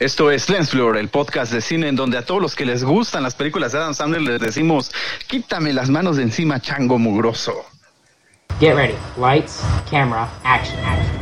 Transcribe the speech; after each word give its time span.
Esto 0.00 0.32
es 0.32 0.50
Lensflor, 0.50 0.96
el 0.96 1.08
podcast 1.08 1.52
de 1.52 1.60
cine 1.60 1.86
en 1.86 1.94
donde 1.94 2.18
a 2.18 2.24
todos 2.24 2.42
los 2.42 2.56
que 2.56 2.66
les 2.66 2.82
gustan 2.82 3.22
las 3.22 3.36
películas 3.36 3.70
de 3.70 3.78
Adam 3.78 3.94
Sandler 3.94 4.22
les 4.22 4.40
decimos, 4.40 4.90
quítame 5.28 5.72
las 5.72 5.88
manos 5.88 6.16
de 6.16 6.24
encima, 6.24 6.60
chango 6.60 6.98
mugroso. 6.98 7.64
Get 8.58 8.74
ready. 8.74 8.96
Lights, 9.16 9.62
camera, 9.88 10.28
action, 10.42 10.76
action. 10.84 11.14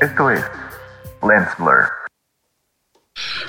Esto 0.00 0.30
es 0.30 0.44
Lens 1.28 1.48
Blur. 1.58 1.88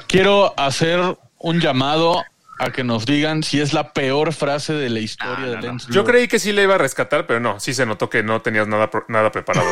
Quiero 0.08 0.52
hacer 0.58 1.16
un 1.38 1.60
llamado 1.60 2.24
a 2.60 2.72
que 2.72 2.84
nos 2.84 3.06
digan 3.06 3.44
si 3.44 3.60
es 3.60 3.74
la 3.74 3.92
peor 3.94 4.32
frase 4.34 4.74
de 4.74 4.90
la 4.90 5.00
historia 5.00 5.48
de 5.48 5.62
Lens 5.62 5.88
Yo 5.88 6.04
Blur. 6.04 6.06
creí 6.14 6.28
que 6.28 6.40
sí 6.40 6.52
le 6.54 6.64
iba 6.64 6.76
a 6.76 6.78
rescatar, 6.78 7.26
pero 7.28 7.40
no, 7.40 7.60
sí 7.60 7.74
se 7.74 7.86
notó 7.86 8.10
que 8.10 8.24
no 8.24 8.42
tenías 8.42 8.68
nada, 8.68 8.90
nada 9.08 9.32
preparado. 9.32 9.66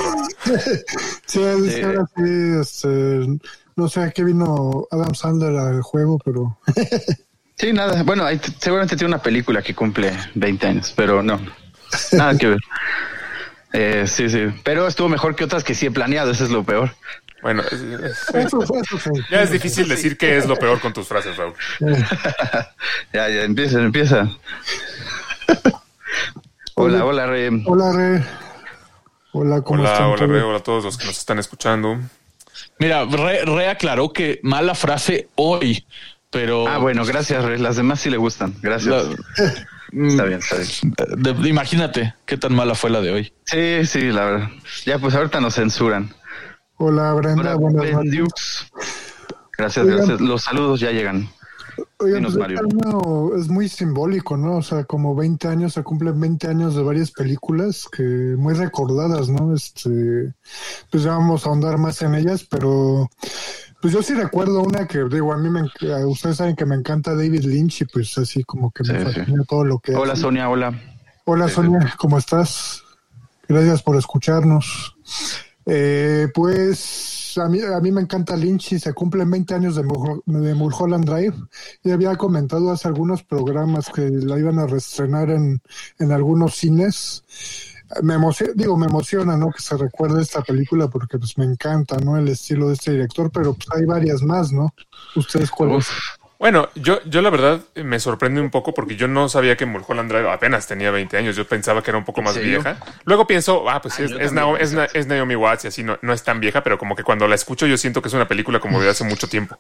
Sí, 1.26 1.42
ahora 1.84 2.06
sí, 2.16 2.24
este, 2.60 3.28
no 3.76 3.88
sé 3.88 4.02
a 4.02 4.12
qué 4.12 4.24
vino 4.24 4.86
Adam 4.92 5.14
Sandler 5.16 5.56
al 5.58 5.82
juego, 5.82 6.18
pero 6.24 6.58
Sí, 7.58 7.72
nada, 7.74 8.02
bueno, 8.04 8.26
t- 8.28 8.52
seguramente 8.60 8.96
tiene 8.96 9.14
una 9.14 9.22
película 9.22 9.62
que 9.62 9.76
cumple 9.76 10.12
20 10.36 10.68
años, 10.68 10.94
pero 10.96 11.22
no, 11.22 11.40
nada 12.14 12.38
que 12.38 12.48
ver. 12.48 12.60
Eh, 13.74 14.04
sí, 14.06 14.28
sí, 14.28 14.48
pero 14.66 14.86
estuvo 14.86 15.08
mejor 15.08 15.34
que 15.34 15.46
otras 15.46 15.64
que 15.64 15.74
sí 15.76 15.86
he 15.86 15.92
planeado, 15.92 16.32
eso 16.32 16.44
es 16.44 16.50
lo 16.50 16.66
peor. 16.66 16.94
Bueno, 17.42 17.64
es- 17.64 17.74
es- 17.74 18.36
eso, 18.36 18.62
eso 18.64 19.00
sí. 19.00 19.10
ya 19.32 19.42
es 19.42 19.52
difícil 19.52 19.88
decir 19.88 20.18
qué 20.18 20.38
es 20.38 20.46
lo 20.48 20.56
peor 20.58 20.80
con 20.80 20.94
tus 20.94 21.08
frases, 21.08 21.36
Raúl. 21.38 21.54
ya, 23.14 23.30
ya, 23.30 23.44
empieza, 23.44 23.80
empieza. 23.82 24.30
hola, 26.76 27.06
hola, 27.06 27.26
Re. 27.28 27.50
Hola, 27.66 27.92
Re. 27.92 28.24
Hola, 29.34 29.62
¿cómo 29.62 29.80
Hola, 29.82 29.92
están? 29.94 30.08
hola? 30.10 30.28
Re, 30.28 30.42
hola 30.42 30.58
a 30.58 30.64
todos 30.64 30.84
los 30.84 30.98
que 30.98 31.06
nos 31.06 31.18
están 31.18 31.40
escuchando. 31.40 31.98
Mira, 32.80 33.06
re, 33.06 33.46
Re 33.46 33.70
aclaró 33.70 34.12
que 34.12 34.40
mala 34.44 34.76
frase 34.76 35.30
hoy, 35.36 35.86
pero 36.30 36.68
Ah, 36.68 36.78
bueno, 36.78 37.06
gracias, 37.06 37.44
Re. 37.44 37.58
Las 37.60 37.76
demás 37.78 38.00
sí 38.02 38.10
le 38.10 38.18
gustan, 38.18 38.54
gracias. 38.62 38.94
Está 39.94 40.24
bien, 40.24 40.40
está 40.40 40.56
bien. 40.56 41.34
de- 41.42 41.50
imagínate 41.50 42.14
qué 42.26 42.38
tan 42.38 42.54
mala 42.56 42.76
fue 42.76 42.90
la 42.90 43.02
de 43.02 43.12
hoy. 43.12 43.34
Sí, 43.44 43.86
sí, 43.86 44.04
la 44.04 44.24
verdad. 44.24 44.50
Ya, 44.86 44.98
pues 45.00 45.14
ahorita 45.16 45.42
nos 45.42 45.56
censuran. 45.56 46.14
Hola, 46.84 47.14
Brenda. 47.14 47.42
Hola, 47.42 47.56
buenas 47.56 47.82
Ben 47.84 47.94
noches. 47.94 48.12
Dukes. 48.18 48.72
Gracias, 49.58 49.86
Oigan. 49.86 49.98
gracias. 50.00 50.22
Los 50.22 50.42
saludos 50.44 50.80
ya 50.80 50.92
llegan. 50.92 51.30
Oigan, 52.00 52.24
pues 52.24 52.36
Mario. 52.36 53.36
es 53.38 53.48
muy 53.50 53.70
simbólico, 53.70 54.36
¿no? 54.36 54.58
O 54.58 54.62
sea, 54.64 54.84
como 54.86 55.16
20 55.16 55.48
años, 55.48 55.74
se 55.74 55.84
cumplen 55.84 56.20
20 56.20 56.48
años 56.48 56.76
de 56.76 56.82
varias 56.82 57.12
películas 57.12 57.86
que 57.92 58.02
muy 58.38 58.56
recordadas, 58.56 59.30
¿no? 59.30 59.54
Este, 59.54 60.34
pues 60.90 61.04
ya 61.04 61.12
vamos 61.12 61.46
a 61.46 61.50
ahondar 61.50 61.78
más 61.78 62.02
en 62.02 62.16
ellas, 62.16 62.44
pero 62.50 63.08
pues 63.80 63.94
yo 63.94 64.02
sí 64.02 64.16
recuerdo 64.16 64.62
una 64.64 64.88
que, 64.88 65.04
digo, 65.06 65.32
a 65.34 65.38
mí 65.38 65.50
me, 65.50 65.62
ustedes 66.08 66.38
saben 66.38 66.56
que 66.56 66.66
me 66.66 66.76
encanta 66.76 67.12
David 67.16 67.44
Lynch 67.46 67.82
y 67.82 67.86
pues 67.86 68.18
así 68.18 68.44
como 68.44 68.72
que 68.72 68.84
me 68.84 68.90
Sí, 69.00 69.06
sí. 69.14 69.20
fascina 69.20 69.44
todo 69.48 69.64
lo 69.64 69.78
que 69.78 69.96
Hola, 69.96 70.14
hace. 70.14 70.24
Sonia, 70.24 70.50
hola. 70.50 70.74
Hola 71.26 71.48
Sonia, 71.48 71.94
¿cómo 71.98 72.18
estás? 72.18 72.82
Gracias 73.48 73.84
por 73.84 73.96
escucharnos. 73.98 74.96
Eh, 75.74 76.28
pues 76.34 77.34
a 77.38 77.48
mí, 77.48 77.62
a 77.62 77.80
mí 77.80 77.94
me 77.94 78.02
encanta 78.02 78.36
Lynch 78.36 78.74
y 78.74 78.80
se 78.80 78.92
cumplen 78.94 79.32
20 79.32 79.54
años 79.56 79.76
de, 79.78 79.84
Mul- 79.84 80.22
de 80.26 80.54
Mulholland 80.54 81.06
Drive. 81.06 81.36
Y 81.82 81.92
había 81.92 82.14
comentado 82.18 82.72
hace 82.72 82.90
algunos 82.90 83.24
programas 83.24 83.88
que 83.90 84.02
la 84.10 84.38
iban 84.38 84.60
a 84.60 84.68
reestrenar 84.68 85.30
en, 85.30 85.62
en 86.00 86.12
algunos 86.12 86.56
cines. 86.56 87.24
Me 88.04 88.16
digo, 88.56 88.76
me 88.78 88.88
emociona, 88.88 89.38
¿no? 89.38 89.50
Que 89.52 89.62
se 89.62 89.78
recuerde 89.78 90.22
esta 90.22 90.42
película 90.42 90.90
porque 90.90 91.18
pues 91.18 91.38
me 91.38 91.46
encanta, 91.46 91.98
¿no? 92.00 92.18
El 92.18 92.28
estilo 92.28 92.68
de 92.68 92.74
este 92.74 92.92
director, 92.92 93.32
pero 93.32 93.54
pues 93.54 93.68
hay 93.74 93.86
varias 93.86 94.24
más, 94.24 94.52
¿no? 94.52 94.74
¿Ustedes 95.16 95.52
cuáles? 95.52 95.88
Bueno, 96.42 96.70
yo, 96.74 97.00
yo 97.06 97.22
la 97.22 97.30
verdad 97.30 97.62
me 97.76 98.00
sorprende 98.00 98.42
un 98.42 98.50
poco 98.50 98.74
porque 98.74 98.96
yo 98.96 99.08
no 99.08 99.30
sabía 99.30 99.56
que 99.56 99.68
Mulholland 99.68 100.12
Drive 100.12 100.28
apenas 100.28 100.66
tenía 100.66 100.90
20 100.90 101.16
años. 101.16 101.36
Yo 101.36 101.46
pensaba 101.48 101.84
que 101.84 101.92
era 101.92 102.00
un 102.00 102.04
poco 102.04 102.24
más 102.24 102.36
vieja. 102.36 102.78
Luego 103.06 103.28
pienso, 103.28 103.70
ah, 103.70 103.80
pues 103.80 103.94
sí, 103.94 104.02
Ah, 104.02 104.06
es, 104.06 104.12
es, 104.14 104.18
también 104.34 104.46
Nao- 104.58 104.90
es, 104.92 105.06
Naomi 105.06 105.36
Watts 105.36 105.66
y 105.66 105.68
así 105.68 105.84
no, 105.84 106.00
no 106.02 106.14
es 106.14 106.24
tan 106.24 106.40
vieja, 106.40 106.64
pero 106.64 106.80
como 106.80 106.96
que 106.96 107.04
cuando 107.04 107.28
la 107.28 107.36
escucho 107.36 107.68
yo 107.68 107.78
siento 107.78 108.02
que 108.02 108.08
es 108.08 108.16
una 108.16 108.28
película 108.28 108.60
como 108.60 108.82
de 108.82 108.90
hace 108.90 109.04
mucho 109.04 109.30
tiempo. 109.30 109.56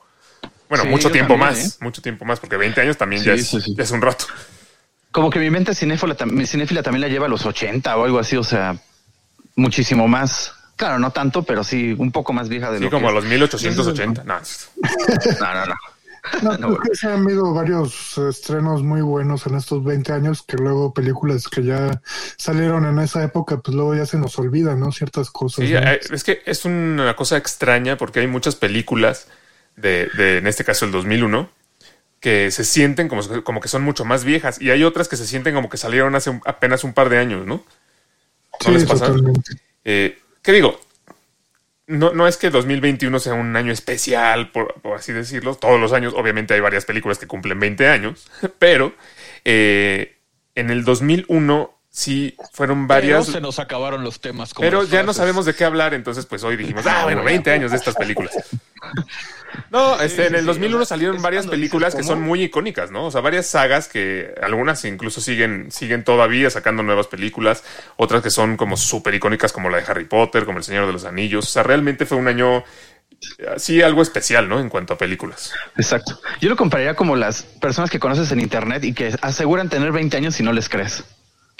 Bueno, 0.69 0.85
Sí, 0.85 0.89
mucho 0.89 1.11
tiempo 1.11 1.35
también, 1.35 1.49
más, 1.51 1.75
¿eh? 1.75 1.77
mucho 1.81 2.01
tiempo 2.01 2.25
más, 2.25 2.39
porque 2.39 2.57
20 2.57 2.81
años 2.81 2.97
también 2.97 3.21
Sí, 3.21 3.27
ya, 3.27 3.33
es, 3.35 3.51
ya 3.51 3.95
un 3.95 4.01
rato. 4.01 4.25
Como 5.11 5.29
que 5.29 5.37
mi 5.37 5.51
mente 5.51 5.75
cinéfila, 5.75 6.15
mi 6.25 6.47
cinéfila 6.47 6.81
también 6.81 7.01
la 7.01 7.09
lleva 7.09 7.27
a 7.27 7.29
los 7.29 7.45
80 7.45 7.95
o 7.95 8.05
algo 8.05 8.17
así, 8.17 8.37
o 8.37 8.43
sea, 8.43 8.75
muchísimo 9.55 10.07
más. 10.07 10.51
Claro, 10.77 10.97
no 10.97 11.11
tanto, 11.11 11.43
pero 11.43 11.63
sí 11.63 11.93
un 11.95 12.11
poco 12.11 12.33
más 12.33 12.49
vieja 12.49 12.71
de 12.71 12.79
Sí, 12.79 12.85
lo 12.85 12.89
como 12.89 13.07
a 13.09 13.11
los 13.11 13.25
1880. 13.25 14.23
No. 14.23 14.39
No, 15.39 15.53
no, 15.53 15.65
no. 15.67 15.75
No, 16.41 16.57
No, 16.57 16.67
creo 16.77 16.91
que 16.91 16.95
se 16.95 17.07
han 17.07 17.23
habido 17.23 17.53
varios 17.53 18.17
estrenos 18.17 18.83
muy 18.83 19.01
buenos 19.01 19.45
en 19.47 19.55
estos 19.55 19.83
20 19.83 20.13
años 20.13 20.43
que 20.43 20.57
luego 20.57 20.93
películas 20.93 21.47
que 21.47 21.63
ya 21.63 22.01
salieron 22.37 22.85
en 22.85 22.99
esa 22.99 23.23
época, 23.23 23.59
pues 23.59 23.75
luego 23.75 23.95
ya 23.95 24.05
se 24.05 24.17
nos 24.17 24.37
olvidan, 24.39 24.79
¿no? 24.79 24.91
Ciertas 24.91 25.31
cosas. 25.31 25.65
Sí, 25.65 25.73
¿no? 25.73 25.79
eh, 25.79 25.99
es 26.11 26.23
que 26.23 26.41
es 26.45 26.65
una 26.65 27.15
cosa 27.15 27.37
extraña 27.37 27.97
porque 27.97 28.19
hay 28.19 28.27
muchas 28.27 28.55
películas 28.55 29.27
de, 29.75 30.09
de, 30.17 30.37
en 30.37 30.47
este 30.47 30.63
caso 30.63 30.85
el 30.85 30.91
2001 30.91 31.49
que 32.19 32.51
se 32.51 32.63
sienten 32.63 33.07
como, 33.09 33.21
como 33.43 33.59
que 33.59 33.67
son 33.67 33.81
mucho 33.83 34.05
más 34.05 34.23
viejas 34.23 34.61
y 34.61 34.69
hay 34.69 34.83
otras 34.83 35.07
que 35.07 35.17
se 35.17 35.25
sienten 35.25 35.55
como 35.55 35.69
que 35.69 35.77
salieron 35.77 36.13
hace 36.15 36.39
apenas 36.45 36.83
un 36.83 36.93
par 36.93 37.09
de 37.09 37.17
años, 37.17 37.47
¿no? 37.47 37.63
¿No 38.63 38.71
Sí, 38.71 38.71
les 38.73 38.85
pasa? 38.85 39.07
totalmente. 39.07 39.53
Eh, 39.83 40.19
¿Qué 40.43 40.51
digo? 40.51 40.79
No, 41.91 42.13
no 42.13 42.27
es 42.27 42.37
que 42.37 42.49
2021 42.49 43.19
sea 43.19 43.33
un 43.33 43.55
año 43.55 43.73
especial, 43.73 44.51
por, 44.51 44.81
por 44.81 44.97
así 44.97 45.11
decirlo. 45.11 45.55
Todos 45.55 45.79
los 45.79 45.91
años, 45.91 46.13
obviamente, 46.15 46.53
hay 46.53 46.61
varias 46.61 46.85
películas 46.85 47.17
que 47.17 47.27
cumplen 47.27 47.59
20 47.59 47.87
años, 47.87 48.29
pero 48.59 48.95
eh, 49.43 50.17
en 50.55 50.69
el 50.69 50.85
2001 50.85 51.77
sí 51.89 52.37
fueron 52.53 52.87
varias. 52.87 53.25
Pero 53.25 53.33
se 53.33 53.41
nos 53.41 53.59
acabaron 53.59 54.03
los 54.03 54.21
temas. 54.21 54.53
como 54.53 54.65
Pero 54.65 54.83
ya 54.85 55.03
no 55.03 55.13
sabemos 55.13 55.45
de 55.45 55.53
qué 55.53 55.65
hablar, 55.65 55.93
entonces 55.93 56.25
pues 56.25 56.43
hoy 56.43 56.55
dijimos, 56.55 56.85
ah, 56.87 57.03
bueno, 57.03 57.23
20 57.23 57.51
años 57.51 57.71
de 57.71 57.77
estas 57.77 57.95
películas. 57.95 58.33
No, 59.69 59.99
este, 59.99 60.27
en 60.27 60.35
el 60.35 60.45
2001 60.45 60.85
salieron 60.85 61.21
varias 61.21 61.47
películas 61.47 61.95
que 61.95 62.03
son 62.03 62.21
muy 62.21 62.43
icónicas, 62.43 62.91
¿no? 62.91 63.05
O 63.05 63.11
sea, 63.11 63.21
varias 63.21 63.47
sagas 63.47 63.87
que 63.87 64.33
algunas 64.41 64.83
incluso 64.85 65.21
siguen, 65.21 65.71
siguen 65.71 66.03
todavía 66.03 66.49
sacando 66.49 66.83
nuevas 66.83 67.07
películas, 67.07 67.63
otras 67.97 68.21
que 68.21 68.29
son 68.29 68.57
como 68.57 68.77
súper 68.77 69.15
icónicas 69.15 69.51
como 69.51 69.69
la 69.69 69.77
de 69.77 69.83
Harry 69.87 70.05
Potter, 70.05 70.45
como 70.45 70.57
El 70.57 70.63
Señor 70.63 70.87
de 70.87 70.93
los 70.93 71.05
Anillos. 71.05 71.45
O 71.45 71.49
sea, 71.49 71.63
realmente 71.63 72.05
fue 72.05 72.17
un 72.17 72.27
año, 72.27 72.59
eh, 73.39 73.55
sí, 73.57 73.81
algo 73.81 74.01
especial, 74.01 74.47
¿no? 74.47 74.59
En 74.59 74.69
cuanto 74.69 74.93
a 74.93 74.97
películas. 74.97 75.51
Exacto. 75.77 76.19
Yo 76.39 76.49
lo 76.49 76.55
compararía 76.55 76.95
como 76.95 77.15
las 77.15 77.43
personas 77.43 77.89
que 77.89 77.99
conoces 77.99 78.31
en 78.31 78.39
internet 78.39 78.83
y 78.83 78.93
que 78.93 79.15
aseguran 79.21 79.69
tener 79.69 79.91
20 79.91 80.17
años 80.17 80.39
y 80.39 80.43
no 80.43 80.53
les 80.53 80.69
crees. 80.69 81.03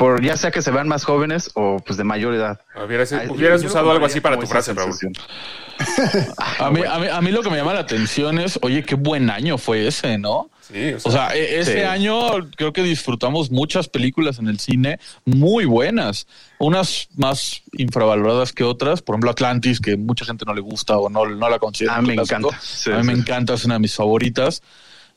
Por 0.02 0.24
ya 0.24 0.36
sea 0.36 0.50
que 0.50 0.64
se 0.64 0.72
vean 0.72 0.88
más 0.88 1.04
jóvenes 1.06 1.52
o 1.54 1.78
pues 1.86 1.96
de 1.96 2.04
mayor 2.04 2.34
edad. 2.34 2.60
Hubieras, 2.84 3.14
Ay, 3.14 3.28
yo- 3.28 3.34
hubieras 3.34 3.62
yo 3.62 3.68
lo 3.68 3.70
usado 3.72 3.92
algo 3.92 4.06
así 4.08 4.20
para 4.20 4.40
tu 4.40 4.48
frase, 4.48 4.74
Raúl. 4.74 4.94
A 6.60 6.70
mí, 6.72 6.82
a, 6.88 7.00
mí, 7.00 7.08
a 7.08 7.22
mí 7.22 7.32
lo 7.32 7.42
que 7.42 7.50
me 7.50 7.58
llama 7.58 7.74
la 7.74 7.80
atención 7.82 8.38
es, 8.40 8.60
oye, 8.62 8.84
qué 8.84 8.96
buen 8.96 9.30
año 9.30 9.58
fue 9.58 9.88
ese, 9.88 10.18
¿no? 10.18 10.50
Sí, 10.62 10.94
o 10.94 11.00
sea, 11.00 11.10
O 11.10 11.14
sea, 11.14 11.36
e- 11.36 11.60
ese 11.60 11.74
Sí. 11.74 11.80
año 11.82 12.50
creo 12.56 12.72
que 12.74 12.84
disfrutamos 12.84 13.50
muchas 13.52 13.88
películas 13.88 14.38
en 14.40 14.48
el 14.48 14.60
cine 14.60 15.00
muy 15.26 15.66
buenas, 15.66 16.28
unas 16.60 17.10
más 17.16 17.62
infravaloradas 17.74 18.54
que 18.54 18.64
otras, 18.64 19.02
por 19.02 19.16
ejemplo 19.16 19.32
Atlantis, 19.32 19.80
que 19.80 19.98
mucha 19.98 20.24
gente 20.26 20.46
no 20.46 20.54
le 20.54 20.62
gusta 20.62 20.98
o 20.98 21.10
no, 21.10 21.26
no 21.26 21.50
la 21.50 21.58
considera. 21.60 21.96
Ah, 21.96 22.00
un 22.00 22.06
me 22.08 22.14
clásico. 22.14 22.38
encanta. 22.40 22.60
Sí, 22.62 22.92
a 22.92 22.98
mí 22.98 23.04
me 23.04 23.14
encanta, 23.14 23.54
es 23.56 23.66
una 23.66 23.76
de 23.76 23.80
mis 23.82 23.96
favoritas. 23.96 24.62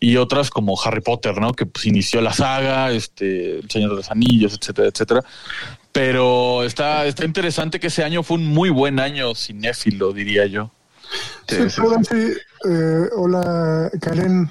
Y 0.04 0.18
otras 0.18 0.50
como 0.50 0.78
Harry 0.84 1.00
Potter, 1.00 1.40
¿no? 1.40 1.54
Que 1.54 1.64
pues 1.64 1.86
inició 1.86 2.20
la 2.20 2.34
saga, 2.34 2.90
este, 2.90 3.60
El 3.60 3.70
Señor 3.70 3.90
de 3.90 3.96
los 3.96 4.10
Anillos, 4.10 4.52
etcétera, 4.60 4.88
etcétera. 4.88 5.24
Pero 5.92 6.62
está, 6.62 7.06
está 7.06 7.24
interesante 7.24 7.80
que 7.80 7.86
ese 7.86 8.04
año 8.04 8.22
fue 8.22 8.36
un 8.36 8.46
muy 8.46 8.68
buen 8.68 9.00
año 9.00 9.34
cinéfilo, 9.34 10.12
diría 10.12 10.44
yo. 10.44 10.70
Sí, 11.48 11.56
Sí, 11.56 11.70
sí, 11.70 11.80
perdón, 11.80 12.04
sí. 12.04 12.34
Eh, 12.68 13.08
hola, 13.16 13.90
Karen, 13.98 14.50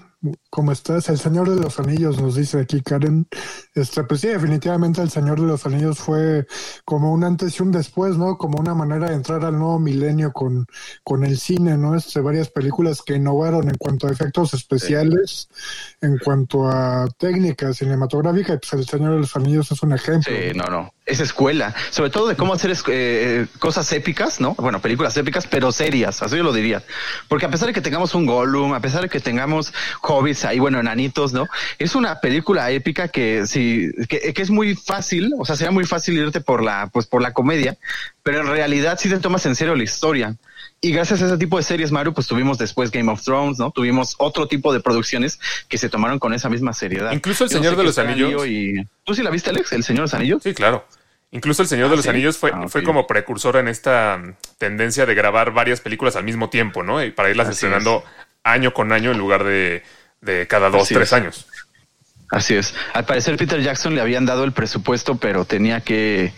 ¿cómo 0.53 0.71
estás? 0.71 1.09
El 1.09 1.17
Señor 1.17 1.49
de 1.49 1.59
los 1.59 1.79
Anillos 1.79 2.21
nos 2.21 2.35
dice 2.35 2.59
aquí 2.59 2.79
Karen. 2.83 3.27
Este, 3.73 4.03
pues 4.03 4.21
sí, 4.21 4.27
definitivamente 4.27 5.01
el 5.01 5.09
Señor 5.09 5.41
de 5.41 5.47
los 5.47 5.65
Anillos 5.65 5.97
fue 5.97 6.45
como 6.85 7.11
un 7.11 7.23
antes 7.23 7.59
y 7.59 7.63
un 7.63 7.71
después, 7.71 8.17
¿no? 8.17 8.37
Como 8.37 8.59
una 8.59 8.75
manera 8.75 9.09
de 9.09 9.15
entrar 9.15 9.43
al 9.45 9.53
nuevo 9.57 9.79
milenio 9.79 10.31
con, 10.31 10.67
con 11.03 11.23
el 11.23 11.39
cine, 11.39 11.75
¿no? 11.75 11.95
Este, 11.95 12.19
varias 12.19 12.49
películas 12.49 13.01
que 13.01 13.15
innovaron 13.15 13.67
en 13.67 13.77
cuanto 13.79 14.05
a 14.07 14.11
efectos 14.11 14.53
especiales, 14.53 15.49
en 16.01 16.19
cuanto 16.19 16.69
a 16.69 17.07
técnica 17.17 17.73
cinematográfica, 17.73 18.53
y 18.53 18.57
pues 18.59 18.73
el 18.73 18.85
Señor 18.85 19.13
de 19.13 19.19
los 19.21 19.35
Anillos 19.35 19.71
es 19.71 19.81
un 19.81 19.93
ejemplo. 19.93 20.31
Sí, 20.31 20.55
no, 20.55 20.65
no. 20.65 20.93
Es 21.07 21.19
escuela. 21.19 21.73
Sobre 21.89 22.11
todo 22.11 22.27
de 22.27 22.35
cómo 22.37 22.53
hacer 22.53 22.69
es- 22.71 22.83
eh, 22.87 23.47
cosas 23.57 23.91
épicas, 23.91 24.39
¿no? 24.39 24.53
Bueno, 24.53 24.79
películas 24.81 25.17
épicas, 25.17 25.47
pero 25.47 25.71
serias. 25.71 26.21
Así 26.21 26.37
yo 26.37 26.43
lo 26.43 26.53
diría. 26.53 26.83
Porque 27.27 27.47
a 27.47 27.49
pesar 27.49 27.67
de 27.67 27.73
que 27.73 27.81
tengamos 27.81 28.13
un 28.13 28.25
Gollum, 28.27 28.73
a 28.73 28.79
pesar 28.79 29.01
de 29.01 29.09
que 29.09 29.19
tengamos 29.19 29.73
hobbits 30.01 30.42
ahí 30.45 30.59
bueno, 30.59 30.79
enanitos, 30.79 31.33
¿no? 31.33 31.47
Es 31.79 31.95
una 31.95 32.19
película 32.19 32.71
épica 32.71 33.07
que 33.07 33.47
sí, 33.47 33.91
que, 34.07 34.33
que 34.33 34.41
es 34.41 34.49
muy 34.49 34.75
fácil, 34.75 35.33
o 35.37 35.45
sea, 35.45 35.55
sería 35.55 35.71
muy 35.71 35.85
fácil 35.85 36.17
irte 36.17 36.41
por 36.41 36.63
la, 36.63 36.89
pues 36.91 37.07
por 37.07 37.21
la 37.21 37.33
comedia, 37.33 37.77
pero 38.23 38.41
en 38.41 38.47
realidad 38.47 38.97
sí 38.99 39.09
te 39.09 39.19
tomas 39.19 39.45
en 39.45 39.55
serio 39.55 39.75
la 39.75 39.83
historia. 39.83 40.35
Y 40.81 40.91
gracias 40.91 41.21
a 41.21 41.27
ese 41.27 41.37
tipo 41.37 41.55
de 41.55 41.63
series, 41.63 41.93
Mario, 41.93 42.13
pues 42.13 42.27
tuvimos 42.27 42.57
después 42.57 42.91
Game 42.91 43.09
of 43.09 43.23
Thrones, 43.23 43.57
¿no? 43.57 43.71
Tuvimos 43.71 44.15
otro 44.17 44.47
tipo 44.49 44.73
de 44.73 44.81
producciones 44.81 45.39
que 45.69 45.77
se 45.77 45.87
tomaron 45.87 46.19
con 46.19 46.33
esa 46.33 46.49
misma 46.49 46.73
seriedad. 46.73 47.13
Incluso 47.13 47.45
El 47.45 47.51
no 47.51 47.57
Señor 47.57 47.73
sé 47.73 47.77
de 47.77 47.83
los 47.85 47.97
Anillos. 47.97 48.45
Y... 48.45 48.85
¿Tú 49.05 49.13
sí 49.13 49.23
la 49.23 49.29
viste, 49.29 49.49
Alex? 49.49 49.71
¿El 49.71 49.83
Señor 49.85 49.99
de 49.99 50.03
los 50.03 50.13
Anillos? 50.13 50.43
Sí, 50.43 50.53
claro. 50.53 50.85
Incluso 51.31 51.61
El 51.61 51.69
Señor 51.69 51.87
Ah, 51.87 51.89
de 51.91 51.95
los 51.95 52.03
¿sí? 52.03 52.09
Anillos 52.09 52.37
fue, 52.37 52.51
Ah, 52.53 52.67
fue 52.67 52.83
como 52.83 53.07
precursor 53.07 53.55
en 53.55 53.69
esta 53.69 54.17
mm, 54.17 54.35
tendencia 54.57 55.05
de 55.05 55.15
grabar 55.15 55.53
varias 55.53 55.79
películas 55.79 56.17
al 56.17 56.25
mismo 56.25 56.49
tiempo, 56.49 56.83
¿no? 56.83 57.01
Y 57.01 57.11
para 57.11 57.29
irlas 57.29 57.47
Así 57.47 57.55
estrenando 57.55 58.03
año 58.43 58.73
con 58.73 58.91
año 58.91 59.11
en 59.11 59.17
lugar 59.17 59.45
de, 59.45 59.83
de 60.23 60.47
cada 60.47 60.69
dos, 60.69 60.83
Así 60.83 60.93
tres 60.93 61.09
es. 61.09 61.13
años. 61.13 61.47
Así 62.29 62.55
es. 62.55 62.73
Al 62.93 63.05
parecer 63.05 63.37
Peter 63.37 63.61
Jackson 63.61 63.93
le 63.95 64.01
habían 64.01 64.25
dado 64.25 64.43
el 64.43 64.53
presupuesto, 64.53 65.15
pero 65.17 65.45
tenía 65.45 65.81
que... 65.81 66.33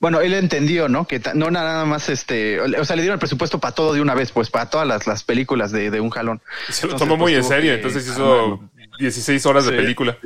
Bueno, 0.00 0.20
él 0.20 0.32
entendió, 0.34 0.88
¿no? 0.88 1.08
Que 1.08 1.20
no 1.34 1.50
nada 1.50 1.84
más 1.84 2.08
este... 2.08 2.60
O 2.60 2.84
sea, 2.84 2.94
le 2.94 3.02
dieron 3.02 3.16
el 3.16 3.18
presupuesto 3.18 3.58
para 3.58 3.74
todo 3.74 3.94
de 3.94 4.00
una 4.00 4.14
vez, 4.14 4.30
pues 4.30 4.48
para 4.48 4.70
todas 4.70 4.86
las, 4.86 5.08
las 5.08 5.24
películas 5.24 5.72
de, 5.72 5.90
de 5.90 6.00
un 6.00 6.10
jalón. 6.10 6.40
Se 6.68 6.86
lo 6.86 6.92
Entonces, 6.92 6.98
tomó 6.98 7.16
muy 7.16 7.32
pues, 7.32 7.44
en 7.46 7.50
serio, 7.50 7.70
que 7.72 7.76
entonces 7.76 8.06
hizo 8.06 8.32
armarlo. 8.32 8.70
16 9.00 9.46
horas 9.46 9.66
de 9.66 9.72
película, 9.72 10.16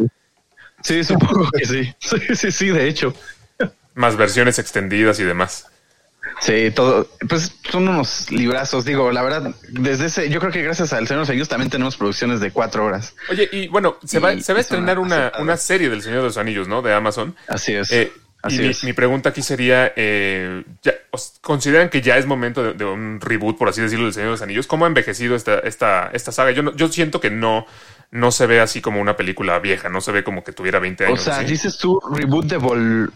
Sí, 0.82 1.04
supongo 1.04 1.48
que 1.52 1.64
sí. 1.64 1.94
Sí, 2.00 2.34
sí, 2.36 2.52
sí, 2.52 2.68
de 2.68 2.88
hecho. 2.88 3.14
más 3.94 4.16
versiones 4.16 4.58
extendidas 4.58 5.18
y 5.20 5.24
demás. 5.24 5.68
Sí, 6.40 6.70
todo, 6.74 7.08
pues 7.28 7.52
son 7.70 7.88
unos 7.88 8.30
librazos, 8.30 8.84
digo, 8.84 9.10
la 9.12 9.22
verdad, 9.22 9.54
desde 9.70 10.06
ese, 10.06 10.28
yo 10.30 10.40
creo 10.40 10.52
que 10.52 10.62
gracias 10.62 10.92
al 10.92 11.06
Señor 11.06 11.18
de 11.18 11.22
los 11.22 11.30
Anillos 11.30 11.48
también 11.48 11.70
tenemos 11.70 11.96
producciones 11.96 12.40
de 12.40 12.50
cuatro 12.52 12.84
horas. 12.84 13.14
Oye, 13.30 13.48
y 13.52 13.68
bueno, 13.68 13.96
se 14.04 14.18
va, 14.18 14.32
Y- 14.32 14.42
se 14.42 14.52
va 14.52 14.58
a 14.58 14.60
y 14.60 14.62
estrenar 14.62 14.98
una, 14.98 15.32
una 15.40 15.56
serie 15.56 15.88
del 15.90 16.02
Señor 16.02 16.18
de 16.18 16.24
los 16.24 16.36
Anillos, 16.38 16.68
¿no? 16.68 16.80
De 16.82 16.92
Amazon. 16.94 17.34
Así 17.48 17.74
es. 17.74 17.90
Eh, 17.92 18.12
y 18.14 18.46
así 18.46 18.58
mi, 18.58 18.68
es. 18.68 18.84
mi 18.84 18.92
pregunta 18.92 19.28
aquí 19.30 19.42
sería, 19.42 19.92
eh, 19.96 20.64
ya, 20.82 20.94
¿consideran 21.40 21.88
que 21.88 22.00
ya 22.02 22.16
es 22.18 22.26
momento 22.26 22.62
de, 22.62 22.72
de 22.74 22.84
un 22.84 23.20
reboot, 23.20 23.56
por 23.58 23.68
así 23.68 23.80
decirlo, 23.80 24.04
del 24.06 24.14
Señor 24.14 24.28
de 24.28 24.32
los 24.32 24.42
Anillos? 24.42 24.66
¿Cómo 24.66 24.84
ha 24.84 24.88
envejecido 24.88 25.36
esta, 25.36 25.58
esta, 25.60 26.10
esta 26.12 26.32
saga? 26.32 26.50
Yo, 26.52 26.62
no- 26.62 26.74
yo 26.76 26.88
siento 26.88 27.20
que 27.20 27.30
no, 27.30 27.66
no 28.10 28.32
se 28.32 28.46
ve 28.46 28.60
así 28.60 28.80
como 28.80 29.00
una 29.00 29.16
película 29.16 29.58
vieja, 29.60 29.88
no 29.88 30.00
se 30.00 30.10
ve 30.12 30.24
como 30.24 30.42
que 30.44 30.52
tuviera 30.52 30.78
20 30.80 31.04
O 31.04 31.06
años. 31.08 31.22
sea, 31.22 31.38
¿sí? 31.40 31.44
dices 31.46 31.78
tú 31.78 32.00
reboot 32.14 32.46
de 32.46 32.56
vol 32.56 33.08
o 33.08 33.12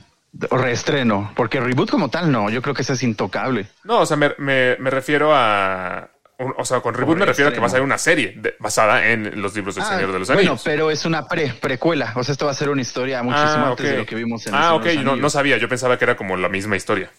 reestreno, 0.50 1.32
porque 1.36 1.60
reboot 1.60 1.90
como 1.90 2.08
tal 2.10 2.30
no, 2.30 2.50
yo 2.50 2.62
creo 2.62 2.74
que 2.74 2.82
ese 2.82 2.94
es 2.94 3.02
intocable. 3.02 3.66
No, 3.84 4.00
o 4.00 4.06
sea, 4.06 4.16
me, 4.16 4.32
me- 4.38 4.76
me 4.78 4.90
refiero 4.90 5.30
a... 5.34 6.08
o 6.38 6.64
sea, 6.64 6.80
con 6.80 6.94
reboot 6.94 7.18
me 7.18 7.26
refiero 7.26 7.50
a 7.50 7.52
que 7.54 7.60
va 7.60 7.66
a 7.66 7.70
ser 7.70 7.82
una 7.82 7.98
serie 7.98 8.34
de- 8.36 8.54
basada 8.58 9.06
en 9.08 9.40
los 9.40 9.54
libros 9.54 9.74
del 9.74 9.84
Ah, 9.84 9.88
Señor 9.88 10.12
de 10.12 10.18
los 10.18 10.28
bueno, 10.28 10.40
Anillos. 10.40 10.62
pero 10.64 10.90
es 10.90 11.04
una 11.04 11.26
pre 11.26 11.54
precuela, 11.60 12.12
o 12.16 12.22
sea, 12.24 12.32
esto 12.32 12.44
va 12.46 12.50
a 12.52 12.54
ser 12.54 12.68
una 12.68 12.82
historia 12.82 13.22
muchísimo 13.22 13.66
ah, 13.66 13.70
antes 13.70 13.90
de 13.90 13.96
lo 13.96 14.06
que 14.06 14.14
vimos 14.14 14.46
en 14.46 14.54
El 14.54 14.60
Ah, 14.60 14.78
Señor 14.82 14.98
ok, 14.98 15.04
no, 15.04 15.16
no 15.16 15.30
sabía, 15.30 15.56
yo 15.58 15.68
pensaba 15.68 15.96
que 15.98 16.04
era 16.04 16.16
como 16.16 16.36
la 16.36 16.48
misma 16.48 16.76
historia. 16.76 17.10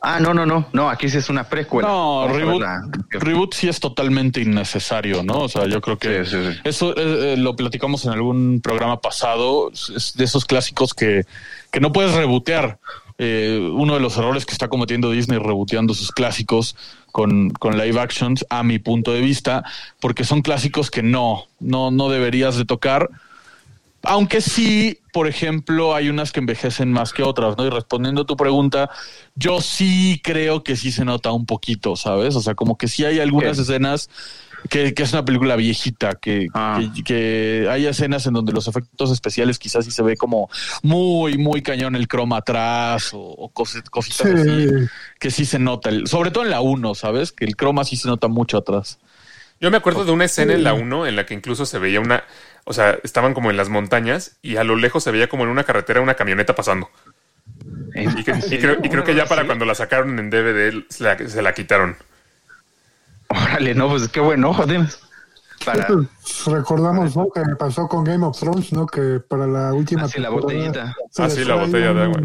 Ah, 0.00 0.18
no, 0.20 0.34
no, 0.34 0.44
no, 0.46 0.66
no, 0.72 0.90
aquí 0.90 1.08
sí 1.08 1.18
es 1.18 1.28
una 1.28 1.44
precuela. 1.44 1.88
No, 1.88 2.26
reboot, 2.28 2.62
reboot 3.10 3.54
sí 3.54 3.68
es 3.68 3.78
totalmente 3.78 4.40
innecesario, 4.40 5.22
¿no? 5.22 5.40
O 5.40 5.48
sea, 5.48 5.66
yo 5.66 5.80
creo 5.80 5.96
que 5.98 6.24
Sí, 6.24 6.30
sí, 6.30 6.52
sí. 6.52 6.58
eso 6.64 6.90
eh, 6.96 7.34
eh, 7.34 7.36
lo 7.36 7.54
platicamos 7.54 8.04
en 8.04 8.12
algún 8.12 8.60
programa 8.60 9.00
pasado, 9.00 9.70
es 9.72 10.14
de 10.16 10.24
esos 10.24 10.44
clásicos 10.44 10.94
que, 10.94 11.24
que 11.70 11.80
no 11.80 11.92
puedes 11.92 12.14
rebotear. 12.14 12.78
Eh, 13.18 13.70
uno 13.72 13.94
de 13.94 14.00
los 14.00 14.16
errores 14.16 14.44
que 14.46 14.52
está 14.52 14.66
cometiendo 14.68 15.10
Disney 15.10 15.38
reboteando 15.38 15.94
sus 15.94 16.10
clásicos 16.10 16.74
con, 17.12 17.50
con 17.50 17.78
live 17.78 18.00
actions, 18.00 18.44
a 18.50 18.64
mi 18.64 18.80
punto 18.80 19.12
de 19.12 19.20
vista, 19.20 19.62
porque 20.00 20.24
son 20.24 20.42
clásicos 20.42 20.90
que 20.90 21.02
no, 21.04 21.44
no, 21.60 21.92
no 21.92 22.08
deberías 22.08 22.56
de 22.56 22.64
tocar. 22.64 23.08
Aunque 24.04 24.40
sí, 24.40 24.98
por 25.12 25.28
ejemplo, 25.28 25.94
hay 25.94 26.08
unas 26.08 26.32
que 26.32 26.40
envejecen 26.40 26.90
más 26.92 27.12
que 27.12 27.22
otras, 27.22 27.56
¿no? 27.56 27.64
Y 27.66 27.70
respondiendo 27.70 28.22
a 28.22 28.26
tu 28.26 28.36
pregunta, 28.36 28.90
yo 29.34 29.60
sí 29.60 30.20
creo 30.24 30.64
que 30.64 30.76
sí 30.76 30.90
se 30.90 31.04
nota 31.04 31.30
un 31.32 31.46
poquito, 31.46 31.94
¿sabes? 31.96 32.34
O 32.36 32.40
sea, 32.40 32.54
como 32.54 32.76
que 32.76 32.88
sí 32.88 33.04
hay 33.04 33.20
algunas 33.20 33.56
¿Qué? 33.56 33.62
escenas 33.62 34.10
que, 34.70 34.94
que 34.94 35.02
es 35.02 35.12
una 35.12 35.24
película 35.24 35.56
viejita, 35.56 36.14
que, 36.14 36.46
Ah. 36.54 36.80
que, 36.94 37.02
que 37.04 37.66
hay 37.70 37.86
escenas 37.86 38.26
en 38.26 38.34
donde 38.34 38.52
los 38.52 38.68
efectos 38.68 39.10
especiales 39.10 39.58
quizás 39.58 39.84
sí 39.84 39.90
se 39.90 40.02
ve 40.02 40.16
como 40.16 40.48
muy, 40.82 41.36
muy 41.38 41.62
cañón 41.62 41.94
el 41.96 42.06
croma 42.08 42.38
atrás 42.38 43.12
o, 43.12 43.18
o 43.20 43.52
cos- 43.52 43.82
cositas 43.90 44.26
Sí. 44.42 44.50
así, 44.50 44.68
que 45.18 45.30
sí 45.30 45.44
se 45.46 45.58
nota, 45.58 45.90
el- 45.90 46.06
sobre 46.06 46.30
todo 46.30 46.44
en 46.44 46.50
la 46.50 46.60
1, 46.60 46.94
¿sabes? 46.94 47.32
Que 47.32 47.44
el 47.44 47.56
croma 47.56 47.84
sí 47.84 47.96
se 47.96 48.08
nota 48.08 48.28
mucho 48.28 48.56
atrás. 48.58 48.98
Yo 49.60 49.70
me 49.70 49.76
acuerdo 49.76 50.04
de 50.04 50.10
una 50.10 50.24
escena 50.24 50.54
en 50.54 50.64
la 50.64 50.74
1 50.74 51.06
en 51.06 51.14
la 51.14 51.24
que 51.24 51.34
incluso 51.34 51.66
se 51.66 51.78
veía 51.78 52.00
una, 52.00 52.24
o 52.64 52.72
sea, 52.72 52.98
estaban 53.02 53.34
como 53.34 53.50
en 53.50 53.56
las 53.56 53.68
montañas 53.68 54.36
y 54.42 54.56
a 54.56 54.64
lo 54.64 54.76
lejos 54.76 55.02
se 55.04 55.10
veía 55.10 55.28
como 55.28 55.44
en 55.44 55.50
una 55.50 55.64
carretera 55.64 56.00
una 56.00 56.14
camioneta 56.14 56.54
pasando. 56.54 56.88
Eh, 57.94 58.06
Y, 58.16 58.24
que- 58.24 58.32
y 58.50 58.58
creo, 58.58 58.76
y 58.82 58.88
creo 58.88 59.04
que 59.04 59.14
ya 59.14 59.26
para 59.26 59.44
cuando 59.46 59.64
la 59.64 59.74
sacaron 59.74 60.18
en 60.18 60.30
DVD 60.30 60.84
se 60.88 61.04
la, 61.04 61.18
se 61.28 61.42
la 61.42 61.52
quitaron. 61.54 61.96
Órale, 63.28 63.74
no, 63.74 63.88
pues 63.88 64.08
qué 64.08 64.20
buen 64.20 64.44
ojo 64.44 64.66
tienes. 64.66 65.00
Para 65.64 65.86
Pues, 65.86 66.08
recordamos 66.46 67.16
¿no? 67.16 67.28
que 67.32 67.40
me 67.44 67.54
pasó 67.56 67.86
con 67.88 68.04
Game 68.04 68.24
of 68.26 68.38
Thrones, 68.38 68.72
¿no? 68.72 68.86
Que 68.86 69.20
para 69.20 69.46
la 69.46 69.72
última 69.72 70.04
así 70.04 70.20
la 70.20 70.28
temporada 70.28 70.58
botellita. 70.58 70.94
se 71.10 71.22
Ah, 71.22 71.44
la 71.46 71.54
botella 71.54 71.94
de 71.94 72.02
agua. 72.02 72.20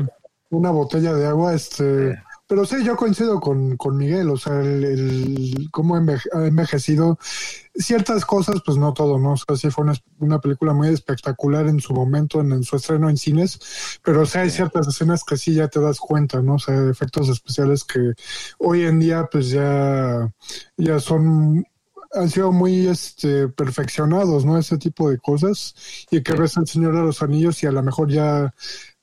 Una 0.50 0.72
botella 0.72 1.14
de 1.14 1.28
agua, 1.28 1.54
este. 1.54 2.22
Pero 2.50 2.66
sí, 2.66 2.82
yo 2.84 2.96
coincido 2.96 3.42
con, 3.42 3.76
con 3.76 3.98
Miguel, 3.98 4.30
o 4.30 4.38
sea, 4.38 4.62
el, 4.62 4.84
el 4.86 5.68
cómo 5.70 5.98
enveje- 5.98 6.30
ha 6.34 6.48
envejecido 6.48 7.20
ciertas 7.76 8.26
cosas, 8.26 8.62
pues 8.66 8.78
no 8.78 8.94
todo, 8.94 9.20
¿no? 9.20 9.34
O 9.34 9.38
sea, 9.38 9.58
sí 9.58 9.70
fue 9.70 9.84
una, 9.84 9.96
una 10.20 10.40
película 10.40 10.72
muy 10.74 10.88
espectacular 10.88 11.68
en 11.68 11.82
su 11.82 11.94
momento, 11.94 12.40
en, 12.40 12.54
en 12.54 12.64
su 12.64 12.78
estreno 12.78 13.10
en 13.10 13.18
cines, 13.18 14.00
pero 14.02 14.22
o 14.22 14.26
sea, 14.26 14.44
hay 14.44 14.50
ciertas 14.50 14.88
escenas 14.88 15.24
que 15.26 15.36
sí 15.36 15.56
ya 15.56 15.68
te 15.68 15.82
das 15.82 16.00
cuenta, 16.00 16.42
¿no? 16.42 16.56
O 16.56 16.60
sea, 16.60 16.90
efectos 16.90 17.28
especiales 17.30 17.84
que 17.84 18.14
hoy 18.60 18.84
en 18.86 19.00
día, 19.00 19.28
pues 19.30 19.50
ya, 19.50 20.32
ya 20.78 21.00
son 21.02 21.66
han 22.14 22.30
sido 22.30 22.54
muy 22.54 22.88
este, 22.88 23.50
perfeccionados, 23.50 24.46
¿no? 24.46 24.58
Ese 24.58 24.78
tipo 24.78 25.10
de 25.10 25.18
cosas. 25.18 25.76
Y 26.10 26.24
que 26.24 26.34
ves 26.34 26.58
al 26.58 26.66
Señor 26.68 26.96
de 26.96 27.02
los 27.04 27.22
Anillos 27.22 27.62
y 27.64 27.68
a 27.68 27.72
lo 27.72 27.84
mejor 27.84 28.10
ya 28.10 28.54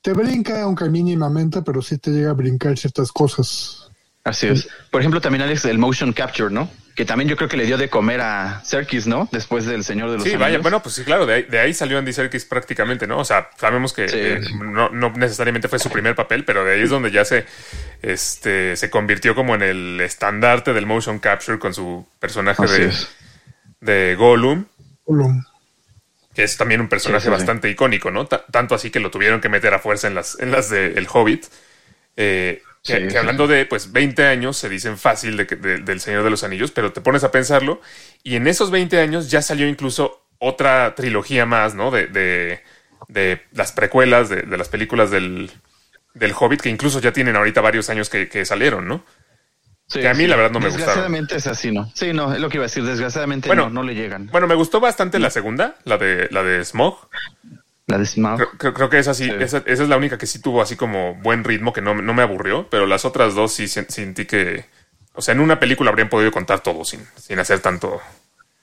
te 0.05 0.13
brinca, 0.13 0.61
aunque 0.61 0.85
mínimamente, 0.91 1.63
pero 1.63 1.81
sí 1.81 1.97
te 1.97 2.11
llega 2.11 2.29
a 2.31 2.35
brincar 2.35 2.77
ciertas 2.77 3.11
cosas. 3.11 3.89
Así 4.23 4.47
es. 4.49 4.69
Por 4.91 5.01
ejemplo, 5.01 5.21
también 5.23 5.41
Alex, 5.43 5.65
el 5.65 5.79
motion 5.79 6.13
capture, 6.13 6.53
¿no? 6.53 6.69
Que 6.95 7.07
también 7.07 7.29
yo 7.29 7.37
creo 7.37 7.49
que 7.49 7.57
le 7.57 7.65
dio 7.65 7.79
de 7.79 7.89
comer 7.89 8.21
a 8.21 8.61
Serkis, 8.65 9.07
¿no? 9.07 9.29
Después 9.33 9.65
del 9.65 9.83
Señor 9.83 10.11
de 10.11 10.15
los 10.17 10.23
Sí, 10.23 10.29
Anillos. 10.35 10.41
vaya, 10.47 10.59
bueno, 10.59 10.83
pues 10.83 10.95
sí, 10.97 11.05
claro, 11.05 11.25
de 11.27 11.35
ahí, 11.35 11.43
de 11.45 11.59
ahí 11.59 11.73
salió 11.75 11.99
Andy 11.99 12.13
Serkis 12.13 12.45
prácticamente, 12.45 13.07
¿no? 13.07 13.19
O 13.19 13.25
sea, 13.25 13.49
sabemos 13.59 13.95
que 13.95 14.09
Sí. 14.11 14.17
eh, 14.19 14.41
no, 14.63 14.91
no 14.91 15.11
necesariamente 15.13 15.69
fue 15.69 15.79
su 15.79 15.89
primer 15.91 16.15
papel, 16.15 16.45
pero 16.45 16.65
de 16.67 16.75
ahí 16.75 16.83
es 16.83 16.91
donde 16.91 17.11
ya 17.11 17.25
se, 17.25 17.47
este, 18.03 18.77
se 18.77 18.91
convirtió 18.91 19.35
como 19.35 19.55
en 19.55 19.63
el 19.63 20.01
estandarte 20.03 20.73
del 20.75 20.87
motion 20.87 21.19
capture 21.19 21.59
con 21.59 21.73
su 21.75 22.07
personaje 22.21 22.63
Así 22.63 22.75
de, 22.83 22.87
es. 22.89 23.09
de 23.81 24.15
Gollum. 24.17 24.67
Gollum. 25.07 25.43
Que 26.35 26.45
es 26.45 26.57
también 26.57 26.81
un 26.81 26.89
personaje 26.89 27.29
Sí, 27.29 27.35
sí, 27.35 27.47
sí. 27.47 27.47
bastante 27.47 27.71
icónico, 27.71 28.11
¿no? 28.11 28.27
Ta- 28.27 28.45
tanto 28.51 28.75
así 28.75 28.91
que 28.91 29.01
lo 29.01 29.11
tuvieron 29.11 29.41
que 29.41 29.49
meter 29.49 29.75
a 29.75 29.79
fuerza 29.79 30.09
en 30.09 30.15
las, 30.17 30.39
en 30.41 30.51
las 30.53 30.71
de 30.71 30.89
El 30.99 31.07
Hobbit. 31.13 31.47
Eh, 32.17 32.63
que, 32.87 33.07
Sí, 33.07 33.09
que 33.09 33.19
sí. 33.19 33.19
hablando 33.19 33.47
de 33.47 33.65
pues 33.67 33.93
20 33.93 34.27
años 34.27 34.57
se 34.59 34.69
dicen 34.69 34.99
fácil 34.99 35.37
de 35.39 35.45
del 35.47 36.01
Señor 36.01 36.23
de 36.25 36.31
los 36.31 36.45
Anillos, 36.45 36.71
pero 36.71 36.93
te 36.93 37.01
pones 37.01 37.25
a 37.25 37.31
pensarlo 37.31 37.81
y 38.23 38.37
en 38.37 38.47
esos 38.47 38.71
20 38.71 39.01
años 39.01 39.31
ya 39.31 39.41
salió 39.43 39.67
incluso 39.69 40.23
otra 40.39 40.95
trilogía 40.95 41.47
más, 41.47 41.75
¿no? 41.75 41.91
De, 41.91 42.07
de, 42.09 42.61
de 43.09 43.43
las 43.53 43.73
precuelas, 43.73 44.29
de, 44.29 44.43
de 44.43 44.57
las 44.59 44.69
películas 44.69 45.11
del, 45.11 45.51
del 46.15 46.35
Hobbit, 46.39 46.61
que 46.63 46.69
incluso 46.71 47.01
ya 47.01 47.13
tienen 47.13 47.37
ahorita 47.37 47.61
varios 47.61 47.91
años 47.91 48.11
que, 48.11 48.29
que 48.29 48.45
salieron, 48.45 48.87
¿no? 48.89 49.05
Sí, 49.87 50.01
que 50.01 50.09
a 50.09 50.15
mí, 50.15 50.27
la 50.27 50.37
verdad, 50.37 50.51
no 50.51 50.61
me 50.61 50.67
gustaron. 50.67 50.87
Desgraciadamente 50.87 51.37
es 51.37 51.47
así, 51.47 51.71
¿no? 51.71 51.91
Sí, 51.95 52.13
no, 52.13 52.33
es 52.33 52.41
lo 52.41 52.49
que 52.49 52.57
iba 52.57 52.65
a 52.65 52.69
decir. 52.69 52.85
Desgraciadamente 52.85 53.49
Bueno, 53.49 53.65
no, 53.65 53.71
no 53.71 53.83
le 53.83 53.95
llegan. 53.95 54.29
Bueno, 54.33 54.47
me 54.47 54.55
gustó 54.55 54.81
bastante 54.81 55.19
la 55.19 55.31
segunda, 55.31 55.77
la 55.85 55.99
de, 55.99 56.29
la 56.31 56.43
de 56.43 56.65
Smog. 56.65 57.09
La 57.87 57.99
de 57.99 58.07
Smaug. 58.07 58.37
Creo, 58.39 58.51
creo- 58.57 58.75
creo 58.75 58.89
que 58.91 58.99
esa 58.99 59.13
sí, 59.13 59.25
Sí. 59.25 59.31
Esa, 59.41 59.59
esa 59.67 59.83
es 59.83 59.89
la 59.91 59.99
única 59.99 60.17
que 60.17 60.27
sí 60.27 60.41
tuvo 60.41 60.63
así 60.63 60.75
como 60.75 61.17
buen 61.17 61.45
ritmo, 61.45 61.73
que 61.75 61.83
no, 61.83 61.95
no 61.95 62.15
me 62.15 62.23
aburrió, 62.23 62.67
pero 62.71 62.87
las 62.87 63.05
otras 63.05 63.35
dos 63.35 63.53
sí 63.53 63.65
sen- 63.65 63.89
sentí 63.91 64.25
que, 64.25 64.65
o 65.13 65.21
sea, 65.21 65.35
en 65.35 65.41
una 65.41 65.61
película 65.61 65.91
habrían 65.91 66.09
podido 66.09 66.33
contar 66.33 66.61
todo 66.61 66.83
sin, 66.87 67.01
sin 67.19 67.39
hacer 67.39 67.61
tanto. 67.61 68.01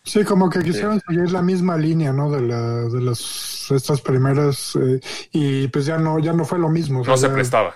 Sí, 0.04 0.24
como 0.24 0.50
que 0.50 0.64
quisieron 0.64 1.00
seguir 1.08 1.32
la 1.32 1.44
misma 1.44 1.78
línea, 1.78 2.12
¿no? 2.12 2.32
De, 2.32 2.42
la, 2.42 2.60
de 2.90 3.00
las 3.00 3.68
estas 3.70 4.02
primeras 4.02 4.76
eh, 4.76 5.00
y 5.32 5.68
pues 5.68 5.86
ya 5.86 6.00
no 6.00 6.18
ya 6.18 6.34
no 6.34 6.44
fue 6.44 6.58
lo 6.58 6.70
mismo. 6.70 7.02
o 7.02 7.04
sea, 7.04 7.12
No 7.14 7.18
se 7.18 7.28
ya 7.28 7.34
prestaba. 7.36 7.76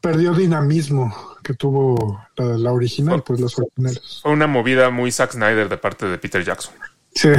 Perdió 0.00 0.34
dinamismo 0.34 1.14
que 1.42 1.54
tuvo 1.54 2.20
la, 2.36 2.44
la 2.58 2.72
original, 2.72 3.22
pues 3.22 3.40
las 3.40 3.58
originales. 3.58 4.20
Fue 4.22 4.32
una 4.32 4.46
movida 4.46 4.90
muy 4.90 5.10
Zack 5.12 5.32
Snyder 5.32 5.68
de 5.68 5.78
parte 5.78 6.06
de 6.06 6.18
Peter 6.18 6.44
Jackson, 6.44 6.74
Sí, 7.14 7.30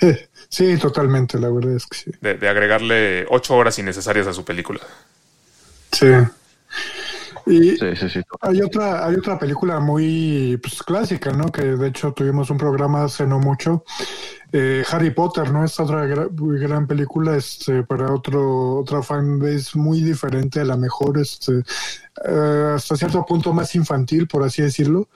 sí, 0.48 0.76
totalmente, 0.76 1.38
la 1.38 1.48
verdad 1.50 1.76
es 1.76 1.86
que 1.86 1.96
sí. 1.96 2.10
de, 2.20 2.34
de 2.34 2.48
agregarle 2.48 3.26
ocho 3.30 3.54
horas 3.56 3.78
innecesarias 3.78 4.26
a 4.26 4.32
su 4.32 4.44
película. 4.44 4.80
Sí. 5.92 6.06
Y 7.46 7.76
Sí, 7.76 7.96
sí, 7.96 8.08
sí. 8.08 8.20
hay 8.40 8.62
otra, 8.62 9.06
hay 9.06 9.16
otra 9.16 9.38
película 9.38 9.78
muy 9.80 10.58
pues, 10.62 10.82
clásica, 10.82 11.32
¿no? 11.32 11.52
Que 11.52 11.62
de 11.62 11.88
hecho 11.88 12.12
tuvimos 12.12 12.50
un 12.50 12.56
programa 12.58 13.04
hace 13.04 13.26
no 13.26 13.38
mucho. 13.38 13.84
Eh, 14.52 14.84
Harry 14.90 15.10
Potter, 15.10 15.50
¿no? 15.52 15.64
Esta 15.64 15.82
otra 15.82 16.06
gran 16.06 16.86
película, 16.86 17.36
este, 17.36 17.82
para 17.82 18.12
otro, 18.12 18.76
otra 18.76 19.02
fanbase 19.02 19.76
muy 19.76 20.00
diferente, 20.00 20.60
a 20.60 20.64
la 20.64 20.76
mejor, 20.76 21.18
este, 21.18 21.64
eh, 22.24 22.72
hasta 22.76 22.96
cierto 22.96 23.24
punto 23.26 23.52
más 23.52 23.74
infantil, 23.74 24.28
por 24.28 24.44
así 24.44 24.62
decirlo. 24.62 25.08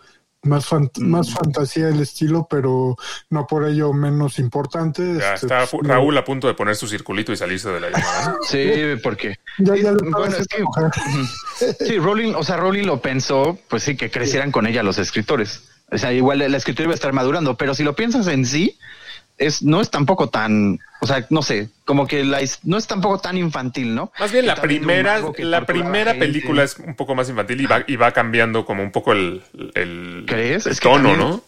Más, 0.45 0.67
fan- 0.67 0.89
Mm. 0.97 1.09
más 1.11 1.31
fantasía 1.33 1.89
el 1.89 2.01
estilo, 2.01 2.47
pero 2.49 2.97
no 3.29 3.47
por 3.47 3.67
ello 3.69 3.93
menos 3.93 4.39
importante. 4.39 5.03
Ya 5.19 5.35
este, 5.35 5.47
está 5.47 5.67
pues, 5.67 5.87
Raúl 5.87 6.17
a 6.17 6.25
punto 6.25 6.47
de 6.47 6.55
poner 6.55 6.77
su 6.77 6.87
circulito 6.87 7.33
y 7.33 7.37
salirse 7.37 7.69
de 7.71 7.81
la 7.81 7.91
llamada. 7.91 8.29
¿no? 8.31 8.37
Sí, 8.49 8.71
porque 9.03 9.37
Ya, 9.59 9.75
Sí, 9.75 9.83
ya 9.83 9.91
lo 9.93 9.97
estaba 10.05 10.19
bueno, 10.27 10.37
es 10.37 10.47
que- 10.47 11.85
sí, 11.87 11.99
Rowling, 11.99 12.35
o 12.35 12.45
sea, 12.45 12.57
Rowling 12.57 12.85
lo 12.87 13.01
pensó, 13.03 13.59
pues 13.69 13.83
sí, 13.83 13.97
que 13.97 14.11
crecieran 14.11 14.53
con 14.53 14.67
ella 14.67 14.83
los 14.85 14.99
escritores. 14.99 15.63
O 15.91 15.99
sea, 15.99 16.13
igual 16.13 16.39
la 16.39 16.57
escritura 16.57 16.85
iba 16.85 16.93
a 16.93 16.95
estar 16.95 17.13
madurando, 17.13 17.57
pero 17.57 17.75
si 17.75 17.83
lo 17.83 17.97
piensas 17.97 18.27
en 18.29 18.45
sí, 18.47 18.79
es 19.39 19.63
no 19.63 19.81
es 19.81 19.91
tampoco 19.91 20.29
tan, 20.29 20.79
o 21.01 21.07
sea, 21.07 21.25
no 21.31 21.43
sé, 21.43 21.69
como 21.85 22.07
que 22.07 22.25
la, 22.25 22.41
no 22.65 22.77
es 22.77 22.87
tampoco 22.87 23.19
tan 23.19 23.37
infantil, 23.39 23.95
¿no? 23.95 24.13
Más 24.19 24.33
bien 24.33 24.47
la 24.47 24.57
primera, 24.57 25.21
la 25.39 25.65
primera 25.65 26.15
película 26.15 26.65
es 26.65 26.77
un 26.79 26.95
poco 26.97 27.15
más 27.15 27.29
infantil 27.31 27.61
y 27.61 27.67
va, 27.67 27.85
y 27.87 27.97
va 27.97 28.11
cambiando 28.13 28.65
como 28.67 28.83
un 28.83 28.91
poco 28.93 29.13
el, 29.13 29.43
el, 29.75 30.25
¿Crees? 30.27 30.67
el 30.67 30.73
Es 30.73 30.81
que 30.81 30.89
tono, 30.89 31.11
también- 31.11 31.31
¿no? 31.31 31.43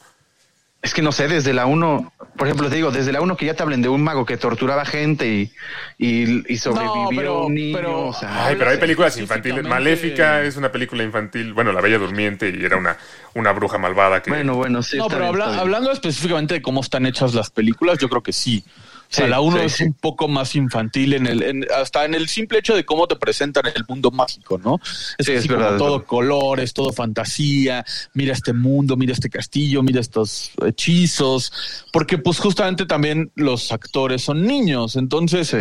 Es 0.83 0.95
que 0.95 1.03
no 1.03 1.13
sé, 1.13 1.29
desde 1.29 1.53
la 1.53 1.67
uno, 1.67 2.11
por 2.39 2.47
ejemplo, 2.47 2.71
te 2.71 2.77
digo, 2.77 2.91
desde 2.91 3.13
la 3.13 3.21
uno 3.21 3.37
que 3.37 3.45
ya 3.45 3.53
te 3.53 3.63
hablen 3.63 3.83
de 3.83 3.91
un 3.91 4.03
mago 4.03 4.25
que 4.25 4.39
torturaba 4.39 4.87
gente 4.87 5.29
y, 5.29 5.53
y, 5.99 6.51
y 6.53 6.57
sobrevivió 6.57 7.09
pero- 7.15 7.45
un 7.45 7.55
niño. 7.55 7.77
pero- 7.77 8.07
o 8.07 8.13
sea, 8.15 8.47
Ay, 8.47 8.57
pero 8.59 8.71
hay 8.71 8.79
películas 8.79 9.19
infantiles. 9.19 9.63
Maléfica 9.67 10.43
es 10.43 10.57
una 10.57 10.73
película 10.73 11.03
infantil. 11.05 11.53
Bueno, 11.53 11.73
La 11.73 11.83
Bella 11.83 11.99
Durmiente 11.99 12.49
y 12.59 12.65
era 12.65 12.79
una, 12.79 12.97
una 13.35 13.53
bruja 13.53 13.77
malvada 13.77 14.23
que. 14.23 14.31
bueno, 14.31 14.55
bueno, 14.55 14.83
sí. 14.83 14.97
no, 14.97 15.05
está 15.05 15.17
pero 15.17 15.25
bien, 15.27 15.35
habla- 15.35 15.45
está 15.45 15.57
bien. 15.57 15.61
hablando 15.61 15.93
específicamente 15.93 16.55
de 16.55 16.63
cómo 16.63 16.81
están 16.81 17.05
hechas 17.05 17.35
las 17.35 17.51
películas, 17.51 17.99
yo 17.99 18.09
creo 18.09 18.23
que 18.23 18.33
sí. 18.33 18.65
O 19.11 19.13
sea, 19.13 19.25
Sí, 19.25 19.31
la 19.31 19.41
uno 19.41 19.57
sí, 19.59 19.65
es 19.65 19.73
sí. 19.73 19.85
un 19.85 19.93
poco 19.95 20.29
más 20.29 20.55
infantil 20.55 21.15
en 21.15 21.27
el, 21.27 21.43
en- 21.43 21.67
hasta 21.77 22.05
en 22.05 22.15
el 22.15 22.29
simple 22.29 22.61
hecho 22.61 22.77
de 22.77 22.85
cómo 22.85 23.09
te 23.09 23.17
presentan 23.17 23.65
el 23.75 23.85
mundo 23.89 24.13
mágico, 24.13 24.57
¿no? 24.59 24.79
Es 25.19 25.27
Sí, 25.27 25.33
es 25.33 25.39
así 25.41 25.49
verdad, 25.49 25.65
como 25.65 25.77
es 25.77 25.79
todo 25.79 25.93
verdad. 25.95 26.07
colores, 26.07 26.73
todo 26.73 26.93
fantasía. 26.93 27.85
Mira 28.15 28.33
este 28.33 28.53
mundo, 28.53 28.97
mira 28.97 29.13
este 29.13 29.29
castillo, 29.29 29.83
mira 29.83 30.01
estos 30.01 30.53
hechizos, 30.65 31.53
porque 31.93 32.19
pues 32.19 32.39
justamente 32.39 32.87
también 32.87 33.33
los 33.35 33.73
actores 33.73 34.23
son 34.23 34.47
niños, 34.47 34.95
entonces. 34.95 35.57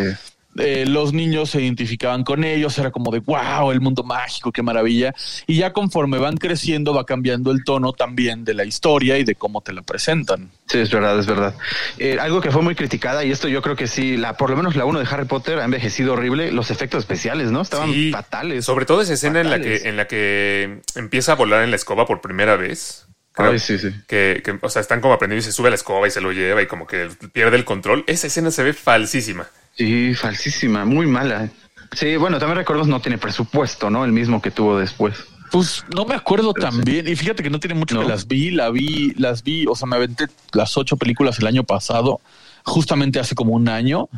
Eh, 0.57 0.85
los 0.87 1.13
niños 1.13 1.51
se 1.51 1.61
identificaban 1.61 2.23
con 2.23 2.43
ellos, 2.43 2.77
era 2.79 2.91
como 2.91 3.11
de 3.11 3.19
wow, 3.19 3.71
el 3.71 3.81
mundo 3.81 4.03
mágico, 4.03 4.51
qué 4.51 4.61
maravilla. 4.63 5.13
Y 5.47 5.57
ya 5.57 5.73
conforme 5.73 6.17
van 6.17 6.37
creciendo, 6.37 6.93
va 6.93 7.05
cambiando 7.05 7.51
el 7.51 7.63
tono 7.63 7.93
también 7.93 8.43
de 8.43 8.53
la 8.53 8.65
historia 8.65 9.17
y 9.17 9.23
de 9.23 9.35
cómo 9.35 9.61
te 9.61 9.73
la 9.73 9.81
presentan. 9.83 10.49
Sí, 10.67 10.79
es 10.79 10.91
verdad, 10.91 11.17
es 11.19 11.27
verdad. 11.27 11.55
Eh, 11.97 12.17
algo 12.19 12.41
que 12.41 12.51
fue 12.51 12.61
muy 12.61 12.75
criticada, 12.75 13.23
y 13.23 13.31
esto 13.31 13.47
yo 13.47 13.61
creo 13.61 13.75
que 13.75 13.87
sí, 13.87 14.17
la, 14.17 14.37
por 14.37 14.49
lo 14.49 14.57
menos 14.57 14.75
la 14.75 14.85
uno 14.85 14.99
de 14.99 15.07
Harry 15.09 15.25
Potter 15.25 15.59
ha 15.59 15.65
envejecido 15.65 16.13
horrible, 16.13 16.51
los 16.51 16.71
efectos 16.71 16.99
especiales, 16.99 17.51
¿no? 17.51 17.61
Estaban 17.61 17.91
Sí, 17.93 18.11
fatales. 18.11 18.65
Sobre 18.65 18.85
todo 18.85 19.01
esa 19.01 19.13
escena 19.13 19.41
en 19.41 19.49
la, 19.49 19.61
que, 19.61 19.87
en 19.87 19.97
la 19.97 20.07
que 20.07 20.81
empieza 20.95 21.33
a 21.33 21.35
volar 21.35 21.63
en 21.63 21.69
la 21.69 21.75
escoba 21.75 22.05
por 22.05 22.21
primera 22.21 22.55
vez. 22.55 23.05
Creo 23.31 23.51
Ay, 23.51 23.59
sí, 23.59 23.77
sí. 23.77 23.89
Que, 24.07 24.41
que, 24.43 24.57
o 24.61 24.69
sea, 24.69 24.81
están 24.81 25.01
como 25.01 25.13
aprendiendo 25.13 25.41
y 25.41 25.45
se 25.45 25.51
sube 25.51 25.67
a 25.67 25.69
la 25.69 25.75
escoba 25.75 26.07
y 26.07 26.11
se 26.11 26.19
lo 26.19 26.31
lleva 26.31 26.61
y 26.61 26.67
como 26.67 26.87
que 26.87 27.09
pierde 27.31 27.55
el 27.57 27.63
control. 27.65 28.03
Esa 28.07 28.27
escena 28.27 28.51
se 28.51 28.63
ve 28.63 28.73
falsísima. 28.73 29.47
Sí, 29.79 30.13
falsísima, 30.13 30.83
muy 30.83 31.07
mala. 31.07 31.49
Sí, 31.93 32.17
bueno, 32.17 32.37
también 32.37 32.57
recuerdo 32.57 32.83
no 32.83 32.99
tiene 32.99 33.17
presupuesto, 33.17 33.89
¿no? 33.89 34.03
El 34.03 34.11
mismo 34.11 34.41
que 34.41 34.51
tuvo 34.51 34.77
después. 34.77 35.15
Pues 35.53 35.85
no 35.95 36.03
me 36.03 36.15
acuerdo 36.15 36.53
tan 36.53 36.81
bien. 36.81 37.07
Y 37.07 37.15
fíjate 37.15 37.41
que 37.43 37.49
no 37.49 37.61
tiene 37.61 37.75
mucho 37.75 37.95
¿No? 37.95 38.01
que 38.01 38.07
las 38.09 38.27
vi, 38.27 38.51
la 38.51 38.69
vi, 38.71 39.13
las 39.17 39.41
vi, 39.41 39.65
o 39.67 39.75
sea, 39.75 39.87
me 39.87 39.95
aventé 39.95 40.25
las 40.51 40.75
ocho 40.77 40.97
películas 40.97 41.39
el 41.39 41.47
año 41.47 41.63
pasado, 41.63 42.19
justamente 42.65 43.21
hace 43.21 43.35
como 43.35 43.53
un 43.53 43.69
año. 43.69 44.09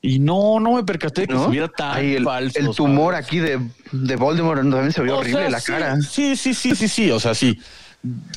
Y 0.00 0.20
no, 0.20 0.60
no 0.60 0.74
me 0.74 0.84
percaté 0.84 1.26
que 1.26 1.34
¿No? 1.34 1.46
se 1.46 1.50
viera 1.50 1.66
tan 1.68 1.96
Ay, 1.96 2.14
el, 2.14 2.22
falso. 2.24 2.56
el 2.60 2.70
tumor 2.76 3.14
¿sabes? 3.14 3.26
aquí 3.26 3.38
de, 3.40 3.58
de 3.90 4.14
Voldemort 4.16 4.60
también 4.60 4.92
se 4.92 5.02
vio 5.02 5.16
O 5.16 5.18
horrible 5.18 5.40
sea, 5.40 5.50
la 5.50 5.58
sí, 5.60 5.72
cara. 5.72 5.96
Sí, 6.00 6.36
sí, 6.36 6.54
sí, 6.54 6.76
sí, 6.76 6.86
sí. 6.86 7.10
O 7.10 7.18
sea, 7.18 7.34
sí. 7.34 7.58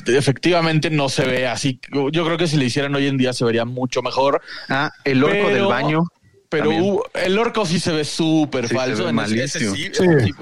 Efectivamente 0.06 0.90
no 0.90 1.08
se 1.08 1.24
ve 1.24 1.46
así. 1.46 1.78
Yo 2.10 2.24
creo 2.24 2.36
que 2.36 2.48
si 2.48 2.56
le 2.56 2.64
hicieran 2.64 2.92
hoy 2.96 3.06
en 3.06 3.16
día 3.16 3.32
se 3.32 3.44
vería 3.44 3.64
mucho 3.64 4.02
mejor. 4.02 4.42
Ah, 4.68 4.90
el 5.04 5.22
orco 5.22 5.36
Pero- 5.36 5.54
del 5.54 5.66
baño. 5.66 6.02
Pero 6.58 6.70
hubo- 6.70 7.04
el 7.14 7.38
orco 7.38 7.66
sí 7.66 7.80
se 7.80 7.92
ve 7.92 8.04
súper 8.04 8.64
Sí, 8.64 8.68
se 8.70 8.74
falso. 8.74 9.04
ve 9.04 9.10
en 9.10 9.18
ese- 9.18 9.58
sí, 9.58 9.66
Sí. 9.74 9.86
ese 9.92 10.20
sí, 10.24 10.32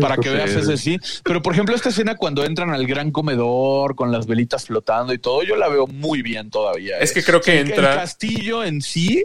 para 0.00 0.16
que 0.16 0.30
veas 0.30 0.50
ese 0.50 0.76
sí. 0.76 0.98
Pero 1.24 1.42
por 1.42 1.52
ejemplo, 1.52 1.74
esta 1.74 1.88
escena 1.90 2.16
cuando 2.16 2.44
entran 2.44 2.70
al 2.70 2.86
gran 2.86 3.10
comedor 3.10 3.94
con 3.94 4.10
las 4.12 4.26
velitas 4.26 4.66
flotando 4.66 5.12
y 5.12 5.18
todo, 5.18 5.42
yo 5.42 5.56
la 5.56 5.68
veo 5.68 5.86
muy 5.86 6.22
bien 6.22 6.50
todavía. 6.50 6.98
Es 6.98 7.10
¿eh? 7.10 7.14
que 7.14 7.22
creo 7.24 7.40
que 7.40 7.60
El- 7.60 7.68
entra- 7.70 7.92
El 7.92 7.98
castillo 8.00 8.64
en 8.64 8.80
sí 8.82 9.24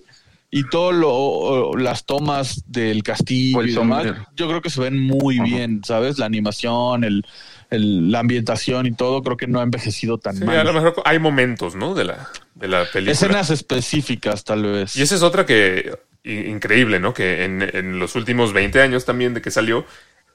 y 0.51 0.69
todo 0.69 0.91
lo 0.91 1.75
las 1.77 2.05
tomas 2.05 2.63
del 2.67 3.01
castillo 3.01 3.61
el 3.61 3.69
y 3.71 3.73
demás, 3.73 4.05
yo 4.35 4.47
creo 4.47 4.61
que 4.61 4.69
se 4.69 4.81
ven 4.81 4.99
muy 4.99 5.39
bien, 5.39 5.81
¿sabes? 5.83 6.19
La 6.19 6.27
animación, 6.27 7.03
el, 7.03 7.25
el- 7.71 8.11
la 8.11 8.19
ambientación 8.19 8.85
y 8.85 8.91
todo, 8.91 9.23
creo 9.23 9.35
que 9.35 9.47
no 9.47 9.59
ha 9.59 9.63
envejecido 9.63 10.19
tan 10.19 10.37
Sí, 10.37 10.43
mal. 10.43 10.57
a 10.59 10.63
lo 10.63 10.73
mejor 10.73 10.93
hay 11.05 11.17
momentos, 11.17 11.75
¿no? 11.75 11.95
De 11.95 12.03
la, 12.03 12.29
de 12.53 12.67
la 12.67 12.85
película. 12.85 13.11
Escenas 13.13 13.49
específicas, 13.49 14.43
tal 14.43 14.61
vez. 14.61 14.95
Y 14.95 15.01
esa 15.01 15.15
es 15.15 15.23
otra 15.23 15.45
que 15.47 15.91
increíble, 16.23 16.99
¿no? 16.99 17.13
Que 17.13 17.43
en, 17.43 17.61
en 17.61 17.99
los 17.99 18.15
últimos 18.15 18.53
20 18.53 18.81
años 18.81 19.05
también 19.05 19.33
de 19.33 19.41
que 19.41 19.51
salió, 19.51 19.85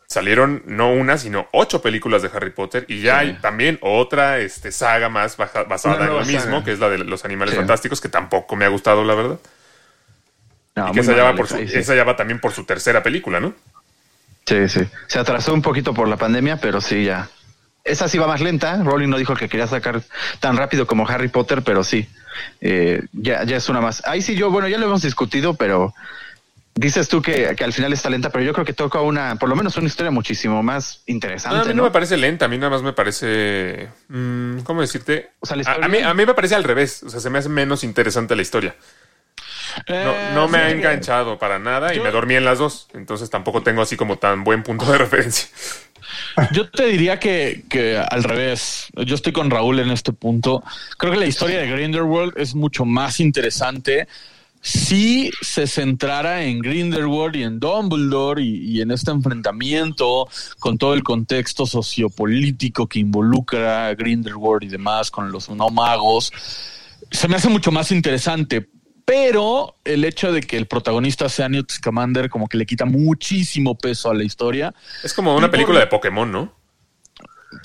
salieron 0.06 0.62
no 0.66 0.92
una, 0.92 1.18
sino 1.18 1.48
ocho 1.52 1.80
películas 1.82 2.22
de 2.22 2.30
Harry 2.34 2.50
Potter 2.50 2.84
y 2.88 3.00
ya 3.02 3.20
Sí. 3.20 3.26
hay 3.26 3.32
también 3.40 3.78
otra 3.82 4.38
este, 4.38 4.70
saga 4.72 5.08
más 5.08 5.36
baja- 5.36 5.64
basada 5.64 6.04
en 6.06 6.12
lo 6.12 6.20
mismo, 6.24 6.40
saga. 6.40 6.64
que 6.64 6.72
es 6.72 6.78
la 6.78 6.88
de 6.88 6.98
los 6.98 7.24
animales 7.24 7.52
Sí. 7.52 7.58
fantásticos, 7.58 8.00
que 8.00 8.08
tampoco 8.08 8.54
me 8.56 8.64
ha 8.64 8.68
gustado, 8.68 9.04
la 9.04 9.14
verdad. 9.14 9.38
No, 10.76 10.88
y 10.88 10.92
que 10.92 11.00
esa 11.00 11.16
ya, 11.16 11.24
va 11.24 11.34
por 11.34 11.48
su- 11.48 11.56
ahí 11.56 11.68
sí. 11.68 11.76
esa 11.78 11.94
ya 11.94 12.04
va 12.04 12.16
también 12.16 12.38
por 12.40 12.52
su 12.52 12.64
tercera 12.64 13.02
película, 13.02 13.40
¿no? 13.40 13.54
Sí, 14.46 14.68
sí. 14.68 14.80
Se 15.08 15.18
atrasó 15.18 15.52
un 15.52 15.60
poquito 15.62 15.92
por 15.92 16.08
la 16.08 16.16
pandemia, 16.16 16.56
pero 16.58 16.80
sí, 16.80 17.04
ya. 17.04 17.28
Esa 17.84 18.08
sí 18.08 18.16
va 18.18 18.26
más 18.26 18.40
lenta. 18.40 18.76
Rowling 18.82 19.08
no 19.08 19.18
dijo 19.18 19.34
que 19.34 19.48
quería 19.48 19.66
sacar 19.66 20.02
tan 20.40 20.56
rápido 20.56 20.86
como 20.86 21.06
Harry 21.08 21.28
Potter, 21.28 21.62
pero 21.62 21.82
sí. 21.84 22.08
Eh, 22.60 23.02
ya, 23.12 23.44
ya 23.44 23.56
es 23.56 23.68
una 23.68 23.80
más. 23.80 24.02
Ahí 24.06 24.22
sí, 24.22 24.34
yo, 24.34 24.50
bueno, 24.50 24.68
ya 24.68 24.78
lo 24.78 24.86
hemos 24.86 25.02
discutido, 25.02 25.54
pero 25.54 25.94
dices 26.74 27.08
tú 27.08 27.20
que, 27.22 27.54
que 27.56 27.64
al 27.64 27.72
final 27.72 27.92
está 27.92 28.08
lenta, 28.08 28.30
pero 28.30 28.44
yo 28.44 28.52
creo 28.52 28.64
que 28.64 28.72
toca 28.72 29.00
una, 29.00 29.34
por 29.36 29.48
lo 29.48 29.56
menos 29.56 29.76
una 29.76 29.88
historia 29.88 30.10
muchísimo 30.12 30.62
más 30.62 31.02
No, 31.08 31.14
interesante. 31.14 31.58
a 31.58 31.62
mí 31.64 31.68
no, 31.70 31.74
¿no? 31.74 31.82
me 31.84 31.90
parece 31.90 32.16
lenta, 32.16 32.44
a 32.44 32.48
mí 32.48 32.56
nada 32.56 32.70
más 32.70 32.82
me 32.82 32.92
parece... 32.92 33.88
mm, 34.08 34.60
¿Cómo 34.60 34.80
decirte? 34.80 35.30
O 35.40 35.46
sea, 35.46 35.56
la 35.56 35.64
a, 35.68 35.74
a 35.84 35.88
mí, 35.88 35.98
a 35.98 36.14
mí 36.14 36.24
me 36.24 36.34
parece 36.34 36.54
al 36.54 36.62
revés, 36.64 37.02
o 37.02 37.10
sea, 37.10 37.18
se 37.20 37.30
me 37.30 37.38
hace 37.38 37.48
menos 37.48 37.82
interesante 37.82 38.36
la 38.36 38.42
historia. 38.42 38.74
No, 39.88 39.94
Eh, 39.94 40.30
no 40.34 40.48
me 40.48 40.58
ha 40.58 40.70
enganchado 40.70 41.38
para 41.38 41.58
nada 41.58 41.92
y 41.92 41.98
Yo- 41.98 42.02
me 42.04 42.10
dormí 42.10 42.34
en 42.34 42.44
las 42.44 42.58
dos, 42.58 42.88
entonces 42.94 43.28
tampoco 43.30 43.62
tengo 43.62 43.82
así 43.82 43.96
como 43.96 44.16
tan 44.18 44.42
buen 44.44 44.62
punto 44.62 44.90
de 44.90 44.98
referencia. 44.98 45.48
Yo 46.52 46.68
te 46.70 46.86
diría 46.86 47.18
que, 47.18 47.64
que 47.68 47.98
al 47.98 48.24
revés. 48.24 48.88
Yo 49.06 49.14
estoy 49.14 49.32
con 49.32 49.50
Raúl 49.50 49.78
en 49.80 49.90
este 49.90 50.12
punto. 50.12 50.62
Creo 50.96 51.12
que 51.12 51.18
la 51.18 51.26
historia 51.26 51.60
de 51.60 51.70
Grindelwald 51.70 52.34
es 52.36 52.54
mucho 52.54 52.84
más 52.84 53.20
interesante 53.20 54.08
si 54.60 55.30
se 55.40 55.66
centrara 55.66 56.44
en 56.44 56.60
Grindelwald 56.60 57.36
y 57.36 57.42
en 57.42 57.60
Dumbledore 57.60 58.42
y, 58.42 58.80
en 58.80 58.90
este 58.90 59.10
enfrentamiento 59.10 60.28
con 60.58 60.78
todo 60.78 60.94
el 60.94 61.02
contexto 61.02 61.66
sociopolítico 61.66 62.86
que 62.86 62.98
involucra 62.98 63.86
a 63.86 63.94
Grindelwald 63.94 64.64
y 64.64 64.68
demás 64.68 65.10
con 65.10 65.30
los 65.30 65.48
no 65.48 65.70
magos. 65.70 66.32
Se 67.10 67.28
me 67.28 67.36
hace 67.36 67.48
mucho 67.48 67.70
más 67.70 67.92
interesante. 67.92 68.68
Pero 69.08 69.74
el 69.86 70.04
hecho 70.04 70.32
de 70.32 70.42
que 70.42 70.58
el 70.58 70.66
protagonista 70.66 71.30
sea 71.30 71.48
Newt 71.48 71.70
Scamander 71.72 72.28
como 72.28 72.46
que 72.46 72.58
le 72.58 72.66
quita 72.66 72.84
muchísimo 72.84 73.74
peso 73.74 74.10
a 74.10 74.14
la 74.14 74.22
historia. 74.22 74.74
Es 75.02 75.14
como 75.14 75.34
una 75.34 75.46
Y 75.46 75.50
película 75.50 75.78
por- 75.78 75.84
de 75.86 75.90
Pokémon, 75.90 76.30
¿no? 76.30 76.52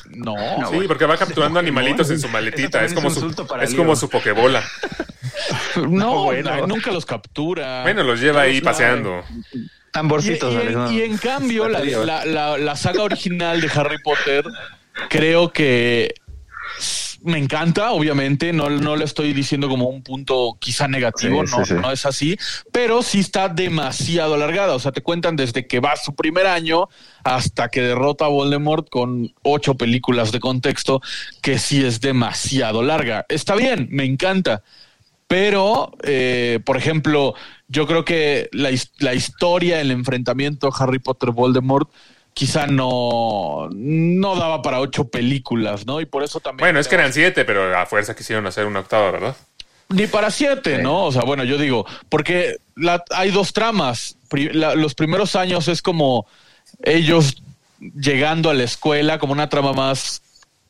No, 0.08 0.36
sí, 0.72 0.88
porque 0.88 1.06
va 1.06 1.18
capturando 1.18 1.60
animalitos 1.60 2.10
en 2.12 2.22
su 2.22 2.30
maletita. 2.30 2.86
Es 2.86 2.94
como 2.94 3.10
es 3.10 3.16
su, 3.16 3.36
es 3.62 3.76
como 3.76 3.96
su 3.98 4.10
Pokébola. 4.10 4.64
No, 5.90 6.24
bueno. 6.26 6.66
nunca 6.68 6.92
los 6.92 7.06
captura. 7.06 7.82
Bueno, 7.82 8.04
los 8.04 8.22
lleva 8.22 8.42
ahí 8.44 8.62
paseando. 8.62 9.24
Y, 9.54 9.68
Tamborcitos, 9.92 10.54
y 10.54 10.58
Alex, 10.58 10.76
en, 10.92 10.94
y 10.94 11.02
en 11.02 11.18
cambio, 11.18 11.68
la, 11.68 11.80
Batería, 11.80 11.98
la- 12.06 12.26
la- 12.26 12.58
la 12.58 12.76
saga 12.78 13.04
original 13.04 13.60
de 13.60 13.70
Harry 13.76 13.98
Potter, 14.02 14.46
creo 15.10 15.52
que 15.52 16.14
me 17.24 17.38
encanta, 17.38 17.92
obviamente. 17.92 18.54
No, 18.54 18.70
no 18.70 18.96
le 18.96 19.06
estoy 19.06 19.34
diciendo 19.34 19.70
como 19.70 19.88
un 19.88 20.04
punto 20.04 20.58
quizá 20.60 20.88
negativo, 20.88 21.46
Sí, 21.46 21.56
no, 21.58 21.66
sí, 21.66 21.74
sí. 21.76 21.82
no 21.82 21.92
es 21.92 22.06
así, 22.06 22.38
pero 22.72 23.02
sí 23.02 23.20
está 23.20 23.50
demasiado 23.50 24.34
alargada. 24.36 24.76
O 24.76 24.80
sea, 24.80 24.92
te 24.92 25.02
cuentan 25.02 25.36
desde 25.36 25.66
que 25.68 25.80
va 25.80 25.96
su 25.96 26.14
primer 26.16 26.48
año 26.48 26.90
hasta 27.24 27.70
que 27.70 27.82
derrota 27.82 28.26
a 28.26 28.30
Voldemort 28.30 28.90
con 28.90 29.34
ocho 29.44 29.76
películas 29.76 30.32
de 30.32 30.40
contexto, 30.40 31.02
que 31.42 31.60
sí 31.60 31.84
es 31.84 32.02
demasiado 32.02 32.84
larga. 32.84 33.26
Está 33.30 33.56
bien, 33.56 33.88
me 33.92 34.04
encanta. 34.06 34.64
Pero, 35.28 35.94
eh, 36.04 36.60
por 36.66 36.78
ejemplo, 36.78 37.34
yo 37.68 37.88
creo 37.88 38.06
que 38.06 38.50
la, 38.52 38.70
la 39.00 39.14
historia, 39.16 39.82
el 39.82 39.90
enfrentamiento 39.90 40.70
Harry 40.78 41.00
Potter-Voldemort 41.00 41.90
quizá 42.34 42.66
no, 42.68 43.70
no 43.72 44.36
daba 44.36 44.62
para 44.62 44.80
ocho 44.80 45.06
películas, 45.08 45.86
¿no? 45.86 46.02
Y 46.02 46.06
por 46.06 46.24
eso 46.24 46.40
también. 46.40 46.66
Bueno, 46.66 46.80
es 46.80 46.88
que 46.88 46.96
eran 46.96 47.14
siete, 47.14 47.46
pero 47.46 47.78
a 47.78 47.86
fuerza 47.86 48.16
quisieron 48.16 48.46
hacer 48.48 48.66
una 48.66 48.80
octava, 48.80 49.12
¿verdad? 49.12 49.36
Ni 49.90 50.08
para 50.08 50.32
siete, 50.32 50.80
¿no? 50.82 51.06
O 51.06 51.12
sea, 51.12 51.24
bueno, 51.24 51.44
yo 51.44 51.58
digo, 51.58 51.86
porque 52.10 52.56
la- 52.76 53.04
hay 53.12 53.30
dos 53.32 53.54
tramas. 53.54 54.18
Pri- 54.30 54.52
la- 54.54 54.74
los 54.76 54.96
primeros 54.96 55.36
años 55.36 55.68
es 55.68 55.82
como 55.82 56.26
ellos 56.84 57.44
llegando 57.80 58.50
a 58.50 58.54
la 58.54 58.64
escuela, 58.64 59.20
como 59.20 59.34
una 59.34 59.50
trama 59.50 59.74
más 59.74 60.22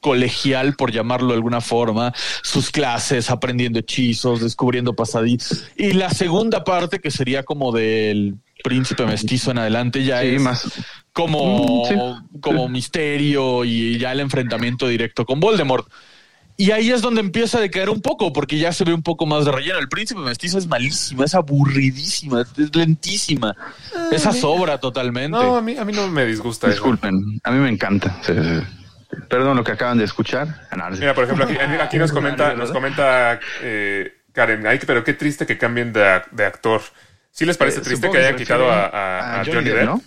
colegial, 0.02 0.76
por 0.76 0.92
llamarlo 0.92 1.30
de 1.30 1.36
alguna 1.36 1.62
forma, 1.62 2.14
sus 2.42 2.70
clases, 2.72 3.30
aprendiendo 3.30 3.80
hechizos, 3.80 4.42
descubriendo 4.42 4.94
pasadizos. 4.94 5.64
Y 5.78 5.94
la 5.94 6.10
segunda 6.10 6.66
parte, 6.66 7.00
que 7.00 7.10
sería 7.10 7.44
como 7.44 7.72
del 7.72 8.36
príncipe 8.64 9.06
mestizo 9.06 9.52
en 9.52 9.60
adelante, 9.60 10.04
ya 10.04 10.22
Sí, 10.22 10.30
es 10.36 10.42
más. 10.42 10.72
como, 11.12 11.84
Mm, 11.84 11.88
sí. 11.90 11.96
como 12.42 12.68
misterio 12.70 13.64
y 13.66 14.00
ya 14.00 14.12
el 14.14 14.20
enfrentamiento 14.22 14.88
directo 14.88 15.26
con 15.26 15.40
Voldemort. 15.40 15.88
Y 16.56 16.70
ahí 16.72 16.92
es 16.92 17.02
donde 17.02 17.20
empieza 17.22 17.58
a 17.58 17.62
decaer 17.62 17.90
un 17.90 18.00
poco, 18.02 18.32
porque 18.32 18.60
ya 18.60 18.72
se 18.72 18.84
ve 18.84 18.94
un 18.94 19.02
poco 19.02 19.26
más 19.26 19.44
de 19.46 19.52
relleno. 19.52 19.80
El 19.80 19.90
príncipe 19.90 20.22
mestizo 20.22 20.60
es 20.60 20.68
malísima, 20.68 21.26
es 21.26 21.34
aburridísima, 21.34 22.42
es 22.58 22.76
lentísima. 22.76 23.56
Esa 24.12 24.32
sobra 24.32 24.78
totalmente. 24.80 25.32
No, 25.38 25.58
a 25.58 25.62
mí, 25.62 25.76
a 25.78 25.84
mí 25.84 25.94
no 25.94 26.08
me 26.10 26.26
disgusta 26.26 26.68
eso. 26.68 26.76
Disculpen, 26.76 27.40
a 27.44 27.52
mí 27.52 27.60
me 27.60 27.70
encanta. 27.70 28.18
Sí, 28.22 28.34
sí, 28.34 28.42
sí. 28.60 29.18
Perdón 29.30 29.58
lo 29.58 29.64
que 29.64 29.72
acaban 29.72 29.98
de 29.98 30.06
escuchar. 30.06 30.68
Ah, 30.72 30.76
no, 30.76 30.90
no 30.90 30.96
sé. 30.96 31.02
Mira, 31.02 31.16
por 31.16 31.24
ejemplo, 31.24 31.46
aquí, 31.46 31.56
aquí 31.58 31.98
nos 31.98 32.12
comenta, 32.14 32.54
nos 32.54 32.72
comenta 32.72 33.40
eh, 33.62 34.12
Karen, 34.32 34.66
ay, 34.68 34.80
pero 34.86 35.04
qué 35.04 35.14
triste 35.14 35.46
que 35.48 35.58
cambien 35.58 35.92
de, 35.92 36.22
de 36.32 36.46
actor. 36.46 36.82
¿Sí 37.34 37.46
les 37.46 37.58
parece 37.58 37.80
Eh, 37.80 37.82
triste 37.82 38.10
que 38.12 38.18
hayan 38.20 38.34
se 38.38 38.44
quitado 38.44 38.72
a, 38.72 38.84
refieren 38.86 39.00
a- 39.00 39.42
a 39.42 39.46
Johnny 39.46 39.70
Depp? 39.72 39.86
¿no? 39.86 40.02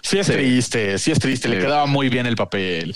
Sí 0.00 0.18
es 0.18 0.26
Sí. 0.28 0.32
triste, 0.32 0.98
sí 0.98 1.10
es 1.10 1.18
triste. 1.18 1.48
Le 1.48 1.58
quedaba 1.58 1.86
muy 1.86 2.08
bien 2.08 2.24
el 2.26 2.36
papel. 2.36 2.94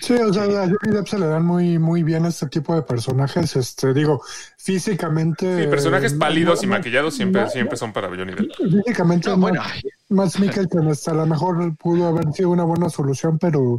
Sí, 0.00 0.14
o 0.14 0.32
sea, 0.32 0.44
a 0.44 0.62
Johnny 0.66 0.94
Depp 0.94 1.06
se 1.08 1.18
le 1.18 1.26
dan 1.26 1.44
muy, 1.44 1.78
muy 1.78 2.02
bien 2.02 2.24
este 2.24 2.46
tipo 2.48 2.74
de 2.74 2.82
personajes. 2.82 3.54
Este, 3.56 3.92
digo, 3.92 4.22
físicamente. 4.56 5.64
Sí, 5.64 5.68
personajes 5.70 6.14
pálidos 6.14 6.62
y 6.62 6.66
maquillados 6.66 7.14
siempre, 7.14 7.42
no- 7.42 7.50
siempre 7.50 7.76
son 7.76 7.92
para 7.92 8.08
Johnny 8.08 8.32
Depp. 8.32 8.50
Físicamente, 8.56 9.28
No, 9.28 9.36
no, 9.36 9.42
bueno. 9.42 9.62
Max 10.08 10.40
Mikkelsen 10.40 10.88
hasta 10.88 11.12
a 11.12 11.14
lo 11.14 11.26
mejor 11.26 11.76
pudo 11.76 12.08
haber 12.08 12.32
sido 12.32 12.50
una 12.50 12.64
buena 12.64 12.88
solución, 12.90 13.38
pero, 13.38 13.78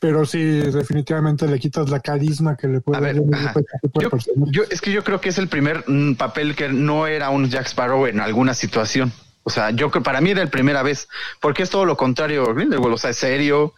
pero 0.00 0.24
sí, 0.24 0.38
definitivamente 0.40 1.48
le 1.48 1.58
quitas 1.58 1.88
la 1.90 1.98
carisma 2.00 2.56
que 2.56 2.68
le 2.68 2.80
puede 2.80 2.98
A 2.98 3.00
ver, 3.00 3.16
dar 3.16 3.24
Johnny 3.24 3.34
ajá. 3.34 3.48
Depp 3.48 3.56
a 3.56 3.60
este 3.60 3.78
tipo 3.82 3.98
de 3.98 4.04
Yo, 4.04 4.10
personajes. 4.10 4.54
yo- 4.54 4.62
es 4.70 4.80
que 4.80 4.92
yo 4.92 5.02
creo 5.04 5.20
que 5.20 5.28
es 5.30 5.38
el 5.38 5.48
primer 5.48 5.84
mm, 5.88 6.14
papel 6.14 6.54
que 6.54 6.68
no 6.68 7.06
era 7.08 7.30
un 7.30 7.48
Jack 7.48 7.66
Sparrow 7.66 8.06
en 8.06 8.20
alguna 8.20 8.54
situación. 8.54 9.12
O 9.44 9.50
sea, 9.50 9.70
yo 9.70 9.90
creo 9.90 10.04
para 10.04 10.20
mí 10.20 10.30
era 10.30 10.40
el 10.42 10.50
primera 10.50 10.84
vez, 10.84 11.08
porque 11.40 11.64
es 11.64 11.70
todo 11.70 11.84
lo 11.84 11.96
contrario. 11.96 12.54
Grindelwald, 12.54 12.94
o 12.94 12.98
sea, 12.98 13.10
es 13.10 13.16
serio, 13.16 13.74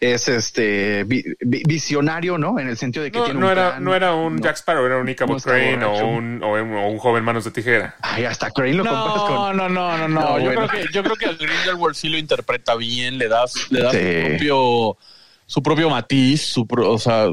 es 0.00 0.28
este 0.28 1.04
vi- 1.04 1.24
vi- 1.40 1.62
visionario, 1.66 2.36
¿no? 2.38 2.58
En 2.58 2.68
el 2.68 2.76
sentido 2.76 3.02
de 3.04 3.10
que 3.10 3.18
No, 3.18 3.24
tiene 3.24 3.40
no 3.40 3.46
un 3.46 3.52
era, 3.52 3.70
plan. 3.70 3.84
no 3.84 3.94
era 3.94 4.14
un 4.14 4.36
No. 4.36 4.42
Jack 4.42 4.56
Sparrow, 4.56 4.84
era 4.86 4.98
un 4.98 5.08
Ichabod 5.08 5.40
Crane 5.42 5.84
o 5.84 6.06
un, 6.06 6.42
o, 6.42 6.52
un, 6.62 6.74
o 6.74 6.88
un 6.88 6.98
joven 6.98 7.24
manos 7.24 7.44
de 7.44 7.50
tijera. 7.50 7.94
Ay, 8.02 8.24
hasta 8.24 8.50
Crane 8.50 8.74
lo 8.74 8.84
comparas 8.84 9.16
No, 9.16 9.26
con. 9.26 9.56
no, 9.56 9.68
no, 9.68 9.98
no, 9.98 10.08
no. 10.08 10.20
No, 10.20 10.38
yo, 10.38 10.44
bueno. 10.46 10.68
creo 10.68 10.82
que, 10.86 10.92
yo 10.92 11.02
creo 11.02 11.16
que 11.16 11.26
al 11.26 11.36
Grindelwald 11.36 11.94
sí 11.94 12.08
lo 12.08 12.18
interpreta 12.18 12.74
bien, 12.76 13.18
le 13.18 13.28
das, 13.28 13.70
le 13.70 13.80
das 13.82 13.92
Sí. 13.92 13.98
su 14.00 14.28
propio, 14.28 14.96
su 15.46 15.62
propio 15.62 15.90
matiz, 15.90 16.42
su 16.42 16.66
pro- 16.66 16.90
o 16.92 16.98
sea, 16.98 17.26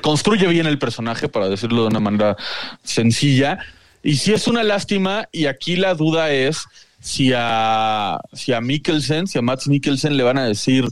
construye 0.00 0.46
bien 0.48 0.66
el 0.66 0.78
personaje, 0.78 1.28
para 1.28 1.48
decirlo 1.48 1.82
de 1.82 1.88
una 1.88 2.00
manera 2.00 2.36
sencilla. 2.82 3.58
Y 4.02 4.16
sí 4.16 4.32
es 4.32 4.46
una 4.46 4.62
lástima, 4.62 5.28
y 5.32 5.46
aquí 5.46 5.76
la 5.76 5.94
duda 5.94 6.30
es 6.30 6.64
si 7.00 7.32
a, 7.34 8.18
si 8.32 8.52
a 8.52 8.60
Mikkelsen, 8.60 9.26
si 9.26 9.38
a 9.38 9.42
Max 9.42 9.66
Mikkelsen 9.68 10.16
le 10.16 10.22
van 10.22 10.38
a 10.38 10.44
decir 10.44 10.84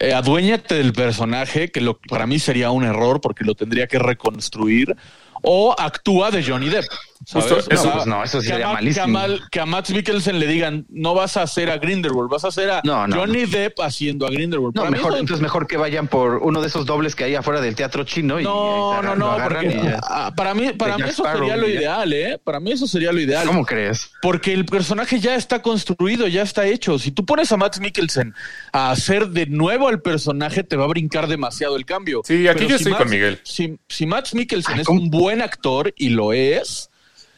eh, 0.00 0.12
aduéñate 0.12 0.76
del 0.76 0.92
personaje, 0.92 1.70
que 1.70 1.80
lo, 1.80 1.98
para 1.98 2.26
mí 2.26 2.38
sería 2.38 2.70
un 2.70 2.84
error 2.84 3.20
porque 3.20 3.44
lo 3.44 3.54
tendría 3.54 3.86
que 3.86 3.98
reconstruir, 3.98 4.96
o 5.44 5.74
actúa 5.78 6.30
de 6.30 6.42
Johnny 6.44 6.68
Depp. 6.68 6.84
¿sabes? 7.26 7.50
Justo, 7.52 7.70
O 7.70 7.74
eso- 7.74 7.82
sea, 7.84 7.92
pues 7.94 8.06
no, 8.06 8.22
eso 8.22 8.40
que 8.40 8.46
sería 8.48 8.68
malísimo. 8.72 9.06
Que 9.06 9.10
a, 9.10 9.12
Mal- 9.12 9.40
que 9.50 9.60
a 9.60 9.64
Max 9.66 9.90
Mikkelsen 9.90 10.38
le 10.38 10.46
digan, 10.46 10.84
no 10.90 11.14
vas 11.14 11.38
a 11.38 11.42
hacer 11.42 11.70
a 11.70 11.78
Grindelwald, 11.78 12.28
vas 12.30 12.44
a 12.44 12.48
hacer 12.48 12.70
a 12.70 12.82
No, 12.84 13.06
no, 13.06 13.16
Johnny 13.16 13.46
Depp 13.46 13.80
haciendo 13.80 14.26
a 14.26 14.30
Grindelwald. 14.30 14.74
No, 14.74 14.90
mejor, 14.90 15.12
eso- 15.12 15.20
entonces 15.20 15.40
mejor 15.42 15.66
que 15.66 15.78
vayan 15.78 16.06
por 16.06 16.36
uno 16.38 16.60
de 16.60 16.66
esos 16.66 16.84
dobles 16.84 17.14
que 17.14 17.24
hay 17.24 17.34
afuera 17.34 17.62
del 17.62 17.74
teatro 17.76 18.04
chino. 18.04 18.38
Y 18.40 18.44
no, 18.44 19.00
no, 19.02 19.14
no, 19.16 19.38
porque 19.42 19.68
y 19.68 19.70
ya. 19.84 20.32
para 20.36 20.52
mí, 20.52 20.72
para 20.74 20.98
mí 20.98 21.04
eso 21.04 21.22
Sparrow, 21.22 21.48
sería 21.48 21.56
lo 21.56 21.66
ya. 21.66 21.74
ideal, 21.74 22.12
¿eh? 22.12 22.38
Para 22.44 22.60
mí 22.60 22.72
eso 22.72 22.86
sería 22.86 23.10
lo 23.10 23.20
ideal. 23.20 23.46
¿Cómo 23.46 23.64
crees? 23.64 24.10
Porque 24.20 24.52
el 24.52 24.66
personaje 24.66 25.18
ya 25.18 25.34
está 25.34 25.62
construido, 25.62 26.26
ya 26.26 26.42
está 26.42 26.66
hecho. 26.66 26.98
Si 26.98 27.10
tú 27.10 27.24
pones 27.24 27.50
a 27.52 27.56
Max 27.56 27.80
Mikkelsen 27.80 28.34
a 28.72 28.90
hacer 28.90 29.28
de 29.28 29.46
nuevo 29.46 29.88
al 29.88 30.02
personaje, 30.02 30.62
te 30.62 30.76
va 30.76 30.84
a 30.84 30.88
brincar 30.88 31.26
demasiado 31.26 31.76
el 31.76 31.86
cambio. 31.86 32.20
Sí, 32.24 32.46
aquí 32.48 32.58
Pero 32.58 32.68
yo 32.68 32.68
si 32.68 32.82
estoy 32.82 32.92
Max- 32.92 33.02
con 33.02 33.10
Miguel. 33.10 33.40
Si, 33.44 33.78
si 33.88 34.04
Max 34.06 34.34
Mikkelsen 34.34 34.74
Ay, 34.74 34.80
es 34.82 34.88
un 34.88 35.08
buen 35.08 35.33
actor 35.42 35.92
y 35.96 36.10
lo 36.10 36.32
es, 36.32 36.90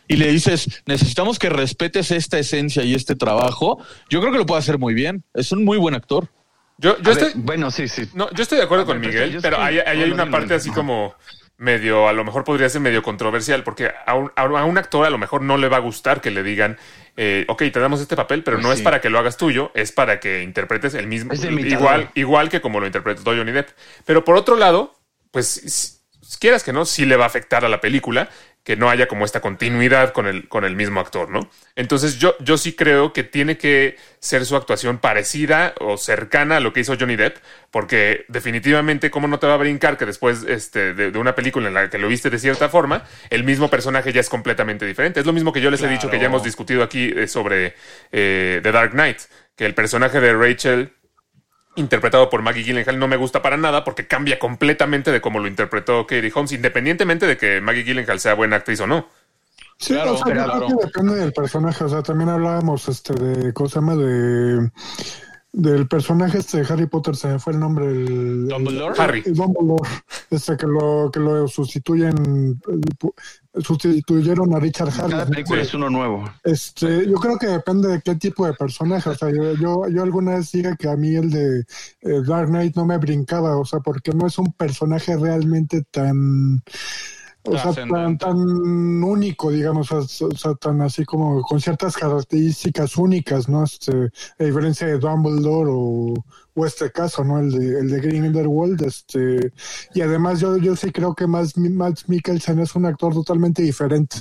y 0.09 0.17
le 0.17 0.31
dices, 0.31 0.83
necesitamos 0.87 1.39
que 1.39 1.49
respetes 1.49 2.11
esta 2.11 2.39
esencia 2.39 2.85
y 2.85 2.95
este 2.95 3.17
trabajo, 3.17 3.79
yo 4.09 4.21
creo 4.21 4.33
que 4.33 4.39
lo 4.39 4.47
puede 4.47 4.61
hacer 4.61 4.79
muy 4.79 4.95
bien. 4.95 5.25
Es 5.35 5.53
un 5.53 5.65
muy 5.65 5.79
buen 5.79 5.95
actor. 5.95 6.29
Yo, 6.79 6.97
yo 7.01 7.11
A 7.11 7.15
ver, 7.15 7.25
estoy, 7.25 7.43
bueno, 7.43 7.71
sí, 7.71 7.89
sí. 7.89 8.09
no, 8.15 8.31
yo 8.33 8.43
estoy 8.43 8.59
de 8.59 8.65
acuerdo 8.65 8.85
A 8.85 8.87
con 8.87 9.01
ver, 9.01 9.11
Miguel, 9.11 9.39
pero 9.41 9.59
ahí, 9.59 9.79
hay 9.79 10.11
una 10.11 10.31
parte 10.31 10.55
así 10.55 10.71
como 10.71 11.15
medio, 11.59 12.07
a 12.07 12.13
lo 12.13 12.23
mejor 12.23 12.45
podría 12.45 12.69
ser 12.69 12.83
medio 12.83 13.03
controversial, 13.03 13.65
porque 13.65 13.91
a 14.07 14.15
un, 14.15 14.31
a 14.37 14.79
actor 14.79 15.07
a 15.07 15.11
lo 15.11 15.17
mejor 15.17 15.41
no 15.41 15.57
le 15.57 15.69
va 15.69 15.79
a 15.79 15.81
gustar 15.81 16.21
que 16.21 16.31
le 16.31 16.43
digan, 16.43 16.77
eh, 17.17 17.47
ok, 17.49 17.63
te 17.73 17.81
damos 17.81 18.01
este 18.01 18.15
papel, 18.15 18.43
pero 18.43 18.59
Pues 18.59 18.67
no 18.67 18.73
es 18.73 18.83
para 18.83 19.01
que 19.01 19.09
lo 19.09 19.19
hagas 19.19 19.39
tuyo, 19.39 19.71
es 19.75 19.91
para 19.91 20.21
que 20.21 20.43
interpretes 20.43 20.95
el 20.95 21.07
mismo, 21.07 21.33
igual, 21.35 22.11
igual 22.15 22.51
que 22.51 22.61
como 22.61 22.79
lo 22.79 22.87
interpretó 22.87 23.23
Johnny 23.25 23.53
Depp. 23.53 23.71
Pero 24.05 24.23
por 24.23 24.37
otro 24.37 24.57
lado, 24.57 24.95
pues 25.31 25.96
quieras 26.41 26.63
que 26.63 26.73
no, 26.73 26.85
sí 26.85 27.07
le 27.07 27.17
va 27.17 27.25
a 27.25 27.29
afectar 27.29 27.65
a 27.65 27.69
la 27.69 27.81
película 27.81 28.29
que 28.67 28.75
no 28.75 28.91
haya 28.91 29.07
como 29.07 29.25
esta 29.25 29.41
continuidad 29.41 30.13
con 30.13 30.27
el, 30.27 30.49
con 30.49 30.65
el 30.65 30.75
mismo 30.75 30.99
actor, 30.99 31.31
¿no? 31.31 31.49
Entonces 31.77 32.19
yo, 32.19 32.35
yo 32.41 32.59
sí 32.59 32.73
creo 32.73 33.13
que 33.13 33.23
tiene 33.23 33.57
que 33.59 33.97
ser 34.19 34.45
su 34.45 34.57
actuación 34.57 34.99
parecida 34.99 35.73
o 35.79 35.97
cercana 35.97 36.57
a 36.57 36.61
lo 36.61 36.73
que 36.73 36.81
hizo 36.81 36.97
Johnny 36.99 37.15
Depp, 37.15 37.37
porque 37.71 38.25
definitivamente 38.27 39.09
cómo 39.09 39.29
no 39.29 39.39
te 39.39 39.47
va 39.47 39.55
a 39.55 39.59
brincar 39.59 39.97
que 39.97 40.05
después 40.05 40.43
este, 40.49 40.95
de, 40.95 41.13
de 41.13 41.19
una 41.21 41.37
película 41.37 41.69
en 41.69 41.75
la 41.75 41.89
que 41.89 41.99
lo 41.99 42.09
viste 42.09 42.29
de 42.29 42.41
cierta 42.41 42.69
forma, 42.69 43.05
el 43.31 43.45
mismo 43.45 43.71
personaje 43.71 44.13
ya 44.13 44.21
es 44.21 44.29
completamente 44.29 44.85
diferente. 44.85 45.21
Es 45.21 45.27
lo 45.27 45.33
mismo 45.33 45.53
que 45.53 45.61
yo 45.61 45.71
les 45.71 45.81
he 45.83 45.89
dicho 45.89 46.11
que 46.11 46.19
ya 46.19 46.27
hemos 46.27 46.43
discutido 46.43 46.83
aquí 46.83 47.13
eh, 47.15 47.29
sobre 47.29 47.75
eh, 48.11 48.59
The 48.65 48.73
Dark 48.73 48.91
Knight, 48.91 49.21
que 49.55 49.65
el 49.65 49.75
personaje 49.75 50.21
de 50.21 50.35
Rachel 50.35 50.93
interpretado 51.77 52.29
por 52.29 52.43
Maggie 52.43 52.65
Gyllenhaal 52.65 52.99
no 52.99 53.09
me 53.09 53.17
gusta 53.17 53.43
para 53.43 53.57
nada 53.57 53.85
porque 53.85 54.07
cambia 54.07 54.39
completamente 54.39 55.13
de 55.13 55.21
cómo 55.21 55.39
lo 55.39 55.47
interpretó 55.47 56.07
Katie 56.07 56.33
Holmes, 56.35 56.53
independientemente 56.53 57.27
de 57.27 57.37
que 57.37 57.61
Maggie 57.61 57.85
Gyllenhaal 57.85 58.21
sea 58.21 58.35
buena 58.35 58.57
actriz 58.57 58.81
o 58.81 58.87
no. 58.87 59.09
Sí, 59.79 59.93
Claro, 59.93 60.15
o 60.15 60.17
sea, 60.17 60.33
claro. 60.33 60.69
depende 60.83 61.17
del 61.17 61.33
personaje. 61.33 61.85
O 61.85 61.89
sea, 61.89 62.03
también 62.03 62.31
hablábamos 62.31 62.89
este 62.89 63.13
de, 63.13 63.53
¿cómo 63.53 63.69
se 63.69 63.75
llama? 63.75 63.95
De, 63.95 64.71
del 65.59 65.89
personaje 65.89 66.37
este 66.37 66.59
de 66.63 66.67
Harry 66.71 66.87
Potter, 66.87 67.17
se 67.17 67.29
me 67.29 67.39
fue 67.39 67.55
el 67.55 67.59
nombre. 67.61 67.87
El, 67.87 68.47
Dumbledore. 68.47 68.95
el- 68.95 69.01
Harry. 69.01 69.23
el 69.25 69.35
Dumbledore. 69.35 69.89
Este 70.31 70.55
que 70.57 70.67
lo, 70.67 71.11
que 71.11 71.19
lo 71.21 71.49
sustituyen, 71.49 72.61
sustituyeron 73.63 74.55
a 74.55 74.61
Richard 74.61 74.91
Cada 74.95 75.23
Harris. 75.23 75.31
película 75.31 75.61
Sí. 75.63 75.69
es 75.69 75.75
uno 75.75 75.89
nuevo. 75.89 76.31
Este, 76.45 77.07
yo 77.09 77.15
creo 77.15 77.39
que 77.39 77.47
depende 77.47 77.89
de 77.89 78.03
qué 78.03 78.17
tipo 78.17 78.45
de 78.47 78.53
personaje. 78.53 79.09
O 79.11 79.15
sea, 79.15 79.31
yo, 79.31 79.55
yo, 79.55 79.89
yo 79.89 80.03
alguna 80.03 80.35
vez 80.37 80.53
diga 80.53 80.77
que 80.77 80.89
a 80.89 80.97
mí 80.97 81.15
el 81.15 81.31
de 81.31 81.61
eh, 81.61 82.23
Dark 82.27 82.49
Knight 82.49 82.77
no 82.77 82.85
me 82.85 82.99
brincaba, 82.99 83.57
o 83.57 83.65
sea, 83.65 83.81
porque 83.81 84.13
no 84.13 84.27
es 84.27 84.39
un 84.39 84.53
personaje 84.53 85.17
realmente 85.17 85.83
tan, 85.91 86.63
o 87.49 87.59
sea, 87.59 87.73
tan, 87.87 88.19
tan 88.19 88.37
único, 89.05 89.51
digamos, 89.51 89.91
o 89.93 90.03
sea, 90.07 90.55
tan 90.55 90.81
así 90.83 91.05
como 91.05 91.43
con 91.43 91.61
ciertas 91.61 91.97
características 91.97 92.97
únicas, 92.97 93.49
¿no? 93.49 93.65
Este, 93.65 94.11
a 94.39 94.45
diferencia 94.45 94.87
de 94.87 94.99
Dumbledore 94.99 95.71
o, 95.73 96.15
o 96.55 96.67
este 96.67 96.91
caso, 96.91 97.25
¿no? 97.25 97.39
El 97.39 97.53
de, 97.53 97.79
el 97.81 97.91
de 97.91 98.01
Grindelwald, 98.01 98.83
este, 98.83 99.53
y 99.95 100.01
además 100.01 100.41
yo, 100.41 100.57
yo 100.57 100.75
sí 100.77 100.91
creo 100.91 101.15
que 101.15 101.27
más 101.27 101.57
Max 101.57 102.09
Mikkelsen 102.09 102.59
es 102.61 102.75
un 102.75 102.87
actor 102.87 103.13
totalmente 103.15 103.63
diferente, 103.63 104.17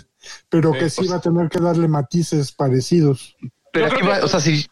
pero 0.50 0.74
Sí, 0.74 0.80
que 0.80 0.90
sí 0.90 0.96
pues- 1.02 1.12
va 1.12 1.16
a 1.18 1.22
tener 1.22 1.50
que 1.50 1.60
darle 1.60 1.88
matices 1.88 2.52
parecidos. 2.52 3.36
Pero 3.72 3.88
aquí 3.88 4.06
va, 4.06 4.20
que- 4.20 4.26
o 4.26 4.28
sea, 4.28 4.40
si. 4.40 4.66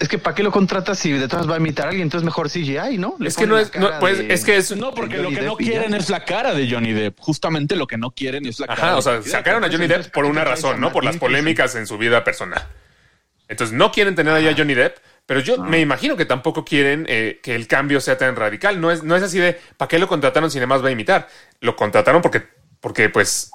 Es 0.00 0.08
que 0.08 0.18
¿para 0.18 0.34
qué 0.34 0.42
lo 0.42 0.50
contratas 0.50 0.98
si 0.98 1.12
detrás 1.12 1.48
va 1.48 1.56
a 1.56 1.58
imitar 1.58 1.86
a 1.86 1.88
alguien? 1.90 2.06
Entonces 2.06 2.24
mejor 2.24 2.48
CGI, 2.48 2.96
¿no? 2.96 3.16
Le 3.18 3.28
Es 3.28 3.36
que 3.36 3.46
no 3.46 3.58
es, 3.58 3.74
no, 3.74 3.88
cara 3.88 4.00
pues 4.00 4.18
de- 4.18 4.32
es 4.32 4.44
que 4.44 4.56
es, 4.56 4.74
No, 4.76 4.94
porque 4.94 5.16
de 5.18 5.22
lo 5.22 5.28
que 5.28 5.42
no 5.42 5.58
ya. 5.58 5.64
quieren 5.66 5.94
es 5.94 6.08
la 6.08 6.24
cara 6.24 6.54
de 6.54 6.70
Johnny 6.70 6.92
Depp. 6.94 7.18
Justamente 7.18 7.76
lo 7.76 7.86
que 7.86 7.98
no 7.98 8.10
quieren 8.12 8.46
es 8.46 8.60
la 8.60 8.66
cara. 8.68 8.78
Ajá, 8.78 8.92
de 8.92 8.98
o 8.98 9.02
sea, 9.02 9.12
Depp. 9.14 9.26
sacaron 9.26 9.62
a 9.64 9.68
Johnny 9.70 9.86
Depp 9.86 10.10
por 10.10 10.24
una 10.24 10.42
razón, 10.44 10.80
¿no? 10.80 10.90
Por 10.90 11.04
las 11.04 11.18
polémicas 11.18 11.74
en 11.74 11.86
su 11.86 11.98
vida 11.98 12.24
personal. 12.24 12.62
Entonces 13.46 13.76
no 13.76 13.92
quieren 13.92 14.14
tener 14.14 14.32
ahí 14.32 14.48
a 14.48 14.54
Johnny 14.56 14.72
Depp, 14.72 14.96
pero 15.26 15.40
yo 15.40 15.58
me 15.58 15.80
imagino 15.80 16.16
que 16.16 16.24
tampoco 16.24 16.64
quieren 16.64 17.04
eh, 17.10 17.40
que 17.42 17.54
el 17.54 17.66
cambio 17.66 18.00
sea 18.00 18.16
tan 18.16 18.36
radical. 18.36 18.80
No 18.80 18.90
es, 18.90 19.02
no 19.02 19.16
es 19.16 19.22
así 19.22 19.38
de, 19.38 19.60
¿para 19.76 19.88
qué 19.88 19.98
lo 19.98 20.08
contrataron 20.08 20.50
si 20.50 20.56
nada 20.58 20.68
más 20.68 20.82
va 20.82 20.88
a 20.88 20.92
imitar? 20.92 21.28
Lo 21.60 21.76
contrataron 21.76 22.22
porque, 22.22 22.42
porque 22.80 23.10
pues, 23.10 23.50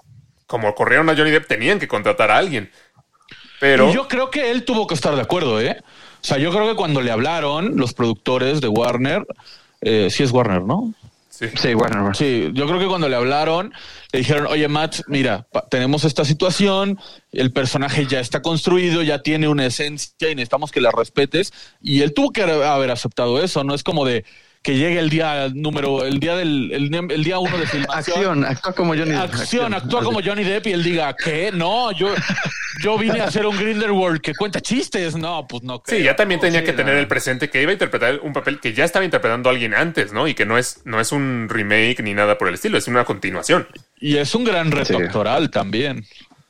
como 0.46 0.76
corrieron 0.76 1.10
a 1.10 1.16
Johnny 1.16 1.32
Depp, 1.32 1.48
tenían 1.48 1.80
que 1.80 1.88
contratar 1.88 2.30
a 2.30 2.38
alguien. 2.38 2.70
Pero... 3.60 3.90
Y 3.90 3.94
yo 3.94 4.08
creo 4.08 4.30
que 4.30 4.52
él 4.52 4.64
tuvo 4.64 4.86
que 4.86 4.94
estar 4.94 5.16
de 5.16 5.22
acuerdo, 5.22 5.60
¿eh? 5.60 5.82
O 6.22 6.24
sea, 6.26 6.38
yo 6.38 6.52
creo 6.52 6.68
que 6.68 6.76
cuando 6.76 7.02
le 7.02 7.12
hablaron 7.12 7.78
los 7.78 7.94
productores 7.94 8.62
de 8.62 8.68
Warner, 8.68 9.26
eh, 9.82 10.10
sí 10.12 10.24
es 10.24 10.32
Warner, 10.32 10.64
¿no? 10.64 10.94
Sí. 11.30 11.46
Sí, 11.56 11.74
Warner. 11.74 12.14
Sí, 12.18 12.50
yo 12.54 12.68
creo 12.68 12.80
que 12.80 12.88
cuando 12.88 13.08
le 13.08 13.16
hablaron, 13.16 13.72
le 14.12 14.20
dijeron, 14.20 14.48
oye, 14.48 14.68
Matt, 14.68 14.98
mira, 15.08 15.48
pa- 15.50 15.66
tenemos 15.70 16.04
esta 16.04 16.26
situación, 16.26 17.00
el 17.32 17.54
personaje 17.54 18.06
ya 18.06 18.20
está 18.20 18.42
construido, 18.42 19.02
ya 19.04 19.22
tiene 19.22 19.48
una 19.48 19.66
esencia 19.66 20.30
y 20.30 20.36
necesitamos 20.36 20.72
que 20.74 20.82
la 20.82 20.92
respetes. 20.92 21.54
Y 21.82 22.02
él 22.02 22.14
tuvo 22.14 22.32
que 22.32 22.42
haber 22.44 22.92
aceptado 22.92 23.42
eso, 23.42 23.64
no 23.64 23.74
es 23.74 23.84
como 23.84 24.04
de 24.06 24.26
que 24.62 24.76
llegue 24.76 25.00
el 25.00 25.10
día 25.10 25.50
número, 25.54 26.04
el 26.06 26.20
día 26.20 26.36
del, 26.36 26.72
el, 26.72 26.94
el 27.12 27.24
día 27.24 27.40
uno 27.40 27.58
de 27.58 27.66
filmación. 27.66 28.18
Acción, 28.18 28.46
actúa 28.46 28.74
como 28.74 28.94
Johnny 28.94 29.12
Depp. 29.12 29.34
Acción, 29.34 29.74
actúa 29.74 30.04
como 30.04 30.22
Johnny 30.22 30.44
Depp 30.44 30.68
y 30.68 30.72
él 30.74 30.84
diga, 30.84 31.16
¿qué? 31.16 31.52
No, 31.54 31.92
yo, 31.94 32.14
yo 32.84 32.98
vine 32.98 33.22
a 33.22 33.26
hacer 33.26 33.46
un 33.46 33.56
Grindelwald 33.58 34.20
que 34.20 34.34
cuenta 34.36 34.60
chistes. 34.60 35.16
No, 35.16 35.48
pues 35.48 35.64
no. 35.64 35.76
Sí, 35.78 35.82
creo. 35.96 36.00
ya 36.06 36.16
también 36.16 36.42
tenía 36.42 36.60
sí, 36.60 36.66
que 36.66 36.74
tener 36.74 36.98
el 36.98 37.08
presente 37.08 37.50
que 37.50 37.62
iba 37.62 37.70
a 37.70 37.74
interpretar 37.74 38.20
un 38.22 38.34
papel 38.34 38.60
que 38.60 38.74
ya 38.74 38.84
estaba 38.84 39.06
interpretando 39.06 39.50
alguien 39.50 39.74
antes, 39.74 40.12
¿no? 40.12 40.28
Y 40.28 40.34
que 40.34 40.46
no 40.46 40.58
es, 40.58 40.82
no 40.84 41.00
es 41.00 41.12
un 41.14 41.48
remake 41.50 42.04
ni 42.04 42.14
nada 42.14 42.38
por 42.38 42.50
el 42.50 42.56
estilo, 42.56 42.78
es 42.78 42.88
una 42.88 43.06
continuación. 43.06 43.66
Y 44.02 44.18
es 44.18 44.36
un 44.36 44.44
gran 44.44 44.72
reto 44.72 44.98
Sí. 44.98 45.04
actoral 45.04 45.50
también. 45.52 46.06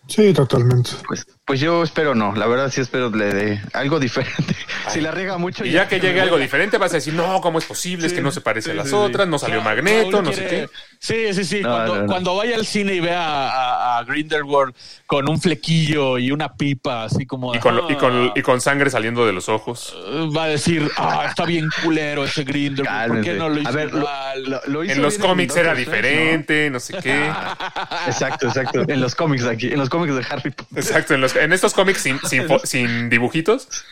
Sí, 0.08 0.34
totalmente. 0.34 0.89
Pues, 1.08 1.28
pues 1.49 1.59
yo 1.59 1.81
espero 1.81 2.13
no, 2.13 2.35
la 2.35 2.45
verdad 2.45 2.69
sí 2.69 2.79
espero 2.79 3.09
le 3.09 3.33
dé 3.33 3.62
algo 3.73 3.99
diferente. 3.99 4.55
si 4.89 5.01
la 5.01 5.09
riega 5.09 5.39
mucho. 5.39 5.65
Y 5.65 5.71
ya 5.71 5.88
que 5.88 5.99
llegue 5.99 6.21
algo 6.21 6.38
diferente, 6.38 6.77
vas 6.77 6.91
a 6.91 6.97
decir, 6.97 7.15
no, 7.15 7.41
¿cómo 7.41 7.57
es 7.57 7.65
posible? 7.65 8.05
es 8.05 8.13
que 8.13 8.21
no 8.21 8.29
se 8.29 8.41
parece 8.41 8.69
a 8.69 8.73
las 8.75 8.89
sí, 8.89 8.93
otras, 8.93 9.27
no 9.27 9.39
salió 9.39 9.59
Claro, 9.63 9.75
Magneto, 9.81 10.21
no 10.21 10.31
sé 10.31 10.45
qué. 10.45 10.69
Sí, 10.99 11.33
sí, 11.33 11.43
sí. 11.45 11.62
No, 11.62 11.69
cuando, 11.71 11.95
no, 11.95 12.01
no. 12.01 12.07
cuando 12.07 12.35
vaya 12.35 12.55
al 12.55 12.67
cine 12.67 12.93
y 12.93 12.99
vea 12.99 13.19
a, 13.23 13.49
a- 13.49 13.97
a 13.97 14.03
Grindelwald 14.03 14.75
con 15.07 15.27
un 15.27 15.41
flequillo 15.41 16.19
y 16.19 16.31
una 16.31 16.53
pipa, 16.53 17.05
así 17.05 17.25
como. 17.25 17.55
Y 17.55 17.59
con, 17.59 17.75
lo- 17.77 17.89
y, 17.89 17.95
con, 17.95 18.31
y 18.35 18.41
con 18.43 18.62
sangre 18.62 18.91
saliendo 18.91 19.25
de 19.25 19.33
los 19.33 19.49
ojos. 19.49 19.95
Va 20.38 20.43
a 20.43 20.47
decir, 20.49 20.88
ah, 20.97 21.25
está 21.29 21.45
bien 21.45 21.67
culero 21.83 22.25
ese 22.25 22.43
Grindelwald. 22.43 23.12
¿Por 23.13 23.21
qué 23.21 23.33
no 23.33 23.49
lo 23.49 23.59
hizo 23.59 23.69
A 23.69 23.71
ver, 23.71 23.91
lo- 23.91 23.99
igual? 24.01 24.43
lo- 24.43 24.62
lo 24.67 24.83
hizo 24.83 24.93
En 24.93 25.01
los 25.01 25.17
cómics 25.17 25.55
era 25.55 25.73
diferente, 25.73 26.69
no 26.69 26.79
sé 26.79 26.93
qué. 27.01 27.31
Exacto, 28.07 28.47
exacto. 28.47 28.83
En 28.88 29.01
los 29.01 29.15
cómics 29.15 29.43
de 29.45 29.49
aquí, 29.51 29.67
en 29.71 29.79
los 29.79 29.89
cómics 29.89 30.13
de 30.15 30.25
Harry 30.29 30.51
Potter. 30.51 30.77
Exacto, 30.77 31.15
en, 31.15 31.21
los- 31.21 31.35
en 31.39 31.54
estos 31.54 31.73
cómics 31.73 32.02
sin, 32.02 32.19
sin, 32.21 32.43
fo- 32.47 32.62
sin 32.65 33.10
dibujitos. 33.10 33.86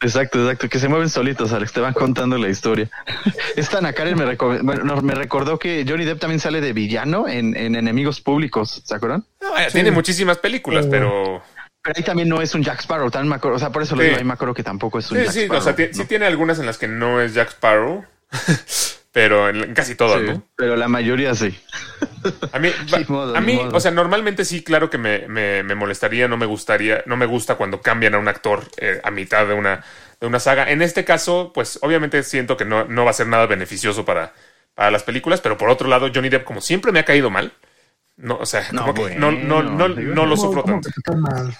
Exacto, 0.00 0.40
exacto, 0.42 0.68
que 0.68 0.78
se 0.78 0.88
mueven 0.88 1.08
solitos, 1.08 1.52
Alex, 1.52 1.72
te 1.72 1.80
van 1.80 1.92
contando 1.92 2.38
la 2.38 2.48
historia. 2.48 2.88
Esta 3.56 3.78
Ana 3.78 3.92
Karen 3.92 4.16
me, 4.16 4.24
reco- 4.26 4.60
bueno, 4.62 4.84
no, 4.84 5.02
me 5.02 5.14
recordó 5.14 5.58
que 5.58 5.84
Johnny 5.88 6.04
Depp 6.04 6.20
también 6.20 6.38
sale 6.38 6.60
de 6.60 6.72
villano 6.72 7.26
en, 7.26 7.56
en 7.56 7.74
Enemigos 7.74 8.20
Públicos, 8.20 8.80
¿se 8.84 8.94
acuerdan? 8.94 9.24
No, 9.42 9.58
eh, 9.58 9.66
Tiene 9.72 9.90
muchísimas 9.90 10.38
películas, 10.38 10.86
pero... 10.88 11.42
Pero 11.82 11.94
ahí 11.96 12.02
también 12.04 12.28
no 12.28 12.40
es 12.42 12.54
un 12.54 12.62
Jack 12.62 12.80
Sparrow, 12.80 13.10
también 13.10 13.30
me 13.30 13.36
acuerdo, 13.36 13.56
o 13.56 13.58
sea, 13.60 13.70
por 13.70 13.82
eso 13.82 13.94
lo 13.96 14.02
Sí. 14.02 14.06
digo, 14.08 14.18
ahí 14.18 14.24
me 14.24 14.32
acuerdo 14.34 14.52
que 14.54 14.62
tampoco 14.64 14.98
es 14.98 15.10
un 15.10 15.18
Sí, 15.18 15.24
Jack 15.24 15.32
sí, 15.32 15.40
Sparrow. 15.42 15.60
o 15.60 15.64
sea, 15.64 15.86
¿no? 15.88 15.94
sí 15.94 16.04
tiene 16.06 16.26
algunas 16.26 16.58
en 16.58 16.66
las 16.66 16.76
que 16.78 16.86
no 16.88 17.20
es 17.20 17.34
Jack 17.34 17.50
Sparrow, 17.50 18.04
pero 19.18 19.48
en, 19.48 19.74
casi 19.74 19.96
todas, 19.96 20.20
Sí, 20.20 20.26
¿no? 20.28 20.42
pero 20.54 20.76
la 20.76 20.86
mayoría 20.86 21.34
sí. 21.34 21.52
A 22.52 22.58
mí, 22.60 22.70
modo, 23.08 23.36
a 23.36 23.40
mí 23.40 23.58
o 23.72 23.80
sea, 23.80 23.90
normalmente 23.90 24.44
sí, 24.44 24.62
claro 24.62 24.90
que 24.90 24.98
me, 24.98 25.26
me, 25.26 25.64
me 25.64 25.74
molestaría, 25.74 26.28
no 26.28 26.36
me 26.36 26.46
gustaría, 26.46 27.02
no 27.06 27.16
me 27.16 27.26
gusta 27.26 27.56
cuando 27.56 27.80
cambian 27.80 28.14
a 28.14 28.18
un 28.18 28.28
actor 28.28 28.62
eh, 28.76 29.00
a 29.02 29.10
mitad 29.10 29.46
de 29.48 29.54
una, 29.54 29.84
de 30.20 30.26
una 30.28 30.38
saga. 30.38 30.70
En 30.70 30.82
este 30.82 31.04
caso, 31.04 31.50
pues 31.52 31.80
obviamente 31.82 32.22
siento 32.22 32.56
que 32.56 32.64
no, 32.64 32.84
no 32.84 33.04
va 33.04 33.10
a 33.10 33.14
ser 33.14 33.26
nada 33.26 33.46
beneficioso 33.46 34.04
para, 34.04 34.34
para 34.74 34.92
las 34.92 35.02
películas, 35.02 35.40
pero 35.40 35.56
por 35.58 35.68
otro 35.68 35.88
lado, 35.88 36.10
Johnny 36.14 36.28
Depp, 36.28 36.44
como 36.44 36.60
siempre 36.60 36.92
me 36.92 37.00
ha 37.00 37.04
caído 37.04 37.28
mal, 37.28 37.52
no, 38.16 38.36
o 38.36 38.46
sea, 38.46 38.64
No, 38.72 38.82
como 38.82 38.94
que 38.94 39.16
no, 39.16 39.32
bueno, 39.32 39.62
no, 39.62 39.62
no, 39.62 39.88
digo, 39.88 40.14
no 40.14 40.26
lo 40.26 40.36
¿Cómo- 40.36 40.46
sufro 40.48 40.62
tanto. 40.64 40.88
mal? 41.16 41.56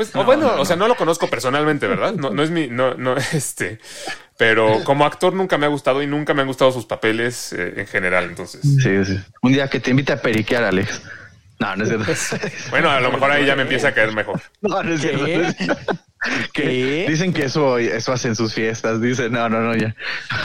Pues, 0.00 0.16
o 0.16 0.24
bueno, 0.24 0.54
o 0.58 0.64
sea, 0.64 0.76
no 0.76 0.88
lo 0.88 0.96
conozco 0.96 1.26
personalmente, 1.26 1.86
¿verdad? 1.86 2.14
No, 2.14 2.30
no 2.30 2.42
es 2.42 2.50
mi, 2.50 2.68
no, 2.68 2.94
no, 2.94 3.16
este, 3.34 3.78
pero 4.38 4.82
como 4.82 5.04
actor 5.04 5.34
nunca 5.34 5.58
me 5.58 5.66
ha 5.66 5.68
gustado 5.68 6.02
y 6.02 6.06
nunca 6.06 6.32
me 6.32 6.40
han 6.40 6.46
gustado 6.46 6.72
sus 6.72 6.86
papeles 6.86 7.52
eh, 7.52 7.74
en 7.76 7.86
general, 7.86 8.24
entonces. 8.24 8.62
Sí, 8.62 9.04
sí. 9.04 9.20
Un 9.42 9.52
día 9.52 9.68
que 9.68 9.78
te 9.78 9.90
invite 9.90 10.14
a 10.14 10.22
periquear, 10.22 10.64
Alex. 10.64 11.02
No, 11.58 11.76
no 11.76 11.84
es 11.84 12.18
cierto. 12.18 12.46
Bueno, 12.70 12.88
a 12.88 12.98
lo 13.00 13.12
mejor 13.12 13.30
ahí 13.30 13.44
ya 13.44 13.54
me 13.56 13.62
empieza 13.62 13.88
a 13.88 13.92
caer 13.92 14.14
mejor. 14.14 14.40
No, 14.62 14.82
no 14.82 14.94
es 14.94 15.02
cierto. 15.02 15.26
Que 16.52 16.62
¿Qué? 16.62 17.06
Dicen 17.08 17.32
que 17.32 17.44
eso, 17.46 17.78
eso 17.78 18.12
hacen 18.12 18.36
sus 18.36 18.52
fiestas. 18.52 19.00
Dicen, 19.00 19.32
no, 19.32 19.48
no, 19.48 19.60
no, 19.60 19.74
ya. 19.74 19.94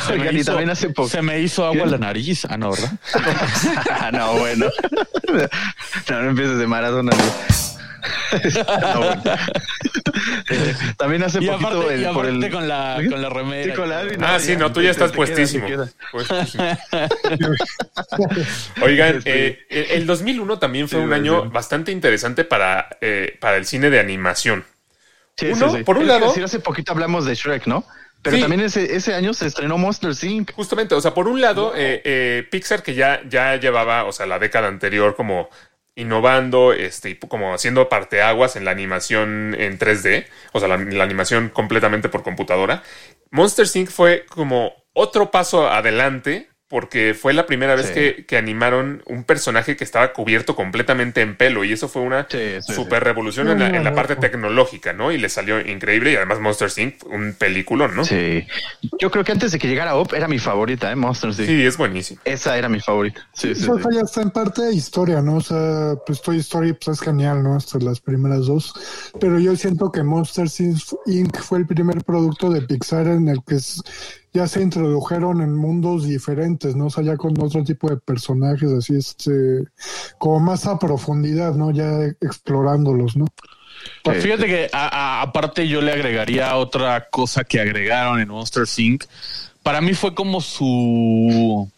Se 0.06 0.14
me, 0.14 0.22
Oigan, 0.22 0.36
y 0.36 0.40
hizo, 0.40 0.52
también 0.52 0.70
hace 0.70 0.90
poco. 0.90 1.10
se 1.10 1.22
me 1.22 1.40
hizo 1.42 1.66
agua 1.66 1.84
¿Qué? 1.84 1.92
la 1.92 1.98
nariz. 1.98 2.46
Ah, 2.50 2.58
no, 2.58 2.72
¿verdad? 2.72 2.92
Ah, 3.90 4.10
no, 4.12 4.36
bueno. 4.36 4.68
No, 6.10 6.22
no 6.22 6.30
empieces 6.30 6.60
de. 6.60 6.68
No. 6.68 7.12
Eh, 7.12 7.75
También 10.98 11.24
hace 11.24 11.44
Y 11.44 11.48
poquito 11.48 11.68
aparte, 11.68 11.94
el, 11.94 12.02
y 12.04 12.14
por 12.14 12.26
el 12.26 12.52
con 12.52 12.68
la, 12.68 12.98
con 13.10 13.22
la 13.22 13.30
remera. 13.30 13.64
Sí, 13.64 13.72
con 13.80 13.90
la- 13.90 14.04
Ah, 14.22 14.40
sí, 14.40 14.56
no, 14.56 14.72
tú 14.72 14.82
ya 14.82 14.88
te- 14.88 14.92
estás 14.92 15.12
puestísimo. 15.12 15.68
queda. 15.68 15.90
Puestísimo. 16.12 16.64
Oigan, 18.82 19.22
eh, 19.26 19.60
el, 19.70 19.86
el 20.02 20.06
2001 20.06 20.60
también 20.60 20.88
fue 20.88 21.00
Sí, 21.00 21.06
un 21.06 21.14
año 21.14 21.50
bastante 21.50 21.92
interesante 21.92 22.44
para, 22.46 22.88
eh, 23.02 23.38
para 23.40 23.58
el 23.58 23.66
cine 23.66 23.90
de 23.90 24.00
animación. 24.00 24.64
Sí, 25.38 25.48
Uno, 25.48 25.70
sí, 25.72 25.78
sí. 25.78 25.84
por 25.84 25.98
un 25.98 26.04
Es 26.04 26.08
lado- 26.10 26.28
decir, 26.28 26.44
hace 26.44 26.60
poquito 26.60 26.92
hablamos 26.94 27.26
de 27.26 27.36
Shrek, 27.36 27.66
¿no? 27.68 27.86
Pero 28.22 28.38
Sí. 28.38 28.42
también 28.42 28.62
ese, 28.62 28.96
ese 28.96 29.14
año 29.14 29.34
se 29.36 29.46
estrenó 29.46 29.78
Monster 29.78 30.12
Inc. 30.24 30.52
Justamente, 30.54 30.96
o 30.96 31.02
sea, 31.02 31.14
por 31.14 31.28
un 31.28 31.42
lado, 31.42 31.74
eh, 31.76 32.02
eh, 32.04 32.48
Pixar 32.50 32.82
que 32.82 32.96
ya, 32.96 33.22
ya 33.30 33.56
llevaba, 33.58 34.06
o 34.06 34.12
sea, 34.12 34.26
la 34.26 34.40
década 34.40 34.68
anterior 34.68 35.16
como 35.16 35.48
innovando, 35.96 36.74
este, 36.74 37.12
y 37.12 37.16
como 37.16 37.54
haciendo 37.54 37.90
parteaguas 37.90 38.56
en 38.56 38.66
la 38.66 38.72
animación 38.72 39.56
en 39.58 39.80
3D, 39.80 40.28
o 40.52 40.60
sea, 40.60 40.68
la, 40.68 41.04
animación 41.04 41.50
completamente 41.50 42.10
por 42.10 42.24
computadora. 42.24 42.84
Monster 43.32 43.66
Inc. 43.74 43.90
fue 43.90 44.26
como 44.28 44.74
otro 44.94 45.32
paso 45.32 45.70
adelante 45.70 46.50
porque 46.76 47.14
fue 47.18 47.32
la 47.34 47.46
primera 47.46 47.74
vez 47.74 47.86
Sí. 47.88 47.94
que, 47.94 48.26
que 48.28 48.36
animaron 48.36 49.02
un 49.06 49.24
personaje 49.24 49.78
que 49.78 49.86
estaba 49.86 50.12
cubierto 50.12 50.58
completamente 50.58 51.22
en 51.22 51.38
pelo 51.38 51.64
y 51.64 51.72
eso 51.72 51.88
fue 51.88 52.02
una 52.02 52.28
Sí, 52.30 52.38
sí, 52.60 52.74
super 52.74 53.02
revolución 53.02 53.48
en, 53.50 53.60
la, 53.60 53.68
en 53.70 53.82
la 53.86 53.92
Sí. 53.92 53.96
parte 53.96 54.18
tecnológica, 54.18 54.92
¿no? 54.92 55.14
Y 55.14 55.18
le 55.18 55.30
salió 55.30 55.62
increíble 55.66 56.12
y 56.12 56.18
además 56.18 56.42
Monster 56.42 56.68
Inc. 56.76 57.06
un 57.06 57.34
película, 57.40 57.88
¿no? 57.88 58.04
Sí. 58.04 58.46
Yo 59.00 59.10
creo 59.10 59.24
que 59.24 59.32
antes 59.32 59.54
de 59.54 59.58
que 59.60 59.70
llegara 59.70 59.96
Up 59.96 60.14
era 60.14 60.28
mi 60.28 60.38
favorita, 60.38 60.92
¿eh? 60.92 60.98
Monster 60.98 61.30
Inc. 61.30 61.46
Sí, 61.48 61.66
es 61.66 61.78
buenísimo. 61.78 62.20
Esa 62.26 62.58
era 62.58 62.68
mi 62.68 62.82
favorita. 62.82 63.26
Sí, 63.34 63.56
sí, 63.56 63.62
sí. 63.64 63.70
ya 63.94 64.02
está 64.02 64.22
en 64.24 64.32
parte 64.32 64.64
de 64.64 64.74
historia, 64.74 65.22
¿no? 65.22 65.36
O 65.38 65.42
sea, 65.42 65.94
pues 66.06 66.22
Toy 66.22 66.40
Story 66.40 66.74
pues, 66.74 66.98
es 67.00 67.06
genial, 67.06 67.42
¿no? 67.42 67.56
Hasta 67.56 67.80
las 67.80 68.02
primeras 68.02 68.48
dos. 68.48 68.74
Pero 69.22 69.40
yo 69.40 69.56
siento 69.56 69.94
que 69.94 70.04
Monster 70.04 70.48
Inc. 71.06 71.38
fue 71.38 71.60
el 71.60 71.68
primer 71.68 72.04
producto 72.04 72.50
de 72.50 72.64
Pixar 72.64 73.08
en 73.08 73.30
el 73.30 73.40
que 73.48 73.56
es- 73.56 73.82
ya 74.36 74.48
se 74.48 74.62
introdujeron 74.62 75.42
en 75.42 75.56
mundos 75.56 76.06
diferentes, 76.06 76.76
¿no? 76.76 76.88
O 76.88 76.90
sea, 76.90 77.04
ya 77.04 77.16
con 77.16 77.34
otro 77.42 77.64
tipo 77.64 77.90
de 77.90 77.96
personajes, 77.98 78.70
así, 78.72 78.96
este, 78.96 79.64
como 80.20 80.42
más 80.42 80.68
a 80.68 80.78
profundidad, 80.78 81.56
¿no? 81.56 81.72
Ya 81.72 82.04
explorándolos, 82.22 83.16
¿no? 83.16 83.26
Pues 84.04 84.22
fíjate 84.22 84.46
que 84.46 84.70
a- 84.74 84.88
a- 84.88 85.22
aparte 85.22 85.68
yo 85.68 85.82
le 85.82 85.94
agregaría 85.94 86.56
otra 86.58 87.08
cosa 87.10 87.44
que 87.46 87.60
agregaron 87.62 88.20
en 88.20 88.28
Monster 88.28 88.66
Inc. 88.78 89.06
Para 89.64 89.80
mí 89.82 89.94
fue 89.94 90.14
como 90.14 90.42
su 90.42 91.70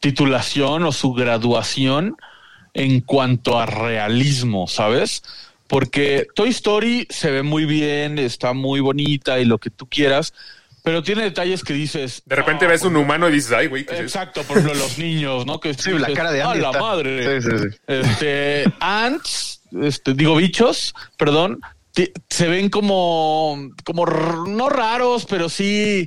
titulación 0.00 0.84
o 0.84 0.92
su 0.92 1.12
graduación 1.12 2.16
en 2.74 3.00
cuanto 3.00 3.58
a 3.60 3.66
realismo, 3.66 4.66
¿sabes? 4.66 5.22
Porque 5.68 6.26
Toy 6.34 6.48
Story 6.50 7.06
se 7.10 7.30
ve 7.30 7.42
muy 7.42 7.64
bien, 7.64 8.18
está 8.18 8.52
muy 8.52 8.80
bonita 8.80 9.38
y 9.40 9.44
lo 9.44 9.58
que 9.58 9.70
tú 9.70 9.86
quieras, 9.86 10.34
pero 10.82 11.02
tiene 11.02 11.22
detalles 11.22 11.62
que 11.62 11.72
dices. 11.72 12.22
De 12.26 12.34
repente 12.36 12.64
"Ah, 12.64 12.68
ves 12.68 12.82
un 12.82 12.96
humano 12.96 13.28
y 13.28 13.32
dices, 13.32 13.52
ay, 13.52 13.66
güey, 13.68 13.84
¿qué 13.86 13.92
es 13.94 14.00
eso?". 14.00 14.18
Exacto, 14.18 14.42
por 14.42 14.58
ejemplo, 14.58 14.78
los 14.78 14.98
niños, 14.98 15.46
¿no? 15.46 15.60
Que 15.60 15.74
Sí, 15.74 15.90
la 15.92 16.12
cara 16.12 16.32
de 16.32 16.42
"A 16.42 16.50
Andy 16.50 16.60
la 16.60 16.68
está- 16.70 16.80
madre. 16.80 17.40
Sí, 17.40 17.48
sí, 17.50 17.58
sí. 17.58 17.76
Este, 17.86 18.64
ants, 18.80 19.60
este, 19.80 20.14
digo 20.14 20.36
bichos, 20.36 20.94
perdón, 21.16 21.60
se 22.30 22.48
ven 22.48 22.70
como, 22.70 23.70
como 23.84 24.06
no 24.06 24.68
raros, 24.70 25.26
pero 25.26 25.48
sí 25.50 26.04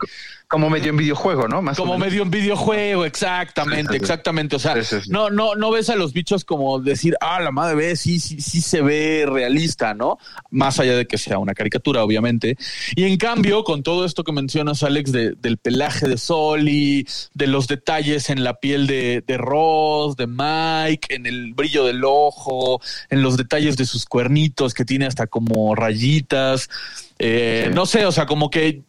Como 0.48 0.70
medio 0.70 0.92
en 0.92 0.98
videojuego, 0.98 1.48
¿no? 1.48 1.62
Más 1.62 1.76
como 1.76 1.98
medio 1.98 2.22
en 2.22 2.30
videojuego, 2.30 3.04
exactamente, 3.04 3.94
sí, 3.94 3.98
exactamente. 3.98 4.56
O 4.56 4.60
sea, 4.60 4.76
Sí, 4.76 4.96
sí, 4.98 5.02
sí. 5.06 5.10
no, 5.10 5.30
no, 5.32 5.56
no 5.56 5.72
ves 5.72 5.90
a 5.90 5.96
los 5.96 6.14
bichos 6.14 6.46
como 6.46 6.80
decir, 6.80 7.16
ah, 7.20 7.40
la 7.42 7.52
madre 7.52 7.76
ve, 7.76 7.96
sí, 7.96 8.20
sí, 8.20 8.40
sí 8.40 8.62
se 8.62 8.82
ve 8.82 9.26
realista, 9.28 9.94
¿no? 9.96 10.18
Más 10.52 10.80
allá 10.80 10.96
de 10.96 11.08
que 11.08 11.18
sea 11.18 11.40
una 11.40 11.54
caricatura, 11.54 12.04
obviamente. 12.04 12.58
Y 12.96 13.06
en 13.06 13.18
cambio, 13.18 13.64
con 13.64 13.82
todo 13.82 14.06
esto 14.06 14.24
que 14.24 14.32
mencionas, 14.32 14.84
Alex, 14.84 15.12
de- 15.12 15.32
del 15.34 15.58
pelaje 15.58 16.08
de 16.08 16.18
Soli, 16.18 17.08
de 17.34 17.48
los 17.48 17.68
detalles 17.68 18.30
en 18.30 18.44
la 18.44 18.54
piel 18.60 18.86
de, 18.88 19.24
de 19.26 19.38
Ross, 19.38 20.16
de 20.16 20.28
Mike, 20.28 21.16
en 21.16 21.26
el 21.26 21.54
brillo 21.56 21.86
del 21.86 22.04
ojo, 22.06 22.80
en 23.10 23.24
los 23.24 23.36
detalles 23.38 23.78
de 23.78 23.86
sus 23.86 24.06
cuernitos 24.06 24.74
que 24.76 24.86
tiene 24.86 25.06
hasta 25.08 25.26
como 25.28 25.74
rayitas. 25.76 26.70
eh. 27.18 27.72
No 27.74 27.86
sé, 27.88 28.06
o 28.06 28.12
sea, 28.12 28.26
como 28.26 28.50
que 28.50 28.84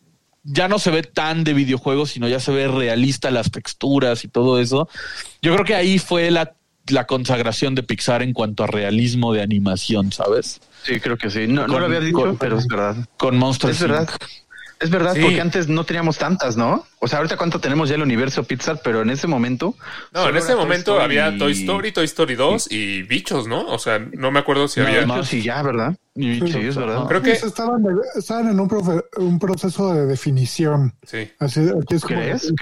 ya 0.49 0.69
no 0.69 0.79
se 0.79 0.91
ve 0.91 1.03
tan 1.03 1.43
de 1.45 1.53
videojuegos, 1.55 2.11
sino 2.13 2.29
ya 2.29 2.41
se 2.41 2.53
ve 2.53 2.69
realista 2.69 3.31
las 3.31 3.51
texturas 3.51 4.25
y 4.25 4.29
todo 4.29 4.61
eso. 4.61 4.89
Yo 5.43 5.53
creo 5.53 5.65
que 5.65 5.75
ahí 5.75 5.99
fue 5.99 6.31
la, 6.31 6.55
la 6.89 7.05
consagración 7.07 7.75
de 7.75 7.83
Pixar 7.83 8.23
en 8.23 8.33
cuanto 8.33 8.63
a 8.65 8.69
realismo 8.69 9.33
de 9.33 9.43
animación, 9.43 10.13
¿sabes? 10.13 10.61
Sí, 10.85 11.01
creo 11.01 11.19
que 11.19 11.31
sí. 11.31 11.47
No, 11.49 11.67
lo 11.67 11.85
había 11.85 11.99
dicho, 12.01 12.17
con- 12.19 12.37
pero 12.39 12.59
es 12.59 12.67
verdad. 12.69 12.97
Con 13.17 13.37
Monster 13.37 13.71
Es 13.71 13.81
verdad. 13.81 14.09
Es 14.79 14.91
verdad, 14.91 15.15
Sí. 15.15 15.23
porque 15.23 15.41
antes 15.41 15.69
no 15.69 15.85
teníamos 15.85 16.19
tantas, 16.19 16.57
¿no? 16.57 16.85
O 16.99 17.09
sea, 17.09 17.19
ahorita 17.19 17.39
cuánto 17.39 17.61
tenemos 17.61 17.89
ya 17.89 17.95
el 17.95 18.03
universo 18.03 18.45
Pixar, 18.45 18.81
pero 18.85 19.01
en 19.01 19.09
ese 19.11 19.27
momento. 19.27 19.75
No, 20.13 20.29
en 20.29 20.37
ese 20.37 20.49
Toy 20.49 20.57
momento 20.57 20.93
Story 20.99 21.05
había 21.19 21.39
Toy 21.39 21.53
Story, 21.53 21.93
Toy 21.93 22.05
Story 22.05 22.35
2 22.35 22.69
y 22.71 23.03
Bichos, 23.03 23.47
¿no? 23.49 23.67
O 23.69 23.79
sea, 23.79 23.99
no 23.99 24.31
me 24.31 24.39
acuerdo 24.41 24.69
si 24.69 24.81
No, 24.81 24.87
había... 24.87 25.01
Bichos 25.05 25.33
y 25.33 25.43
ya, 25.43 25.63
¿verdad? 25.63 25.97
Y- 26.15 26.41
Sí, 26.51 26.59
es 26.61 26.77
verdad. 26.77 27.07
Creo 27.09 27.23
que... 27.23 27.31
Pues 27.31 27.45
estaban, 27.45 27.85
estaban 28.17 28.49
en 28.51 28.61
un, 28.61 28.69
profe- 28.69 29.05
un 29.17 29.39
proceso 29.39 29.95
de 29.95 30.07
definición. 30.07 30.95
Sí. 31.07 31.31
Así, 31.39 31.61
aquí 31.61 31.95
es 31.95 32.03
como 32.03 32.19
¿Crees? 32.21 32.53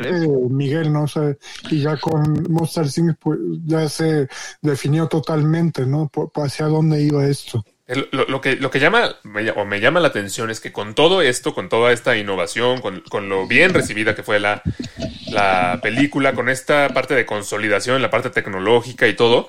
Miguel, 0.51 0.93
¿no? 0.93 1.05
O 1.05 1.09
sea, 1.09 1.35
y 1.71 1.81
ya 1.83 1.97
con 1.97 2.47
Monster 2.49 2.87
Inc. 2.97 3.17
pues 3.19 3.39
ya 3.65 3.89
se 3.89 4.29
definió 4.63 5.07
totalmente, 5.09 5.85
¿no? 5.87 6.09
Por 6.09 6.31
hacia 6.45 6.67
dónde 6.67 7.03
iba 7.03 7.27
esto. 7.27 7.65
Lo, 7.87 8.25
lo 8.27 8.41
que, 8.41 8.57
lo 8.57 8.71
que 8.71 8.81
llama 8.81 9.15
me 9.25 9.51
o 9.51 9.67
me 9.67 9.79
llama 9.79 10.01
la 10.01 10.09
atención 10.09 10.51
es 10.51 10.59
que 10.61 10.73
con 10.73 10.95
todo 10.95 11.21
esto, 11.21 11.55
con 11.55 11.69
toda 11.69 11.93
esta 11.93 12.17
innovación, 12.17 12.81
con, 12.81 13.01
con 13.03 13.29
lo 13.29 13.47
bien 13.47 13.75
recibida 13.75 14.15
que 14.15 14.23
fue 14.23 14.41
la, 14.41 14.63
la 15.31 15.81
película, 15.83 16.33
con 16.33 16.49
esta 16.49 16.89
parte 16.91 17.15
de 17.15 17.27
consolidación, 17.27 18.01
la 18.01 18.11
parte 18.11 18.31
tecnológica 18.31 19.07
y 19.07 19.15
todo, 19.15 19.47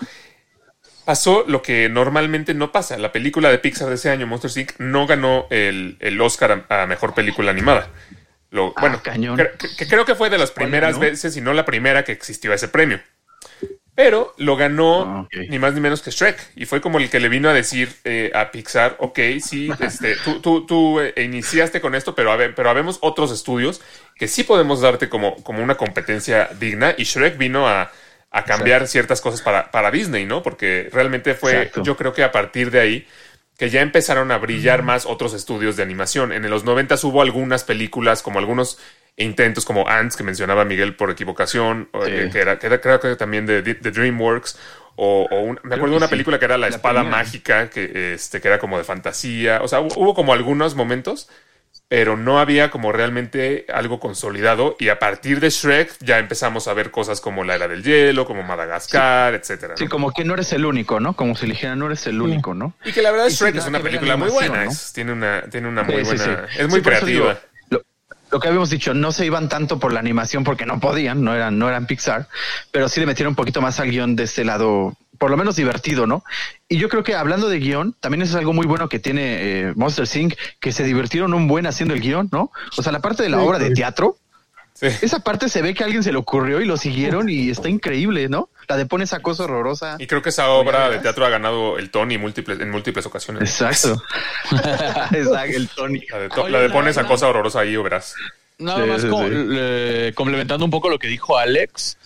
pasó 1.05 1.45
lo 1.47 1.61
que 1.61 1.89
normalmente 1.89 2.53
no 2.53 2.71
pasa. 2.71 2.97
La 2.97 3.11
película 3.11 3.49
de 3.49 3.59
Pixar 3.59 3.89
de 3.89 3.95
ese 3.95 4.09
año, 4.09 4.27
Monster 4.27 4.51
Inc., 4.55 4.71
no 4.79 5.07
ganó 5.07 5.47
el, 5.49 5.97
el 5.99 6.19
Oscar 6.21 6.65
a, 6.69 6.83
a 6.83 6.87
mejor 6.87 7.13
película 7.13 7.51
animada. 7.51 7.89
Lo, 8.51 8.73
Ah, 8.75 8.81
bueno, 8.81 9.01
cañón. 9.03 9.37
cre- 9.37 9.57
que, 9.57 9.67
que 9.77 9.87
creo 9.87 10.05
que 10.05 10.15
fue 10.15 10.29
de 10.29 10.37
las 10.37 10.51
¿Cuál 10.51 10.65
primeras 10.65 10.99
veces, 10.99 11.37
y 11.37 11.41
no 11.41 11.53
la 11.53 11.65
primera, 11.65 12.03
que 12.03 12.11
existió 12.11 12.53
ese 12.53 12.67
premio. 12.67 12.99
Pero 13.95 14.33
lo 14.37 14.57
ganó 14.57 15.05
Ah, 15.05 15.27
ni 15.49 15.57
más 15.57 15.73
ni 15.73 15.79
menos 15.79 16.01
que 16.01 16.11
Shrek. 16.11 16.37
Y 16.55 16.65
fue 16.65 16.81
como 16.81 16.97
el 16.99 17.09
que 17.09 17.19
le 17.21 17.29
vino 17.29 17.49
a 17.49 17.53
decir 17.53 17.89
eh, 18.03 18.29
a 18.35 18.51
Pixar, 18.51 18.97
ok, 18.99 19.19
sí, 19.41 19.69
este, 19.79 20.17
tú, 20.17 20.41
tú, 20.41 20.65
tú 20.65 20.99
eh, 20.99 21.13
iniciaste 21.23 21.79
con 21.79 21.95
esto, 21.95 22.13
pero, 22.13 22.35
pero 22.55 22.69
habemos 22.69 22.97
otros 23.01 23.31
estudios 23.31 23.81
que 24.15 24.27
sí 24.27 24.43
podemos 24.43 24.81
darte 24.81 25.07
como, 25.07 25.41
como 25.43 25.63
una 25.63 25.75
competencia 25.75 26.49
digna. 26.59 26.93
Y 26.97 27.03
Shrek 27.03 27.37
vino 27.37 27.67
a, 27.69 27.91
a 28.31 28.43
cambiar 28.43 28.87
ciertas 28.87 29.21
cosas 29.21 29.41
para, 29.41 29.71
para 29.71 29.91
Disney, 29.91 30.25
¿no? 30.25 30.43
Porque 30.43 30.89
realmente 30.91 31.33
fue, 31.33 31.53
Exacto. 31.63 31.83
yo 31.83 31.95
creo 31.95 32.13
que 32.13 32.23
a 32.23 32.31
partir 32.33 32.71
de 32.71 32.79
ahí 32.81 33.07
que 33.57 33.69
ya 33.69 33.81
empezaron 33.81 34.31
a 34.31 34.37
brillar 34.37 34.83
más 34.83 35.05
otros 35.05 35.33
estudios 35.33 35.75
de 35.77 35.83
animación. 35.83 36.31
En 36.33 36.49
los 36.49 36.63
90 36.65 36.95
hubo 37.03 37.21
algunas 37.21 37.63
películas, 37.63 38.21
como 38.21 38.39
algunos 38.39 38.77
intentos 39.17 39.63
como 39.63 39.87
Ants, 39.87 40.17
que 40.17 40.23
mencionaba 40.23 40.65
Miguel 40.65 40.95
por 40.95 41.09
equivocación, 41.09 41.89
Sí. 42.05 42.29
que, 42.31 42.39
era, 42.39 42.59
que 42.59 42.67
era- 42.67 42.81
creo 42.81 42.99
que 42.99 43.15
también 43.15 43.45
de, 43.45 43.61
de 43.61 43.73
DreamWorks, 43.91 44.57
o, 44.97 45.25
o 45.31 45.39
un- 45.41 45.59
me 45.63 45.75
acuerdo 45.75 45.91
de 45.93 45.97
una 45.97 46.07
sí. 46.07 46.11
película 46.11 46.37
que 46.39 46.45
era 46.45 46.57
La, 46.57 46.69
La 46.69 46.75
Espada 46.75 46.99
primera. 47.01 47.17
Mágica, 47.23 47.69
que, 47.69 48.13
este, 48.13 48.41
que 48.41 48.47
era 48.49 48.59
como 48.59 48.77
de 48.77 48.83
fantasía. 48.83 49.61
O 49.61 49.67
sea, 49.69 49.79
hu- 49.79 49.93
hubo 49.95 50.13
como 50.13 50.33
algunos 50.33 50.75
momentos, 50.75 51.29
pero 51.87 52.17
no 52.17 52.39
había 52.39 52.71
como 52.71 52.91
realmente 52.91 53.65
algo 53.73 53.99
consolidado. 53.99 54.75
Y 54.79 54.89
a 54.89 54.97
partir 54.99 55.39
de 55.39 55.49
Shrek 55.49 55.95
ya 55.99 56.17
empezamos 56.19 56.67
a 56.67 56.73
ver 56.73 56.91
cosas 56.91 57.21
como 57.21 57.43
La 57.43 57.55
Era 57.55 57.67
del 57.67 57.83
Hielo, 57.83 58.25
como 58.25 58.41
Madagascar, 58.43 59.33
etcétera. 59.35 59.75
Sí, 59.77 59.87
como 59.87 60.11
que 60.11 60.25
no 60.25 60.33
eres 60.33 60.51
el 60.53 60.65
único, 60.65 60.99
¿no? 60.99 61.15
Como 61.15 61.35
si 61.35 61.45
le 61.45 61.53
dijeran, 61.53 61.79
no 61.79 61.85
eres 61.85 62.05
el 62.07 62.21
único, 62.21 62.53
¿no? 62.53 62.73
Y 62.83 62.91
que 62.91 63.01
la 63.01 63.11
verdad 63.11 63.29
sí, 63.29 63.35
Shrek 63.35 63.55
es 63.55 63.65
nada 63.65 63.69
una 63.69 63.79
película 63.79 64.17
muy 64.17 64.29
buena. 64.29 64.65
¿no? 64.65 64.71
es- 64.71 64.93
tiene 64.93 65.13
una, 65.13 65.43
tiene 65.43 65.67
una 65.67 65.83
muy 65.83 66.03
Sí, 66.03 66.17
sí, 66.17 66.17
buena. 66.25 66.47
sí. 66.49 66.59
Es 66.59 66.67
muy 66.69 66.79
Sí, 66.79 66.83
creativa. 66.85 67.07
digo, 67.07 67.33
lo, 67.69 67.81
lo 68.31 68.39
que 68.39 68.47
habíamos 68.47 68.69
dicho, 68.69 68.93
no 68.93 69.11
se 69.11 69.25
iban 69.25 69.47
tanto 69.49 69.79
por 69.79 69.93
la 69.93 69.99
animación 69.99 70.43
porque 70.43 70.65
no 70.65 70.79
podían, 70.79 71.23
no 71.23 71.35
eran, 71.35 71.57
no 71.59 71.67
eran 71.69 71.85
Pixar, 71.85 72.27
pero 72.71 72.89
sí 72.89 72.99
le 72.99 73.05
metieron 73.05 73.31
un 73.31 73.35
poquito 73.35 73.61
más 73.61 73.79
al 73.79 73.89
guion 73.91 74.15
de 74.15 74.23
este 74.23 74.43
lado, 74.43 74.93
por 75.25 75.31
lo 75.31 75.37
menos 75.37 75.55
divertido, 75.55 76.05
¿no? 76.05 76.23
Y 76.69 76.77
yo 76.77 76.87
creo 76.87 77.03
que 77.03 77.15
hablando 77.15 77.49
de 77.49 77.57
guion, 77.57 77.95
también 77.99 78.21
eso 78.21 78.33
es 78.33 78.37
algo 78.37 78.53
muy 78.53 78.67
bueno 78.67 78.87
que 78.89 78.99
tiene 78.99 79.23
eh, 79.69 79.73
Monster 79.75 80.07
Inc., 80.21 80.35
que 80.59 80.71
se 80.71 80.83
divirtieron 80.83 81.33
un 81.33 81.47
buen 81.47 81.65
haciendo 81.65 81.95
el 81.95 81.99
guion, 81.99 82.29
¿no? 82.31 82.51
O 82.77 82.83
sea, 82.83 82.91
la 82.91 82.99
parte 82.99 83.23
de 83.23 83.29
la 83.29 83.37
Sí, 83.39 83.43
obra 83.43 83.57
de 83.57 83.71
teatro, 83.71 84.17
Sí. 84.73 84.85
esa 85.01 85.21
parte 85.21 85.49
se 85.49 85.63
ve 85.63 85.73
que 85.73 85.81
a 85.81 85.87
alguien 85.87 86.03
se 86.03 86.11
le 86.11 86.19
ocurrió 86.19 86.61
y 86.61 86.65
lo 86.65 86.77
siguieron 86.77 87.27
y 87.27 87.49
está 87.49 87.69
increíble, 87.69 88.29
¿no? 88.29 88.49
La 88.67 88.77
de 88.77 88.85
pone 88.85 89.05
esa 89.05 89.19
cosa 89.21 89.45
horrorosa. 89.45 89.95
Y 89.97 90.05
creo 90.05 90.21
que 90.21 90.29
esa 90.29 90.49
obra 90.49 90.91
de 90.91 90.99
teatro 90.99 91.25
ha 91.25 91.29
ganado 91.29 91.79
el 91.79 91.89
Tony 91.89 92.19
múltiples, 92.19 92.59
en 92.59 92.69
múltiples 92.69 93.03
ocasiones. 93.07 93.41
Exacto. 93.49 93.99
Exacto, 95.11 95.55
el 95.57 95.67
Tony. 95.69 96.01
La 96.11 96.19
de, 96.19 96.29
to- 96.29 96.43
Oye, 96.43 96.51
la 96.51 96.59
de 96.59 96.67
la- 96.67 96.73
pone 96.73 96.91
esa 96.91 97.01
la- 97.01 97.07
cosa 97.07 97.27
horrorosa 97.29 97.61
ahí, 97.61 97.75
o 97.75 97.81
verás. 97.81 98.13
Nada 98.59 98.83
Sí, 98.83 98.89
más 98.91 99.01
sí, 99.01 99.07
co- 99.09 99.23
sí. 99.23 99.29
le- 99.33 100.13
complementando 100.13 100.65
un 100.65 100.71
poco 100.71 100.89
lo 100.89 100.99
que 100.99 101.07
dijo 101.07 101.35
Alex. 101.37 101.97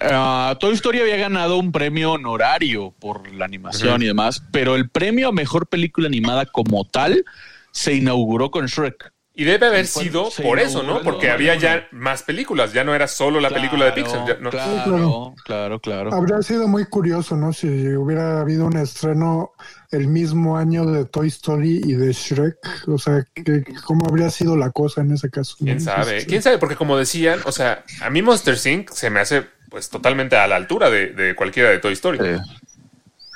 Ah, 0.00 0.56
Toy 0.60 0.74
Story 0.74 1.00
había 1.00 1.16
ganado 1.16 1.56
un 1.58 1.72
premio 1.72 2.12
honorario 2.12 2.94
por 2.98 3.30
la 3.32 3.44
animación 3.44 4.02
y 4.02 4.06
demás, 4.06 4.42
pero 4.52 4.74
el 4.76 4.88
premio 4.88 5.28
a 5.28 5.32
mejor 5.32 5.66
película 5.68 6.06
animada 6.08 6.46
como 6.46 6.84
tal 6.84 7.24
se 7.72 7.94
inauguró 7.94 8.50
con 8.50 8.66
Shrek. 8.66 9.12
Y 9.38 9.44
debe 9.44 9.66
haber 9.66 9.86
sido 9.86 10.30
por 10.42 10.58
eso, 10.58 10.82
¿no? 10.82 11.02
Porque 11.02 11.28
2001. 11.28 11.34
había 11.34 11.54
ya 11.56 11.88
más 11.92 12.22
películas, 12.22 12.72
ya 12.72 12.84
no 12.84 12.94
era 12.94 13.06
solo 13.06 13.38
la 13.38 13.50
película 13.50 13.84
de 13.84 13.92
Pixar. 13.92 14.26
ya 14.26 14.38
no. 14.40 14.48
Claro, 14.48 14.82
Claro. 14.82 15.34
claro, 15.44 15.80
claro. 15.80 16.14
Habría 16.14 16.40
sido 16.40 16.66
muy 16.68 16.86
curioso, 16.86 17.36
¿no? 17.36 17.52
Si 17.52 17.66
hubiera 17.68 18.40
habido 18.40 18.64
un 18.64 18.78
estreno 18.78 19.50
el 19.90 20.08
mismo 20.08 20.56
año 20.56 20.86
de 20.86 21.04
Toy 21.04 21.28
Story 21.28 21.82
y 21.84 21.92
de 21.92 22.14
Shrek. 22.14 22.56
O 22.88 22.96
sea, 22.96 23.26
que, 23.34 23.62
¿cómo 23.84 24.06
habría 24.08 24.30
sido 24.30 24.56
la 24.56 24.70
cosa 24.70 25.02
en 25.02 25.12
ese 25.12 25.28
caso? 25.28 25.56
¿no? 25.60 25.66
¿Quién 25.66 25.80
sabe? 25.82 26.20
Sí, 26.22 26.26
¿Quién 26.26 26.40
sabe? 26.42 26.56
Porque 26.56 26.76
como 26.76 26.96
decían, 26.96 27.40
o 27.44 27.52
sea, 27.52 27.84
a 28.00 28.08
mí 28.08 28.22
Monster 28.22 28.56
Inc. 28.64 28.90
se 28.90 29.10
me 29.10 29.20
hace 29.20 29.46
pues 29.76 29.90
totalmente 29.90 30.36
a 30.36 30.46
la 30.46 30.56
altura 30.56 30.88
de, 30.88 31.08
de 31.08 31.34
cualquiera 31.34 31.68
de 31.68 31.78
Toy 31.80 31.92
Story. 31.92 32.18
Eh, 32.22 32.38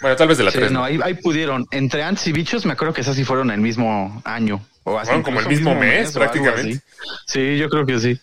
Bueno, 0.00 0.16
tal 0.16 0.26
vez 0.26 0.38
de 0.38 0.44
la 0.44 0.50
sí, 0.50 0.56
3. 0.56 0.72
no, 0.72 0.82
ahí, 0.82 0.98
ahí 1.04 1.12
pudieron. 1.12 1.66
Entre 1.70 2.02
Ants 2.02 2.26
y 2.28 2.32
Bichos, 2.32 2.64
me 2.64 2.72
acuerdo 2.72 2.94
que 2.94 3.02
esas 3.02 3.14
sí 3.14 3.24
fueron 3.24 3.50
el 3.50 3.60
mismo 3.60 4.22
año. 4.24 4.64
O 4.84 4.98
así, 4.98 5.08
Fueron 5.08 5.22
como 5.22 5.40
el 5.40 5.44
incluso 5.44 5.60
mismo 5.68 5.78
mes, 5.78 6.06
algo 6.16 6.18
prácticamente. 6.20 6.80
Sí, 7.26 7.58
yo 7.58 7.68
creo 7.68 7.84
que 7.84 7.98
sí. 7.98 8.18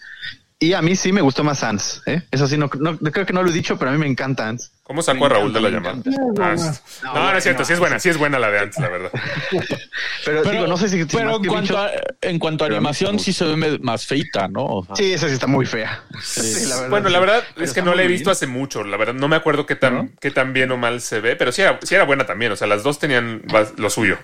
Y 0.59 0.73
a 0.73 0.81
mí 0.81 0.95
sí 0.95 1.11
me 1.11 1.21
gustó 1.21 1.43
más 1.43 1.63
Ants. 1.63 2.01
¿eh? 2.07 2.23
Eso 2.31 2.47
sí, 2.47 2.57
no, 2.57 2.67
no- 2.79 2.97
creo 2.97 3.27
que 3.27 3.33
no 3.33 3.43
lo 3.43 3.51
he 3.51 3.53
dicho, 3.53 3.77
pero 3.77 3.91
a 3.91 3.93
mí 3.93 3.99
me 3.99 4.07
encanta 4.07 4.47
Ants. 4.47 4.71
¿Cómo 4.81 5.03
sacó 5.03 5.27
a 5.27 5.29
Raúl 5.29 5.53
de 5.53 5.61
la 5.61 5.69
llamada? 5.69 5.97
Ah, 5.97 6.01
No, 6.35 6.51
es- 6.53 6.81
no, 7.03 7.13
no, 7.13 7.31
no 7.31 7.37
es 7.37 7.43
cierto, 7.43 7.63
sí 7.63 7.73
es 7.73 7.79
buena, 7.79 7.99
sí 7.99 8.09
es 8.09 8.17
buena 8.17 8.39
la 8.39 8.49
de 8.49 8.59
antes, 8.61 8.79
la 8.79 8.89
verdad. 8.89 9.11
Pero, 10.25 10.43
digo, 10.49 10.65
no 10.65 10.75
sé 10.77 10.89
si. 10.89 10.97
si 10.99 11.05
pero 11.05 11.25
más 11.27 11.35
en 11.37 11.41
que 11.43 11.47
cuanto, 11.49 11.77
a, 11.77 11.91
en 12.21 12.39
cuanto 12.39 12.65
animación 12.65 13.19
sí 13.19 13.33
se 13.33 13.45
ve 13.45 13.77
más 13.81 14.05
feita, 14.07 14.47
¿no? 14.47 14.65
O 14.65 14.85
sea, 14.85 14.95
Sí, 14.95 15.13
esa 15.13 15.27
sí 15.27 15.33
está 15.35 15.45
muy 15.47 15.65
fea. 15.67 16.01
Sí, 16.23 16.65
la 16.67 16.75
verdad, 16.75 16.89
bueno, 16.89 17.09
la 17.09 17.19
verdad 17.19 17.43
es 17.57 17.73
que 17.73 17.81
no 17.83 17.93
la 17.93 18.01
he 18.03 18.07
visto 18.07 18.29
bien. 18.29 18.31
hace 18.31 18.47
mucho, 18.47 18.83
la 18.83 18.97
verdad 18.97 19.13
no 19.13 19.27
me 19.27 19.35
acuerdo 19.35 19.65
qué 19.67 19.75
tan, 19.75 19.93
¿No? 19.93 20.09
qué 20.19 20.31
tan 20.31 20.53
bien 20.53 20.71
o 20.71 20.77
mal 20.77 21.01
se 21.01 21.19
ve, 21.21 21.35
pero 21.35 21.51
sí 21.51 21.61
era, 21.61 21.79
sí 21.83 21.93
era 21.93 22.03
buena 22.03 22.25
también, 22.25 22.51
o 22.51 22.55
sea, 22.55 22.65
las 22.67 22.81
dos 22.83 22.97
tenían 22.99 23.43
lo 23.77 23.89
suyo. 23.91 24.17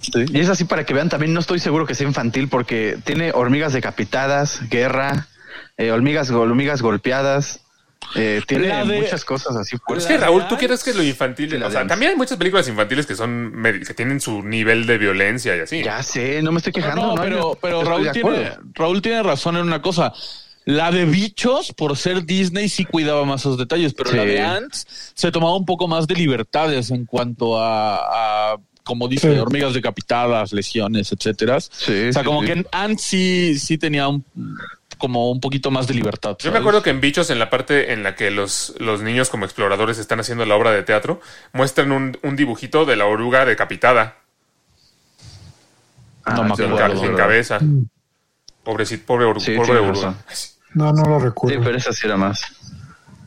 Sí. 0.00 0.24
Y 0.28 0.40
es 0.40 0.48
así 0.50 0.64
para 0.64 0.84
que 0.84 0.92
vean, 0.92 1.08
también 1.08 1.32
no 1.32 1.40
estoy 1.40 1.60
seguro 1.60 1.86
que 1.86 1.94
sea 1.94 2.06
infantil 2.06 2.48
porque 2.48 2.98
tiene 3.04 3.30
hormigas 3.32 3.72
decapitadas, 3.72 4.60
guerra, 4.68 5.28
eh, 5.78 5.90
hormigas, 5.90 6.30
hormigas 6.30 6.82
golpeadas, 6.82 7.60
eh, 8.14 8.40
tiene 8.46 8.68
de- 8.84 9.00
muchas 9.00 9.24
cosas 9.24 9.56
así. 9.56 9.76
Pero 9.86 9.98
es 9.98 10.04
fuertes. 10.04 10.06
que 10.06 10.18
Raúl, 10.18 10.46
¿tú 10.48 10.56
crees 10.56 10.82
que 10.84 10.94
lo 10.94 11.02
infantil? 11.02 11.50
Sí, 11.50 11.56
o 11.56 11.70
sea, 11.70 11.86
también 11.86 12.12
hay 12.12 12.16
muchas 12.16 12.38
películas 12.38 12.68
infantiles 12.68 13.04
que 13.06 13.14
son 13.16 13.52
que 13.86 13.94
tienen 13.94 14.20
su 14.20 14.42
nivel 14.42 14.86
de 14.86 14.98
violencia 14.98 15.56
y 15.56 15.60
así. 15.60 15.82
Ya 15.82 16.02
sé, 16.02 16.40
no 16.42 16.52
me 16.52 16.58
estoy 16.58 16.72
quejando. 16.72 17.02
No, 17.02 17.14
no, 17.16 17.22
pero, 17.22 17.58
pero 17.60 17.82
Raúl, 17.84 18.10
tiene. 18.12 18.52
Raúl 18.74 19.02
tiene 19.02 19.22
razón 19.22 19.56
en 19.56 19.62
una 19.62 19.82
cosa. 19.82 20.12
La 20.66 20.90
de 20.90 21.04
bichos, 21.04 21.72
por 21.72 21.96
ser 21.96 22.24
Disney, 22.24 22.68
sí 22.68 22.84
cuidaba 22.84 23.24
más 23.24 23.42
esos 23.42 23.56
detalles, 23.56 23.94
pero 23.94 24.10
la 24.12 24.24
de 24.24 24.40
Ants 24.40 25.12
se 25.14 25.30
tomaba 25.30 25.56
un 25.56 25.64
poco 25.64 25.86
más 25.86 26.08
de 26.08 26.16
libertades 26.16 26.90
en 26.90 27.06
cuanto 27.06 27.60
a, 27.62 28.52
a, 28.52 28.56
como 28.82 29.06
dice, 29.06 29.32
Sí. 29.32 29.38
hormigas 29.38 29.74
decapitadas, 29.74 30.52
lesiones, 30.52 31.12
etcétera. 31.12 31.60
Sí, 31.60 32.08
o 32.08 32.12
sea, 32.12 32.22
sí, 32.22 32.26
como 32.26 32.40
sí. 32.40 32.46
que 32.46 32.52
en 32.54 32.66
Ants 32.72 33.00
sí, 33.02 33.58
sí 33.60 33.78
tenía 33.78 34.08
un, 34.08 34.24
como 34.98 35.30
un 35.30 35.40
poquito 35.40 35.70
más 35.70 35.86
de 35.86 35.94
libertad. 35.94 36.36
Yo 36.38 36.50
me 36.52 36.58
acuerdo 36.58 36.82
que 36.82 36.90
en 36.90 37.00
Bichos, 37.00 37.30
en 37.30 37.38
la 37.38 37.50
parte 37.50 37.92
en 37.92 38.02
la 38.02 38.14
que 38.14 38.30
los, 38.30 38.74
los 38.78 39.02
niños 39.02 39.28
como 39.28 39.44
exploradores 39.44 39.98
están 39.98 40.20
haciendo 40.20 40.44
la 40.46 40.56
obra 40.56 40.70
de 40.72 40.82
teatro, 40.82 41.20
muestran 41.52 41.92
un, 41.92 42.18
un 42.22 42.36
dibujito 42.36 42.84
de 42.86 42.96
la 42.96 43.06
oruga 43.06 43.44
decapitada, 43.44 44.16
Ah, 46.28 46.34
No 46.34 46.42
me 46.44 46.56
sí, 46.56 46.62
sin, 46.64 46.72
acuerdo. 46.72 47.00
sin 47.00 47.10
sí, 47.10 47.16
cabeza. 47.16 47.58
Pobrecito, 48.64 49.06
pobre, 49.06 49.26
oru- 49.26 49.38
Sí, 49.40 49.54
pobre 49.56 49.78
oruga. 49.78 49.92
razón. 49.92 50.16
No, 50.74 50.92
no 50.92 51.04
lo 51.04 51.18
Sí, 51.20 51.24
recuerdo. 51.26 51.60
pero 51.62 51.76
esa 51.78 51.92
sí 51.92 52.04
era 52.04 52.16
más. 52.16 52.40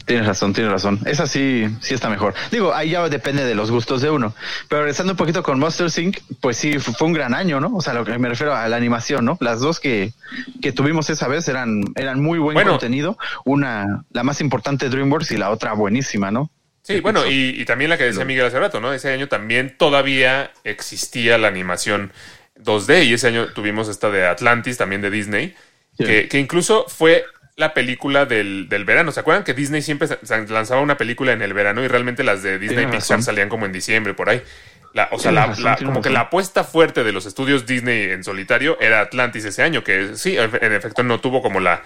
Tienes 0.09 0.25
razón, 0.25 0.53
tienes 0.53 0.71
razón. 0.71 0.99
Esa 1.05 1.27
sí, 1.27 1.67
sí 1.81 1.93
está 1.93 2.09
mejor. 2.09 2.33
Digo, 2.51 2.73
ahí 2.73 2.89
ya 2.89 3.07
depende 3.09 3.45
de 3.45 3.53
los 3.53 3.69
gustos 3.69 4.01
de 4.01 4.09
uno. 4.09 4.33
Pero 4.67 4.81
regresando 4.81 5.13
un 5.13 5.17
poquito 5.17 5.43
con 5.43 5.59
Monster 5.59 5.87
Inc., 6.03 6.17
pues 6.41 6.57
sí, 6.57 6.79
fu- 6.79 6.93
fue 6.93 7.05
un 7.07 7.13
gran 7.13 7.35
año, 7.35 7.59
¿no? 7.59 7.75
O 7.75 7.81
sea, 7.81 7.93
lo 7.93 8.03
que 8.03 8.17
me 8.17 8.27
refiero 8.27 8.55
a 8.55 8.67
la 8.67 8.75
animación, 8.75 9.23
¿no? 9.23 9.37
Las 9.39 9.59
dos 9.59 9.79
que, 9.79 10.11
que 10.63 10.71
tuvimos 10.71 11.11
esa 11.11 11.27
vez 11.27 11.47
eran, 11.47 11.83
eran 11.95 12.19
muy 12.21 12.39
buen 12.39 12.55
Bueno. 12.55 12.71
contenido. 12.71 13.19
Una, 13.45 14.03
la 14.11 14.23
más 14.23 14.41
importante 14.41 14.89
DreamWorks 14.89 15.31
y 15.31 15.37
la 15.37 15.51
otra 15.51 15.73
buenísima, 15.73 16.31
¿no? 16.31 16.49
Sí, 16.81 17.01
bueno, 17.01 17.27
y, 17.27 17.61
y 17.61 17.65
también 17.65 17.91
la 17.91 17.97
que 17.99 18.05
decía 18.05 18.25
Miguel 18.25 18.45
hace 18.47 18.57
rato, 18.59 18.79
¿no? 18.81 18.91
Ese 18.91 19.13
año 19.13 19.27
también 19.27 19.75
todavía 19.77 20.49
existía 20.63 21.37
la 21.37 21.49
animación 21.49 22.11
2D 22.59 23.05
y 23.05 23.13
ese 23.13 23.27
año 23.27 23.45
tuvimos 23.53 23.87
esta 23.89 24.09
de 24.09 24.25
Atlantis, 24.25 24.77
también 24.77 25.01
de 25.01 25.11
Disney, 25.11 25.53
Sí. 25.97 26.05
que, 26.05 26.27
que 26.29 26.39
incluso 26.39 26.85
fue 26.87 27.25
la 27.59 27.73
película 27.73 28.25
del, 28.25 28.67
del 28.69 28.85
verano. 28.85 29.11
¿Se 29.11 29.19
acuerdan 29.19 29.43
que 29.43 29.53
Disney 29.53 29.81
siempre 29.81 30.07
lanzaba 30.49 30.81
una 30.81 30.97
película 30.97 31.33
en 31.33 31.41
el 31.41 31.53
verano 31.53 31.83
y 31.83 31.87
realmente 31.87 32.23
las 32.23 32.41
de 32.41 32.57
Disney 32.57 32.77
Tienes 32.85 32.95
Pixar 32.95 33.17
razón. 33.17 33.23
salían 33.23 33.49
como 33.49 33.65
en 33.65 33.71
diciembre, 33.73 34.13
por 34.13 34.29
ahí? 34.29 34.41
La, 34.93 35.09
o 35.11 35.19
sea, 35.19 35.31
la- 35.31 35.45
razón, 35.47 35.63
la- 35.65 35.75
tienes 35.75 35.89
como 35.91 36.01
que 36.01 36.09
la 36.09 36.21
apuesta 36.21 36.63
fuerte 36.63 37.03
de 37.03 37.11
los 37.11 37.25
estudios 37.25 37.65
Disney 37.67 38.11
en 38.11 38.23
solitario 38.23 38.77
era 38.79 39.01
Atlantis 39.01 39.45
ese 39.45 39.61
año, 39.61 39.83
que 39.83 40.15
sí, 40.15 40.35
en 40.37 40.73
efecto 40.73 41.03
no 41.03 41.19
tuvo 41.19 41.41
como 41.41 41.59
la... 41.59 41.83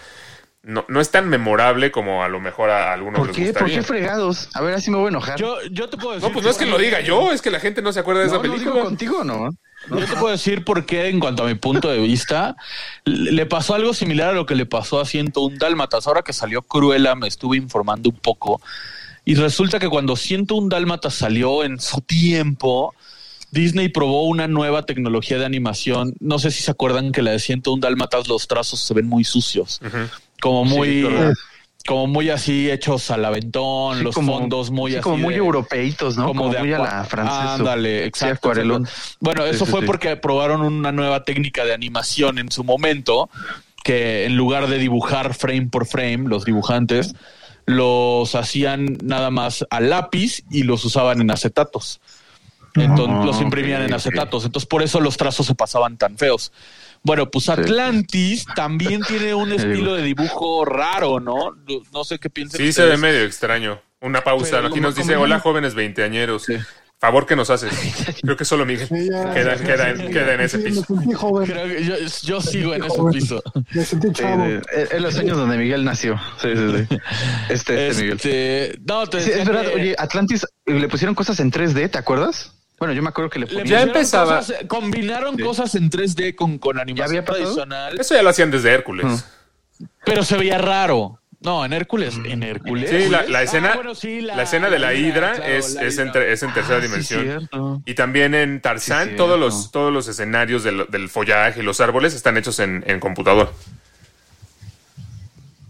No, 0.66 0.86
no 0.88 1.02
es 1.02 1.12
tan 1.12 1.28
memorable 1.28 1.92
como 1.92 2.24
a 2.24 2.30
lo 2.30 2.40
mejor 2.40 2.70
a 2.70 2.94
algunos 2.94 3.20
¿Por 3.20 3.28
les 3.28 3.36
qué? 3.36 3.44
¿Por 3.52 3.64
gustaría. 3.64 3.76
qué 3.80 3.84
fregados? 3.84 4.50
A 4.56 4.62
ver, 4.62 4.76
así 4.76 4.90
me 4.92 4.96
voy 4.98 5.08
a 5.08 5.10
enojar. 5.10 5.38
Yo, 5.38 5.58
yo 5.70 5.90
te 5.90 5.98
puedo 5.98 6.14
decir. 6.14 6.26
no, 6.30 6.32
pues 6.34 6.46
no 6.46 6.52
es 6.52 6.58
que 6.58 6.66
lo 6.66 6.78
diga 6.78 7.02
yo, 7.02 7.34
es 7.34 7.42
que 7.42 7.52
la 7.52 7.60
gente 7.60 7.82
no 7.82 7.92
se 7.92 8.00
acuerda 8.00 8.22
de 8.22 8.28
no, 8.28 8.32
esa 8.32 8.38
no, 8.38 8.44
digo 8.44 8.56
película. 8.56 8.84
contigo, 8.86 9.24
¿no? 9.26 9.50
Yo 9.90 9.98
te 9.98 10.16
puedo 10.16 10.30
decir 10.30 10.64
por 10.64 10.86
qué, 10.86 11.10
en 11.10 11.20
cuanto 11.20 11.44
a 11.44 11.48
mi 11.48 11.56
punto 11.56 11.90
de 11.90 12.00
vista, 12.00 12.56
le 13.06 13.46
pasó 13.46 13.76
algo 13.76 13.94
similar 13.94 14.30
a 14.30 14.34
lo 14.34 14.46
que 14.46 14.56
le 14.56 14.66
pasó 14.66 15.00
a 15.00 15.06
101 15.06 15.58
Dálmatas. 15.60 16.08
Ahora 16.08 16.22
que 16.22 16.34
salió 16.34 16.62
Cruella, 16.62 17.16
me 17.16 17.28
estuve 17.28 17.58
informando 17.58 18.10
un 18.10 18.16
poco. 18.16 18.62
Y 19.26 19.36
resulta 19.36 19.80
que 19.80 19.90
cuando 19.90 20.16
101 20.16 20.70
Dálmatas 20.70 21.16
salió 21.16 21.64
en 21.64 21.80
su 21.80 22.02
tiempo, 22.02 22.94
Disney 23.52 23.90
probó 23.90 24.24
una 24.24 24.48
nueva 24.48 24.86
tecnología 24.86 25.38
de 25.38 25.46
animación. 25.46 26.16
No 26.20 26.40
sé 26.40 26.52
si 26.52 26.64
se 26.64 26.72
acuerdan 26.72 27.12
que 27.12 27.22
la 27.22 27.32
de 27.32 27.40
101 27.40 27.82
Dálmatas, 27.82 28.28
los 28.28 28.48
trazos 28.48 28.80
se 28.80 28.94
ven 28.94 29.08
muy 29.08 29.24
sucios. 29.24 29.80
Como 30.42 30.66
muy. 30.66 31.06
Como 31.86 32.08
muy 32.08 32.30
así 32.30 32.72
hechos 32.72 33.12
al 33.12 33.26
aventón, 33.26 33.98
Sí, 33.98 34.04
los 34.04 34.16
como- 34.16 34.40
fondos 34.40 34.72
muy 34.72 34.92
sí, 34.92 34.98
así. 34.98 35.04
como 35.04 35.18
muy 35.18 35.34
de- 35.34 35.40
europeitos, 35.40 36.16
¿no? 36.18 36.28
Como, 36.28 36.50
de 36.50 36.60
muy 36.60 36.74
a 36.74 36.80
la 36.80 37.04
francesa. 37.04 37.54
Ándale, 37.56 38.06
exacto. 38.06 38.36
acuarelón. 38.50 38.88
Bueno, 39.20 39.46
eso 39.46 39.66
sí, 39.66 39.72
fue 39.72 39.82
porque 39.82 40.16
probaron 40.16 40.62
una 40.62 40.92
nueva 40.92 41.24
técnica 41.26 41.66
de 41.66 41.74
animación 41.74 42.38
en 42.40 42.52
su 42.52 42.64
momento, 42.64 43.30
que 43.84 44.26
en 44.26 44.38
lugar 44.38 44.68
de 44.68 44.78
dibujar 44.78 45.34
frame 45.34 45.68
por 45.70 45.86
frame, 45.86 46.30
los 46.30 46.46
dibujantes 46.46 47.16
los 47.66 48.36
hacían 48.36 48.98
nada 49.04 49.30
más 49.30 49.66
a 49.70 49.80
lápiz 49.80 50.44
y 50.52 50.64
los 50.64 50.84
usaban 50.86 51.22
en 51.22 51.32
acetatos. 51.32 52.02
Entonces 52.76 53.16
Ah, 53.22 53.26
los 53.26 53.40
imprimían 53.42 53.84
en 53.84 53.94
acetatos. 53.94 54.46
Entonces 54.46 54.68
por 54.68 54.84
eso 54.84 55.00
los 55.00 55.16
trazos 55.16 55.46
se 55.46 55.56
pasaban 55.56 55.96
tan 55.98 56.18
feos. 56.18 56.52
Bueno, 57.04 57.30
pues 57.30 57.50
Atlantis 57.50 58.46
también 58.56 59.02
tiene 59.02 59.34
un 59.34 59.52
estilo 59.54 59.96
de 59.96 60.04
dibujo 60.04 60.66
raro, 60.66 61.20
¿no? 61.20 61.56
No- 61.92 62.04
sé 62.04 62.20
qué 62.20 62.30
piensan. 62.30 62.58
Sí, 62.60 62.72
se 62.74 62.86
ve 62.86 62.98
medio 62.98 63.24
extraño. 63.24 63.82
Una 64.02 64.22
pausa. 64.24 64.58
Pero 64.58 64.68
Aquí 64.68 64.82
nos 64.82 64.96
dice, 64.96 65.16
hola 65.16 65.40
jóvenes 65.40 65.76
veinteañeros. 65.76 66.44
Sí. 66.44 66.56
Favor 67.00 67.26
que 67.26 67.36
nos 67.36 67.50
haces. 67.50 67.74
Creo 68.22 68.38
que 68.38 68.46
solo 68.46 68.66
Miguel 68.66 68.88
Sí, 68.88 69.10
ya. 69.12 69.34
queda, 69.34 69.56
queda 69.58 69.90
en, 69.90 70.10
queda 70.12 70.34
en 70.36 70.42
ese 70.42 70.60
piso. 70.60 70.86
Creo 70.86 71.68
que 71.68 71.84
yo, 71.84 71.96
yo 72.24 72.40
sigo 72.42 72.74
en 72.74 72.84
ese 72.86 72.98
piso. 73.12 73.44
me 73.74 73.84
sentí 73.84 74.08
Sí, 74.08 74.14
chavo. 74.14 74.44
de- 74.46 74.62
en 74.92 75.04
los 75.04 75.18
años 75.18 75.38
donde 75.38 75.58
Miguel 75.58 75.84
nació. 75.84 76.18
Sí, 76.42 76.50
sí, 76.56 76.86
sí. 76.90 76.98
Este, 77.50 77.88
este 77.90 78.02
Miguel. 78.02 78.16
Este, 78.16 78.80
no, 78.88 79.06
te 79.08 79.18
es 79.18 79.46
verdad, 79.46 79.64
que 79.66 79.76
oye, 79.76 79.96
Atlantis 79.98 80.46
le 80.66 80.88
pusieron 80.88 81.14
cosas 81.16 81.40
en 81.42 81.52
3D, 81.52 81.90
¿te 81.92 81.98
acuerdas? 81.98 82.54
Bueno, 82.80 82.94
yo 82.94 83.02
me 83.02 83.10
acuerdo 83.10 83.30
que 83.30 83.40
le 83.40 83.46
le. 83.46 83.66
Ya 83.66 83.82
empezaba. 83.84 84.40
cosas- 84.40 84.58
combinaron 84.68 85.36
Sí. 85.38 85.44
cosas 85.44 85.76
en 85.76 85.90
3D 85.90 86.36
con, 86.36 86.58
con 86.58 86.80
animación 86.80 87.24
tradicional, 87.24 88.00
Eso 88.00 88.14
ya 88.16 88.24
lo 88.24 88.30
hacían 88.30 88.52
desde 88.52 88.74
Hércules. 88.74 89.26
pero 90.06 90.24
se 90.24 90.38
veía 90.38 90.58
raro. 90.58 91.20
No, 91.40 91.66
en 91.66 91.74
Hércules, 91.74 92.16
en 92.24 92.42
Hércules. 92.42 92.90
Sí, 92.90 93.10
la, 93.10 93.24
la 93.24 93.40
Ah, 93.40 93.44
escena, 93.44 93.76
bueno, 93.76 93.96
sí, 93.96 94.22
la, 94.22 94.42
escena 94.44 94.70
de 94.70 94.80
la 94.80 94.94
hidra 94.94 95.34
claro, 95.34 95.44
es, 95.54 95.74
la 95.74 95.82
es, 95.84 95.98
en, 95.98 96.04
hidra. 96.08 96.12
ter- 96.14 96.30
es 96.30 96.42
en 96.44 96.54
tercera 96.54 96.78
Ah, 96.78 96.82
sí, 96.82 96.88
dimensión. 96.88 97.84
y 97.86 97.94
también 97.96 98.34
en 98.34 98.62
Tarzán, 98.62 99.10
Sí, 99.10 99.16
todos, 99.18 99.38
los, 99.38 99.70
todos 99.70 99.92
los 99.92 100.08
escenarios 100.08 100.64
del, 100.64 100.86
del 100.90 101.10
follaje 101.10 101.60
y 101.60 101.64
los 101.64 101.82
árboles 101.82 102.14
están 102.14 102.38
hechos 102.38 102.60
en, 102.60 102.82
en 102.88 103.02
computador. 103.02 103.54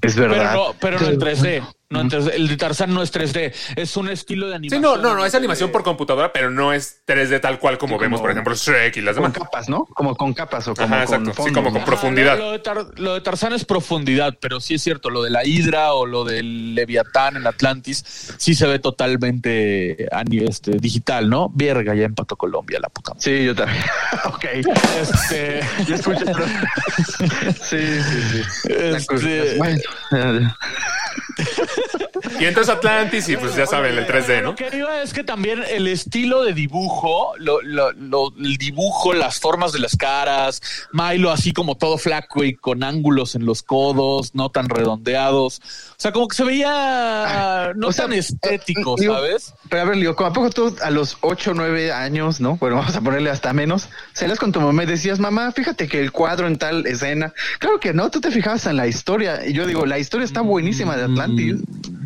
Es 0.01 0.13
Pero 0.15 0.29
verdad. 0.29 0.53
no, 0.53 0.75
pero 0.79 0.99
no 0.99 1.07
en 1.07 1.19
3D. 1.19 1.63
No 1.89 2.01
en 2.01 2.09
3D. 2.09 2.31
El 2.33 2.47
de 2.47 2.57
Tarzán 2.57 2.91
no 2.91 3.03
es 3.03 3.13
3D. 3.13 3.53
Es 3.75 3.95
un 3.97 4.09
estilo 4.09 4.47
de 4.47 4.53
Sí, 4.53 4.55
animación. 4.55 4.81
no, 4.81 4.97
no, 4.97 5.13
no, 5.15 5.25
es 5.27 5.35
animación 5.35 5.71
por 5.71 5.83
computadora, 5.83 6.33
pero 6.33 6.49
no 6.49 6.73
es 6.73 7.03
3D 7.05 7.39
tal 7.39 7.59
cual 7.59 7.77
como 7.77 7.97
Sí, 7.97 8.01
vemos, 8.01 8.19
por 8.19 8.31
ejemplo, 8.31 8.55
Shrek 8.55 8.97
y 8.97 9.01
las 9.01 9.15
con 9.15 9.31
demás. 9.31 9.37
capas, 9.47 9.69
¿no? 9.69 9.85
Como 9.85 10.15
con 10.15 10.33
capas 10.33 10.67
o 10.69 10.73
como 10.73 10.87
Ajá, 10.87 11.05
con 11.05 11.21
exacto. 11.21 11.31
Sí, 11.31 11.35
fondos, 11.49 11.53
como 11.63 11.71
con 11.71 11.85
profundidad. 11.85 12.37
Lo, 12.39 12.51
de 12.53 12.59
Tar- 12.59 12.87
lo 12.99 13.13
de 13.13 13.21
Tarzán 13.21 13.53
es 13.53 13.63
profundidad, 13.65 14.37
pero 14.41 14.59
sí 14.59 14.73
es 14.73 14.81
cierto, 14.81 15.11
lo 15.11 15.21
de 15.21 15.29
la 15.29 15.45
Hidra 15.45 15.93
o 15.93 16.07
lo 16.07 16.23
del 16.23 16.73
Leviatán 16.73 17.37
en 17.37 17.45
Atlantis 17.45 18.03
sí 18.37 18.55
se 18.55 18.65
ve 18.65 18.79
totalmente 18.79 20.07
a 20.11 20.23
nivel 20.23 20.49
este, 20.49 20.71
digital, 20.79 21.29
¿no? 21.29 21.51
Verga, 21.53 21.93
ya 21.93 22.05
empató 22.05 22.35
Colombia, 22.35 22.79
la 22.81 22.89
puta. 22.89 23.11
madre. 23.13 23.21
Sí, 23.39 23.45
yo 23.45 23.53
también. 23.53 23.83
ok. 24.25 24.45
Este, 24.99 25.59
Yo 25.87 25.95
escucho. 25.95 26.25
sí, 27.69 27.77
sí, 27.77 28.43
sí. 28.63 28.67
Este- 28.67 29.57
Bueno. 29.57 29.81
Y 32.39 32.45
entonces 32.45 32.73
Atlantis 32.73 33.29
y 33.29 33.37
pues 33.37 33.55
ya 33.55 33.65
saben, 33.65 33.97
el 33.97 34.05
3D, 34.07 34.41
Lo 34.41 34.49
¿no? 34.51 34.55
que 34.55 34.69
iba 34.75 35.01
es 35.01 35.13
que 35.13 35.23
también 35.23 35.63
el 35.69 35.87
estilo 35.87 36.43
de 36.43 36.53
dibujo, 36.53 37.33
lo, 37.37 37.61
lo- 37.61 37.91
lo- 37.93 38.33
el 38.37 38.57
dibujo, 38.57 39.13
las 39.13 39.39
formas 39.39 39.71
de 39.71 39.79
las 39.79 39.95
caras, 39.95 40.61
Milo 40.91 41.31
así 41.31 41.53
como 41.53 41.75
todo 41.75 41.97
flaco 41.97 42.43
y 42.43 42.55
con 42.55 42.83
ángulos 42.83 43.35
en 43.35 43.45
los 43.45 43.63
codos, 43.63 44.33
no 44.35 44.49
tan 44.49 44.67
redondeados. 44.69 45.59
O 45.91 45.95
sea, 45.97 46.11
como 46.11 46.27
que 46.27 46.35
se 46.35 46.43
veía 46.43 47.73
no 47.75 47.87
o 47.87 47.91
sea, 47.91 48.05
tan 48.05 48.13
estético, 48.13 48.95
eh, 48.97 49.01
digo, 49.01 49.15
¿sabes? 49.15 49.53
Pero 49.69 49.81
a 49.81 49.85
ver, 49.85 49.97
Leo, 49.97 50.15
como 50.15 50.29
a 50.29 50.33
poco 50.33 50.49
tú 50.49 50.75
a 50.81 50.89
los 50.89 51.17
8 51.21 51.51
o 51.51 51.53
9 51.53 51.91
años, 51.91 52.39
¿no? 52.41 52.57
Bueno, 52.57 52.75
vamos 52.77 52.95
a 52.95 53.01
ponerle 53.01 53.29
hasta 53.29 53.53
menos. 53.53 53.89
Salías 54.13 54.39
con 54.39 54.51
tu 54.51 54.59
mamá 54.61 54.83
y 54.83 54.87
decías, 54.87 55.19
mamá, 55.19 55.51
fíjate 55.51 55.87
que 55.87 55.99
el 55.99 56.11
cuadro 56.11 56.47
en 56.47 56.57
tal 56.57 56.85
escena. 56.87 57.33
Claro 57.59 57.79
que 57.79 57.93
no, 57.93 58.09
tú 58.11 58.21
te 58.21 58.31
fijabas 58.31 58.65
en 58.65 58.77
la 58.77 58.87
historia. 58.87 59.45
Y 59.47 59.53
yo 59.53 59.65
digo, 59.65 59.85
la 59.85 59.99
historia 59.99 60.25
está 60.25 60.41
buenísima 60.41 60.97
de 60.97 61.03
Atlantis. 61.03 61.55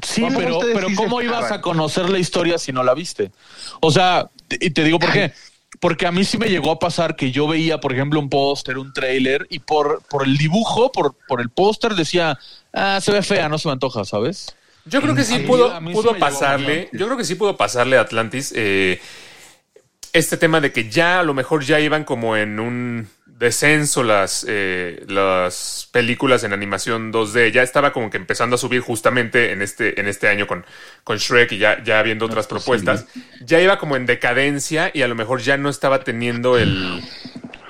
Sí, 0.03 0.16
¿Cómo 0.21 0.39
pero, 0.39 0.59
pero 0.59 0.87
sí 0.89 0.95
¿cómo 0.95 1.21
ibas 1.21 1.51
a 1.51 1.61
conocer 1.61 2.09
la 2.09 2.19
historia 2.19 2.57
si 2.57 2.71
no 2.71 2.83
la 2.83 2.93
viste? 2.93 3.31
O 3.79 3.91
sea, 3.91 4.29
y 4.49 4.69
te 4.71 4.83
digo 4.83 4.99
por 4.99 5.11
qué. 5.11 5.33
Porque 5.79 6.07
a 6.07 6.11
mí 6.11 6.23
sí 6.23 6.37
me 6.37 6.49
llegó 6.49 6.71
a 6.71 6.79
pasar 6.79 7.15
que 7.15 7.31
yo 7.31 7.47
veía, 7.47 7.79
por 7.79 7.93
ejemplo, 7.93 8.19
un 8.19 8.29
póster, 8.29 8.77
un 8.77 8.93
tráiler, 8.93 9.45
y 9.49 9.59
por, 9.59 10.01
por 10.09 10.25
el 10.25 10.37
dibujo, 10.37 10.91
por, 10.91 11.15
por 11.27 11.39
el 11.39 11.49
póster 11.49 11.93
decía, 11.93 12.39
ah, 12.73 12.99
se 13.01 13.11
ve 13.11 13.21
fea, 13.21 13.47
no 13.47 13.59
se 13.59 13.67
me 13.67 13.73
antoja, 13.73 14.03
¿sabes? 14.05 14.55
Yo 14.85 15.01
creo 15.01 15.13
que 15.13 15.23
sí 15.23 15.39
pudo, 15.39 15.77
sí 15.77 15.93
pudo 15.93 16.17
pasarle. 16.17 16.83
pasar. 16.85 16.99
Yo 16.99 17.05
creo 17.05 17.17
que 17.17 17.25
sí 17.25 17.35
pudo 17.35 17.57
pasarle 17.57 17.97
a 17.97 18.01
Atlantis 18.01 18.53
eh, 18.55 19.01
este 20.13 20.37
tema 20.37 20.61
de 20.61 20.71
que 20.71 20.89
ya 20.89 21.19
a 21.19 21.23
lo 21.23 21.33
mejor 21.33 21.63
ya 21.63 21.79
iban 21.79 22.05
como 22.05 22.37
en 22.37 22.59
un 22.59 23.09
descenso 23.37 24.03
las, 24.03 24.45
eh, 24.47 25.03
las 25.07 25.87
películas 25.91 26.43
en 26.43 26.53
animación 26.53 27.11
2D. 27.13 27.51
Ya 27.51 27.61
estaba 27.61 27.93
como 27.93 28.09
que 28.09 28.17
empezando 28.17 28.55
a 28.55 28.57
subir 28.59 28.81
justamente 28.81 29.51
en 29.51 29.61
este, 29.61 29.99
en 29.99 30.07
este 30.07 30.27
año 30.27 30.47
con, 30.47 30.65
con 31.03 31.17
Shrek 31.17 31.51
y 31.51 31.57
ya, 31.59 31.83
ya 31.83 32.01
viendo 32.01 32.25
otras 32.25 32.47
propuestas. 32.47 33.05
Ya 33.45 33.61
iba 33.61 33.77
como 33.77 33.95
en 33.95 34.05
decadencia 34.05 34.89
y 34.93 35.03
a 35.03 35.07
lo 35.07 35.15
mejor 35.15 35.41
ya 35.41 35.57
no 35.57 35.69
estaba 35.69 36.03
teniendo 36.03 36.57
el, 36.57 37.01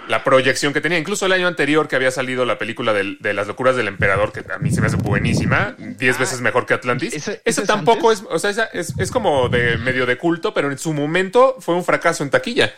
la 0.08 0.24
proyección 0.24 0.72
que 0.72 0.80
tenía. 0.80 1.00
Incluso 1.00 1.26
el 1.26 1.34
año 1.34 1.48
anterior 1.48 1.90
que 1.90 1.98
había 1.98 2.12
salido 2.12 2.46
la 2.46 2.58
película 2.58 2.94
del- 2.94 3.18
de, 3.20 3.34
las 3.34 3.48
locuras 3.48 3.76
del 3.76 3.90
emperador, 3.90 4.32
que 4.32 4.42
a 4.52 4.58
mí 4.60 4.72
se 4.72 4.80
me 4.80 4.88
hace 4.88 4.96
buenísima, 4.96 5.76
diez 5.78 6.18
veces 6.18 6.40
mejor 6.40 6.66
que 6.66 6.76
Atlantis. 6.76 7.14
¿ese- 7.14 7.32
Ese, 7.34 7.42
ese 7.44 7.62
es 7.64 7.68
tampoco 7.68 8.10
antes? 8.10 8.24
es, 8.26 8.28
o 8.32 8.40
sea, 8.40 8.50
esa 8.52 8.66
es, 8.72 8.94
es 8.98 9.12
como 9.12 9.50
de 9.50 9.78
medio 9.78 10.06
de 10.06 10.18
culto, 10.18 10.54
pero 10.54 10.72
en 10.72 10.78
su 10.78 10.94
momento 10.94 11.58
fue 11.60 11.76
un 11.76 11.84
fracaso 11.84 12.24
en 12.24 12.30
taquilla. 12.30 12.74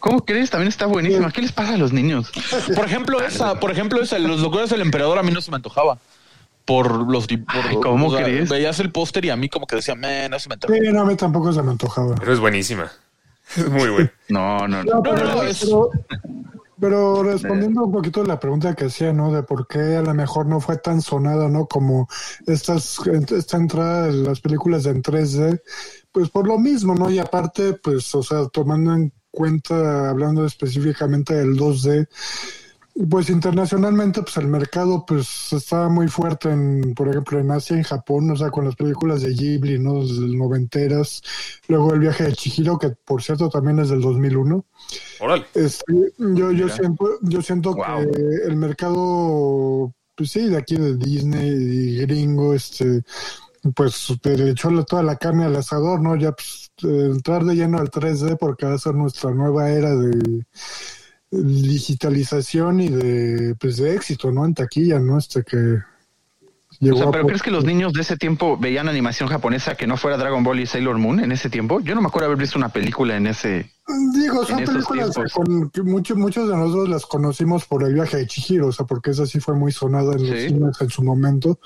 ¿Cómo 0.00 0.24
crees? 0.24 0.50
También 0.50 0.68
está 0.68 0.86
buenísima. 0.86 1.30
¿Qué 1.30 1.42
les 1.42 1.52
pasa 1.52 1.74
a 1.74 1.76
los 1.76 1.92
niños? 1.92 2.30
Por 2.74 2.84
ejemplo, 2.86 3.20
esa, 3.26 3.60
por 3.60 3.70
ejemplo, 3.70 4.00
esa, 4.02 4.18
los 4.18 4.40
locuras 4.40 4.70
del 4.70 4.80
emperador 4.80 5.18
a 5.18 5.22
mí 5.22 5.30
no 5.30 5.40
se 5.40 5.50
me 5.50 5.56
antojaba. 5.56 5.98
Por 6.64 7.10
los 7.10 7.26
por- 7.26 7.38
Ay, 7.48 7.76
¿cómo 7.82 8.12
crees? 8.14 8.48
Veías 8.48 8.78
el 8.80 8.92
póster 8.92 9.24
y 9.24 9.30
a 9.30 9.36
mí 9.36 9.48
como 9.48 9.66
que 9.66 9.76
decía, 9.76 9.94
"Meh, 9.94 10.28
no 10.28 10.38
se 10.38 10.48
me 10.48 10.54
antoja. 10.54 10.72
Sí, 10.74 10.80
no, 10.92 11.02
a 11.02 11.04
mí 11.04 11.16
tampoco 11.16 11.52
se 11.52 11.62
me 11.62 11.70
antojaba. 11.72 12.14
Pero 12.16 12.32
es 12.32 12.38
buenísima. 12.40 12.90
Es 13.56 13.68
muy 13.68 13.88
buena. 13.90 14.12
No, 14.28 14.68
no, 14.68 14.84
no. 14.84 14.94
No, 14.94 15.02
pero, 15.02 15.24
no, 15.24 15.42
es- 15.42 15.60
pero- 15.64 15.90
pero 16.78 17.22
respondiendo 17.24 17.82
un 17.84 17.92
poquito 17.92 18.22
a 18.22 18.24
la 18.24 18.38
pregunta 18.40 18.74
que 18.74 18.86
hacía, 18.86 19.12
¿no? 19.12 19.30
De 19.32 19.42
por 19.42 19.66
qué 19.66 19.96
a 19.96 20.02
lo 20.02 20.14
mejor 20.14 20.46
no 20.46 20.60
fue 20.60 20.76
tan 20.78 21.02
sonada, 21.02 21.48
¿no? 21.48 21.66
Como 21.66 22.08
estas, 22.46 22.98
esta 23.32 23.56
entrada 23.58 24.06
de 24.06 24.12
las 24.14 24.40
películas 24.40 24.86
en 24.86 25.02
3D, 25.02 25.60
pues 26.12 26.30
por 26.30 26.46
lo 26.46 26.58
mismo, 26.58 26.94
¿no? 26.94 27.10
Y 27.10 27.18
aparte, 27.18 27.74
pues, 27.74 28.14
o 28.14 28.22
sea, 28.22 28.46
tomando 28.48 28.94
en 28.94 29.12
cuenta, 29.30 30.10
hablando 30.10 30.44
específicamente 30.44 31.34
del 31.34 31.56
2D, 31.56 32.08
pues 33.08 33.30
internacionalmente, 33.30 34.20
pues 34.22 34.36
el 34.36 34.48
mercado, 34.48 35.06
pues 35.06 35.52
estaba 35.52 35.88
muy 35.88 36.08
fuerte 36.08 36.50
en, 36.50 36.94
por 36.94 37.08
ejemplo, 37.08 37.38
en 37.38 37.50
Asia, 37.50 37.76
en 37.76 37.84
Japón, 37.84 38.30
o 38.30 38.36
sea, 38.36 38.50
con 38.50 38.64
las 38.64 38.74
películas 38.76 39.22
de 39.22 39.32
Ghibli, 39.32 39.78
¿no? 39.78 40.02
Desde 40.02 40.24
el 40.24 40.36
noventeras, 40.36 41.22
luego 41.68 41.94
el 41.94 42.00
viaje 42.00 42.24
de 42.24 42.32
Chihiro, 42.32 42.78
que 42.78 42.90
por 42.90 43.22
cierto 43.22 43.48
también 43.48 43.78
es 43.78 43.88
del 43.88 44.00
2001. 44.02 44.66
Órale. 45.20 45.46
Este, 45.54 46.12
yo, 46.18 46.50
yo 46.52 46.68
siento, 46.68 47.18
yo 47.22 47.40
siento 47.40 47.74
Wow. 47.74 48.10
que 48.10 48.20
el 48.46 48.56
mercado, 48.56 49.94
pues 50.14 50.32
sí, 50.32 50.48
de 50.48 50.58
aquí 50.58 50.76
de 50.76 50.96
Disney 50.96 51.48
y 51.48 51.96
gringo, 52.00 52.52
este, 52.52 53.02
pues 53.74 54.08
le 54.24 54.50
echó 54.50 54.70
toda 54.84 55.02
la 55.02 55.16
carne 55.16 55.44
al 55.44 55.56
asador, 55.56 56.00
¿no? 56.00 56.16
Ya 56.16 56.32
pues, 56.32 56.69
entrar 56.82 57.44
de 57.44 57.54
lleno 57.54 57.78
al 57.78 57.90
3D 57.90 58.36
porque 58.38 58.66
va 58.66 58.74
a 58.74 58.78
ser 58.78 58.94
nuestra 58.94 59.30
nueva 59.32 59.70
era 59.70 59.94
de 59.94 60.44
digitalización 61.30 62.80
y 62.80 62.88
de 62.88 63.54
pues 63.60 63.76
de 63.76 63.94
éxito, 63.94 64.32
¿no? 64.32 64.44
En 64.44 64.54
taquilla, 64.54 64.98
¿no? 64.98 65.18
Este 65.18 65.44
que 65.44 65.78
O 66.90 66.96
sea, 66.96 67.10
pero 67.10 67.26
¿crees 67.26 67.42
que 67.42 67.50
los 67.50 67.64
niños 67.64 67.92
de 67.92 68.00
ese 68.00 68.16
tiempo 68.16 68.56
veían 68.58 68.88
animación 68.88 69.28
japonesa 69.28 69.76
que 69.76 69.86
no 69.86 69.96
fuera 69.96 70.16
Dragon 70.16 70.42
Ball 70.42 70.60
y 70.60 70.66
Sailor 70.66 70.98
Moon 70.98 71.20
en 71.20 71.30
ese 71.30 71.48
tiempo? 71.48 71.80
Yo 71.80 71.94
no 71.94 72.00
me 72.00 72.08
acuerdo 72.08 72.26
haber 72.26 72.38
visto 72.38 72.58
una 72.58 72.70
película 72.70 73.16
en 73.16 73.28
ese. 73.28 73.70
Digo, 74.14 74.44
son 74.44 74.64
películas 74.64 75.10
tiempos. 75.12 75.32
con 75.32 75.70
que 75.70 75.82
muchos, 75.82 76.16
muchos 76.16 76.48
de 76.48 76.56
nosotros 76.56 76.88
las 76.88 77.06
conocimos 77.06 77.64
por 77.66 77.84
el 77.84 77.94
viaje 77.94 78.16
de 78.16 78.26
Chihiro, 78.26 78.68
o 78.68 78.72
sea, 78.72 78.86
porque 78.86 79.10
esa 79.10 79.26
sí 79.26 79.40
fue 79.40 79.54
muy 79.54 79.72
sonada 79.72 80.14
en 80.14 80.28
los 80.28 80.40
Sí. 80.40 80.48
cines 80.48 80.80
en 80.80 80.90
su 80.90 81.02
momento. 81.02 81.58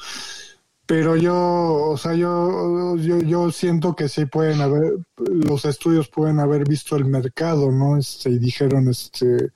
Pero 0.86 1.16
yo, 1.16 1.34
o 1.34 1.96
sea, 1.96 2.14
yo, 2.14 2.96
yo, 2.98 3.18
yo 3.20 3.50
siento 3.50 3.96
que 3.96 4.08
sí 4.08 4.26
pueden 4.26 4.60
haber, 4.60 4.98
los 5.16 5.64
estudios 5.64 6.08
pueden 6.08 6.40
haber 6.40 6.68
visto 6.68 6.94
el 6.96 7.06
mercado, 7.06 7.72
¿no? 7.72 7.96
Este, 7.96 8.28
y 8.28 8.38
dijeron, 8.38 8.88
este, 8.88 9.50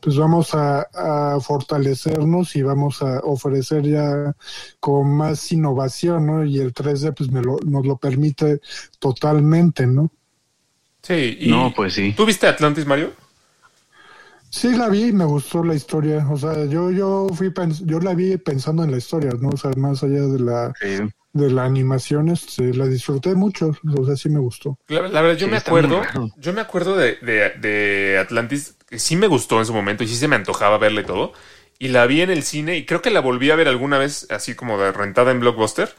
pues 0.00 0.16
vamos 0.16 0.54
a, 0.54 0.82
a 0.92 1.40
fortalecernos 1.40 2.54
y 2.56 2.62
vamos 2.62 3.00
a 3.00 3.20
ofrecer 3.20 3.82
ya 3.84 4.34
con 4.78 5.16
más 5.16 5.50
innovación, 5.52 6.26
¿no? 6.26 6.44
Y 6.44 6.58
el 6.58 6.74
3D, 6.74 7.14
pues 7.16 7.30
me 7.30 7.40
lo, 7.40 7.56
nos 7.64 7.86
lo 7.86 7.96
permite 7.96 8.60
totalmente, 8.98 9.86
¿no? 9.86 10.10
Sí, 11.00 11.38
y 11.40 11.50
No, 11.50 11.72
pues 11.74 11.94
sí. 11.94 12.12
¿Tú 12.14 12.26
viste 12.26 12.46
Atlantis, 12.46 12.84
Mario? 12.84 13.12
Sí, 14.56 14.76
la 14.76 14.88
vi 14.88 15.06
y 15.06 15.12
me 15.12 15.24
gustó 15.24 15.64
la 15.64 15.74
historia. 15.74 16.24
O 16.30 16.36
sea, 16.36 16.64
yo, 16.66 16.90
yo 16.92 17.26
fui 17.34 17.48
pens- 17.48 17.82
yo 17.84 17.98
la 17.98 18.14
vi 18.14 18.36
pensando 18.36 18.84
en 18.84 18.92
la 18.92 18.98
historia, 18.98 19.30
¿no? 19.40 19.48
O 19.48 19.56
sea, 19.56 19.72
más 19.76 20.02
allá 20.04 20.20
de 20.22 20.38
la, 20.38 20.72
Sí. 20.80 21.00
de 21.32 21.50
la 21.50 21.64
animación, 21.64 22.28
este, 22.28 22.72
la 22.72 22.86
disfruté 22.86 23.34
mucho. 23.34 23.72
O 23.98 24.04
sea, 24.06 24.14
sí 24.16 24.28
me 24.28 24.38
gustó. 24.38 24.78
La, 24.86 25.08
la 25.08 25.22
verdad, 25.22 25.36
yo 25.38 25.46
Sí, 25.46 25.50
me 25.50 25.56
acuerdo, 25.56 26.02
yo 26.36 26.52
me 26.52 26.60
acuerdo 26.60 26.96
de, 26.96 27.16
de- 27.16 27.50
de 27.60 28.18
Atlantis, 28.18 28.76
que 28.88 29.00
sí 29.00 29.16
me 29.16 29.26
gustó 29.26 29.58
en 29.58 29.66
su 29.66 29.74
momento 29.74 30.04
y 30.04 30.08
sí 30.08 30.14
se 30.16 30.28
me 30.28 30.36
antojaba 30.36 30.78
verle 30.78 31.02
todo. 31.02 31.32
Y 31.80 31.88
la 31.88 32.06
vi 32.06 32.20
en 32.20 32.30
el 32.30 32.44
cine 32.44 32.76
y 32.76 32.86
creo 32.86 33.02
que 33.02 33.10
la 33.10 33.20
volví 33.20 33.50
a 33.50 33.56
ver 33.56 33.66
alguna 33.66 33.98
vez, 33.98 34.28
así 34.30 34.54
como 34.54 34.78
de 34.78 34.92
rentada 34.92 35.32
en 35.32 35.40
Blockbuster, 35.40 35.92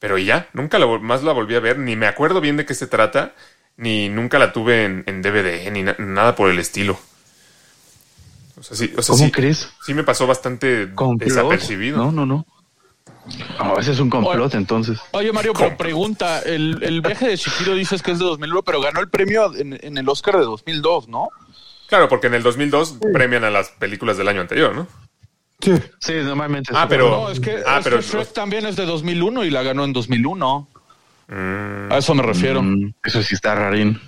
pero 0.00 0.18
y 0.18 0.24
ya, 0.24 0.48
nunca 0.52 0.80
la, 0.80 0.86
más 0.98 1.22
la 1.22 1.32
volví 1.32 1.54
a 1.54 1.60
ver, 1.60 1.78
ni 1.78 1.94
me 1.94 2.08
acuerdo 2.08 2.40
bien 2.40 2.56
de 2.56 2.66
qué 2.66 2.74
se 2.74 2.88
trata, 2.88 3.34
ni 3.76 4.08
nunca 4.08 4.40
la 4.40 4.52
tuve 4.52 4.84
en, 4.84 5.04
en 5.06 5.22
DVD, 5.22 5.70
ni 5.70 5.84
na- 5.84 5.94
nada 6.00 6.34
por 6.34 6.50
el 6.50 6.58
estilo. 6.58 6.98
O 8.60 8.62
sea, 8.62 8.76
sí, 8.76 8.92
o 8.96 9.02
sea, 9.02 9.14
¿Cómo 9.14 9.24
sí, 9.24 9.32
crees? 9.32 9.68
sí 9.84 9.94
me 9.94 10.04
pasó 10.04 10.26
bastante 10.26 10.90
¿Complot? 10.94 11.28
desapercibido. 11.28 11.96
No, 11.96 12.12
no, 12.12 12.26
no. 12.26 12.46
No, 13.58 13.78
ese 13.78 13.92
es 13.92 14.00
un 14.00 14.10
complot, 14.10 14.48
Oye. 14.48 14.56
entonces. 14.58 14.98
Oye, 15.12 15.32
Mario, 15.32 15.52
pregunta, 15.78 16.40
el, 16.40 16.82
el 16.82 17.00
viaje 17.00 17.28
de 17.28 17.36
Shihiro 17.36 17.74
dices 17.74 18.02
que 18.02 18.10
es 18.12 18.18
de 18.18 18.24
2001, 18.24 18.62
pero 18.62 18.80
ganó 18.80 19.00
el 19.00 19.08
premio 19.08 19.54
en, 19.54 19.78
en 19.82 19.98
el 19.98 20.08
Oscar 20.08 20.36
de 20.36 20.44
2002, 20.44 21.08
¿no? 21.08 21.28
Claro, 21.88 22.08
porque 22.08 22.26
en 22.28 22.34
el 22.34 22.42
2002 22.42 22.98
premian 23.12 23.44
a 23.44 23.50
las 23.50 23.70
películas 23.70 24.16
del 24.18 24.28
año 24.28 24.40
anterior, 24.40 24.74
¿no? 24.74 24.86
Sí, 25.60 25.72
Sí, 26.00 26.12
normalmente. 26.24 26.72
Ah, 26.74 26.82
es- 26.84 26.88
pero- 26.88 27.10
No, 27.10 27.30
es 27.30 27.40
que, 27.40 27.58
ah, 27.66 27.78
es 27.78 27.84
pero- 27.84 27.96
que 27.98 28.02
Shrek 28.02 28.32
también 28.32 28.66
es 28.66 28.76
de 28.76 28.86
2001 28.86 29.44
y 29.44 29.50
la 29.50 29.62
ganó 29.62 29.84
en 29.84 29.92
2001. 29.92 30.68
Mm, 31.28 31.92
A 31.92 31.98
eso 31.98 32.14
me 32.14 32.22
refiero. 32.22 32.62
Mm, 32.62 32.92
eso 33.04 33.22
sí 33.22 33.34
está 33.34 33.54
rarín. 33.54 34.00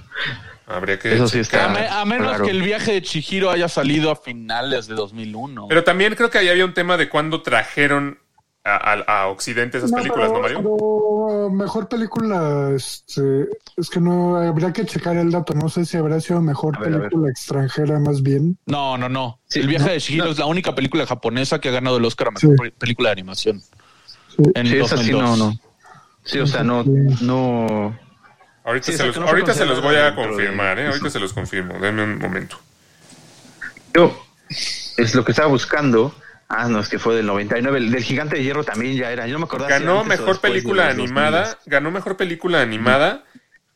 Habría 0.67 0.99
que 0.99 1.15
Eso 1.15 1.27
sí 1.29 1.39
A, 1.39 1.41
está. 1.43 1.69
me- 1.69 1.87
a 1.89 2.05
menos 2.05 2.29
Claro. 2.29 2.45
que 2.45 2.51
el 2.51 2.63
viaje 2.63 2.93
de 2.93 3.03
Chihiro 3.03 3.51
haya 3.51 3.69
salido 3.69 4.11
a 4.11 4.17
finales 4.17 4.87
de 4.87 4.95
2001. 4.95 5.67
Pero 5.69 5.85
también 5.85 6.15
creo 6.15 6.31
que 6.31 6.39
ahí 6.39 6.49
había 6.49 6.65
un 6.65 6.75
tema 6.75 6.97
de 6.97 7.09
cuándo 7.09 7.43
trajeron 7.43 8.19
a, 8.65 8.77
a- 8.77 9.23
a 9.23 9.27
Occidente 9.27 9.79
esas 9.79 9.91
No, 9.91 9.97
películas, 9.99 10.29
pero- 10.29 10.35
¿no, 10.37 10.41
Mario? 10.43 10.59
pero 10.63 11.51
mejor 11.51 11.89
película, 11.89 12.71
este, 12.77 13.49
es 13.77 13.91
que 13.91 13.99
no, 14.01 14.37
habría 14.37 14.73
que 14.73 14.87
checar 14.87 15.17
el 15.17 15.33
dato. 15.33 15.53
No 15.55 15.69
sé 15.69 15.85
si 15.85 15.97
habrá 15.97 16.21
sido 16.21 16.41
mejor 16.41 16.77
A 16.77 16.81
ver, 16.81 16.95
a 16.95 16.99
película 16.99 17.29
extranjera 17.31 17.99
más 17.99 18.23
bien. 18.23 18.57
No, 18.67 18.97
no, 18.97 19.09
no. 19.09 19.41
Sí, 19.49 19.59
el 19.61 19.67
viaje 19.67 19.87
no, 19.87 19.93
de 19.93 20.01
Chihiro 20.01 20.25
no. 20.27 20.31
es 20.31 20.39
la 20.39 20.47
única 20.47 20.75
película 20.77 21.05
japonesa 21.07 21.61
que 21.61 21.71
ha 21.71 21.73
ganado 21.73 21.97
el 21.97 22.05
Oscar 22.05 22.29
a 22.29 22.31
mejor 22.31 22.57
Sí. 22.67 22.71
película 22.79 23.09
de 23.09 23.13
animación. 23.15 23.61
Sí. 23.61 24.43
En 24.55 24.67
Sí, 24.69 24.77
es 24.77 24.93
así, 24.93 25.11
2002. 25.11 25.39
no, 25.39 25.47
no. 25.51 25.59
Sí, 26.25 26.39
o 26.39 26.47
sea, 26.47 26.63
no, 26.63 26.85
no. 27.21 27.99
Ahorita, 28.65 28.87
Sí, 28.87 28.97
se, 28.97 29.07
los, 29.07 29.17
no 29.17 29.23
fue 29.23 29.31
ahorita 29.33 29.55
se 29.55 29.65
los 29.65 29.83
voy 29.83 29.97
a 29.97 30.11
de 30.11 30.15
confirmar, 30.15 30.79
¿eh? 30.79 30.87
Ahorita 30.89 31.11
se 31.11 31.19
los 31.19 31.33
confirmo. 31.33 31.79
Denme 31.79 32.05
un 32.05 32.19
momento. 32.19 32.61
Yo, 33.95 34.27
es 34.49 35.15
lo 35.15 35.25
que 35.25 35.33
estaba 35.33 35.49
buscando. 35.49 36.15
Ah, 36.49 36.69
no, 36.69 36.81
es 36.81 36.89
que 36.89 36.99
fue 36.99 37.17
del 37.17 37.27
99. 37.27 37.79
El 37.79 37.91
del 37.91 38.05
Gigante 38.05 38.37
de 38.37 38.45
Hierro 38.45 38.63
también 38.63 38.95
ya 38.97 39.11
era. 39.11 39.27
Yo 39.27 39.33
no 39.35 39.41
me 39.41 39.45
acordaba. 39.47 39.77
si 39.77 39.85
Ganó 39.85 40.05
mejor 40.05 40.41
película 40.41 40.89
animada, 40.89 41.45
2000. 41.45 41.57
ganó 41.67 41.91
mejor 41.91 42.17
película 42.17 42.61
animada 42.61 43.25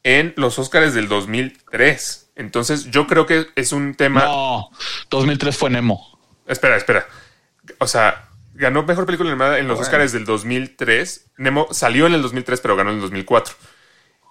en 0.05 0.35
los 0.37 0.59
Oscars 0.59 0.95
del 0.95 1.09
2003. 1.09 2.31
Entonces, 2.37 2.91
yo 2.91 3.07
creo 3.07 3.27
que 3.27 3.47
es 3.57 3.73
un 3.73 3.95
tema. 3.95 4.25
No, 4.25 4.71
2003 5.11 5.57
fue 5.57 5.71
Nemo. 5.71 6.19
Espera, 6.47 6.77
espera. 6.77 7.07
O 7.79 7.87
sea, 7.87 8.29
ganó 8.55 8.83
mejor 8.85 9.07
película 9.07 9.31
animada 9.31 9.59
en 9.59 9.67
los 9.67 9.79
Bueno. 9.79 9.91
Oscars 9.91 10.13
del 10.13 10.27
2003. 10.27 11.31
Nemo 11.39 11.69
salió 11.73 12.07
en 12.07 12.15
el 12.15 12.23
2003, 12.23 12.61
pero 12.61 12.77
ganó 12.77 12.91
en 12.91 12.97
el 12.97 13.03
2004. 13.03 13.55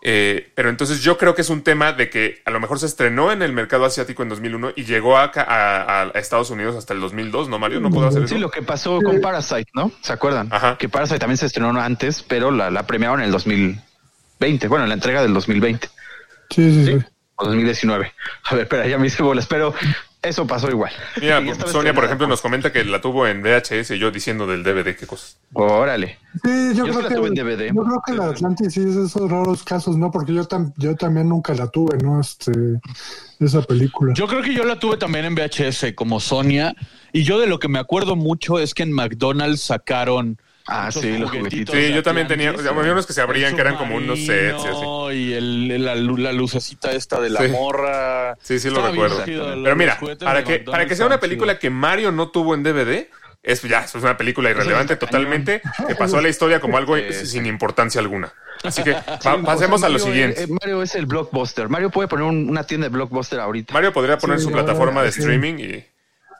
Eh, 0.07 0.51
pero 0.53 0.69
entonces 0.69 1.01
yo 1.01 1.17
creo 1.17 1.33
que 1.33 1.41
es 1.41 1.49
un 1.49 1.63
tema 1.63 1.91
de 1.91 2.11
que 2.11 2.39
a 2.45 2.51
lo 2.51 2.59
mejor 2.59 2.77
se 2.79 2.85
estrenó 2.85 3.31
en 3.31 3.41
el 3.41 3.53
mercado 3.53 3.85
asiático 3.85 4.21
en 4.21 4.29
2001 4.29 4.73
y 4.75 4.83
llegó 4.85 5.17
acá 5.17 5.41
a, 5.41 6.03
a 6.03 6.19
Estados 6.19 6.51
Unidos 6.51 6.75
hasta 6.75 6.93
el 6.93 6.99
2002, 6.99 7.49
¿no, 7.49 7.57
Mario? 7.57 7.79
¿No 7.79 7.89
puedo 7.89 8.07
hacer 8.07 8.21
eso? 8.23 8.35
Sí, 8.35 8.39
lo 8.39 8.51
que 8.51 8.61
pasó 8.61 8.99
con 9.01 9.19
Parasite, 9.19 9.71
¿no? 9.73 9.91
¿Se 10.01 10.13
acuerdan? 10.13 10.47
Ajá. 10.51 10.77
Que 10.77 10.89
Parasite 10.89 11.17
también 11.17 11.37
se 11.37 11.47
estrenó 11.47 11.69
antes, 11.81 12.21
pero 12.21 12.51
la, 12.51 12.69
la 12.69 12.85
premiaron 12.85 13.19
en 13.21 13.25
el 13.25 13.31
2020. 13.31 14.67
Bueno, 14.67 14.83
en 14.83 14.89
la 14.89 14.95
entrega 14.95 15.23
del 15.23 15.33
2020 15.33 15.89
Sí, 16.51 16.71
sí, 16.71 16.85
sí. 16.85 17.05
o 17.37 17.45
2019. 17.45 18.13
A 18.43 18.53
ver, 18.53 18.63
espera, 18.65 18.85
ya 18.87 18.99
me 18.99 19.07
hice 19.07 19.23
bolas, 19.23 19.47
pero 19.47 19.73
eso 20.27 20.45
pasó 20.47 20.69
igual. 20.69 20.91
Mira, 21.21 21.41
Sonia, 21.67 21.93
por 21.93 22.05
ejemplo, 22.05 22.27
nos 22.27 22.41
comenta 22.41 22.71
que 22.71 22.83
la 22.85 23.01
tuvo 23.01 23.27
en 23.27 23.41
VHS 23.41 23.91
y 23.91 23.99
yo 23.99 24.11
diciendo 24.11 24.45
del 24.47 24.63
DVD, 24.63 24.95
qué 24.95 25.05
cosas. 25.07 25.37
Órale. 25.53 26.17
Sí, 26.43 26.73
yo, 26.75 26.85
Yo 26.85 26.85
sí 26.85 26.89
creo 26.91 27.01
la 27.01 27.07
que, 27.09 27.15
tuve 27.15 27.27
en 27.29 27.33
DVD. 27.35 27.67
yo 27.73 27.83
creo 27.83 28.01
que 28.05 28.13
la 28.13 28.25
Atlantis 28.27 28.73
sí 28.73 28.81
es 28.81 28.95
esos 28.95 29.29
raros 29.31 29.63
casos, 29.63 29.97
¿no? 29.97 30.11
Porque 30.11 30.33
yo, 30.33 30.47
tam- 30.47 30.73
yo 30.77 30.95
también 30.95 31.29
nunca 31.29 31.53
la 31.53 31.67
tuve, 31.67 31.97
¿no? 31.97 32.19
Este, 32.19 32.51
esa 33.39 33.61
película. 33.61 34.13
Yo 34.15 34.27
creo 34.27 34.41
que 34.41 34.53
yo 34.53 34.63
la 34.65 34.77
tuve 34.79 34.97
también 34.97 35.25
en 35.25 35.35
VHS 35.35 35.93
como 35.95 36.19
Sonia. 36.19 36.75
Y 37.13 37.23
yo 37.23 37.39
de 37.39 37.47
lo 37.47 37.59
que 37.59 37.67
me 37.67 37.79
acuerdo 37.79 38.15
mucho 38.15 38.59
es 38.59 38.73
que 38.73 38.83
en 38.83 38.91
McDonald's 38.91 39.61
sacaron. 39.61 40.37
Ah, 40.67 40.91
sí, 40.91 41.17
los 41.17 41.29
juguetitos. 41.31 41.75
Sí, 41.75 41.93
yo 41.93 42.01
también 42.01 42.27
tenía- 42.27 42.49
había 42.49 42.91
unos 42.91 43.05
que 43.05 43.13
se 43.13 43.21
abrían, 43.21 43.53
que 43.55 43.61
eran 43.61 43.75
como 43.77 43.95
unos 43.97 44.19
sets 44.25 44.63
y 44.63 44.67
así. 44.67 45.17
Y 45.17 45.33
el, 45.33 45.85
la, 45.85 45.93
la 45.95 46.33
lucecita 46.33 46.91
esta 46.91 47.19
de 47.21 47.29
la 47.29 47.41
Sí. 47.41 47.49
morra. 47.49 48.35
Sí, 48.41 48.59
sí 48.59 48.69
lo 48.69 48.85
recuerdo. 48.87 49.17
los- 49.25 49.25
Pero 49.63 49.75
mira, 49.75 49.99
para 49.99 50.43
que, 50.43 50.51
McDonald's 50.53 50.71
para 50.71 50.85
que 50.87 50.95
sea 50.95 51.05
una 51.05 51.19
película 51.19 51.59
que 51.59 51.69
Mario 51.69 52.11
no 52.11 52.29
tuvo 52.29 52.55
en 52.55 52.63
DVD, 52.63 53.09
es 53.43 53.61
ya, 53.61 53.81
es 53.83 53.93
una 53.95 54.17
película 54.17 54.49
irrelevante 54.49 54.95
totalmente, 54.95 55.61
que 55.87 55.93
pasó 55.95 56.17
a 56.17 56.21
la 56.23 56.29
historia 56.29 56.59
como 56.59 56.77
algo 56.77 56.95
sin 57.25 57.45
importancia 57.45 58.01
alguna. 58.01 58.33
Así 58.63 58.81
que 58.81 58.93
pa- 59.05 59.19
Sí, 59.21 59.27
o 59.29 59.43
pasemos 59.43 59.81
sea, 59.81 59.87
a 59.87 59.91
lo 59.91 59.99
Mario, 59.99 60.13
siguiente. 60.13 60.43
eh, 60.43 60.47
Mario 60.47 60.81
es 60.81 60.95
el 60.95 61.05
blockbuster. 61.05 61.69
Mario 61.69 61.91
puede 61.91 62.07
poner 62.07 62.25
un- 62.25 62.49
una 62.49 62.63
tienda 62.63 62.85
de 62.85 62.89
blockbuster 62.93 63.39
ahorita. 63.39 63.71
Mario 63.71 63.93
podría 63.93 64.17
poner 64.17 64.39
Sí, 64.39 64.45
su 64.45 64.49
la 64.49 64.63
plataforma 64.63 65.03
de 65.03 65.09
streaming 65.09 65.59
y 65.59 65.85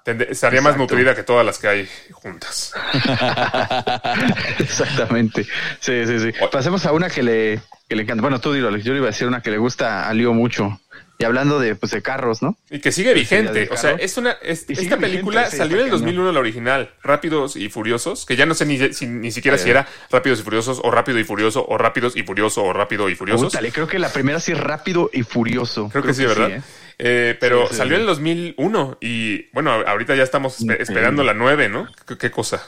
estaría 0.06 0.62
más 0.62 0.78
nutrida 0.78 1.16
que 1.16 1.24
todas 1.24 1.45
las 1.45 1.58
que 1.60 1.68
hay 1.68 1.89
juntas. 2.12 2.74
Exactamente. 4.60 5.43
Sí, 5.80 6.06
sí, 6.06 6.20
sí. 6.20 6.32
Pasemos 6.51 6.86
a 6.86 6.91
una 6.91 7.10
que 7.10 7.24
le, 7.24 7.60
que 7.88 7.95
le 7.95 8.03
encanta. 8.03 8.22
Bueno, 8.22 8.39
tú 8.39 8.53
dilo, 8.53 8.68
Alex. 8.68 8.84
Yo 8.84 8.93
le 8.93 8.99
iba 8.99 9.08
a 9.08 9.12
decir 9.12 9.28
una 9.28 9.41
que 9.41 9.51
le 9.51 9.58
gusta 9.58 10.08
a 10.08 10.14
Lío 10.14 10.34
mucho. 10.34 10.80
Y 11.18 11.24
hablando 11.24 11.60
de, 11.60 11.76
pues, 11.76 11.93
de 11.93 12.01
carros, 12.01 12.41
¿no? 12.41 12.58
Y 12.70 12.80
que 12.80 12.91
sigue 12.91 13.14
vigente. 13.14 13.70
O 13.72 13.78
sea, 13.78 13.91
es 13.91 14.18
una. 14.18 14.32
es- 14.41 14.62
esta 14.64 14.74
vigente, 14.74 14.97
película 14.97 15.49
sí, 15.49 15.56
salió 15.56 15.78
en 15.78 15.84
el 15.84 15.86
está 15.88 15.97
cañón. 15.99 16.16
2001, 16.16 16.32
la 16.34 16.39
original, 16.41 16.93
Rápidos 17.03 17.56
y 17.56 17.70
Furiosos, 17.70 18.26
que 18.26 18.36
ya 18.36 18.45
no 18.45 18.53
sé 18.53 18.66
ni, 18.66 18.93
si- 18.93 19.06
ni 19.08 19.32
siquiera 19.32 19.58
si 19.58 19.70
era 19.70 19.88
Rápidos 20.12 20.41
y 20.41 20.43
Furiosos 20.43 20.82
o 20.84 20.91
Rápido 20.91 21.18
y 21.18 21.24
Furioso 21.24 21.66
o 21.66 21.78
Rápidos 21.78 22.18
y 22.18 22.24
Furioso 22.24 22.64
o 22.64 22.74
Rápido 22.74 23.10
y 23.10 23.16
Furiosos. 23.16 23.56
Creo 23.72 23.88
que 23.88 23.97
la 23.97 24.10
primera 24.10 24.41
sí 24.41 24.51
es 24.51 24.60
rápido 24.60 25.10
y 25.14 25.24
furioso. 25.24 25.88
Creo 25.89 26.03
que 26.03 26.14
sí, 26.14 26.26
¿verdad? 26.26 26.51
¿eh? 26.51 26.62
Eh, 26.97 27.35
pero 27.39 27.63
Sí, 27.63 27.71
sí, 27.71 27.75
salió 27.77 27.91
sí. 27.91 27.95
en 27.95 28.01
el 28.01 28.07
2001 28.07 28.97
y 29.01 29.43
bueno, 29.53 29.71
ahorita 29.71 30.15
ya 30.15 30.23
estamos 30.23 30.61
espe- 30.61 30.79
esperando 30.79 31.23
la 31.23 31.33
9, 31.33 31.67
¿no? 31.69 31.87
¿Qué, 32.07 32.17
qué 32.17 32.31
cosa? 32.31 32.63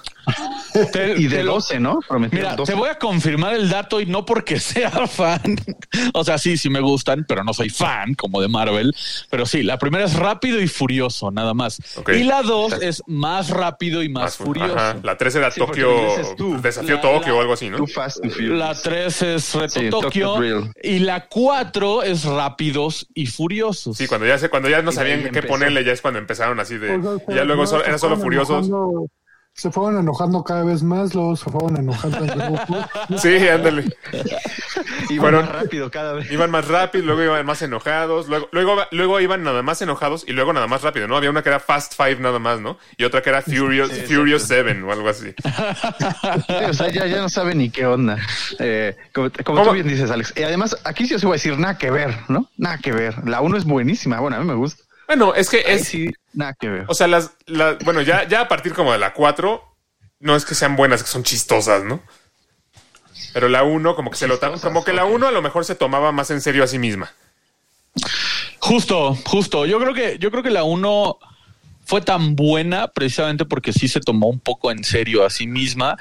Te- 0.92 1.14
Y 1.18 1.28
de 1.28 1.44
lo- 1.44 1.54
12, 1.54 1.80
¿no? 1.80 2.00
Mira, 2.32 2.56
12. 2.56 2.72
te 2.74 2.78
voy 2.78 2.90
a 2.90 3.00
confirmar 3.00 3.54
el 3.54 3.70
dato 3.70 4.02
y 4.02 4.06
no 4.06 4.26
porque 4.26 4.60
sea 4.60 4.92
fan. 5.08 5.56
O 6.14 6.24
sea, 6.24 6.38
sí, 6.38 6.58
sí 6.58 6.70
me 6.70 6.82
gustan, 6.82 7.26
pero 7.28 7.44
no 7.44 7.54
soy 7.54 7.70
fan 7.70 8.14
como 8.16 8.42
de 8.42 8.48
Marvel. 8.50 8.94
Pero 9.30 9.46
sí, 9.46 9.64
la 9.64 9.78
primera 9.80 10.04
es 10.06 10.14
rápido 10.16 10.62
y 10.62 10.68
furioso, 10.68 11.32
nada 11.32 11.54
más. 11.54 11.80
Y 12.14 12.24
la 12.24 12.42
dos 12.42 12.74
es 12.82 13.02
más 13.08 13.50
rápido 13.50 14.04
y 14.04 14.10
más, 14.10 14.36
fu- 14.36 14.46
furioso. 14.46 14.76
ajá. 14.78 14.98
La 15.04 15.18
3 15.18 15.36
era 15.36 15.52
Sí, 15.52 15.60
Tokio, 15.62 16.36
tú. 16.38 16.62
Desafío 16.62 16.96
La- 16.96 17.02
Tokio 17.02 17.28
la- 17.34 17.36
o 17.36 17.42
algo 17.42 17.54
así, 17.54 17.70
¿no? 17.70 17.78
Too 17.78 17.88
Fast 17.88 18.24
and 18.24 18.34
Furious. 18.34 18.58
La 18.60 18.74
3 18.76 19.22
es 19.22 19.54
Reto 19.56 19.80
Sí, 19.80 19.90
Tokio. 19.90 20.70
Y 20.84 21.00
la 21.00 21.28
4 21.28 22.04
es 22.04 22.26
Rápidos 22.26 23.08
y 23.14 23.28
Furiosos. 23.28 23.98
Sí, 23.98 24.08
cuando 24.18 24.28
ya 24.28 24.38
se, 24.40 24.50
cuando 24.50 24.70
ya 24.70 24.82
no 24.82 24.92
sabían 24.92 25.22
qué 25.22 25.28
empezó. 25.28 25.48
ponerle, 25.48 25.84
ya 25.84 25.94
es 25.94 26.02
cuando 26.02 26.20
empezaron 26.20 26.60
así 26.60 26.78
de. 26.78 26.96
O 26.96 27.20
sea, 27.20 27.26
y 27.30 27.36
ya 27.36 27.44
luego 27.44 27.64
no 27.66 27.84
era 27.84 27.98
solo 27.98 28.18
Furiosos. 28.18 28.70
Se 29.58 29.72
fueron 29.72 30.00
enojando 30.00 30.44
cada 30.44 30.64
vez 30.64 30.84
más, 30.84 31.16
luego 31.16 31.36
se 31.36 31.50
fueron 31.50 31.78
enojando 31.78 32.20
en 32.20 32.28
grupo. 32.28 32.78
Sí, 33.18 33.48
ándale. 33.48 33.86
Y 35.10 35.18
Fueron- 35.18 35.46
más 35.46 35.52
rápido 35.64 35.90
cada 35.90 36.14
vez. 36.14 36.30
Iban 36.32 36.52
más 36.52 36.68
rápido, 36.68 37.06
luego 37.06 37.24
iban 37.24 37.46
más 37.46 37.62
enojados, 37.62 38.28
luego, 38.28 38.50
luego, 38.52 38.76
luego 38.92 39.20
iban 39.22 39.42
nada 39.44 39.64
más 39.64 39.82
enojados 39.82 40.26
y 40.28 40.34
luego 40.34 40.52
nada 40.54 40.68
más 40.68 40.82
rápido, 40.82 41.08
¿no? 41.08 41.16
Había 41.16 41.30
una 41.30 41.42
que 41.44 41.50
era 41.50 41.60
Fast 41.60 41.94
Five 41.96 42.18
nada 42.20 42.40
más, 42.40 42.60
¿no? 42.60 42.78
Y 42.98 43.06
otra 43.06 43.22
que 43.22 43.30
era 43.30 43.42
Furious, 43.42 43.90
Furious 44.08 44.44
Seven 44.44 44.84
o 44.84 44.92
algo 44.92 45.08
así. 45.10 45.34
Sí, 46.48 46.54
o 46.70 46.74
sea, 46.74 46.90
ya, 46.92 47.06
ya 47.08 47.22
no 47.22 47.30
sabe 47.30 47.56
ni 47.56 47.70
qué 47.70 47.86
onda. 47.86 48.18
Eh, 48.60 48.96
como 49.14 49.32
como 49.46 49.64
tú 49.64 49.72
bien 49.72 49.88
dices, 49.88 50.12
Alex. 50.12 50.34
Y 50.36 50.44
además, 50.44 50.78
aquí 50.84 51.08
sí 51.08 51.16
os 51.16 51.24
iba 51.24 51.32
a 51.32 51.34
decir 51.36 51.58
nada 51.58 51.78
que 51.78 51.90
ver, 51.90 52.14
¿no? 52.28 52.50
Nada 52.58 52.78
que 52.78 52.92
ver. 52.92 53.28
La 53.28 53.42
uno 53.42 53.58
es 53.58 53.64
buenísima. 53.64 54.20
Bueno, 54.20 54.36
a 54.38 54.40
mí 54.40 54.46
me 54.46 54.56
gusta. 54.56 54.84
Bueno, 55.08 55.34
es 55.34 55.50
que 55.50 55.64
es, 55.66 55.88
sí, 55.88 56.12
nada 56.34 56.54
que 56.60 56.68
ver. 56.68 56.86
o 56.88 56.94
sea, 56.94 57.08
las, 57.08 57.32
las, 57.46 57.80
bueno, 57.80 58.02
ya, 58.02 58.28
ya 58.28 58.42
a 58.42 58.48
partir 58.48 58.74
como 58.74 58.92
de 58.92 59.00
la 59.00 59.14
4, 59.14 59.64
no 60.20 60.36
es 60.36 60.46
que 60.46 60.54
sean 60.54 60.76
buenas, 60.76 61.02
que 61.02 61.10
son 61.10 61.24
chistosas, 61.24 61.84
¿no? 61.84 62.02
Pero 63.34 63.50
la 63.50 63.64
1 63.64 63.96
como 63.96 64.12
que 64.12 64.18
se 64.18 64.28
lo, 64.28 64.40
como 64.62 64.84
que 64.84 64.94
la 64.94 65.06
1 65.06 65.28
a 65.28 65.32
lo 65.32 65.42
mejor 65.42 65.64
se 65.64 65.76
tomaba 65.76 66.12
más 66.12 66.30
en 66.32 66.42
serio 66.42 66.64
a 66.64 66.68
sí 66.68 66.80
misma. 66.80 67.12
Justo, 68.60 69.16
justo. 69.26 69.66
Yo 69.66 69.80
creo 69.80 69.94
que, 69.94 70.18
yo 70.20 70.32
creo 70.32 70.44
que 70.44 70.50
la 70.50 70.64
uno 70.64 71.18
fue 71.86 72.02
tan 72.02 72.36
buena 72.36 72.90
precisamente 72.90 73.46
porque 73.46 73.72
sí 73.72 73.88
se 73.88 74.02
tomó 74.02 74.28
un 74.28 74.40
poco 74.40 74.72
en 74.72 74.84
serio 74.84 75.26
a 75.26 75.30
sí 75.30 75.48
misma. 75.48 75.98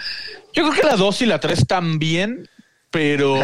Yo 0.53 0.65
creo 0.65 0.73
que 0.75 0.83
la 0.83 0.97
dos 0.97 1.23
y 1.23 1.27
la 1.27 1.39
tres 1.39 1.67
también, 1.67 2.49
pero. 2.91 3.41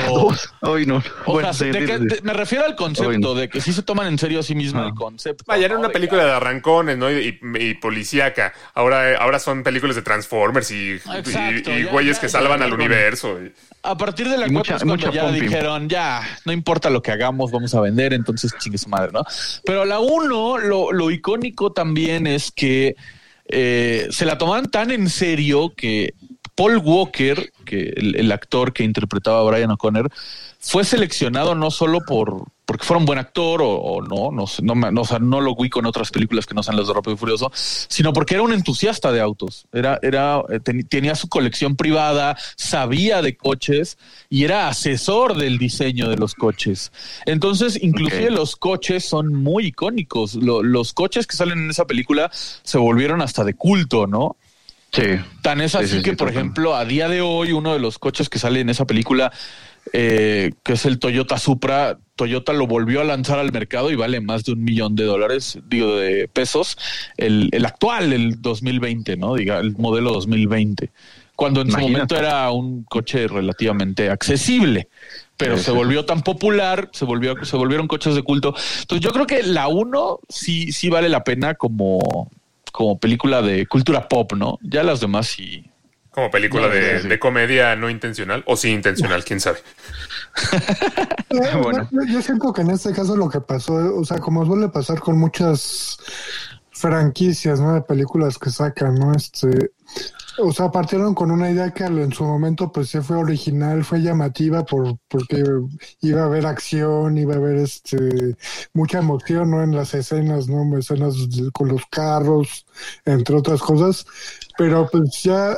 Hoy 0.63 0.87
no. 0.87 1.03
o 1.27 1.33
Bueno, 1.33 1.53
sea, 1.53 1.67
sí, 1.67 1.73
de 1.73 1.81
sí, 1.81 1.87
que- 1.87 1.99
sí. 1.99 2.05
de- 2.07 2.21
me 2.23 2.33
refiero 2.33 2.65
al 2.65 2.77
concepto 2.77 3.35
de 3.35 3.49
que 3.49 3.61
sí 3.61 3.73
se 3.73 3.83
toman 3.83 4.07
en 4.07 4.19
serio 4.19 4.41
a 4.41 4.43
sí 4.43 4.55
misma 4.55 4.85
Ah. 4.85 4.89
el 4.89 4.95
concepto. 4.95 5.45
Vaya, 5.47 5.67
era 5.67 5.75
¿no? 5.75 5.81
una 5.81 5.89
De 5.89 5.95
película 5.95 6.25
de 6.25 6.33
arrancones, 6.33 6.97
¿no? 6.97 7.11
Y, 7.11 7.39
y, 7.43 7.63
y 7.63 7.75
policíaca. 7.75 8.53
Ahora, 8.75 9.17
ahora 9.19 9.39
son 9.39 9.63
películas 9.63 9.97
de 9.97 10.03
Transformers 10.03 10.71
y, 10.71 10.93
Exacto, 10.93 11.31
y- 11.71 11.81
y 11.81 11.85
ya- 11.85 11.91
güeyes 11.91 12.17
ya- 12.17 12.21
que 12.21 12.27
ya- 12.29 12.33
salvan 12.33 12.61
ya 12.61 12.65
al 12.67 12.73
universo. 12.73 13.39
y- 13.43 13.53
A 13.83 13.97
partir 13.97 14.29
de 14.29 14.39
la 14.39 14.47
mucha- 14.49 14.77
es 14.77 14.83
cuando 14.85 14.95
mucha 15.07 15.11
ya 15.13 15.23
pumping. 15.25 15.43
dijeron, 15.43 15.89
ya, 15.89 16.23
no 16.45 16.53
importa 16.53 16.89
lo 16.89 17.03
que 17.03 17.11
hagamos, 17.11 17.51
vamos 17.51 17.75
a 17.75 17.81
vender, 17.81 18.13
entonces 18.15 18.55
chingue 18.61 18.79
su 18.79 18.89
madre, 18.89 19.11
¿no? 19.13 19.23
Pero 19.65 19.85
la 19.85 19.99
uno, 19.99 20.57
lo, 20.59 20.93
lo 20.93 21.11
icónico 21.11 21.73
también 21.73 22.27
es 22.27 22.53
que 22.53 22.95
eh, 23.55 24.07
se 24.11 24.25
la 24.25 24.39
tomaban 24.39 24.71
tan 24.71 24.93
en 24.93 25.11
serio 25.11 25.75
que 25.77 26.15
Paul 26.55 26.79
Walker, 26.79 27.51
que 27.65 27.93
el, 27.97 28.17
el 28.17 28.31
actor 28.33 28.73
que 28.73 28.85
interpretaba 28.85 29.41
a 29.41 29.51
Brian 29.51 29.71
O'Connor, 29.71 30.11
fue 30.59 30.85
seleccionado 30.85 31.55
no 31.55 31.71
solo 31.71 32.01
por 32.07 32.45
porque 32.65 32.87
fuera 32.87 33.01
un 33.01 33.05
buen 33.07 33.19
actor 33.19 33.61
o, 33.61 33.69
o 33.71 34.01
no, 34.03 34.31
no, 34.31 34.47
sé, 34.47 34.63
no, 34.63 34.75
no, 34.75 35.01
o 35.03 35.05
sea, 35.05 35.19
no 35.19 35.43
lo 35.43 35.53
ubico 35.53 35.81
en 35.81 35.85
otras 35.87 36.11
películas 36.11 36.47
que 36.47 36.55
no 36.55 36.63
sean 36.63 36.77
las 36.77 36.87
de 36.87 36.95
Rápido 36.95 37.15
y 37.15 37.19
Furioso, 37.19 37.51
sino 37.55 38.15
porque 38.15 38.35
era 38.35 38.45
un 38.45 38.53
entusiasta 38.55 39.13
de 39.13 39.21
autos. 39.21 39.67
Era, 39.73 39.99
era, 40.01 40.41
eh, 40.49 40.59
ten- 40.61 40.87
tenía 40.89 41.15
su 41.15 41.29
colección 41.29 41.77
privada, 41.77 42.35
sabía 42.57 43.21
de 43.21 43.37
coches 43.37 43.99
y 44.31 44.45
era 44.45 44.69
asesor 44.69 45.37
del 45.37 45.59
diseño 45.59 46.09
de 46.09 46.17
los 46.17 46.35
coches. 46.35 46.93
Entonces, 47.27 47.79
inclusive 47.83 48.31
los 48.31 48.57
coches 48.57 49.05
son 49.07 49.35
muy 49.35 49.67
icónicos. 49.67 50.35
Lo- 50.37 50.63
los 50.63 50.95
coches 50.95 51.27
que 51.27 51.37
salen 51.37 51.59
en 51.59 51.71
esa 51.71 51.85
película 51.87 52.31
se 52.33 52.79
volvieron 52.79 53.21
hasta 53.21 53.45
de 53.45 53.53
culto, 53.55 54.07
¿no? 54.07 54.37
Sí. 54.93 55.03
Tan 55.41 55.61
es 55.61 55.73
Sí, 55.73 55.79
así 55.79 55.89
sí, 55.89 55.97
sí, 55.97 56.03
que, 56.03 56.13
por 56.15 56.29
ejemplo, 56.29 56.77
a 56.77 56.85
día 56.85 57.09
de 57.09 57.23
hoy, 57.23 57.53
uno 57.53 57.73
de 57.73 57.81
los 57.81 57.99
coches 57.99 58.29
que 58.29 58.39
sale 58.39 58.61
en 58.61 58.69
esa 58.69 58.87
película, 58.87 59.33
eh, 59.93 60.53
que 60.63 60.75
es 60.75 60.85
el 60.85 60.99
Toyota 60.99 61.39
Supra, 61.39 61.99
Toyota 62.15 62.53
lo 62.53 62.67
volvió 62.67 63.01
a 63.01 63.05
lanzar 63.05 63.39
al 63.39 63.53
mercado 63.53 63.91
y 63.91 63.97
vale 63.97 64.21
más 64.21 64.45
de 64.45 64.53
un 64.53 64.63
millón 64.63 64.95
de 64.95 65.05
dólares, 65.05 65.59
digo, 65.67 65.97
de 65.97 66.29
pesos, 66.29 66.77
el, 67.17 67.49
el 67.53 67.65
actual, 67.65 68.13
el 68.13 68.41
2020, 68.43 69.17
¿no? 69.17 69.35
Diga, 69.35 69.59
el 69.59 69.73
modelo 69.77 70.13
2020. 70.13 70.91
Cuando 71.35 71.63
en 71.63 71.71
su 71.71 71.79
momento 71.79 72.15
era 72.17 72.51
un 72.51 72.85
coche 72.85 73.27
relativamente 73.27 74.11
accesible. 74.11 74.89
Pero 75.39 75.57
Sí, 75.57 75.65
se 75.65 75.71
volvió 75.73 76.05
tan 76.05 76.23
popular, 76.23 76.91
se 76.93 77.05
volvió, 77.05 77.43
se 77.45 77.57
volvieron 77.57 77.89
coches 77.89 78.15
de 78.15 78.23
culto. 78.23 78.55
Entonces 78.83 79.01
yo 79.01 79.11
creo 79.13 79.27
que 79.27 79.43
la 79.43 79.67
uno 79.67 80.21
sí, 80.29 80.71
sí 80.71 80.91
vale 80.91 81.09
la 81.09 81.25
pena 81.25 81.55
como, 81.55 82.31
como 82.73 82.99
película 82.99 83.43
de 83.43 83.67
cultura 83.67 84.09
pop, 84.09 84.33
¿no? 84.33 84.59
Ya 84.63 84.83
las 84.83 85.01
demás 85.01 85.29
sí. 85.29 85.69
Como 86.11 86.31
película 86.31 86.67
No, 86.67 86.75
de, 86.75 86.97
sí, 86.97 87.03
sí. 87.03 87.09
de 87.09 87.19
comedia 87.19 87.75
no 87.77 87.89
intencional 87.89 88.43
o 88.47 88.57
sí 88.57 88.71
intencional, 88.71 89.25
quién 89.25 89.41
sabe. 89.41 89.59
Eh, 91.31 91.57
Bueno. 91.63 91.89
yo, 91.91 92.01
yo 92.07 92.23
siento 92.23 92.53
que 92.53 92.63
en 92.63 92.71
este 92.71 92.93
caso 92.93 93.17
lo 93.17 93.29
que 93.31 93.41
pasó, 93.41 93.75
o 93.97 94.05
sea, 94.05 94.19
como 94.19 94.45
suele 94.45 94.69
pasar 94.69 95.01
con 95.01 95.19
muchas 95.19 95.97
franquicias, 96.71 97.61
¿no? 97.61 97.75
De 97.75 97.81
películas 97.83 98.37
que 98.39 98.51
sacan, 98.51 98.95
¿no? 98.97 99.13
Este, 99.15 99.71
o 100.39 100.53
sea, 100.53 100.71
partieron 100.71 101.15
con 101.15 101.31
una 101.31 101.51
idea 101.51 101.73
que 101.73 101.85
en 101.85 102.13
su 102.13 102.25
momento 102.25 102.71
pues 102.73 102.89
sí 102.89 103.01
fue 103.01 103.17
original, 103.17 103.85
fue 103.85 104.01
llamativa 104.01 104.65
por 104.65 104.99
porque 105.09 105.43
iba 106.01 106.23
a 106.23 106.27
haber 106.27 106.47
acción, 106.47 107.19
iba 107.19 107.35
a 107.35 107.39
haber 107.39 107.57
este 107.57 108.37
mucha 108.73 108.99
emoción, 108.99 109.51
¿no? 109.51 109.63
En 109.63 109.75
las 109.75 109.95
escenas, 109.95 110.49
¿no? 110.49 110.77
Escenas 110.79 111.15
con 111.53 111.69
los 111.69 111.83
carros, 111.91 112.67
entre 113.05 113.37
otras 113.37 113.61
cosas, 113.61 114.07
pero 114.57 114.89
pues 114.91 115.23
ya 115.23 115.57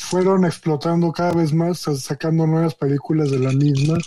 fueron 0.00 0.44
explotando 0.44 1.12
cada 1.12 1.32
vez 1.32 1.52
más, 1.52 1.80
sacando 1.80 2.46
nuevas 2.46 2.74
películas 2.74 3.30
de 3.30 3.38
la 3.38 3.50
misma. 3.50 3.98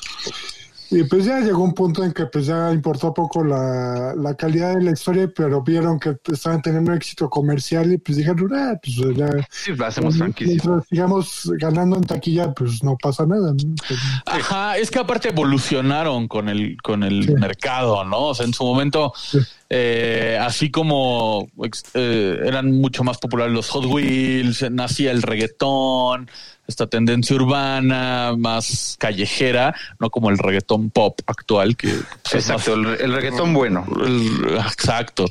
Y 0.89 1.03
pues 1.03 1.25
ya 1.25 1.39
llegó 1.41 1.63
un 1.63 1.73
punto 1.73 2.03
en 2.03 2.13
que 2.13 2.25
pues 2.27 2.45
ya 2.45 2.71
importó 2.71 3.13
poco 3.13 3.43
la, 3.43 4.13
la 4.15 4.35
calidad 4.35 4.75
de 4.75 4.83
la 4.83 4.91
historia, 4.91 5.29
pero 5.35 5.61
vieron 5.61 5.99
que 5.99 6.15
estaban 6.31 6.61
teniendo 6.61 6.93
éxito 6.93 7.29
comercial 7.29 7.91
y 7.91 7.97
pues 7.97 8.17
dijeron, 8.17 8.49
ah, 8.55 8.79
pues 8.81 8.95
ya 9.17 9.27
Sí, 9.49 9.71
hacemos 9.83 10.17
franquicia. 10.17 10.47
mientras 10.53 10.87
sigamos 10.87 11.51
ganando 11.59 11.97
en 11.97 12.03
taquilla, 12.03 12.53
pues 12.53 12.83
no 12.83 12.95
pasa 13.01 13.25
nada. 13.25 13.51
¿no? 13.51 13.75
Pues, 13.87 13.99
Ajá, 14.25 14.77
es 14.77 14.89
que 14.89 14.99
aparte 14.99 15.29
evolucionaron 15.29 16.27
con 16.27 16.47
el, 16.49 16.77
con 16.81 17.03
el 17.03 17.25
Sí. 17.25 17.33
mercado, 17.33 18.05
¿no? 18.05 18.27
O 18.27 18.35
sea, 18.35 18.45
en 18.45 18.53
su 18.53 18.63
momento, 18.63 19.11
Sí. 19.15 19.39
eh, 19.69 20.37
así 20.41 20.71
como 20.71 21.47
eh, 21.95 22.39
eran 22.45 22.71
mucho 22.71 23.03
más 23.03 23.17
populares 23.17 23.53
los 23.53 23.69
Hot 23.69 23.85
Wheels, 23.85 24.69
nacía 24.71 25.11
el 25.11 25.21
reggaetón, 25.21 26.29
esta 26.67 26.87
tendencia 26.87 27.35
urbana 27.35 28.33
más 28.37 28.95
callejera, 28.99 29.73
no 29.99 30.09
como 30.09 30.29
el 30.29 30.37
reggaetón 30.37 30.89
pop 30.89 31.19
actual, 31.25 31.75
que 31.77 31.87
pues, 32.29 32.35
Exacto, 32.49 32.73
el, 32.73 32.85
el 33.01 33.13
reggaetón 33.13 33.53
bueno. 33.53 33.85
el- 34.05 34.57
Exacto. 34.57 35.25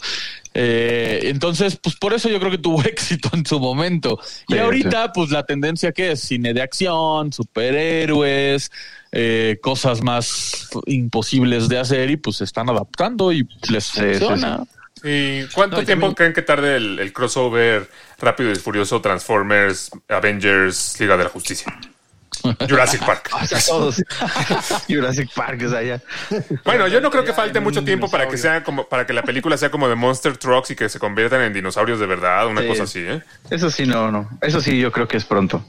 Eh, 0.59 1.21
entonces, 1.25 1.77
pues 1.77 1.97
por 1.97 2.15
eso 2.15 2.31
yo 2.31 2.39
creo 2.39 2.51
que 2.51 2.57
tuvo 2.59 2.83
éxito 2.85 3.29
en 3.35 3.45
su 3.45 3.61
momento. 3.61 4.19
Y 4.49 4.55
Sí, 4.55 4.59
ahorita, 4.59 5.13
pues 5.13 5.31
la 5.31 5.45
tendencia 5.45 5.93
que 5.93 6.13
es 6.13 6.21
cine 6.21 6.55
de 6.55 6.63
acción, 6.63 7.31
superhéroes, 7.33 8.71
eh, 9.13 9.59
cosas 9.63 10.03
más 10.03 10.69
imposibles 10.87 11.69
de 11.69 11.79
hacer 11.79 12.11
y 12.11 12.17
pues 12.17 12.37
se 12.37 12.45
están 12.45 12.69
adaptando 12.71 13.33
y 13.33 13.47
les 13.71 13.85
Sí, 13.85 14.01
funciona. 14.01 14.63
¿Y 15.05 15.47
cuánto 15.49 15.77
No, 15.77 15.83
y 15.83 15.87
tiempo 15.87 16.07
también- 16.07 16.15
creen 16.15 16.33
que 16.33 16.43
tarde 16.43 16.77
el, 16.77 16.99
el 16.99 17.13
crossover 17.13 17.89
Rápido 18.19 18.51
y 18.51 18.57
Furioso, 18.57 19.01
Transformers, 19.01 19.91
Avengers, 20.09 20.99
Liga 20.99 21.17
de 21.17 21.25
la 21.25 21.31
Justicia? 21.31 21.67
Jurassic 22.69 23.05
Park. 23.05 23.31
O 23.43 23.47
sea, 23.47 23.59
todos. 23.67 24.03
Jurassic 24.89 25.31
Park 25.35 25.61
es 25.63 25.73
allá. 25.73 26.01
Bueno, 26.65 26.89
yo 26.89 27.01
no 27.01 27.11
creo 27.11 27.23
que 27.25 27.31
Ya 27.31 27.35
falte 27.35 27.61
mucho 27.61 27.85
tiempo 27.85 28.11
para 28.11 28.29
que 28.29 28.37
sea 28.39 28.63
como 28.65 28.89
para 28.89 29.07
que 29.07 29.13
la 29.13 29.23
película 29.23 29.57
sea 29.57 29.71
como 29.71 29.89
de 29.89 29.95
Monster 29.95 30.37
Trucks 30.37 30.71
y 30.71 30.77
que 30.77 30.89
se 30.89 30.99
conviertan 30.99 31.43
en 31.43 31.53
dinosaurios 31.53 32.01
de 32.01 32.07
verdad, 32.07 32.47
una 32.47 32.63
Sí. 32.63 32.69
cosa 32.69 32.83
así, 32.85 33.01
¿eh? 33.01 33.23
Eso 33.51 33.71
sí, 33.71 33.87
no, 33.87 34.11
no. 34.11 34.29
Eso 34.43 34.61
sí, 34.61 34.79
yo 34.79 34.91
creo 34.93 35.07
que 35.09 35.17
es 35.17 35.25
pronto. 35.25 35.65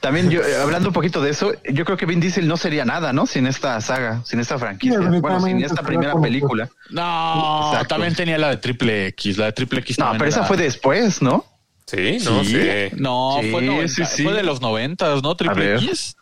También 0.00 0.28
yo, 0.30 0.42
eh, 0.42 0.56
hablando 0.60 0.88
un 0.88 0.92
poquito 0.94 1.22
de 1.22 1.30
eso, 1.30 1.52
yo 1.70 1.84
creo 1.84 1.96
que 1.96 2.04
Vin 2.06 2.20
Diesel 2.20 2.46
no 2.46 2.56
sería 2.56 2.84
nada, 2.84 3.12
¿no? 3.12 3.26
Sin 3.26 3.46
esta 3.46 3.80
saga, 3.80 4.22
sin 4.24 4.38
esta 4.40 4.58
franquicia. 4.58 4.98
Sí, 4.98 5.20
Bueno, 5.20 5.40
sin 5.40 5.62
esta 5.64 5.82
primera 5.82 6.12
como- 6.12 6.24
película. 6.24 6.68
No, 6.90 7.68
Exacto. 7.72 7.94
también 7.94 8.14
tenía 8.14 8.36
la 8.38 8.50
de 8.50 8.56
Triple 8.58 9.06
X. 9.08 9.38
La 9.38 9.46
de 9.46 9.52
Triple 9.52 9.80
X 9.80 9.98
No, 9.98 10.12
pero 10.12 10.26
esa 10.26 10.44
fue 10.44 10.56
después, 10.56 11.22
¿no? 11.22 11.46
Sí, 11.92 12.18
no 12.24 12.42
Sí. 12.44 12.52
sé. 12.52 12.92
No, 12.96 13.38
Sí, 13.40 13.50
fue, 13.50 13.62
90, 13.62 13.88
sí, 13.94 14.02
sí. 14.16 14.22
fue 14.24 14.32
de 14.32 14.42
los 14.42 14.60
noventas, 14.60 15.22
¿no? 15.22 15.34
Triple. 15.36 15.74
X. 15.76 16.16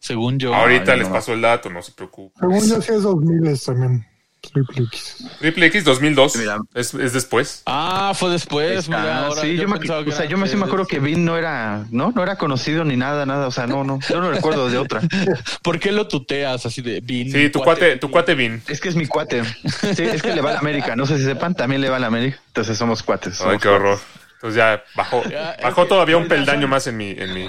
Según 0.00 0.38
yo. 0.38 0.54
Ahorita 0.54 0.92
Ay, 0.92 1.00
les 1.00 1.08
no. 1.08 1.14
paso 1.14 1.32
el 1.32 1.40
dato, 1.40 1.68
no 1.70 1.82
se 1.82 1.92
preocupen. 1.92 2.38
según 2.40 2.68
yo 2.68 2.80
sí 2.82 2.92
es 2.92 3.02
2000 3.02 3.60
también. 3.64 4.06
Triple 4.40 4.84
X. 4.84 5.16
Triple 5.40 5.66
X 5.66 5.84
2002 5.84 6.36
Mira. 6.36 6.58
es, 6.72 6.94
es 6.94 7.12
después. 7.12 7.62
Ah, 7.66 8.12
fue 8.14 8.30
después. 8.30 8.88
Mira, 8.88 9.26
ahora 9.26 9.40
sí, 9.42 9.56
yo, 9.56 9.66
me, 9.66 9.76
o 9.78 10.12
sea, 10.12 10.24
yo 10.26 10.38
me, 10.38 10.46
sí 10.46 10.54
me 10.56 10.64
acuerdo 10.66 10.86
que 10.86 11.00
Vin 11.00 11.24
no 11.24 11.36
era, 11.36 11.84
no, 11.90 12.12
no 12.12 12.22
era 12.22 12.36
conocido 12.38 12.84
ni 12.84 12.96
nada, 12.96 13.26
nada. 13.26 13.48
O 13.48 13.50
sea, 13.50 13.66
no, 13.66 13.82
no, 13.82 13.98
yo 14.08 14.20
no 14.20 14.30
recuerdo 14.30 14.70
de 14.70 14.78
otra. 14.78 15.00
¿Por 15.64 15.80
qué 15.80 15.90
lo 15.90 16.06
tuteas 16.06 16.64
así 16.64 16.80
de 16.82 17.00
Vin? 17.00 17.32
Sí, 17.32 17.50
tu 17.50 17.60
cuate, 17.60 17.96
tu 17.96 18.08
cuate 18.12 18.36
Vin. 18.36 18.62
Es 18.68 18.80
que 18.80 18.88
es 18.88 18.94
mi 18.94 19.06
cuate. 19.06 19.42
Sí, 19.44 20.04
es 20.04 20.22
que 20.22 20.32
le 20.32 20.40
va 20.40 20.50
a 20.50 20.52
la 20.54 20.58
América. 20.60 20.94
No 20.94 21.04
sé 21.04 21.18
si 21.18 21.24
sepan, 21.24 21.56
también 21.56 21.80
le 21.80 21.90
va 21.90 21.96
a 21.96 22.00
la 22.00 22.06
América. 22.06 22.38
Entonces 22.46 22.78
somos 22.78 23.02
cuates. 23.02 23.40
Ay, 23.40 23.58
qué 23.58 23.66
horror. 23.66 23.98
Entonces 24.38 24.56
ya 24.56 24.82
bajó, 24.94 25.22
Ya, 25.30 25.56
bajó 25.62 25.82
que- 25.82 25.88
todavía 25.88 26.16
un 26.16 26.24
razón- 26.24 26.28
peldaño 26.38 26.68
más 26.68 26.86
en 26.86 26.96
mi, 26.96 27.10
en 27.10 27.34
mi. 27.34 27.46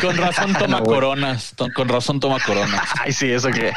Con 0.00 0.16
razón 0.16 0.52
toma 0.54 0.78
No, 0.80 0.84
coronas. 0.84 1.54
to- 1.56 1.68
Con 1.74 1.88
razón 1.88 2.20
toma 2.20 2.38
coronas. 2.44 2.82
Ay, 3.00 3.12
sí, 3.12 3.30
eso 3.30 3.50
que. 3.50 3.72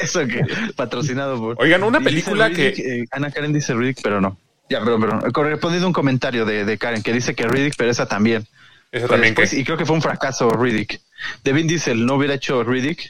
eso 0.00 0.26
que. 0.26 0.42
Patrocinado 0.76 1.38
por. 1.38 1.56
Oigan, 1.62 1.82
una 1.82 2.00
película 2.00 2.50
que- 2.50 2.68
eh, 2.68 3.04
Ana 3.10 3.30
Karen 3.30 3.52
dice 3.52 3.74
Riddick, 3.74 4.00
pero 4.02 4.20
no. 4.20 4.38
Ya, 4.68 4.78
perdón, 4.80 5.00
perdón. 5.02 5.30
Correspondiendo 5.32 5.86
a 5.86 5.88
un 5.88 5.92
comentario 5.92 6.44
de, 6.46 6.64
de 6.64 6.78
Karen 6.78 7.02
que 7.02 7.12
dice 7.12 7.34
que 7.34 7.46
Riddick, 7.46 7.74
pero 7.76 7.90
esa 7.90 8.06
también. 8.06 8.42
Eso 8.90 9.06
Pero 9.06 9.08
también 9.08 9.34
que. 9.34 9.42
después- 9.42 9.60
y 9.60 9.64
creo 9.64 9.76
que 9.76 9.86
fue 9.86 9.96
un 9.96 10.02
fracaso 10.02 10.50
Riddick. 10.50 11.00
De 11.44 11.52
Vin 11.52 11.66
Diesel 11.66 12.04
no 12.06 12.14
hubiera 12.14 12.34
hecho 12.34 12.62
Riddick. 12.64 13.00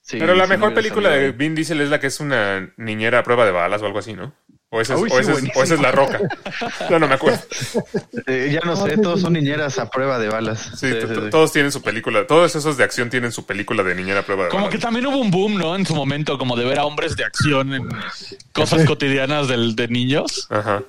sí, 0.00 0.18
Pero 0.18 0.34
la 0.34 0.46
mejor 0.46 0.74
película 0.74 1.10
salido. 1.10 1.26
de 1.26 1.32
Vin 1.32 1.54
Diesel 1.54 1.80
es 1.80 1.90
la 1.90 2.00
que 2.00 2.08
es 2.08 2.20
una 2.20 2.70
niñera 2.76 3.20
a 3.20 3.22
prueba 3.22 3.44
de 3.44 3.50
balas 3.52 3.82
o 3.82 3.86
algo 3.86 3.98
así, 4.00 4.14
¿no? 4.14 4.34
O 4.74 4.80
esa 4.80 4.94
es, 4.94 5.00
Uy, 5.00 5.10
o 5.12 5.18
es- 5.62 5.70
o 5.70 5.82
La 5.82 5.90
Roca. 5.92 6.18
Yo 6.88 6.98
no 6.98 7.06
me 7.06 7.14
acuerdo. 7.14 7.38
Eh, 8.26 8.50
ya 8.54 8.60
no 8.64 8.74
sé, 8.74 8.96
todos 8.96 9.20
son 9.20 9.34
niñeras 9.34 9.78
a 9.78 9.90
prueba 9.90 10.18
de 10.18 10.28
balas. 10.30 10.60
Sí, 10.76 10.88
Sí, 10.88 10.94
to- 10.98 11.08
sí, 11.08 11.14
to- 11.14 11.24
sí. 11.24 11.30
todos 11.30 11.52
tienen 11.52 11.70
su 11.70 11.82
película. 11.82 12.26
Todos 12.26 12.56
esos 12.56 12.78
de 12.78 12.84
acción 12.84 13.10
tienen 13.10 13.32
su 13.32 13.44
película 13.44 13.82
de 13.82 13.94
niñera 13.94 14.20
a 14.20 14.22
prueba 14.22 14.44
de 14.44 14.48
Como 14.48 14.64
balas. 14.64 14.74
que 14.74 14.80
también 14.80 15.06
hubo 15.06 15.18
un 15.18 15.30
boom, 15.30 15.58
¿no? 15.58 15.76
En 15.76 15.84
su 15.84 15.94
momento, 15.94 16.38
como 16.38 16.56
de 16.56 16.64
ver 16.64 16.78
a 16.78 16.84
hombres 16.86 17.16
de 17.16 17.24
acción 17.24 17.74
en 17.74 17.86
cosas 18.52 18.86
cotidianas 18.86 19.46
del, 19.46 19.76
de 19.76 19.88
niños. 19.88 20.46
Ajá. 20.48 20.82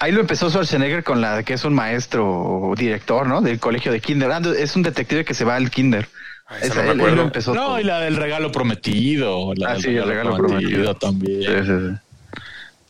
Ahí 0.00 0.12
lo 0.12 0.20
empezó 0.22 0.48
Schwarzenegger 0.48 1.04
con 1.04 1.20
la 1.20 1.42
que 1.42 1.52
es 1.52 1.64
un 1.66 1.74
maestro 1.74 2.26
o 2.26 2.74
director, 2.74 3.26
¿no? 3.26 3.42
Del 3.42 3.58
colegio 3.60 3.92
de 3.92 4.00
Kinder. 4.00 4.30
Ah, 4.32 4.40
es 4.58 4.74
un 4.76 4.82
detective 4.82 5.26
que 5.26 5.34
se 5.34 5.44
va 5.44 5.56
al 5.56 5.70
Kinder. 5.70 6.08
Ay, 6.46 6.60
esa 6.62 6.72
Esa- 6.84 6.94
no 6.94 7.04
me 7.04 7.12
él- 7.12 7.18
empezó 7.18 7.52
No, 7.54 7.78
y 7.78 7.84
la 7.84 8.00
del 8.00 8.16
regalo 8.16 8.50
prometido. 8.50 9.52
La 9.56 9.70
Ah, 9.70 9.72
del 9.74 9.82
sí, 9.82 9.88
el 9.90 10.04
regalo 10.06 10.34
prometido. 10.38 10.94
también. 10.94 12.00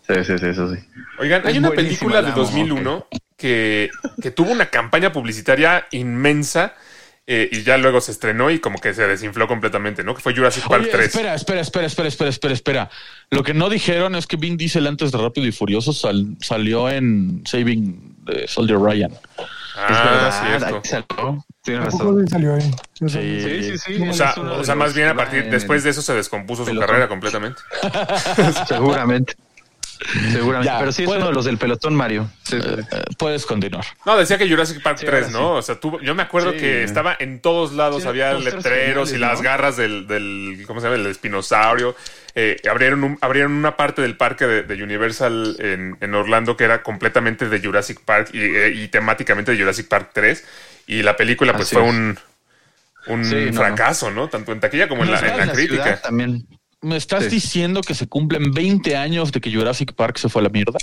Sí, 0.09 0.24
sí, 0.24 0.38
sí. 0.38 0.46
Eso 0.46 0.74
sí. 0.74 0.80
Oigan, 1.18 1.42
hay 1.46 1.52
Es 1.52 1.59
una 1.59 1.70
película 1.70 2.16
de 2.16 2.22
la 2.22 2.28
amo, 2.34 2.42
2001 2.42 3.06
que, 3.36 3.90
que 4.22 4.30
tuvo 4.30 4.50
una 4.52 4.66
campaña 4.66 5.12
publicitaria 5.12 5.86
inmensa 5.90 6.74
eh, 7.26 7.46
y 7.52 7.62
ya 7.62 7.76
luego 7.76 8.00
se 8.00 8.11
estrenó 8.12 8.50
y 8.50 8.59
como 8.59 8.80
que 8.80 8.94
se 8.94 9.06
desinfló 9.06 9.46
completamente, 9.46 10.02
¿no? 10.02 10.14
Que 10.14 10.22
fue 10.22 10.34
Jurassic 10.34 10.66
Park 10.66 10.84
Oye, 10.84 10.90
3. 10.90 11.06
espera, 11.09 11.34
espera, 11.34 11.61
espera, 11.61 11.86
espera, 11.86 12.09
espera, 12.09 12.30
espera, 12.30 12.54
espera. 12.54 12.90
Lo 13.30 13.42
que 13.42 13.52
no 13.52 13.68
dijeron 13.68 14.14
es 14.14 14.26
que 14.26 14.36
Vin 14.38 14.56
Diesel 14.56 14.86
antes 14.86 15.12
de 15.12 15.18
Rápido 15.18 15.46
y 15.46 15.52
Furioso 15.52 15.92
sal- 15.92 16.36
salió 16.40 16.88
en 16.88 17.42
Saving 17.44 18.24
de 18.24 18.48
Soldier 18.48 18.78
Ryan. 18.78 19.12
Ah, 19.76 20.80
cierto. 20.82 20.82
salió. 20.84 21.44
Bien 21.66 22.28
salió 22.28 22.54
ahí. 22.54 22.70
Sí. 22.94 23.09
Sí, 23.09 23.62
sí, 23.62 23.78
sí. 23.78 24.09
O 24.09 24.12
sea, 24.14 24.34
es 24.62 24.68
o 24.68 24.76
más 24.76 24.94
bien 24.94 25.09
a 25.09 25.14
partir, 25.14 25.50
después 25.50 25.84
de 25.84 25.90
eso 25.90 26.00
se 26.00 26.14
descompuso 26.14 26.62
su 26.64 26.70
pelotón. 26.70 26.86
carrera 26.88 27.09
completamente. 27.09 27.61
Seguramente. 28.66 29.34
Seguramente. 30.32 30.66
Ya, 30.72 30.78
Pero 30.78 30.92
sí 30.92 31.03
es 31.03 31.09
uno 31.09 31.26
de 31.28 31.32
los 31.32 31.44
del 31.44 31.59
pelotón 31.59 31.94
Mario. 31.94 32.30
Sí. 32.44 32.57
Eh, 32.57 32.82
puedes 33.18 33.44
continuar. 33.46 33.84
No, 34.07 34.16
decía 34.16 34.38
que 34.38 34.49
Jurassic 34.49 34.82
Park 34.82 34.99
Sí, 34.99 35.07
3, 35.07 35.26
ahora 35.26 35.38
¿no? 35.38 35.53
O 35.57 35.62
sea, 35.62 35.80
tú, 35.80 35.99
yo 36.01 36.14
me 36.14 36.22
acuerdo 36.22 36.53
Sí. 36.53 36.59
que 36.59 36.82
estaba 36.84 37.16
en 37.18 37.40
todos 37.40 37.72
lados, 37.72 38.03
Sí, 38.03 38.09
había 38.09 38.32
letreros 38.34 39.12
y 39.12 39.18
las 39.18 39.38
¿no? 39.38 39.44
garras 39.44 39.76
del, 39.76 40.07
del, 40.07 40.64
¿cómo 40.66 40.80
se 40.80 40.86
llama? 40.86 40.96
El 40.96 41.07
espinosaurio. 41.07 41.96
Eh, 42.34 42.57
abrieron, 42.70 43.03
un- 43.05 43.18
abrieron 43.20 43.53
una 43.53 43.76
parte 43.76 44.01
del 44.03 44.16
parque 44.16 44.46
de, 44.46 44.62
de 44.62 44.82
Universal 44.82 45.57
en, 45.59 45.96
en 46.01 46.14
Orlando 46.14 46.57
que 46.57 46.64
era 46.64 46.82
completamente 46.82 47.49
de 47.49 47.61
Jurassic 47.61 48.01
Park 48.05 48.28
y, 48.32 48.40
eh, 48.40 48.72
y 48.74 48.88
temáticamente 48.88 49.53
de 49.53 49.59
Jurassic 49.59 49.88
Park 49.88 50.11
3. 50.12 50.44
Y 50.86 51.03
la 51.03 51.16
película 51.16 51.53
pues 51.53 51.66
Así 51.68 51.74
fue 51.76 51.84
es. 51.86 51.90
un, 51.94 52.18
un 53.09 53.24
Sí, 53.24 53.34
no, 53.51 53.61
fracaso, 53.61 54.11
¿no? 54.11 54.28
Tanto 54.28 54.53
en 54.53 54.61
taquilla 54.61 54.88
como 54.88 55.03
en 55.05 55.11
la, 55.11 55.18
en 55.20 55.46
la 55.49 55.53
crítica. 55.53 56.01
También. 56.01 56.46
¿Me 56.81 56.97
estás 56.97 57.24
Sí. 57.24 57.31
diciendo 57.31 57.81
que 57.81 57.95
se 57.95 58.07
cumplen 58.07 58.53
20 58.53 58.97
años 58.97 59.33
de 59.33 59.41
que 59.41 59.53
Jurassic 59.53 59.95
Park 59.95 60.18
se 60.18 60.29
fue 60.29 60.41
a 60.41 60.45
la 60.45 60.49
mierda? 60.51 60.79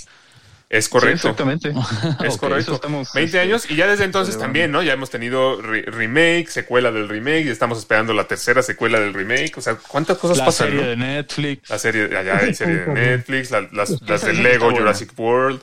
Es 0.68 0.86
Sí, 0.86 0.91
correcto. 0.91 1.30
exactamente. 1.30 1.70
Es 2.26 2.38
correcto. 2.38 2.74
estamos, 2.74 3.14
20 3.14 3.26
este, 3.28 3.39
años 3.39 3.70
y 3.70 3.76
ya 3.76 3.88
desde 3.88 4.04
entonces 4.04 4.38
también, 4.38 4.72
¿no? 4.72 4.82
Ya 4.84 4.93
hemos 4.93 5.10
tenido 5.12 5.62
re- 5.62 5.84
remake, 5.84 6.50
secuela 6.50 6.91
del 6.91 7.08
remake 7.08 7.46
y 7.46 7.50
estamos 7.50 7.78
esperando 7.78 8.14
la 8.14 8.28
tercera 8.28 8.62
secuela 8.64 9.00
del 9.00 9.14
remake. 9.14 9.54
O 9.58 9.62
sea, 9.62 9.76
¿cuántas 9.76 10.18
cosas 10.18 10.38
La 10.39 10.46
pasan? 10.46 10.68
serie 10.70 10.82
no? 10.82 10.88
de 10.89 10.96
Netflix. 10.98 11.70
La 11.70 11.80
serie, 11.80 12.18
allá 12.18 12.38
hay 12.39 12.54
serie 12.56 12.78
de 12.78 12.88
Netflix, 12.93 13.52
la- 13.52 13.70
las, 13.72 14.02
las 14.02 14.24
que 14.24 14.34
Lego. 14.34 14.72
Jurassic 14.72 15.12
World. 15.18 15.62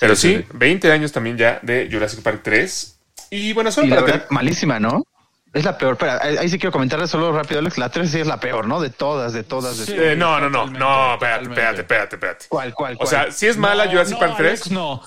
Pero 0.00 0.16
sí, 0.16 0.36
sí, 0.36 0.42
sí. 0.42 0.44
20 0.54 0.90
años 0.90 1.12
también 1.12 1.36
ya 1.36 1.60
de 1.62 1.88
Jurassic 1.92 2.22
Park 2.22 2.40
3. 2.42 2.98
Y 3.30 3.52
bueno, 3.52 3.70
solo 3.70 3.86
Y 3.86 3.90
la 3.90 4.00
verdad, 4.00 4.26
malísima, 4.30 4.80
¿no? 4.80 5.04
Es 5.52 5.64
la 5.64 5.78
peor. 5.78 5.92
Espera, 5.92 6.18
ahí 6.22 6.36
ahí 6.36 6.48
sí 6.48 6.58
quiero 6.58 6.72
comentarle 6.72 7.06
solo 7.06 7.32
rápido, 7.32 7.60
Alex. 7.60 7.78
La 7.78 7.88
3 7.88 8.10
sí 8.10 8.20
es 8.20 8.26
la 8.26 8.38
peor, 8.38 8.66
¿no? 8.66 8.80
De 8.80 8.90
todas, 8.90 9.32
de 9.32 9.42
todas. 9.42 9.78
De 9.78 9.86
Sí. 9.86 9.94
Eh, 9.96 10.14
no, 10.16 10.38
no, 10.40 10.50
no, 10.50 10.66
no, 10.66 11.14
espérate, 11.14 11.44
espérate, 11.44 11.80
espérate, 11.80 12.16
espérate. 12.16 12.46
¿Cuál, 12.48 12.74
cuál, 12.74 12.96
O 13.00 13.06
sea, 13.06 13.30
si 13.32 13.46
es 13.46 13.56
mala 13.56 13.86
No, 13.86 13.92
Jurassic 13.92 14.14
no, 14.14 14.20
Park 14.20 14.34
3. 14.36 14.50
Alex, 14.50 14.70
no. 14.70 15.02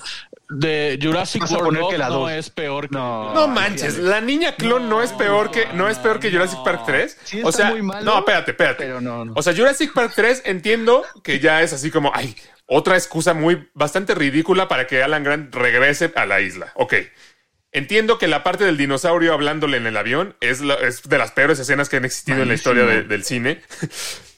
De 0.48 0.98
Jurassic 1.00 1.42
World 1.50 1.64
poner 1.64 1.80
2 1.82 1.90
que 1.92 1.98
la 1.98 2.08
no 2.10 2.28
es 2.28 2.50
peor 2.50 2.88
que 2.88 2.94
No. 2.94 3.32
No 3.32 3.48
manches, 3.48 3.96
la 3.96 4.20
niña 4.20 4.54
clon 4.56 4.88
no, 4.88 5.00
es 5.00 5.12
peor 5.12 5.50
que 5.50 5.66
no 5.72 5.88
es 5.88 5.96
peor 5.98 6.20
que 6.20 6.30
Jurassic 6.30 6.62
Park 6.62 6.82
3. 6.84 7.18
Sí 7.24 7.40
o 7.42 7.52
sea, 7.52 7.70
muy 7.70 7.80
malo, 7.80 8.04
no, 8.04 8.18
espérate, 8.18 8.50
espérate. 8.50 8.84
pero 8.84 9.00
no, 9.00 9.24
no. 9.24 9.32
O 9.34 9.42
sea, 9.42 9.54
Jurassic 9.54 9.94
Park 9.94 10.12
3 10.14 10.42
entiendo 10.44 11.04
que 11.22 11.38
ya 11.40 11.62
es 11.62 11.72
así 11.72 11.90
como, 11.90 12.12
ay, 12.14 12.36
otra 12.66 12.96
excusa 12.96 13.32
muy 13.32 13.68
bastante 13.74 14.14
ridícula 14.14 14.68
para 14.68 14.86
que 14.86 15.02
Alan 15.02 15.24
Grant 15.24 15.54
regrese 15.54 16.12
a 16.14 16.26
la 16.26 16.40
isla. 16.40 16.72
Ok. 16.74 16.94
Entiendo 17.72 18.18
que 18.18 18.28
la 18.28 18.42
parte 18.44 18.64
del 18.64 18.76
dinosaurio 18.76 19.32
hablándole 19.32 19.78
en 19.78 19.86
el 19.86 19.96
avión 19.96 20.34
es, 20.40 20.60
la- 20.60 20.74
es 20.74 21.02
de 21.08 21.16
las 21.18 21.32
peores 21.32 21.58
escenas 21.58 21.88
que 21.88 21.96
han 21.96 22.04
existido 22.04 22.42
en 22.42 22.48
la 22.48 22.54
historia 22.54 22.84
de- 22.84 23.02
del 23.04 23.24
cine. 23.24 23.62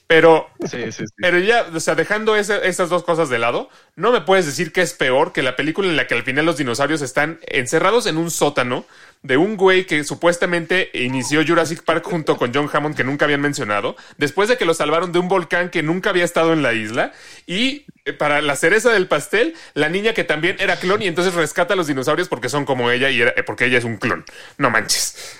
Pero 0.07 0.47
Sí, 0.69 0.91
sí, 0.91 1.03
sí. 1.07 1.13
pero 1.17 1.39
ya, 1.39 1.65
o 1.73 1.79
sea, 1.79 1.95
dejando 1.95 2.35
esa- 2.35 2.59
esas 2.59 2.89
dos 2.89 3.03
cosas 3.03 3.29
de 3.29 3.39
lado, 3.39 3.69
no 3.95 4.11
me 4.11 4.21
puedes 4.21 4.45
decir 4.45 4.71
que 4.71 4.81
es 4.81 4.93
peor 4.93 5.33
que 5.33 5.41
la 5.41 5.55
película 5.55 5.87
en 5.89 5.95
la 5.97 6.05
que 6.05 6.13
al 6.13 6.21
final 6.23 6.45
los 6.45 6.57
dinosaurios 6.57 7.01
están 7.01 7.39
encerrados 7.47 8.05
en 8.05 8.17
un 8.17 8.29
sótano 8.29 8.85
de 9.23 9.37
un 9.37 9.57
güey 9.57 9.87
que 9.87 10.03
supuestamente 10.03 10.91
inició 10.93 11.43
Jurassic 11.43 11.83
Park 11.83 12.03
junto 12.05 12.37
con 12.37 12.53
John 12.53 12.69
Hammond 12.71 12.95
que 12.95 13.03
nunca 13.03 13.25
habían 13.25 13.41
mencionado, 13.41 13.95
después 14.19 14.47
de 14.47 14.57
que 14.57 14.65
lo 14.65 14.75
salvaron 14.75 15.11
de 15.11 15.17
un 15.17 15.27
volcán 15.27 15.69
que 15.71 15.81
nunca 15.81 16.11
había 16.11 16.23
estado 16.23 16.53
en 16.53 16.61
la 16.61 16.73
isla 16.73 17.11
y 17.47 17.85
eh, 18.05 18.13
para 18.13 18.41
la 18.43 18.55
cereza 18.55 18.91
del 18.91 19.07
pastel, 19.07 19.55
la 19.73 19.89
niña 19.89 20.13
que 20.13 20.23
también 20.23 20.57
era 20.59 20.75
clon 20.77 21.01
y 21.01 21.07
entonces 21.07 21.33
rescata 21.33 21.73
a 21.73 21.77
los 21.77 21.87
dinosaurios 21.87 22.27
porque 22.29 22.49
son 22.49 22.65
como 22.65 22.91
ella 22.91 23.09
y 23.09 23.21
era- 23.21 23.33
eh, 23.35 23.41
porque 23.41 23.65
ella 23.65 23.79
es 23.79 23.83
un 23.85 23.97
clon. 23.97 24.23
No 24.59 24.69
manches. 24.69 25.39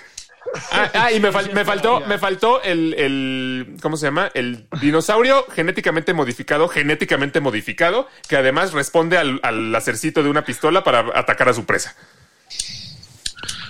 Ah, 0.72 0.90
ah, 0.94 1.12
y 1.12 1.20
me, 1.20 1.30
me, 1.30 1.64
faltó, 1.64 2.00
me 2.00 2.18
faltó 2.18 2.62
el, 2.62 2.94
el, 2.94 3.76
¿cómo 3.82 3.96
se 3.96 4.06
llama? 4.06 4.30
El 4.34 4.66
dinosaurio 4.80 5.46
genéticamente 5.54 6.14
modificado, 6.14 6.68
genéticamente 6.68 7.40
modificado, 7.40 8.08
que 8.28 8.36
además 8.36 8.72
responde 8.72 9.18
al, 9.18 9.40
al 9.42 9.72
lacercito 9.72 10.22
de 10.22 10.30
una 10.30 10.44
pistola 10.44 10.82
para 10.84 11.06
atacar 11.14 11.48
a 11.48 11.54
su 11.54 11.64
presa. 11.64 11.94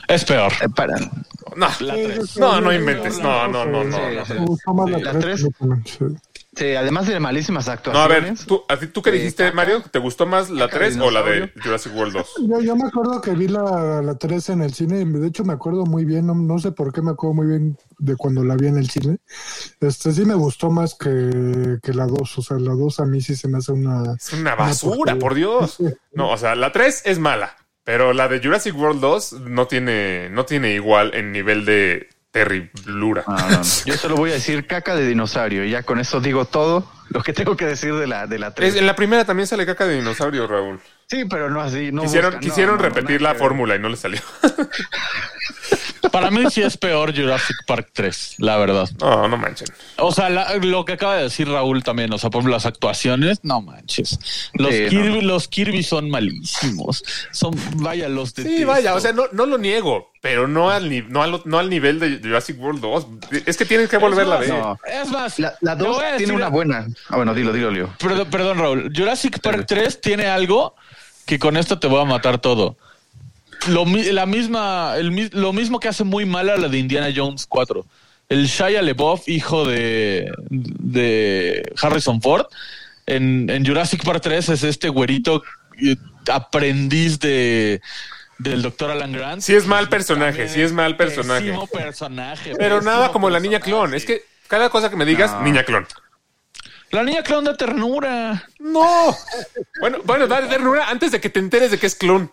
Es 0.09 0.25
peor. 0.25 0.53
Eh. 0.61 0.69
No, 1.57 1.69
la 1.81 1.95
3. 1.95 2.37
No, 2.37 2.61
no 2.61 2.73
inventes. 2.73 3.19
No, 3.19 3.49
no, 3.49 3.65
no, 3.65 3.85
no. 3.85 3.99
no. 4.11 4.99
La 4.99 5.19
3 5.19 5.47
sí. 6.57 6.75
Además 6.75 7.07
de 7.07 7.21
malísimas 7.21 7.67
No, 7.67 7.71
a 7.71 7.75
actuaciones. 7.75 8.39
ver, 8.41 8.47
¿tú, 8.47 8.63
a 8.69 8.77
ti- 8.79 8.87
¿tú 8.89 9.03
qué 9.03 9.13
dijiste, 9.13 9.45
caca. 9.45 9.55
Mario? 9.57 9.83
¿Te 9.91 9.99
gustó 9.99 10.27
más 10.27 10.51
la 10.51 10.67
Caca 10.67 10.79
3 10.79 10.99
o 10.99 11.11
la 11.11 11.23
de. 11.23 11.53
Jurassic 11.63 11.95
World 11.95 12.15
2? 12.15 12.35
Yo, 12.49 12.61
yo 12.61 12.77
me 12.77 12.89
acuerdo 12.89 13.21
que 13.21 13.31
vi 13.33 13.47
la, 13.49 14.03
la 14.03 14.15
3 14.17 14.49
en 14.51 14.63
el 14.63 14.75
cine, 14.75 15.01
y 15.01 15.05
de 15.05 15.27
hecho 15.29 15.45
me 15.45 15.53
acuerdo 15.53 15.85
muy 15.87 16.05
bien, 16.05 16.27
no, 16.27 16.35
no 16.35 16.59
sé 16.59 16.73
por 16.73 16.93
qué 16.93 17.03
me 17.03 17.13
acuerdo 17.13 17.35
muy 17.35 17.47
bien 17.47 17.77
de 17.99 18.17
cuando 18.17 18.43
la 18.45 18.57
vi 18.57 18.67
en 18.69 18.79
el 18.79 18.91
cine. 18.91 19.19
Este 19.81 20.13
sí 20.13 20.25
me 20.25 20.35
gustó 20.35 20.71
más 20.71 20.95
que, 20.95 21.79
que 21.83 21.93
la 21.95 22.07
2, 22.07 22.39
o 22.39 22.43
sea, 22.43 22.57
la 22.59 22.73
2 22.73 23.01
a 23.01 23.05
mí 23.07 23.21
sí 23.21 23.37
se 23.37 23.49
me 23.49 23.59
hace 23.59 23.73
una... 23.73 24.15
Es 24.15 24.33
una 24.33 24.55
basura, 24.55 25.17
por 25.19 25.35
Dios. 25.35 25.77
No, 26.13 26.31
o 26.31 26.37
sea, 26.39 26.55
la 26.55 26.73
3 26.73 27.03
es 27.05 27.19
mala, 27.19 27.57
pero 27.85 28.15
la 28.15 28.27
de 28.29 28.41
Jurassic 28.41 28.75
World 28.75 29.01
2 29.03 29.33
no 29.43 29.67
tiene, 29.67 30.31
no 30.31 30.47
tiene 30.47 30.73
igual 30.75 31.15
en 31.15 31.31
nivel 31.31 31.67
de 31.67 32.09
terriblura. 32.37 33.25
No, 33.27 33.37
no, 33.37 33.49
no. 33.51 33.63
Yo 33.87 33.97
solo 33.97 34.17
voy 34.17 34.31
a 34.31 34.35
decir 34.35 34.67
caca 34.67 34.95
de 34.95 35.07
dinosaurio 35.07 35.65
y 35.65 35.71
ya 35.71 35.83
con 35.85 35.99
eso 35.99 36.21
digo 36.21 36.45
todo 36.45 36.91
lo 37.09 37.23
que 37.23 37.33
tengo 37.33 37.57
que 37.57 37.65
decir 37.67 37.95
de 37.95 38.07
la 38.07 38.27
de 38.27 38.39
la 38.39 38.49
Es- 38.49 38.55
3. 38.55 38.77
en 38.77 38.87
la 38.87 38.95
primera 38.95 39.25
también 39.25 39.47
sale 39.47 39.65
caca 39.65 39.87
de 39.87 39.95
dinosaurio, 39.97 40.47
Raúl. 40.47 40.81
Sí, 41.09 41.25
pero 41.25 41.49
no 41.51 41.61
así. 41.61 41.93
No 41.93 42.03
quisieron 42.03 42.33
buscan, 42.33 42.41
no, 42.47 42.51
quisieron 42.51 42.77
no, 42.77 42.83
no, 42.83 42.89
repetir 42.89 43.23
la 43.23 43.35
fórmula 43.37 43.77
y 43.77 43.79
no 43.79 43.89
le 43.89 43.97
salió. 43.97 44.21
Para 46.11 46.31
mí 46.31 46.45
sí 46.51 46.63
es 46.63 46.77
peor 46.77 47.15
Jurassic 47.15 47.57
Park 47.67 47.89
3, 47.93 48.37
la 48.39 48.57
verdad. 48.57 48.89
No, 49.01 49.29
no 49.29 49.37
manchen. 49.37 49.69
O 49.99 50.13
sea, 50.13 50.29
la- 50.31 50.55
lo 50.57 50.85
que 50.85 50.93
acaba 50.95 51.17
de 51.17 51.25
decir 51.25 51.49
Raúl 51.49 51.83
también, 51.83 52.13
o 52.13 52.19
sea, 52.19 52.31
por 52.31 52.41
ejemplo, 52.41 52.55
las 52.57 52.67
actuaciones, 52.67 53.41
no 53.43 53.61
manches. 53.63 54.19
Los, 54.55 54.75
Sí, 54.75 54.87
Kirby, 54.89 55.21
no. 55.23 55.23
los 55.23 55.49
Kirby 55.49 55.83
son 55.83 56.11
malísimos. 56.11 57.05
Son, 57.33 57.53
vaya, 57.77 58.09
los 58.09 58.35
de 58.35 58.43
Sí, 58.45 58.65
vaya, 58.65 58.95
o 58.95 59.01
sea, 59.01 59.13
no, 59.13 59.25
no 59.33 59.47
lo 59.47 59.59
niego, 59.59 60.13
pero 60.21 60.49
no 60.49 60.71
al, 60.71 60.89
ni- 60.91 61.03
no, 61.03 61.23
al, 61.23 61.43
no 61.45 61.59
al 61.59 61.71
nivel 61.71 61.99
de 61.99 62.19
Jurassic 62.23 62.59
World 62.61 62.81
2. 62.81 63.07
Es 63.47 63.57
que 63.57 63.65
tienes 63.65 63.89
que 63.89 63.99
volverla 63.99 64.37
a 64.37 64.39
ver. 64.39 64.49
no. 64.51 64.79
Es 64.85 65.09
más, 65.11 65.39
La, 65.39 65.55
la 65.61 65.77
te 65.77 65.85
2 65.85 65.97
voy 65.97 66.05
a 66.05 66.09
tiene 66.17 66.33
decir- 66.33 66.35
una 66.35 66.49
buena. 66.49 66.87
Ah, 67.09 67.17
bueno, 67.17 67.35
dilo, 67.35 67.53
dilo, 67.53 67.71
Leo. 67.71 67.93
Perdón, 67.99 68.29
perdón, 68.31 68.59
Raúl. 68.59 68.93
Jurassic 68.95 69.41
Park 69.41 69.65
3 69.67 70.01
tiene 70.01 70.27
algo 70.27 70.75
que 71.27 71.39
con 71.39 71.57
esto 71.57 71.79
te 71.79 71.87
voy 71.89 72.01
a 72.01 72.05
matar 72.05 72.39
todo. 72.39 72.77
Lo, 73.69 73.85
la 73.85 74.27
misma, 74.27 74.95
el, 74.97 75.31
lo 75.33 75.53
mismo 75.53 75.81
que 75.81 75.89
hace 75.89 76.05
muy 76.05 76.25
mala 76.25 76.57
la 76.57 76.69
de 76.69 76.79
Indiana 76.79 77.13
Jones 77.15 77.47
4. 77.49 77.85
El 78.29 78.47
Shia 78.47 78.83
LeBoff, 78.83 79.29
hijo 79.29 79.65
de, 79.67 80.33
de 80.51 81.73
Harrison 81.81 82.21
Ford, 82.21 82.47
en, 83.07 83.49
en 83.51 83.65
Jurassic 83.65 84.05
Park 84.05 84.21
3 84.23 84.49
es 84.49 84.63
este 84.65 84.89
güerito 84.89 85.43
eh, 85.81 85.97
aprendiz 86.33 87.19
de 87.21 87.81
del 88.39 88.63
doctor 88.63 88.91
Alan 88.91 89.13
Grant. 89.13 89.43
Sí 89.43 89.55
es 89.55 89.67
mal 89.67 89.89
personaje, 89.89 90.49
sí 90.49 90.61
es 90.61 90.73
mal 90.73 90.97
personaje. 90.97 91.53
Pero 92.59 92.83
nada 92.83 93.11
como 93.13 93.31
la 93.31 93.41
niña 93.41 93.61
clon. 93.61 93.95
Es 93.95 94.05
que 94.05 94.23
cada 94.49 94.69
cosa 94.71 94.91
que 94.91 94.97
me 94.97 95.05
digas, 95.07 95.33
No. 95.33 95.43
niña 95.43 95.63
clon. 95.65 95.87
La 96.91 97.03
niña 97.03 97.23
clon 97.23 97.45
da 97.45 97.57
ternura. 97.57 98.49
No. 98.59 99.17
Bueno, 99.81 99.99
bueno, 100.05 100.27
da 100.27 100.49
ternura 100.49 100.89
antes 100.89 101.11
de 101.13 101.21
que 101.21 101.29
te 101.31 101.41
enteres 101.41 101.71
de 101.71 101.79
que 101.79 101.87
es 101.87 101.95
clon. 101.97 102.31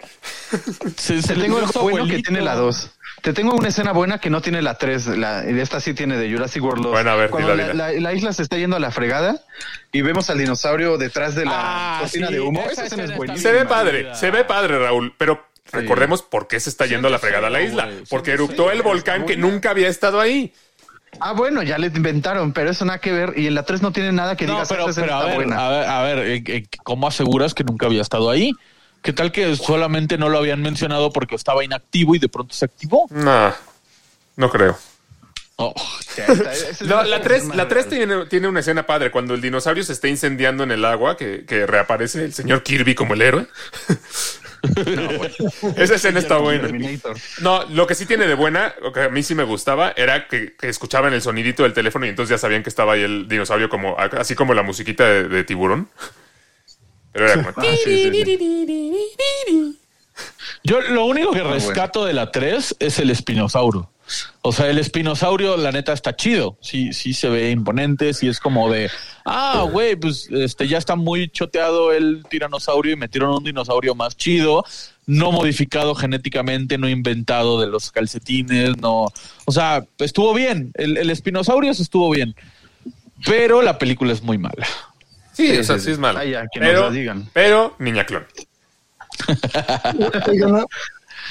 Se, 0.98 1.22
se 1.22 1.34
Te 1.34 1.42
tengo 1.42 1.60
bueno 1.82 2.06
que 2.08 2.20
tiene 2.22 2.42
la 2.42 2.56
2. 2.56 2.90
Te 3.22 3.34
tengo 3.34 3.56
una 3.56 3.70
escena 3.70 3.94
buena 3.94 4.20
que 4.20 4.30
no 4.30 4.42
tiene 4.42 4.62
la 4.62 4.78
3. 4.78 5.08
La, 5.18 5.44
y 5.50 5.60
esta 5.60 5.80
sí 5.80 5.94
tiene 5.94 6.18
de 6.18 6.32
Jurassic 6.32 6.62
World 6.64 6.84
2. 6.84 6.92
Bueno, 6.92 7.12
a 7.12 7.16
ver, 7.16 7.30
Cuando 7.30 7.56
la, 7.56 7.68
dila. 7.70 7.92
la- 7.92 8.00
la 8.00 8.14
isla 8.14 8.34
se 8.34 8.44
está 8.44 8.58
yendo 8.58 8.76
a 8.76 8.80
la 8.80 8.92
fregada 8.92 9.42
y 9.92 10.02
vemos 10.02 10.30
al 10.30 10.38
dinosaurio 10.38 10.98
detrás 10.98 11.34
de 11.36 11.46
la 11.46 11.52
Ah, 11.56 11.98
cortina 12.02 12.28
sí, 12.28 12.34
de 12.34 12.40
humo. 12.42 12.62
esa 12.62 12.72
Esa 12.72 12.84
escena 12.84 12.86
escena 12.86 13.04
es 13.04 13.10
está 13.10 13.18
buenísima. 13.18 13.50
Se 13.52 13.58
ve 13.58 13.66
padre, 13.66 14.16
se 14.16 14.32
ve 14.32 14.44
padre, 14.44 14.78
Raúl, 14.80 15.16
pero 15.18 15.46
recordemos 15.72 16.22
por 16.22 16.48
qué 16.48 16.60
se 16.60 16.70
está 16.70 16.86
yendo 16.86 17.08
a 17.08 17.12
la 17.12 17.18
fregada 17.20 17.48
a 17.48 17.50
la 17.50 17.62
isla. 17.62 17.90
Porque 18.10 18.32
sí, 18.32 18.36
eruptó 18.36 18.70
sí, 18.70 18.76
el 18.76 18.82
volcán 18.84 19.26
que 19.26 19.36
nunca 19.38 19.72
había 19.72 19.88
estado 19.88 20.20
ahí. 20.20 20.54
Ah, 21.20 21.34
bueno, 21.34 21.64
ya 21.64 21.78
le 21.78 21.88
inventaron, 21.88 22.54
pero 22.54 22.70
eso 22.72 22.86
nada 22.86 23.00
que 23.00 23.12
ver. 23.12 23.34
Y 23.38 23.48
en 23.48 23.56
la 23.56 23.64
3 23.64 23.82
no 23.82 23.92
tiene 23.92 24.12
nada 24.12 24.36
que 24.36 24.46
No, 24.46 24.54
digas, 24.54 24.70
pero, 24.70 24.86
pero 24.94 25.14
a 25.16 25.26
ver, 25.26 25.36
buena. 25.36 25.66
a 25.66 25.70
ver, 25.70 25.86
a 25.90 26.02
ver, 26.04 26.20
eh, 26.20 26.44
eh, 26.48 26.66
¿cómo 26.84 27.08
aseguras 27.08 27.54
que 27.54 27.64
nunca 27.64 27.86
había 27.86 28.02
estado 28.02 28.30
ahí? 28.30 28.52
¿Qué 29.02 29.14
tal 29.14 29.32
que 29.32 29.56
solamente 29.56 30.18
no 30.18 30.30
lo 30.30 30.38
habían 30.38 30.62
mencionado 30.62 31.12
porque 31.12 31.36
estaba 31.36 31.64
inactivo 31.64 32.16
y 32.16 32.20
de 32.20 32.30
pronto 32.30 32.54
se 32.56 32.66
activó? 32.66 33.06
No, 33.10 33.54
no 34.38 34.50
creo. 34.50 34.78
Oh, 35.58 35.74
No, 36.82 37.04
la 37.04 37.18
escena 37.18 37.22
3, 37.22 37.44
más 37.46 37.58
la 37.58 37.68
3 37.68 37.86
real. 37.86 37.98
tiene, 37.98 38.26
tiene 38.26 38.48
una 38.48 38.62
escena 38.62 38.86
padre. 38.86 39.12
Cuando 39.12 39.34
el 39.34 39.42
dinosaurio 39.42 39.84
se 39.84 39.94
está 39.94 40.08
incendiando 40.08 40.64
en 40.64 40.72
el 40.72 40.84
agua, 40.86 41.16
que, 41.18 41.46
que 41.46 41.68
reaparece 41.68 42.24
el 42.26 42.34
señor 42.34 42.64
Kirby 42.64 42.96
como 42.96 43.14
el 43.14 43.22
héroe. 43.22 43.48
Esa 45.76 45.96
escena 45.96 46.20
está 46.20 46.38
buena. 46.38 46.70
No, 47.42 47.66
lo 47.66 47.86
que 47.86 47.96
sí 47.96 48.06
tiene 48.06 48.28
de 48.28 48.34
buena, 48.34 48.74
lo 48.82 48.94
que 48.94 49.02
a 49.02 49.10
mí 49.10 49.22
sí 49.22 49.36
me 49.36 49.44
gustaba, 49.44 49.94
era 49.96 50.28
que, 50.28 50.56
que 50.56 50.70
escuchaban 50.70 51.14
el 51.14 51.22
sonidito 51.22 51.64
del 51.64 51.74
teléfono 51.74 52.06
y 52.06 52.10
entonces 52.10 52.32
ya 52.32 52.38
sabían 52.38 52.64
que 52.64 52.70
estaba 52.70 52.94
ahí 52.94 53.02
el 53.02 53.28
dinosaurio, 53.28 53.70
como 53.70 53.98
así 53.98 54.36
como 54.36 54.54
la 54.54 54.64
musiquita 54.64 55.06
de, 55.06 55.28
de 55.28 55.44
tiburón. 55.44 55.90
Pero 57.12 57.26
era 57.26 57.44
como. 57.54 57.68
Ah, 57.68 57.76
sí, 57.84 58.10
sí, 58.12 58.38
sí. 59.46 59.80
Yo 60.64 60.82
lo 60.82 61.06
único 61.06 61.32
que 61.32 61.42
bueno. 61.42 61.56
rescato 61.56 62.06
de 62.06 62.14
la 62.14 62.32
3 62.32 62.78
es 62.80 63.00
el 63.00 63.10
espinosaurio. 63.10 63.90
O 64.42 64.52
sea, 64.52 64.70
el 64.70 64.78
espinosaurio, 64.78 65.56
la 65.58 65.72
neta, 65.72 65.94
está 65.94 66.16
chido. 66.16 66.58
Sí, 66.62 66.92
sí 66.94 67.14
se 67.14 67.30
ve 67.30 67.52
imponente, 67.52 68.14
sí 68.14 68.28
es 68.28 68.40
como 68.40 68.70
de, 68.72 68.90
ah, 69.26 69.66
güey, 69.72 69.96
pues 69.96 70.28
este 70.32 70.68
ya 70.68 70.78
está 70.78 70.96
muy 70.96 71.30
choteado 71.30 71.92
el 71.94 72.26
tiranosaurio 72.30 72.94
y 72.94 72.96
metieron 72.98 73.32
un 73.34 73.44
dinosaurio 73.44 73.96
más 73.96 74.18
chido, 74.18 74.66
no 75.06 75.32
modificado 75.32 75.96
genéticamente, 75.96 76.78
no 76.78 76.90
inventado 76.90 77.60
de 77.62 77.68
los 77.68 77.92
calcetines, 77.92 78.78
no. 78.78 79.08
O 79.46 79.52
sea, 79.52 79.84
estuvo 80.00 80.34
bien. 80.34 80.72
El, 80.76 80.98
el 80.98 81.10
espinosaurio 81.10 81.72
estuvo 81.72 82.10
bien. 82.10 82.36
Pero 83.26 83.62
la 83.62 83.78
película 83.80 84.12
es 84.12 84.22
muy 84.22 84.38
mala. 84.38 84.66
Sí, 85.32 85.48
Sí, 85.48 85.58
o 85.58 85.64
sea, 85.64 85.80
sí, 85.80 85.92
es 85.92 85.98
malo. 85.98 86.22
Ya, 86.24 86.46
que 86.52 86.60
nos 86.60 86.68
pero, 86.70 86.82
la 86.82 86.92
digan. 86.92 87.30
pero, 87.34 87.76
niña 87.80 88.06
clon. 88.06 88.26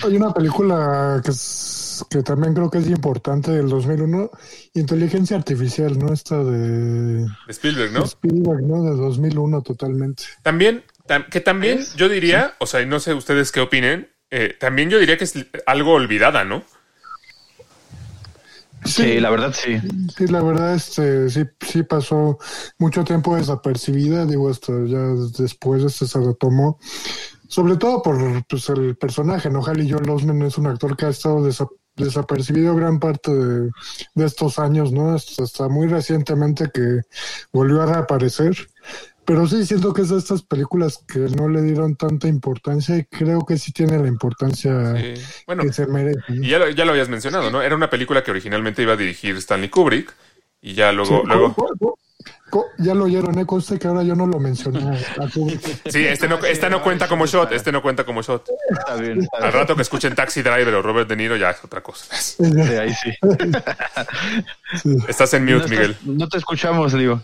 Hay 0.04 0.16
una 0.16 0.32
película 0.32 1.20
que, 1.24 1.30
es- 1.30 1.82
que 2.11 2.22
también 2.22 2.55
creo 2.55 2.70
que 2.70 2.78
es 2.78 2.88
importante 2.88 3.50
del 3.50 3.68
2001, 3.68 4.30
Inteligencia 4.74 5.36
Artificial, 5.36 5.98
¿no? 5.98 6.12
Esta 6.12 6.42
de 6.42 7.22
De 7.24 7.26
Spielberg, 7.48 7.92
¿no? 7.92 8.05
Spielberg, 8.05 8.62
¿no? 8.62 8.82
De 8.84 8.96
2001 8.96 9.62
totalmente. 9.62 10.24
También, 10.42 10.84
tam- 11.07 11.28
que 11.28 11.40
también 11.40 11.78
¿Es? 11.78 11.94
yo 11.96 12.09
diría, 12.09 12.55
o 12.59 12.66
sea, 12.66 12.82
y 12.82 12.86
no 12.86 13.00
sé 13.00 13.14
ustedes 13.14 13.53
qué 13.53 13.61
opinen, 13.61 14.09
eh, 14.30 14.57
también 14.59 14.90
yo 14.90 14.98
diría 14.98 15.16
que 15.18 15.24
es 15.24 15.34
algo 15.66 15.92
olvidada, 15.92 16.44
¿no? 16.44 16.62
Sí, 18.84 19.20
la 19.20 19.30
verdad 19.30 19.55
sí. 19.55 19.78
Sí, 20.16 20.26
la 20.26 20.42
verdad, 20.42 20.74
este, 20.74 21.30
sí, 21.30 21.44
sí 21.61 21.84
pasó 21.84 22.38
mucho 22.78 23.05
tiempo 23.05 23.36
desapercibida, 23.36 24.26
digo, 24.26 24.48
hasta 24.50 24.72
ya 24.86 24.98
después 25.38 25.84
este 25.84 26.07
se 26.09 26.18
retomó, 26.18 26.80
sobre 27.46 27.76
todo 27.76 28.03
por 28.03 28.44
pues, 28.46 28.68
el 28.70 28.96
personaje, 28.96 29.50
¿no? 29.50 29.64
Haley 29.64 29.88
Joel 29.88 30.11
Osment 30.11 30.42
es 30.42 30.59
un 30.59 30.66
actor 30.66 30.96
que 30.96 31.07
ha 31.07 31.11
estado 31.11 31.44
desapercibido 31.97 32.74
gran 32.74 32.99
parte 32.99 33.32
de, 33.32 33.70
de 34.14 34.24
estos 34.26 34.59
años, 34.59 34.93
¿no? 34.93 35.14
Hasta, 35.14 35.43
hasta 35.43 35.68
muy 35.68 35.88
recientemente 35.88 36.70
que 36.72 37.01
volvió 37.53 37.82
a 37.82 37.86
reaparecer. 37.86 38.68
Pero 39.24 39.47
sí 39.47 39.64
siento 39.64 39.93
que 39.93 40.03
es 40.03 40.09
de 40.09 40.18
estas 40.18 40.43
películas 40.43 41.05
que 41.07 41.20
no 41.20 41.49
le 41.49 41.62
dieron 41.62 41.95
tanta 41.95 42.26
importancia 42.26 42.97
y 42.97 43.05
creo 43.05 43.47
que 43.47 43.57
sí 43.57 43.72
tiene 43.72 43.99
la 43.99 44.09
importancia 44.09 44.95
bueno, 45.47 45.62
que 45.62 45.72
se 45.72 45.86
merece. 45.86 46.20
¿no? 46.28 46.45
y 46.45 46.49
ya 46.49 46.59
lo, 46.59 46.68
ya 46.70 46.84
lo 46.84 46.90
habías 46.90 47.09
mencionado, 47.09 47.51
¿no? 47.51 47.62
Era 47.62 47.76
una 47.76 47.88
película 47.88 48.24
que 48.24 48.32
originalmente 48.32 48.82
iba 48.82 48.95
a 48.95 48.97
dirigir 48.97 49.36
Stanley 49.36 49.68
Kubrick 49.68 50.12
y 50.61 50.74
ya 50.74 50.90
Sí, 50.90 50.97
luego, 50.97 51.99
ya 52.78 52.94
lo 52.94 53.05
oyeron, 53.05 53.38
¿eh? 53.38 53.46
Conste 53.46 53.78
que 53.78 53.88
ahora 53.88 54.03
yo 54.03 54.14
no 54.14 54.26
lo 54.26 54.38
mencioné. 54.38 54.80
sí, 55.86 56.05
este 56.07 56.28
no, 56.28 56.38
este 56.44 56.68
no 56.70 56.82
cuenta 56.82 57.09
como 57.09 57.26
shot, 57.26 57.53
este 57.53 57.72
no 57.72 57.80
cuenta 57.82 58.05
como 58.05 58.22
shot. 58.22 58.46
Está 58.70 58.96
bien. 58.96 59.20
Está 59.22 59.36
Al 59.38 59.42
bien. 59.44 59.53
rato 59.55 59.76
que 59.76 59.82
escuchen 59.82 60.14
Taxi 60.14 60.42
Driver 60.42 60.74
o 60.74 60.82
Robert 60.82 61.09
De 61.09 61.16
Niro 61.16 61.36
ya 61.36 61.50
es 61.50 61.64
otra 61.64 61.80
cosa. 61.82 62.14
Sí, 62.16 62.42
ahí 62.78 62.92
sí. 62.94 63.11
Estás 65.09 65.34
en 65.34 65.44
No, 65.46 65.53
mute, 65.53 65.64
estás- 65.66 65.70
Miguel. 65.70 65.96
no 66.05 66.28
te 66.28 66.38
escuchamos, 66.38 66.92
digo. 66.92 67.22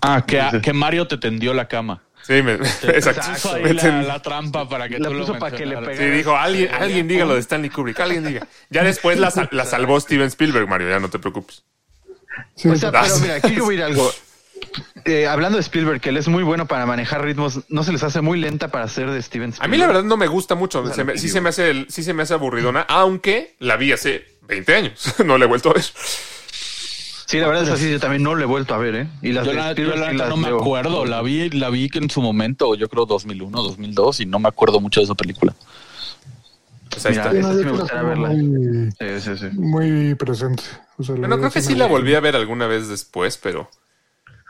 Ah, 0.00 0.24
que, 0.26 0.60
que 0.62 0.72
Mario 0.72 1.06
te 1.06 1.16
tendió 1.18 1.54
la 1.54 1.68
cama. 1.68 2.02
Sí, 2.22 2.40
me, 2.42 2.52
exacto. 2.82 3.22
Puso 3.32 3.54
ahí 3.54 3.62
Me 3.64 3.74
la, 3.74 3.82
ten- 3.82 4.08
la 4.08 4.22
trampa 4.22 4.68
para 4.68 4.88
que 4.88 4.98
La 4.98 5.08
tú 5.08 5.14
lo 5.14 5.20
puso 5.26 5.38
para 5.38 5.56
que 5.56 5.66
le 5.66 5.76
mencionaras. 5.76 5.98
Sí, 5.98 6.10
dijo, 6.10 6.36
alguien, 6.36 6.70
alguien 6.74 7.08
diga 7.08 7.24
lo 7.24 7.34
de 7.34 7.40
Stanley 7.40 7.70
Kubrick, 7.70 7.98
alguien 8.00 8.24
diga. 8.24 8.46
Ya 8.70 8.82
después 8.84 9.18
la, 9.18 9.32
la 9.50 9.64
salvó 9.64 9.98
Steven 10.00 10.26
Spielberg, 10.28 10.68
Mario, 10.68 10.88
ya 10.88 11.00
no 11.00 11.08
te 11.10 11.18
preocupes. 11.18 11.64
Sí, 12.54 12.68
O 12.68 12.76
sea, 12.76 12.90
pero 12.92 13.16
mira, 13.18 13.34
aquí 13.36 13.54
yo 13.54 13.64
voy 13.64 13.74
a 13.76 13.78
ir 13.78 13.84
algo. 13.84 14.10
Eh, 15.04 15.26
hablando 15.26 15.58
de 15.58 15.62
Spielberg, 15.62 16.00
que 16.00 16.10
él 16.10 16.16
es 16.16 16.28
muy 16.28 16.44
bueno 16.44 16.66
para 16.66 16.86
manejar 16.86 17.24
ritmos, 17.24 17.60
no 17.68 17.82
se 17.82 17.92
les 17.92 18.02
hace 18.04 18.20
muy 18.20 18.38
lenta 18.40 18.68
para 18.68 18.86
ser 18.88 19.10
de 19.10 19.20
Steven 19.20 19.50
A 19.50 19.52
Spielberg. 19.54 19.70
mí 19.72 19.76
la 19.76 19.86
verdad 19.88 20.04
no 20.04 20.16
me 20.16 20.28
gusta 20.28 20.54
mucho, 20.54 20.86
se 20.94 21.02
me- 21.04 21.18
sí, 21.18 21.28
se 21.28 21.40
me 21.40 21.48
hace, 21.48 21.70
el- 21.70 21.86
sí 21.90 22.02
se 22.04 22.14
me 22.14 22.22
hace 22.22 22.34
aburridona, 22.34 22.82
aunque 22.82 23.56
la 23.58 23.76
vi 23.76 23.90
hace 23.92 24.24
20 24.46 24.74
años, 24.74 25.14
no 25.26 25.36
la 25.36 25.44
he 25.44 25.48
vuelto 25.48 25.70
a 25.70 25.74
ver. 25.74 25.82
Sí, 27.26 27.38
la 27.38 27.48
verdad 27.48 27.64
es 27.64 27.70
así, 27.70 27.90
yo 27.90 27.98
también 27.98 28.22
no 28.22 28.34
lo 28.34 28.42
he 28.42 28.46
vuelto 28.46 28.74
a 28.74 28.78
ver, 28.78 28.94
¿eh? 28.94 29.06
Y 29.22 29.32
las 29.32 29.44
Yo 29.44 29.50
de 29.50 29.56
la, 29.56 29.64
yo 29.64 29.70
Spielberg 29.70 30.00
la 30.00 30.12
las 30.12 30.28
no 30.28 30.36
me 30.36 30.48
veo. 30.48 30.60
acuerdo, 30.60 31.04
la 31.06 31.22
vi, 31.22 31.50
la 31.50 31.68
vi 31.70 31.88
que 31.88 31.98
en 31.98 32.08
su 32.10 32.22
momento, 32.22 32.74
yo 32.74 32.88
creo 32.88 33.04
2001, 33.06 33.62
2002 33.62 34.20
y 34.20 34.26
no 34.26 34.38
me 34.38 34.48
acuerdo 34.48 34.80
mucho 34.80 35.00
de 35.00 35.04
esa 35.04 35.14
película. 35.14 35.54
Pues 36.92 37.06
ahí 37.06 37.12
Mira, 37.12 37.24
está. 37.24 37.38
esa 37.38 37.58
sí 37.58 37.64
me 37.64 37.70
gustaría 37.72 38.02
verla. 38.02 38.28
Muy, 38.28 38.90
Sí, 38.98 39.20
sí, 39.20 39.36
sí. 39.38 39.46
muy 39.52 40.14
presente. 40.14 40.62
O 40.98 41.02
sea, 41.02 41.14
Bueno, 41.16 41.38
creo 41.38 41.50
que 41.50 41.62
sí 41.62 41.74
la 41.74 41.86
volví 41.86 42.14
a 42.14 42.20
ver 42.20 42.36
alguna 42.36 42.66
vez 42.66 42.88
después, 42.88 43.38
pero... 43.38 43.70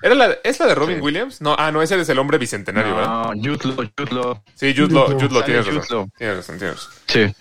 ¿Era 0.02 0.16
la, 0.16 0.36
¿Es 0.42 0.58
la 0.58 0.66
de 0.66 0.74
Robin 0.74 0.96
Sí. 0.96 1.02
Williams? 1.02 1.40
No, 1.40 1.54
ah, 1.56 1.70
no, 1.70 1.80
ese 1.80 2.00
es 2.00 2.08
el 2.08 2.18
hombre 2.18 2.36
bicentenario, 2.38 2.96
¿verdad? 2.96 3.08
No, 3.08 3.28
Jude 3.40 3.68
Law, 3.68 3.88
Jude 3.96 4.12
Law. 4.12 4.42
Sí, 4.56 4.74
Jude 4.76 4.92
Law, 4.92 5.12
Jude 5.12 5.28
Law, 5.28 5.44
tienes 5.44 5.66
razón. 5.72 6.10
Tienes 6.18 6.36
razón, 6.38 6.58
tienes 6.58 6.76
razón. 6.76 6.92
Sí. 7.06 7.34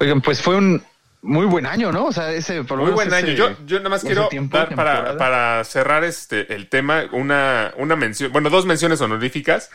Oigan, 0.00 0.22
pues 0.22 0.40
fue 0.40 0.56
un 0.56 0.82
muy 1.20 1.44
buen 1.44 1.66
año, 1.66 1.92
¿no? 1.92 2.06
O 2.06 2.12
sea, 2.12 2.32
ese 2.32 2.64
por 2.64 2.78
lo 2.78 2.84
Muy 2.84 2.92
menos 2.92 2.94
buen 3.04 3.12
año. 3.12 3.28
ese- 3.28 3.36
Yo, 3.36 3.66
yo 3.66 3.76
nada 3.78 3.90
más 3.90 4.02
quiero 4.02 4.28
tiempo, 4.28 4.56
dar 4.56 4.74
para, 4.74 5.18
para 5.18 5.62
cerrar 5.64 6.04
este 6.04 6.54
el 6.54 6.70
tema 6.70 7.04
una, 7.12 7.74
una 7.76 7.96
mención, 7.96 8.32
bueno, 8.32 8.48
dos 8.48 8.64
menciones 8.64 9.02
honoríficas. 9.02 9.70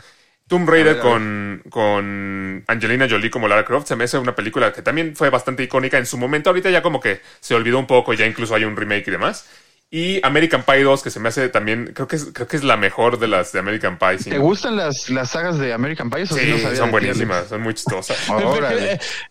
Tomb 0.50 0.68
Raider 0.68 0.90
A 0.90 0.94
ver, 0.96 1.00
a 1.00 1.02
con, 1.02 1.64
con 1.70 2.64
Angelina 2.68 3.08
Jolie 3.10 3.30
como 3.30 3.48
Lara 3.48 3.64
Croft 3.64 3.88
se 3.88 3.96
me 3.96 4.04
hace 4.04 4.18
una 4.18 4.36
película 4.36 4.74
que 4.74 4.82
también 4.82 5.16
fue 5.16 5.30
bastante 5.30 5.64
icónica 5.64 5.98
en 5.98 6.06
su 6.06 6.18
momento. 6.18 6.50
Ahorita 6.50 6.70
ya 6.70 6.82
como 6.82 7.00
que 7.00 7.22
se 7.40 7.56
olvidó 7.56 7.80
un 7.80 7.88
poco, 7.88 8.14
ya 8.14 8.26
incluso 8.26 8.56
hay 8.56 8.66
un 8.66 8.76
remake 8.76 9.08
y 9.08 9.12
demás. 9.12 9.48
Y 9.92 10.24
American 10.26 10.64
Pie 10.64 10.84
2, 10.84 11.02
que 11.02 11.10
se 11.10 11.20
me 11.20 11.30
hace 11.30 11.50
también, 11.50 11.94
creo 11.96 12.08
que 12.08 12.16
es, 12.18 12.26
creo 12.34 12.48
que 12.48 12.58
es 12.58 12.64
la 12.64 12.78
mejor 12.78 13.18
de 13.18 13.28
las 13.28 13.52
de 13.52 13.60
American 13.60 13.98
Pie. 13.98 14.20
sí. 14.20 14.30
¿Te 14.30 14.38
gustan 14.38 14.76
las, 14.76 15.10
las 15.10 15.32
sagas 15.32 15.58
de 15.58 15.74
American 15.74 16.10
Pie? 16.12 16.24
Eso 16.24 16.36
Sí, 16.36 16.46
no 16.48 16.60
sabía 16.60 16.78
son 16.78 16.92
buenísimas, 16.92 17.48
son 17.48 17.62
muy 17.62 17.74
chistosas. 17.74 18.18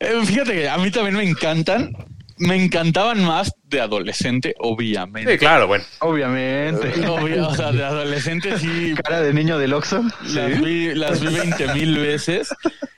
Eh, 0.00 0.20
Fíjate 0.24 0.52
que 0.52 0.68
a 0.68 0.78
mí 0.78 0.90
también 0.90 1.16
me 1.16 1.22
encantan, 1.28 1.92
me 2.38 2.56
encantaban 2.56 3.24
más 3.24 3.52
de 3.64 3.80
adolescente, 3.80 4.54
obviamente. 4.58 5.32
Sí, 5.32 5.38
claro, 5.38 5.66
bueno. 5.66 5.84
Obviamente. 6.00 6.92
Obvio, 7.08 7.48
o 7.48 7.54
sea, 7.54 7.72
de 7.72 7.84
adolescente 7.84 8.58
sí 8.58 8.94
Cara 9.02 9.20
de 9.20 9.32
niño 9.34 9.58
del 9.58 9.72
Oxxo. 9.74 10.02
las 10.32 10.60
vi, 10.60 10.94
las 10.94 11.20
vi 11.20 11.34
20 11.34 11.74
mil 11.74 11.98
veces. 11.98 12.48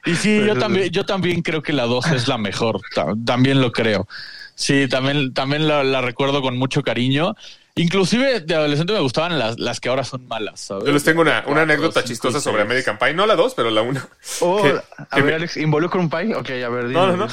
Y 0.06 0.14
sí, 0.14 0.40
yo 0.46 0.56
también, 0.56 0.90
yo 0.90 1.04
también 1.04 1.42
creo 1.42 1.62
que 1.62 1.72
la 1.72 1.84
2 1.84 2.06
es 2.12 2.28
la 2.28 2.38
mejor. 2.38 2.80
ta- 2.94 3.14
También 3.24 3.60
lo 3.60 3.72
creo. 3.72 4.06
Sí, 4.54 4.88
también, 4.88 5.32
también 5.32 5.66
la, 5.68 5.82
la 5.84 6.00
recuerdo 6.02 6.42
con 6.42 6.56
mucho 6.58 6.82
cariño. 6.82 7.34
Inclusive 7.80 8.40
de 8.40 8.54
adolescente 8.54 8.92
me 8.92 9.00
gustaban 9.00 9.38
las, 9.38 9.58
las 9.58 9.80
que 9.80 9.88
ahora 9.88 10.04
son 10.04 10.26
malas. 10.28 10.60
¿sabes? 10.60 10.84
Yo 10.84 10.92
les 10.92 11.02
tengo 11.04 11.22
una, 11.22 11.44
una 11.46 11.62
anécdota 11.62 12.04
chistosa 12.04 12.40
sobre. 12.40 12.62
American 12.62 12.98
Pie. 12.98 13.14
No 13.14 13.26
la 13.26 13.36
2, 13.36 13.54
pero 13.54 13.70
la 13.70 13.82
1. 13.82 14.00
Oh, 14.40 14.62
Que- 14.62 14.68
a 14.98 15.06
que 15.16 15.22
ver, 15.22 15.24
me- 15.24 15.34
Alex, 15.34 15.56
¿involucra 15.56 15.98
un 16.00 16.10
pie? 16.10 16.34
Ok, 16.34 16.50
a 16.50 16.68
ver, 16.68 16.88
dime. 16.88 16.92
No, 17.00 17.16
no, 17.16 17.26
no. 17.26 17.28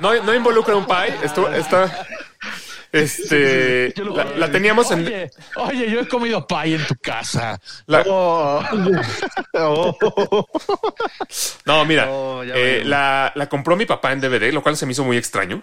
No, 0.00 0.22
no 0.22 0.34
involucra 0.34 0.76
un 0.76 0.86
pie. 0.86 1.16
Esto, 1.24 1.50
está. 1.52 2.06
Este. 2.92 3.94
Lo 3.96 4.14
La, 4.36 4.50
teníamos 4.50 4.90
en. 4.90 5.06
Oye, 5.06 5.30
oye, 5.56 5.90
yo 5.90 6.00
he 6.00 6.08
comido 6.08 6.46
pie 6.46 6.74
en 6.76 6.86
tu 6.86 6.94
casa. 6.96 7.58
la- 7.86 8.04
Oh. 8.06 8.62
Oh. 9.54 10.46
no, 11.64 11.84
mira. 11.84 12.08
Oh, 12.10 12.42
eh, 12.44 12.82
la, 12.84 13.32
la 13.34 13.48
compró 13.48 13.76
mi 13.76 13.86
papá 13.86 14.12
en 14.12 14.20
DVD, 14.20 14.52
lo 14.52 14.62
cual 14.62 14.76
se 14.76 14.86
me 14.86 14.92
hizo 14.92 15.04
muy 15.04 15.16
extraño. 15.16 15.62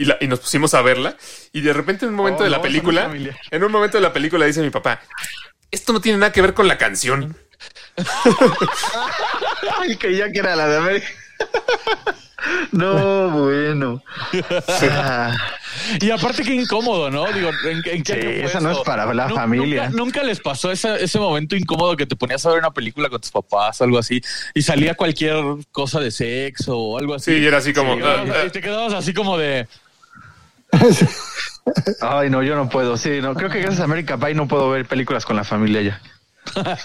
Y, 0.00 0.04
la- 0.06 0.16
y 0.20 0.26
nos 0.28 0.40
pusimos 0.40 0.72
a 0.74 0.82
verla. 0.82 1.16
Y 1.52 1.60
de 1.60 1.72
repente, 1.72 2.04
en 2.06 2.10
un 2.12 2.16
momento 2.16 2.40
Oh, 2.40 2.44
de 2.44 2.50
la 2.50 2.56
no, 2.56 2.62
película. 2.62 3.10
En 3.50 3.64
un 3.64 3.70
momento 3.72 3.98
de 3.98 4.02
la 4.02 4.12
película 4.12 4.46
dice 4.46 4.62
mi 4.62 4.70
papá. 4.70 5.00
esto 5.70 5.92
no 5.92 6.00
tiene 6.00 6.18
nada 6.18 6.32
que 6.32 6.40
ver 6.42 6.54
con 6.54 6.66
la 6.68 6.78
canción. 6.78 7.36
Ay, 9.78 9.96
que 9.96 10.16
ya 10.16 10.30
que 10.32 10.38
era 10.38 10.56
la 10.56 10.66
de 10.68 10.76
América. 10.78 11.06
No, 12.72 13.28
bueno. 13.30 14.02
Ah, 14.88 15.36
Y 16.00 16.10
aparte 16.10 16.42
qué 16.42 16.54
incómodo, 16.54 17.10
¿no? 17.10 17.30
Digo, 17.32 17.50
¿en, 17.64 17.82
en 17.84 18.02
qué 18.02 18.14
Sí, 18.14 18.20
año 18.20 18.22
fue 18.22 18.44
esa 18.44 18.60
no 18.60 18.70
es 18.72 18.78
para 18.78 19.12
la 19.12 19.28
familia. 19.28 19.84
Nunca, 19.90 19.96
nunca 20.04 20.22
les 20.22 20.40
pasó 20.40 20.70
esa- 20.72 20.96
ese 20.96 21.18
momento 21.18 21.54
incómodo 21.54 21.96
que 21.96 22.06
te 22.06 22.16
ponías 22.16 22.44
a 22.46 22.50
ver 22.50 22.58
una 22.60 22.70
película 22.70 23.10
con 23.10 23.20
tus 23.20 23.30
papás 23.30 23.80
o 23.80 23.84
algo 23.84 23.98
así 23.98 24.22
y 24.54 24.62
salía 24.62 24.94
cualquier 24.94 25.36
cosa 25.70 26.00
de 26.00 26.10
sexo 26.10 26.76
o 26.78 26.98
algo 26.98 27.14
así. 27.14 27.32
Sí, 27.34 27.38
y 27.42 27.46
era 27.46 27.58
así 27.58 27.74
como. 27.74 27.94
Y 27.98 28.02
ah, 28.02 28.24
ah, 28.26 28.44
y 28.46 28.50
te 28.50 28.60
quedabas 28.62 28.94
así 28.94 29.12
como 29.12 29.36
de... 29.36 29.68
Ay, 32.00 32.30
no, 32.30 32.42
yo 32.42 32.56
no 32.56 32.68
puedo. 32.68 32.96
Sí, 32.96 33.20
no, 33.20 33.34
creo 33.34 33.50
que 33.50 33.58
gracias 33.60 33.80
a 33.80 33.84
America 33.84 34.16
Pie 34.18 34.34
no 34.34 34.48
puedo 34.48 34.70
ver 34.70 34.86
películas 34.86 35.24
con 35.24 35.36
la 35.36 35.44
familia 35.44 35.82
ya. 35.82 36.00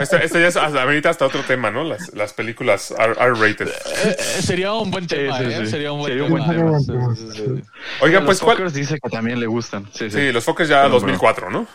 Este 0.00 0.40
ya 0.40 0.48
es 0.48 0.56
hasta, 0.56 0.82
ahorita 0.82 1.08
hasta 1.10 1.26
otro 1.26 1.40
tema, 1.42 1.70
¿no? 1.70 1.84
Las, 1.84 2.12
las 2.12 2.32
películas 2.32 2.90
R- 2.90 3.12
R-rated. 3.18 3.68
eh, 3.68 4.16
eh, 4.18 4.42
sería 4.42 4.72
un 4.72 4.90
buen 4.90 5.06
tema, 5.06 5.38
sí, 5.38 5.44
¿eh? 5.44 5.58
sí. 5.60 5.66
Sería 5.70 5.92
un 5.92 6.00
buen 6.00 6.12
Sería 6.12 6.24
un 6.26 6.34
tema. 6.46 6.70
buen 6.70 6.80
Sí, 6.80 6.86
tema. 6.92 7.14
sí, 7.14 7.28
sí. 7.32 7.62
Oigan, 8.00 8.24
Los 8.24 8.26
pues, 8.26 8.40
¿cuál? 8.40 8.56
Fockers 8.56 8.74
dice 8.74 8.98
que 9.00 9.08
también 9.08 9.38
le 9.38 9.46
gustan. 9.46 9.84
Sí, 9.94 10.10
sí. 10.10 10.18
Sí, 10.18 10.32
los 10.32 10.44
Fockers 10.44 10.68
ya 10.68 10.82
Pero, 10.82 10.94
2004, 10.94 11.50
¿no? 11.50 11.66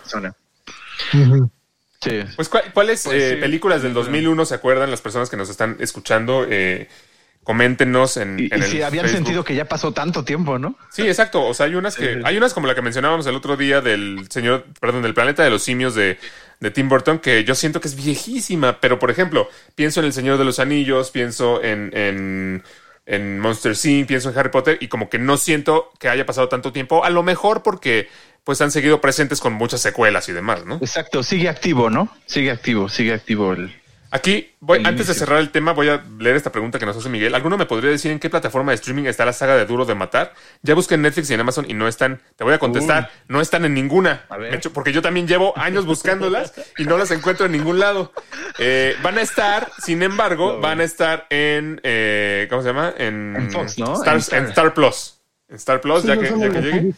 Sí. 2.01 2.19
Pues, 2.35 2.49
¿cuál- 2.49 2.71
¿cuáles 2.73 3.03
Pues, 3.05 3.15
eh, 3.23 3.29
sí. 3.35 3.41
películas 3.41 3.81
del 3.81 3.93
2001 3.93 4.45
se 4.45 4.55
acuerdan 4.55 4.91
las 4.91 5.01
personas 5.01 5.29
que 5.29 5.37
nos 5.37 5.49
están 5.49 5.77
escuchando? 5.79 6.45
Eh, 6.49 6.89
coméntenos 7.43 8.17
en, 8.17 8.39
Y, 8.39 8.43
en 8.45 8.59
y 8.59 8.63
el 8.63 8.63
si 8.63 8.81
habían 8.81 9.05
Facebook. 9.05 9.25
sentido 9.25 9.43
que 9.43 9.55
ya 9.55 9.65
pasó 9.65 9.91
tanto 9.93 10.23
tiempo, 10.23 10.59
¿no? 10.59 10.77
Sí, 10.91 11.07
exacto. 11.07 11.43
O 11.45 11.53
sea, 11.53 11.65
hay 11.65 11.75
unas 11.75 11.95
que, 11.95 12.21
hay 12.23 12.37
unas 12.37 12.53
como 12.53 12.67
la 12.67 12.75
que 12.75 12.81
mencionábamos 12.81 13.25
el 13.27 13.35
otro 13.35 13.57
día 13.57 13.81
del 13.81 14.27
señor, 14.29 14.65
perdón, 14.79 15.01
del 15.01 15.13
planeta 15.13 15.43
de 15.43 15.49
los 15.49 15.63
simios 15.63 15.95
de, 15.95 16.19
de 16.59 16.71
Tim 16.71 16.87
Burton, 16.89 17.19
que 17.19 17.43
yo 17.43 17.55
siento 17.55 17.81
que 17.81 17.87
es 17.87 17.95
viejísima. 17.95 18.79
Pero, 18.79 18.99
por 18.99 19.09
ejemplo, 19.09 19.49
pienso 19.75 19.99
en 19.99 20.05
El 20.05 20.13
Señor 20.13 20.37
de 20.37 20.45
los 20.45 20.59
Anillos, 20.59 21.09
pienso 21.11 21.63
en, 21.63 21.91
en, 21.95 22.63
en 23.07 23.39
Monster 23.39 23.73
Inc., 23.83 24.07
pienso 24.07 24.29
en 24.29 24.37
Harry 24.37 24.49
Potter, 24.49 24.77
y 24.79 24.87
como 24.87 25.09
que 25.09 25.17
no 25.17 25.37
siento 25.37 25.89
que 25.99 26.09
haya 26.09 26.25
pasado 26.25 26.47
tanto 26.47 26.71
tiempo. 26.71 27.03
A 27.03 27.09
lo 27.09 27.23
mejor 27.23 27.63
porque 27.63 28.07
pues 28.43 28.59
han 28.61 28.71
seguido 28.71 29.01
presentes 29.01 29.39
con 29.39 29.53
muchas 29.53 29.81
secuelas 29.81 30.27
y 30.29 30.31
demás, 30.31 30.65
¿no? 30.65 30.75
Exacto, 30.77 31.21
sigue 31.23 31.47
activo, 31.49 31.89
¿no? 31.91 32.15
Sigue 32.25 32.51
activo, 32.51 32.89
sigue 32.89 33.13
activo 33.13 33.53
el. 33.53 33.80
Aquí, 34.13 34.51
voy, 34.59 34.81
antes 34.83 35.07
de 35.07 35.13
cerrar 35.13 35.39
el 35.39 35.51
tema, 35.51 35.71
voy 35.71 35.87
a 35.87 36.03
leer 36.19 36.35
esta 36.35 36.51
pregunta 36.51 36.77
que 36.77 36.85
nos 36.85 36.97
hace 36.97 37.07
Miguel. 37.07 37.33
¿Alguno 37.33 37.57
me 37.57 37.65
podría 37.65 37.89
decir 37.91 38.11
en 38.11 38.19
qué 38.19 38.29
plataforma 38.29 38.71
de 38.73 38.75
streaming 38.75 39.05
está 39.05 39.23
la 39.23 39.31
saga 39.31 39.55
de 39.55 39.65
Duro 39.65 39.85
de 39.85 39.95
Matar? 39.95 40.33
Ya 40.63 40.75
busqué 40.75 40.95
en 40.95 41.03
Netflix 41.03 41.29
y 41.29 41.33
en 41.33 41.39
Amazon 41.39 41.65
y 41.69 41.73
no 41.73 41.87
están. 41.87 42.21
Te 42.35 42.43
voy 42.43 42.53
a 42.53 42.59
contestar, 42.59 43.09
no 43.29 43.39
están 43.39 43.63
en 43.63 43.73
ninguna. 43.73 44.25
A 44.27 44.35
ver. 44.35 44.59
Porque 44.73 44.91
yo 44.91 45.01
también 45.01 45.27
llevo 45.29 45.57
años 45.57 45.85
buscándolas 45.85 46.53
y 46.77 46.83
no 46.83 46.97
las 46.97 47.11
encuentro 47.11 47.45
en 47.45 47.53
ningún 47.53 47.79
lado. 47.79 48.11
Eh, 48.59 48.97
van 49.01 49.17
a 49.17 49.21
estar, 49.21 49.71
sin 49.81 50.03
embargo, 50.03 50.59
van 50.59 50.81
a 50.81 50.83
estar 50.83 51.25
en. 51.29 51.79
eh, 51.83 52.47
¿Cómo 52.49 52.61
se 52.63 52.67
llama? 52.67 52.93
En, 52.97 53.35
En 53.37 53.51
Fox, 53.51 53.77
¿no? 53.79 53.93
Star, 53.93 54.09
En 54.09 54.15
en 54.15 54.19
Star. 54.21 54.45
Star 54.49 54.73
Plus. 54.73 55.20
En 55.51 55.57
Star 55.57 55.81
Plus, 55.81 56.01
Sí, 56.01 56.07
ya, 56.07 56.17
que, 56.17 56.23
ya 56.29 56.49
que 56.49 56.61
llegue. 56.61 56.93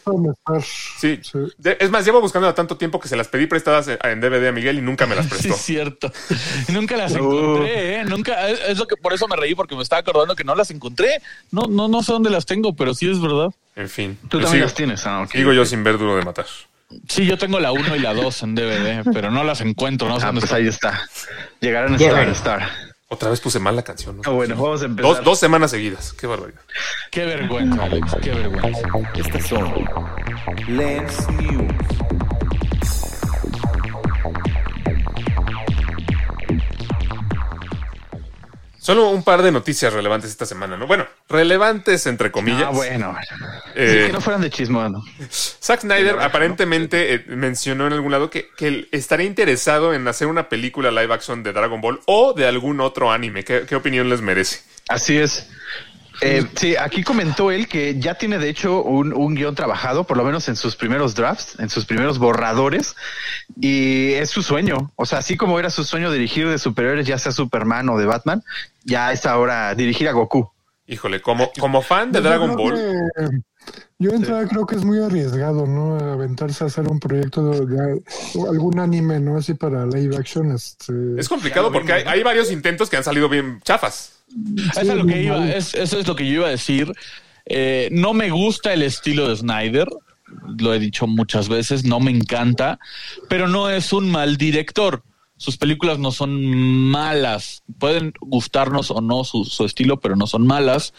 Sí. 0.96 1.18
Sí. 1.22 1.38
De- 1.58 1.76
es 1.80 1.90
más, 1.90 2.04
llevo 2.06 2.20
buscándola 2.20 2.54
tanto 2.54 2.76
tiempo 2.76 3.00
que 3.00 3.08
se 3.08 3.16
las 3.16 3.26
pedí 3.26 3.46
prestadas 3.48 3.88
en 3.88 3.98
en 4.04 4.20
DVD 4.20 4.46
a 4.48 4.52
Miguel 4.52 4.78
y 4.78 4.80
nunca 4.80 5.06
me 5.06 5.16
las 5.16 5.24
Sí, 5.26 5.30
prestó. 5.30 5.54
es 5.54 5.60
cierto. 5.60 6.12
Nunca 6.68 6.96
las 6.96 7.12
Uh. 7.12 7.16
encontré, 7.16 7.96
¿eh? 8.00 8.04
Nunca, 8.04 8.48
es 8.48 8.78
lo 8.78 8.86
que 8.86 8.96
por 8.96 9.12
eso 9.12 9.26
me 9.26 9.34
reí, 9.34 9.56
porque 9.56 9.74
me 9.74 9.82
estaba 9.82 10.00
acordando 10.00 10.36
que 10.36 10.44
no 10.44 10.54
las 10.54 10.70
encontré. 10.70 11.20
No, 11.50 11.62
no, 11.68 11.88
no 11.88 12.02
sé 12.04 12.12
dónde 12.12 12.30
las 12.30 12.46
tengo, 12.46 12.74
pero 12.76 12.94
sí 12.94 13.10
es 13.10 13.20
verdad. 13.20 13.48
En 13.74 13.88
fin. 13.88 14.16
Tú 14.28 14.38
Yo 14.38 14.44
también 14.44 14.50
sigo- 14.52 14.64
las 14.66 14.74
tienes, 14.74 15.06
ah, 15.06 15.22
ok. 15.22 15.32
Sigo 15.32 15.52
yo 15.52 15.66
sin 15.66 15.82
ver 15.82 15.98
Duro 15.98 16.14
de 16.16 16.22
Matar. 16.22 16.46
Sí, 17.08 17.26
yo 17.26 17.36
tengo 17.36 17.58
la 17.58 17.72
1 17.72 17.96
y 17.96 17.98
la 17.98 18.14
2 18.14 18.42
en 18.44 18.54
DVD, 18.54 19.02
pero 19.12 19.32
no 19.32 19.42
las 19.42 19.60
encuentro, 19.62 20.08
no 20.08 20.20
sé 20.20 20.24
Ah, 20.24 20.26
dónde 20.28 20.42
pues 20.42 20.52
están. 20.52 20.62
ahí 20.62 20.68
está. 20.68 21.08
Llegarán 21.60 21.94
a. 21.94 22.32
Star. 22.32 22.68
Otra 23.08 23.30
vez 23.30 23.40
puse 23.40 23.58
mal 23.58 23.76
la 23.76 23.82
canción. 23.82 24.16
¿no? 24.16 24.22
Ah, 24.24 24.30
bueno, 24.30 24.56
vamos 24.56 24.82
a 24.82 24.86
empezar. 24.86 25.16
Dos, 25.16 25.24
dos 25.24 25.38
semanas 25.38 25.70
seguidas. 25.70 26.12
Qué 26.14 26.26
barbaridad. 26.26 26.60
Qué 27.10 27.24
vergüenza, 27.24 27.84
Alex, 27.84 28.16
qué 28.22 28.30
vergüenza. 28.30 28.88
Estas 29.14 29.46
son 29.46 29.72
Lens 30.68 31.28
News. 31.30 31.72
Solo 38.84 39.08
un 39.08 39.22
par 39.22 39.40
de 39.40 39.50
noticias 39.50 39.94
relevantes 39.94 40.28
esta 40.30 40.44
semana, 40.44 40.76
¿no? 40.76 40.86
Bueno, 40.86 41.06
relevantes 41.26 42.06
entre 42.06 42.30
comillas. 42.30 42.66
Ah, 42.66 42.70
bueno. 42.70 43.16
Eh, 43.74 43.88
Sí, 44.02 44.06
que 44.08 44.12
no 44.12 44.20
fueran 44.20 44.42
de 44.42 44.50
chismo, 44.50 44.86
¿no? 44.90 45.02
Zack 45.30 45.80
Snyder 45.80 46.20
aparentemente 46.20 47.14
eh, 47.14 47.24
mencionó 47.28 47.86
en 47.86 47.94
algún 47.94 48.12
lado 48.12 48.28
que, 48.28 48.50
que 48.58 48.68
él 48.68 48.88
estaría 48.92 49.24
interesado 49.24 49.94
en 49.94 50.06
hacer 50.06 50.26
una 50.26 50.50
película 50.50 50.90
live 50.90 51.14
action 51.14 51.42
de 51.42 51.54
Dragon 51.54 51.80
Ball 51.80 52.00
o 52.04 52.34
de 52.34 52.46
algún 52.46 52.82
otro 52.82 53.10
anime. 53.10 53.42
¿Qué, 53.42 53.64
qué 53.66 53.74
opinión 53.74 54.10
les 54.10 54.20
merece? 54.20 54.60
Así 54.90 55.16
es. 55.16 55.48
Eh, 56.20 56.44
sí, 56.54 56.76
aquí 56.76 57.02
comentó 57.02 57.50
él 57.50 57.68
que 57.68 57.98
ya 57.98 58.14
tiene 58.14 58.38
de 58.38 58.48
hecho 58.48 58.82
un, 58.82 59.12
un 59.12 59.34
guion 59.34 59.54
trabajado, 59.54 60.04
por 60.04 60.16
lo 60.16 60.24
menos 60.24 60.48
en 60.48 60.56
sus 60.56 60.76
primeros 60.76 61.14
drafts, 61.14 61.58
en 61.58 61.68
sus 61.68 61.84
primeros 61.84 62.18
borradores, 62.18 62.96
y 63.60 64.12
es 64.12 64.30
su 64.30 64.42
sueño. 64.42 64.92
O 64.96 65.06
sea, 65.06 65.18
así 65.18 65.36
como 65.36 65.58
era 65.58 65.70
su 65.70 65.84
sueño 65.84 66.10
dirigir 66.10 66.48
de 66.48 66.58
superhéroes, 66.58 67.06
ya 67.06 67.18
sea 67.18 67.32
Superman 67.32 67.88
o 67.88 67.98
de 67.98 68.06
Batman, 68.06 68.42
ya 68.84 69.12
es 69.12 69.26
ahora 69.26 69.74
dirigir 69.74 70.08
a 70.08 70.12
Goku. 70.12 70.53
Híjole, 70.86 71.22
como, 71.22 71.50
como 71.58 71.80
fan 71.80 72.12
de 72.12 72.18
Yo 72.20 72.28
Dragon 72.28 72.56
Ball, 72.56 72.74
que- 72.74 73.28
yo 73.98 74.10
entrada 74.10 74.46
creo 74.46 74.66
que 74.66 74.76
es 74.76 74.84
muy 74.84 74.98
arriesgado, 74.98 75.66
¿no? 75.66 75.96
Aventarse 75.96 76.62
a 76.64 76.66
hacer 76.66 76.86
un 76.88 77.00
proyecto 77.00 77.48
de, 77.50 77.64
de 77.66 78.02
algún 78.50 78.78
anime, 78.78 79.18
¿no? 79.20 79.38
Así 79.38 79.54
para 79.54 79.86
live 79.86 80.14
action. 80.16 80.52
Este, 80.52 80.92
es 81.18 81.28
complicado 81.28 81.72
porque 81.72 81.92
hay, 81.94 82.02
hay 82.06 82.22
varios 82.22 82.50
intentos 82.52 82.90
que 82.90 82.98
han 82.98 83.04
salido 83.04 83.30
bien 83.30 83.60
chafas. 83.64 84.24
Eso 84.72 84.80
es 84.80 84.88
lo 84.88 85.06
que 85.06 85.22
iba, 85.22 85.50
es- 85.50 85.74
eso 85.74 85.98
es 85.98 86.06
lo 86.06 86.14
que 86.16 86.26
yo 86.26 86.32
iba 86.34 86.48
a 86.48 86.50
decir. 86.50 86.92
Eh, 87.46 87.88
no 87.92 88.12
me 88.12 88.28
gusta 88.30 88.74
el 88.74 88.82
estilo 88.82 89.28
de 89.28 89.36
Snyder, 89.36 89.88
lo 90.58 90.74
he 90.74 90.78
dicho 90.78 91.06
muchas 91.06 91.48
veces, 91.48 91.84
no 91.84 92.00
me 92.00 92.10
encanta, 92.10 92.78
pero 93.30 93.48
no 93.48 93.70
es 93.70 93.92
un 93.94 94.10
mal 94.10 94.36
director. 94.36 95.02
Sus 95.36 95.56
películas 95.56 95.98
no 95.98 96.12
son 96.12 96.44
malas, 96.44 97.64
pueden 97.78 98.12
gustarnos 98.20 98.90
o 98.92 99.00
no 99.00 99.24
su, 99.24 99.44
su 99.44 99.64
estilo, 99.64 99.98
pero 99.98 100.14
no 100.16 100.26
son 100.28 100.46
malas. 100.46 100.94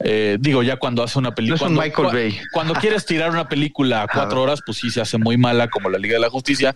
Eh, 0.00 0.36
digo, 0.40 0.62
ya 0.62 0.76
cuando 0.76 1.02
hace 1.02 1.18
una 1.18 1.34
película. 1.34 1.56
No 1.56 1.74
cuando, 1.76 1.80
Michael 1.82 2.08
cua- 2.08 2.12
Bay. 2.12 2.40
Cuando 2.52 2.74
quieres 2.74 3.06
tirar 3.06 3.30
una 3.30 3.48
película 3.48 4.02
a 4.02 4.08
cuatro 4.12 4.42
horas, 4.42 4.60
pues 4.64 4.78
sí 4.78 4.90
se 4.90 5.00
hace 5.00 5.16
muy 5.18 5.36
mala, 5.38 5.68
como 5.68 5.88
la 5.88 5.98
Liga 5.98 6.14
de 6.14 6.20
la 6.20 6.30
Justicia. 6.30 6.74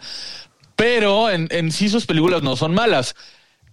Pero 0.75 1.31
en, 1.31 1.49
en 1.51 1.71
sí 1.71 1.89
sus 1.89 2.07
películas 2.07 2.43
no 2.43 2.57
son 2.57 2.75
malas. 2.75 3.15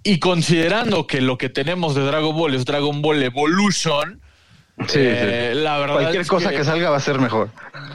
Y 0.03 0.19
considerando 0.19 1.07
que 1.07 1.21
lo 1.21 1.37
que 1.37 1.47
tenemos 1.49 1.95
de 1.95 2.01
Dragon 2.03 2.35
Ball 2.35 2.53
es 2.55 2.65
Dragon 2.65 3.01
Ball 3.01 3.23
Evolution, 3.23 4.19
Sí, 4.87 4.97
eh, 4.99 5.51
sí. 5.53 5.59
la 5.61 5.77
verdad 5.77 5.93
Cualquier 5.97 6.21
es 6.23 6.27
cosa 6.27 6.49
que... 6.49 6.63
salga 6.63 6.89
va 6.89 6.97
a 6.97 6.99
ser 6.99 7.19
mejor. 7.19 7.51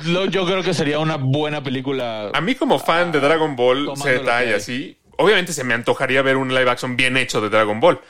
lo- 0.06 0.26
yo 0.26 0.46
creo 0.46 0.62
que 0.62 0.72
sería 0.72 1.00
una 1.00 1.16
buena 1.16 1.60
película. 1.62 2.30
A 2.32 2.40
mí 2.40 2.54
como 2.54 2.78
fan 2.78 3.10
de 3.10 3.18
Dragon 3.18 3.56
Ball 3.56 3.90
Z 3.96 4.44
y 4.44 4.52
así, 4.52 4.96
obviamente 5.18 5.52
se 5.52 5.62
me 5.64 5.74
antojaría 5.74 6.22
ver 6.22 6.36
un 6.36 6.48
live 6.54 6.70
action 6.70 6.96
bien 6.96 7.16
hecho 7.16 7.40
de 7.40 7.50
Dragon 7.50 7.78
Ball. 7.80 8.00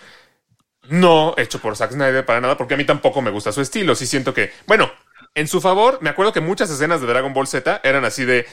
No 0.89 1.35
hecho 1.37 1.59
por 1.61 1.77
Zack 1.77 1.93
Snyder 1.93 2.25
para 2.25 2.41
nada, 2.41 2.57
porque 2.57 2.75
a 2.75 2.77
mí 2.77 2.85
tampoco 2.85 3.21
me 3.21 3.31
gusta 3.31 3.53
su 3.53 3.61
estilo. 3.61 3.95
Sí 3.95 4.07
siento 4.07 4.33
que, 4.33 4.53
bueno, 4.67 4.91
en 5.35 5.47
su 5.49 5.61
favor, 5.61 5.99
me 6.01 6.09
acuerdo 6.11 6.33
que 6.33 6.41
muchas 6.41 6.71
escenas 6.71 7.01
de 7.01 7.07
Dragon 7.07 7.35
Ball 7.35 7.47
Z 7.47 7.81
eran 7.85 8.05
así 8.07 8.25
de 8.25 8.47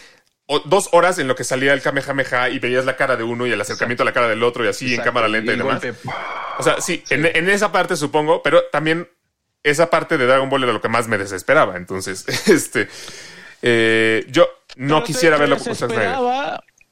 o- 0.47 0.59
dos 0.65 0.89
horas 0.91 1.17
en 1.17 1.27
lo 1.29 1.35
que 1.35 1.43
salía 1.45 1.71
el 1.73 1.81
Kamehameha 1.81 2.49
y 2.49 2.59
veías 2.59 2.83
la 2.85 2.97
cara 2.97 3.15
de 3.15 3.23
uno 3.23 3.47
y 3.47 3.51
el 3.51 3.61
acercamiento 3.61 4.03
a 4.03 4.05
la 4.05 4.11
cara 4.13 4.27
del 4.27 4.43
otro 4.43 4.65
y 4.65 4.67
así 4.67 4.93
en 4.93 5.01
cámara 5.01 5.27
lenta 5.29 5.53
y, 5.53 5.57
demás. 5.57 5.81
golpe. 5.81 5.97
O 6.59 6.63
sea, 6.63 6.81
sí, 6.81 7.03
En, 7.09 7.25
en 7.25 7.49
esa 7.49 7.71
parte 7.71 7.95
supongo, 7.95 8.43
pero 8.43 8.63
también 8.71 9.09
esa 9.63 9.89
parte 9.89 10.17
de 10.17 10.25
Dragon 10.25 10.49
Ball 10.49 10.63
era 10.63 10.73
lo 10.73 10.81
que 10.81 10.89
más 10.89 11.07
me 11.07 11.17
desesperaba. 11.17 11.77
Entonces, 11.77 12.25
este, 12.49 12.89
eh, 13.61 14.25
yo 14.29 14.47
no 14.75 14.95
Pero 14.97 15.05
quisiera 15.05 15.37
verlo 15.37 15.57
con 15.57 15.73
Zack 15.73 15.89
Snyder. 15.89 16.15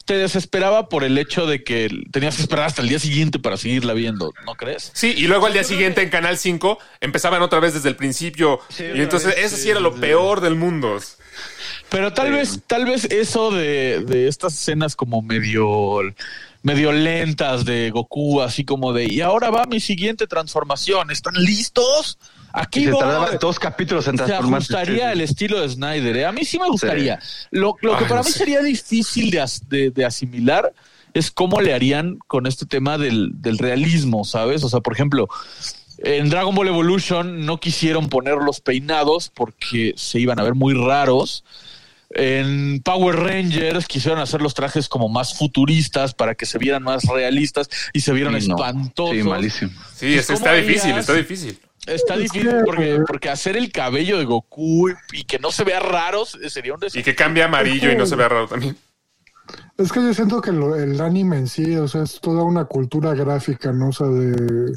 Te 0.05 0.17
desesperaba 0.17 0.89
por 0.89 1.03
el 1.03 1.17
hecho 1.17 1.45
de 1.45 1.63
que 1.63 1.89
tenías 2.11 2.35
que 2.35 2.41
esperar 2.41 2.65
hasta 2.65 2.81
el 2.81 2.89
día 2.89 2.99
siguiente 2.99 3.39
para 3.39 3.55
seguirla 3.57 3.93
viendo, 3.93 4.31
¿no 4.45 4.55
crees? 4.55 4.91
Sí, 4.93 5.13
y 5.15 5.27
luego 5.27 5.45
al 5.45 5.53
día 5.53 5.63
siguiente 5.63 6.01
en 6.01 6.09
Canal 6.09 6.37
5 6.37 6.77
empezaban 6.99 7.41
otra 7.41 7.59
vez 7.59 7.73
desde 7.73 7.89
el 7.89 7.95
principio. 7.95 8.59
y 8.77 9.01
entonces 9.01 9.35
vez, 9.35 9.45
eso 9.45 9.55
sí 9.55 9.63
sí, 9.63 9.69
era 9.69 9.79
lo 9.79 9.93
sí. 9.93 9.99
peor 9.99 10.41
del 10.41 10.55
mundo. 10.55 10.99
Pero 11.89 12.11
tal 12.13 12.31
vez, 12.31 12.59
tal 12.67 12.85
vez 12.85 13.05
eso 13.05 13.51
de, 13.51 14.03
de 14.05 14.27
estas 14.27 14.53
escenas 14.53 14.95
como 14.95 15.21
medio, 15.21 15.99
medio 16.63 16.91
lentas 16.91 17.65
de 17.65 17.91
Goku, 17.91 18.41
así 18.41 18.65
como 18.65 18.93
de, 18.93 19.05
y 19.05 19.21
ahora 19.21 19.51
va 19.51 19.65
mi 19.65 19.79
siguiente 19.79 20.27
transformación, 20.27 21.11
¿están 21.11 21.35
listos? 21.35 22.17
Aquí 22.53 22.81
Y 22.81 22.85
se 22.85 22.91
voy". 22.91 22.99
tardaba 23.01 23.31
dos 23.31 23.57
capítulos 23.59 24.07
en 24.07 24.17
se 24.17 24.33
ajustaría 24.33 25.11
el 25.11 25.21
estilo 25.21 25.59
de 25.59 25.69
Snyder. 25.69 26.15
¿eh? 26.17 26.25
A 26.25 26.31
mí 26.31 26.45
sí 26.45 26.59
me 26.59 26.67
gustaría. 26.69 27.19
Lo, 27.51 27.75
lo 27.81 27.91
que 27.97 28.03
Ay, 28.03 28.09
para 28.09 28.21
no 28.21 28.25
mí 28.25 28.31
sé. 28.31 28.37
sería 28.39 28.61
difícil 28.61 29.31
de, 29.31 29.41
as- 29.41 29.67
de- 29.69 29.89
de 29.89 30.05
asimilar 30.05 30.71
es 31.15 31.31
cómo 31.31 31.61
le 31.61 31.73
harían 31.73 32.17
con 32.27 32.45
este 32.47 32.65
tema 32.65 32.97
del, 32.97 33.31
del 33.41 33.57
realismo, 33.57 34.23
¿sabes? 34.23 34.63
O 34.63 34.69
sea, 34.69 34.79
por 34.81 34.93
ejemplo, 34.93 35.27
en 35.99 36.29
Dragon 36.29 36.53
Ball 36.55 36.67
Evolution 36.67 37.45
no 37.45 37.59
quisieron 37.59 38.09
poner 38.09 38.35
los 38.35 38.59
peinados 38.61 39.29
porque 39.33 39.93
se 39.95 40.19
iban 40.19 40.39
a 40.39 40.43
ver 40.43 40.53
muy 40.55 40.73
raros. 40.73 41.43
En 42.15 42.81
Power 42.83 43.15
Rangers 43.15 43.87
quisieron 43.87 44.19
hacer 44.19 44.41
los 44.41 44.53
trajes 44.53 44.87
como 44.87 45.09
más 45.09 45.35
futuristas 45.35 46.13
para 46.13 46.35
que 46.35 46.45
se 46.45 46.59
vieran 46.59 46.83
más 46.83 47.05
realistas 47.05 47.67
y 47.91 48.01
se 48.01 48.11
vieron 48.13 48.39
Sí, 48.39 48.47
no. 48.47 48.55
espantosos. 48.55 49.15
Sí, 49.15 49.23
malísimo. 49.23 49.71
Sí, 49.95 50.13
Pues, 50.13 50.19
es- 50.19 50.25
¿cómo 50.27 50.37
está 50.37 50.53
difícil, 50.53 50.91
está 50.97 51.13
difícil. 51.13 51.57
Está 51.85 52.13
Es 52.15 52.21
difícil 52.31 52.49
que- 52.49 52.63
porque, 52.65 52.99
porque 53.07 53.29
hacer 53.29 53.57
el 53.57 53.71
cabello 53.71 54.17
de 54.17 54.25
Goku 54.25 54.89
y 55.11 55.23
que 55.25 55.39
no 55.39 55.51
se 55.51 55.63
vea 55.63 55.79
raro 55.79 56.25
sería 56.25 56.73
un 56.73 56.79
Y 56.79 56.83
desafío. 56.85 57.03
que 57.03 57.15
cambie 57.15 57.43
a 57.43 57.47
amarillo 57.47 57.91
y 57.91 57.95
no 57.95 58.05
se 58.05 58.15
vea 58.15 58.29
raro 58.29 58.47
también. 58.47 58.77
Es 59.77 59.91
que 59.91 59.99
yo 60.01 60.13
siento 60.13 60.39
que 60.39 60.51
lo- 60.53 60.75
el 60.75 61.01
anime 61.01 61.37
en 61.37 61.47
sí, 61.47 61.75
o 61.75 61.87
sea, 61.87 62.03
es 62.03 62.21
toda 62.21 62.43
una 62.43 62.63
cultura 62.65 63.13
gráfica, 63.13 63.73
¿no? 63.73 63.89
O 63.89 63.91
sea, 63.91 64.07
de 64.07 64.71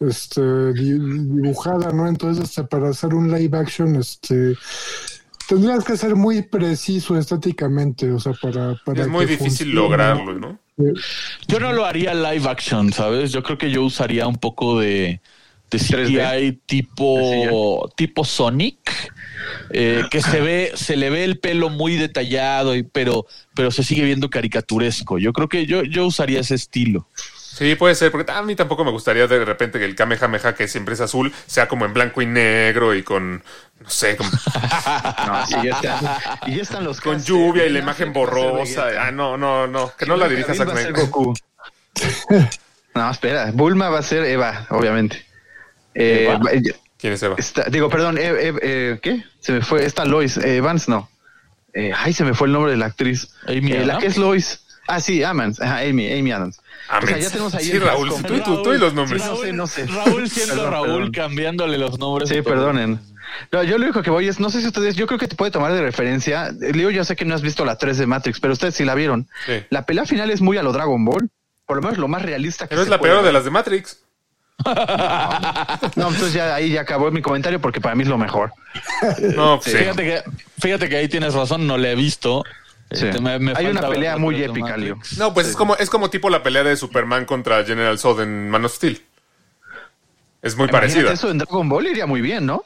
este 0.00 0.72
di- 0.72 0.98
dibujada, 0.98 1.92
¿no? 1.92 2.06
Entonces, 2.08 2.44
este, 2.44 2.64
para 2.64 2.88
hacer 2.90 3.12
un 3.12 3.30
live 3.30 3.58
action, 3.58 3.96
este 3.96 4.54
tendrías 5.48 5.84
que 5.84 5.96
ser 5.96 6.16
muy 6.16 6.42
preciso 6.42 7.16
estéticamente, 7.16 8.10
o 8.10 8.18
sea, 8.18 8.32
para, 8.40 8.74
para 8.84 9.02
Es 9.02 9.08
muy 9.08 9.26
que 9.26 9.32
difícil 9.32 9.48
funcione. 9.68 9.74
lograrlo, 9.74 10.34
¿no? 10.34 10.58
Yo 11.46 11.60
no 11.60 11.72
lo 11.72 11.84
haría 11.84 12.14
live 12.14 12.48
action, 12.48 12.92
¿sabes? 12.92 13.30
Yo 13.32 13.42
creo 13.42 13.56
que 13.58 13.70
yo 13.70 13.82
usaría 13.84 14.26
un 14.26 14.36
poco 14.36 14.80
de, 14.80 15.20
de 15.70 15.78
CGI 15.78 16.60
tipo, 16.66 17.90
tipo 17.96 18.24
Sonic, 18.24 18.78
eh, 19.70 20.04
que 20.10 20.22
se 20.22 20.40
ve, 20.40 20.72
se 20.74 20.96
le 20.96 21.10
ve 21.10 21.24
el 21.24 21.38
pelo 21.38 21.68
muy 21.70 21.96
detallado, 21.96 22.74
y, 22.76 22.82
pero, 22.82 23.26
pero 23.54 23.70
se 23.70 23.82
sigue 23.82 24.04
viendo 24.04 24.30
caricaturesco. 24.30 25.18
Yo 25.18 25.32
creo 25.32 25.48
que 25.48 25.66
yo, 25.66 25.82
yo 25.82 26.06
usaría 26.06 26.40
ese 26.40 26.54
estilo. 26.54 27.08
Sí, 27.56 27.74
puede 27.74 27.94
ser, 27.94 28.12
porque 28.12 28.30
a 28.30 28.42
mí 28.42 28.54
tampoco 28.54 28.84
me 28.84 28.90
gustaría 28.90 29.26
de 29.26 29.42
repente 29.44 29.78
que 29.78 29.86
el 29.86 29.94
Kamehameha, 29.94 30.54
que 30.54 30.68
siempre 30.68 30.92
es 30.92 31.00
azul, 31.00 31.32
sea 31.46 31.66
como 31.68 31.86
en 31.86 31.94
blanco 31.94 32.20
y 32.20 32.26
negro 32.26 32.94
y 32.94 33.02
con, 33.02 33.42
no 33.80 33.88
sé, 33.90 34.14
con, 34.16 34.26
No, 35.26 35.44
y, 35.62 35.66
ya 35.66 35.70
está- 35.76 36.40
y 36.46 36.56
ya 36.56 36.62
están 36.62 36.84
los 36.84 37.00
con 37.00 37.22
lluvia 37.24 37.64
y 37.64 37.70
la 37.70 37.78
imagen 37.78 38.12
borrosa. 38.12 38.88
Ah, 39.00 39.10
no, 39.10 39.38
no, 39.38 39.66
no, 39.66 39.90
que 39.96 40.04
no 40.04 40.16
la 40.18 40.28
dirija 40.28 40.52
David 40.54 40.72
Zack 40.82 40.94
va 40.96 41.00
a. 41.00 41.04
Goku. 41.06 41.34
No, 42.94 43.10
espera. 43.10 43.50
Bulma 43.52 43.90
va 43.90 43.98
a 43.98 44.02
ser 44.02 44.24
Eva, 44.24 44.66
obviamente. 44.70 45.25
Eh, 45.98 46.38
eh, 46.52 46.62
¿Quién 46.98 47.12
es 47.14 47.22
Eva? 47.22 47.36
está- 47.38 47.64
digo, 47.70 47.88
perdón, 47.88 48.18
eh, 48.18 48.22
eh, 48.26 48.54
eh, 48.62 48.98
¿qué? 49.02 49.24
Se 49.40 49.52
me 49.52 49.60
fue. 49.62 49.84
Esta 49.84 50.04
Lois. 50.04 50.36
eh, 50.36 50.56
Evans, 50.56 50.88
no. 50.88 51.08
Eh, 51.72 51.92
ay, 51.96 52.12
se 52.12 52.24
me 52.24 52.34
fue 52.34 52.46
el 52.48 52.52
nombre 52.52 52.70
de 52.72 52.78
la 52.78 52.86
actriz. 52.86 53.28
Amy 53.46 53.72
Eh, 53.72 53.84
la 53.84 53.94
Adams. 53.94 53.98
que 54.00 54.06
es 54.06 54.16
Lois. 54.18 54.62
Ah, 54.88 55.00
sí, 55.00 55.22
Adams. 55.22 55.60
Ajá, 55.60 55.78
Amy, 55.80 56.12
Amy 56.12 56.30
Adams. 56.32 56.60
Ah, 56.88 57.00
o 57.02 57.06
sea, 57.06 57.18
ya 57.18 57.28
tenemos 57.30 57.54
ahí 57.54 57.64
sí, 57.64 57.78
Raúl, 57.78 58.08
tú 58.24 58.34
y 58.34 58.40
tú, 58.40 58.62
tú 58.62 58.72
y 58.72 58.78
los 58.78 58.94
nombres. 58.94 59.20
Sí, 59.22 59.28
no 59.28 59.36
sé, 59.36 59.52
no 59.52 59.66
sé. 59.66 59.86
Raúl 59.86 60.30
siendo 60.30 60.54
Perdón, 60.54 60.70
Raúl 60.72 60.86
perdón. 60.88 61.10
cambiándole 61.12 61.78
los 61.78 61.98
nombres. 61.98 62.28
Sí, 62.28 62.40
perdonen. 62.42 63.00
No, 63.50 63.62
yo 63.64 63.76
lo 63.76 63.84
único 63.84 64.02
que 64.02 64.10
voy 64.10 64.28
es, 64.28 64.38
no 64.38 64.50
sé 64.50 64.60
si 64.60 64.68
ustedes, 64.68 64.94
yo 64.94 65.06
creo 65.08 65.18
que 65.18 65.26
te 65.26 65.34
puede 65.34 65.50
tomar 65.50 65.72
de 65.72 65.82
referencia. 65.82 66.52
Leo, 66.52 66.90
yo 66.90 67.04
sé 67.04 67.16
que 67.16 67.24
no 67.24 67.34
has 67.34 67.42
visto 67.42 67.64
la 67.64 67.76
3 67.76 67.98
de 67.98 68.06
Matrix, 68.06 68.38
pero 68.38 68.52
ustedes 68.52 68.76
sí 68.76 68.84
la 68.84 68.94
vieron. 68.94 69.28
Sí. 69.46 69.54
La 69.70 69.84
pelea 69.84 70.06
final 70.06 70.30
es 70.30 70.40
muy 70.40 70.56
a 70.58 70.62
lo 70.62 70.72
Dragon 70.72 71.04
Ball. 71.04 71.28
Por 71.66 71.76
lo 71.78 71.82
menos 71.82 71.98
lo 71.98 72.06
más 72.06 72.22
realista 72.22 72.66
que 72.66 72.70
Pero 72.70 72.82
es 72.82 72.88
la 72.88 72.98
puede 73.00 73.12
peor 73.14 73.24
de 73.24 73.32
las 73.32 73.44
de 73.44 73.50
Matrix. 73.50 73.98
No, 74.64 76.08
entonces 76.08 76.32
ya 76.32 76.54
ahí 76.54 76.70
ya 76.72 76.80
acabó 76.82 77.10
mi 77.10 77.22
comentario 77.22 77.60
porque 77.60 77.80
para 77.80 77.94
mí 77.94 78.02
es 78.02 78.08
lo 78.08 78.18
mejor. 78.18 78.52
No, 79.36 79.60
pues 79.60 79.72
sí. 79.72 79.78
Fíjate 79.78 80.02
que, 80.04 80.22
fíjate 80.60 80.88
que 80.88 80.96
ahí 80.96 81.08
tienes 81.08 81.34
razón, 81.34 81.66
no 81.66 81.78
le 81.78 81.92
he 81.92 81.94
visto. 81.94 82.42
Sí. 82.92 83.06
Este, 83.06 83.20
me- 83.20 83.38
me 83.38 83.52
Hay 83.56 83.66
una 83.66 83.88
pelea 83.88 84.16
muy 84.16 84.42
épica, 84.42 84.76
Leo. 84.76 84.98
No, 85.18 85.34
pues 85.34 85.48
es 85.48 85.56
como 85.56 85.76
es 85.76 85.90
como 85.90 86.08
tipo 86.10 86.30
la 86.30 86.42
pelea 86.42 86.62
de 86.64 86.76
Superman 86.76 87.24
contra 87.24 87.64
General 87.64 87.98
Zod 87.98 88.20
en 88.22 88.48
Man 88.50 88.64
of 88.64 88.74
Steel. 88.74 89.02
Es 90.42 90.56
muy 90.56 90.68
Imagínate, 90.68 90.94
parecida. 90.94 91.12
Eso 91.12 91.30
en 91.30 91.38
Dragon 91.38 91.68
Ball 91.68 91.86
iría 91.88 92.06
muy 92.06 92.20
bien, 92.20 92.46
¿no? 92.46 92.62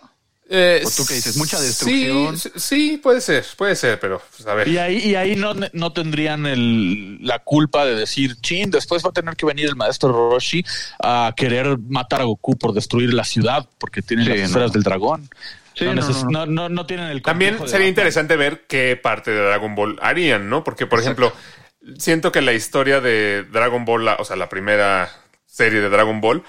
Eh, 0.52 0.82
¿O 0.84 0.90
tú 0.90 1.06
qué 1.06 1.14
dices? 1.14 1.36
¿Mucha 1.36 1.58
sí, 1.58 1.64
destrucción? 1.66 2.36
Sí, 2.36 2.50
sí, 2.56 2.96
puede 3.00 3.20
ser, 3.20 3.46
puede 3.56 3.76
ser, 3.76 4.00
pero 4.00 4.20
pues, 4.36 4.48
a 4.48 4.54
ver. 4.54 4.66
Y 4.66 4.78
ahí, 4.78 4.98
y 4.98 5.14
ahí 5.14 5.36
no, 5.36 5.54
no 5.72 5.92
tendrían 5.92 6.44
el, 6.44 7.24
la 7.24 7.38
culpa 7.38 7.84
de 7.86 7.94
decir, 7.94 8.34
chin, 8.40 8.68
después 8.68 9.04
va 9.04 9.10
a 9.10 9.12
tener 9.12 9.36
que 9.36 9.46
venir 9.46 9.66
el 9.66 9.76
maestro 9.76 10.10
Roshi 10.12 10.64
a 11.00 11.32
querer 11.36 11.78
matar 11.78 12.22
a 12.22 12.24
Goku 12.24 12.58
por 12.58 12.72
destruir 12.72 13.14
la 13.14 13.22
ciudad, 13.22 13.68
porque 13.78 14.02
tienen 14.02 14.26
Sí, 14.26 14.30
las 14.32 14.40
no. 14.40 14.46
esferas 14.46 14.72
del 14.72 14.82
dragón. 14.82 15.30
Sí, 15.76 15.84
no, 15.84 15.94
no, 15.94 16.08
no, 16.08 16.30
no- 16.30 16.46
no- 16.46 16.68
no 16.68 16.84
tienen 16.86 17.06
el 17.06 17.22
También 17.22 17.56
sería 17.68 17.86
interesante 17.86 18.34
ver 18.36 18.64
qué 18.66 18.98
parte 19.00 19.30
de 19.30 19.38
Dragon 19.40 19.76
Ball 19.76 20.00
harían, 20.02 20.50
¿no? 20.50 20.64
Porque, 20.64 20.88
por 20.88 20.98
ejemplo, 20.98 21.32
siento 21.96 22.32
que 22.32 22.40
la 22.40 22.54
historia 22.54 23.00
de 23.00 23.44
Dragon 23.44 23.84
Ball, 23.84 24.04
la- 24.04 24.16
o 24.16 24.24
sea, 24.24 24.34
la 24.34 24.48
primera 24.48 25.08
serie 25.46 25.80
de 25.80 25.88
Dragon 25.90 26.20
Ball, 26.20 26.42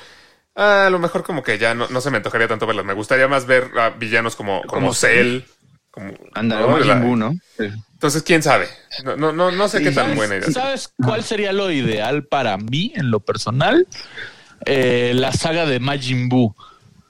a 0.55 0.89
lo 0.89 0.99
mejor 0.99 1.23
como 1.23 1.43
que 1.43 1.57
ya 1.57 1.73
no, 1.73 1.87
no 1.89 2.01
se 2.01 2.11
me 2.11 2.17
antojaría 2.17 2.47
tanto 2.47 2.67
verlas. 2.67 2.85
Me 2.85 2.93
gustaría 2.93 3.27
más 3.27 3.45
ver 3.45 3.69
a 3.79 3.89
villanos 3.91 4.35
como, 4.35 4.61
como, 4.61 4.71
Como 4.71 4.93
Cell. 4.93 5.41
Como, 5.89 6.13
Anda, 6.33 6.59
¿no? 6.61 6.69
Majin 6.69 6.87
La- 6.87 6.95
Buu, 6.99 7.15
¿no? 7.15 7.33
Sí. 7.57 7.65
Entonces, 7.93 8.23
quién 8.23 8.41
sabe. 8.41 8.67
No, 9.03 9.15
no, 9.17 9.31
no, 9.31 9.51
no 9.51 9.67
sé 9.67 9.79
Sí, 9.79 9.83
qué 9.83 9.91
tan 9.91 10.05
¿sabes? 10.05 10.15
buena 10.17 10.35
idea. 10.37 10.51
¿Sabes 10.51 10.93
cuál 11.03 11.23
sería 11.23 11.51
lo 11.53 11.69
ideal 11.69 12.23
para 12.25 12.57
mí 12.57 12.93
en 12.95 13.11
lo 13.11 13.19
personal? 13.19 13.87
Eh, 14.65 15.11
la 15.15 15.31
saga 15.33 15.65
de 15.65 15.79
Majin 15.79 16.29
Buu. 16.29 16.55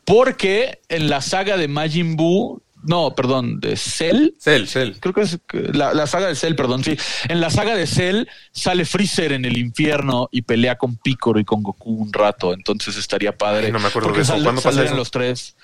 Porque 0.06 0.80
en 0.90 1.10
la 1.10 1.22
saga 1.22 1.58
de 1.58 1.68
Majin 1.68 2.16
Buu, 2.16 2.62
no, 2.84 3.14
perdón, 3.16 3.60
de 3.60 3.76
Cell, 3.78 4.30
Cell, 4.40 4.66
Cell. 4.66 4.94
creo 5.00 5.14
que 5.14 5.22
es 5.22 5.40
la, 5.74 5.94
la 5.94 6.08
saga 6.08 6.28
de 6.28 6.36
Cell, 6.36 6.56
perdón, 6.56 6.84
sí. 6.84 6.98
En 7.30 7.40
la 7.42 7.50
saga 7.50 7.76
de 7.76 7.86
Cell 7.88 8.26
sale 8.52 8.86
Freezer 8.86 9.32
en 9.34 9.46
el 9.46 9.58
infierno 9.58 10.30
y 10.32 10.42
pelea 10.42 10.78
con 10.78 10.96
Piccolo 10.96 11.40
y 11.40 11.46
con 11.46 11.62
Goku 11.64 11.92
un 11.94 12.12
rato, 12.14 12.54
entonces 12.54 12.98
estaría 12.98 13.38
padre. 13.38 13.68
Ay, 13.68 13.72
no 13.72 13.80
me 13.80 13.88
acuerdo 13.88 14.08
porque 14.08 14.20
de 14.20 14.24
eso. 14.24 14.34
sal- 14.34 14.44
¿Cuándo 14.44 14.62
pasa 14.62 14.84
eso? 14.84 14.96
los 14.96 15.12
tres. 15.12 15.56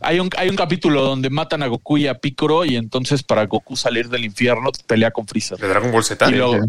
Hay 0.00 0.20
un, 0.20 0.30
hay 0.36 0.48
un 0.48 0.54
capítulo 0.56 1.02
donde 1.02 1.28
matan 1.28 1.62
a 1.62 1.66
Goku 1.66 1.98
y 1.98 2.06
a 2.06 2.14
Piccolo 2.14 2.64
y 2.64 2.76
entonces 2.76 3.22
para 3.24 3.46
Goku 3.46 3.74
salir 3.76 4.08
del 4.08 4.24
infierno 4.24 4.70
pelea 4.86 5.10
con 5.10 5.26
Freezer. 5.26 5.58
De 5.58 5.66
Dragon 5.68 5.90
Ball 5.90 6.04
Z. 6.04 6.30
Y 6.30 6.34
luego, 6.34 6.66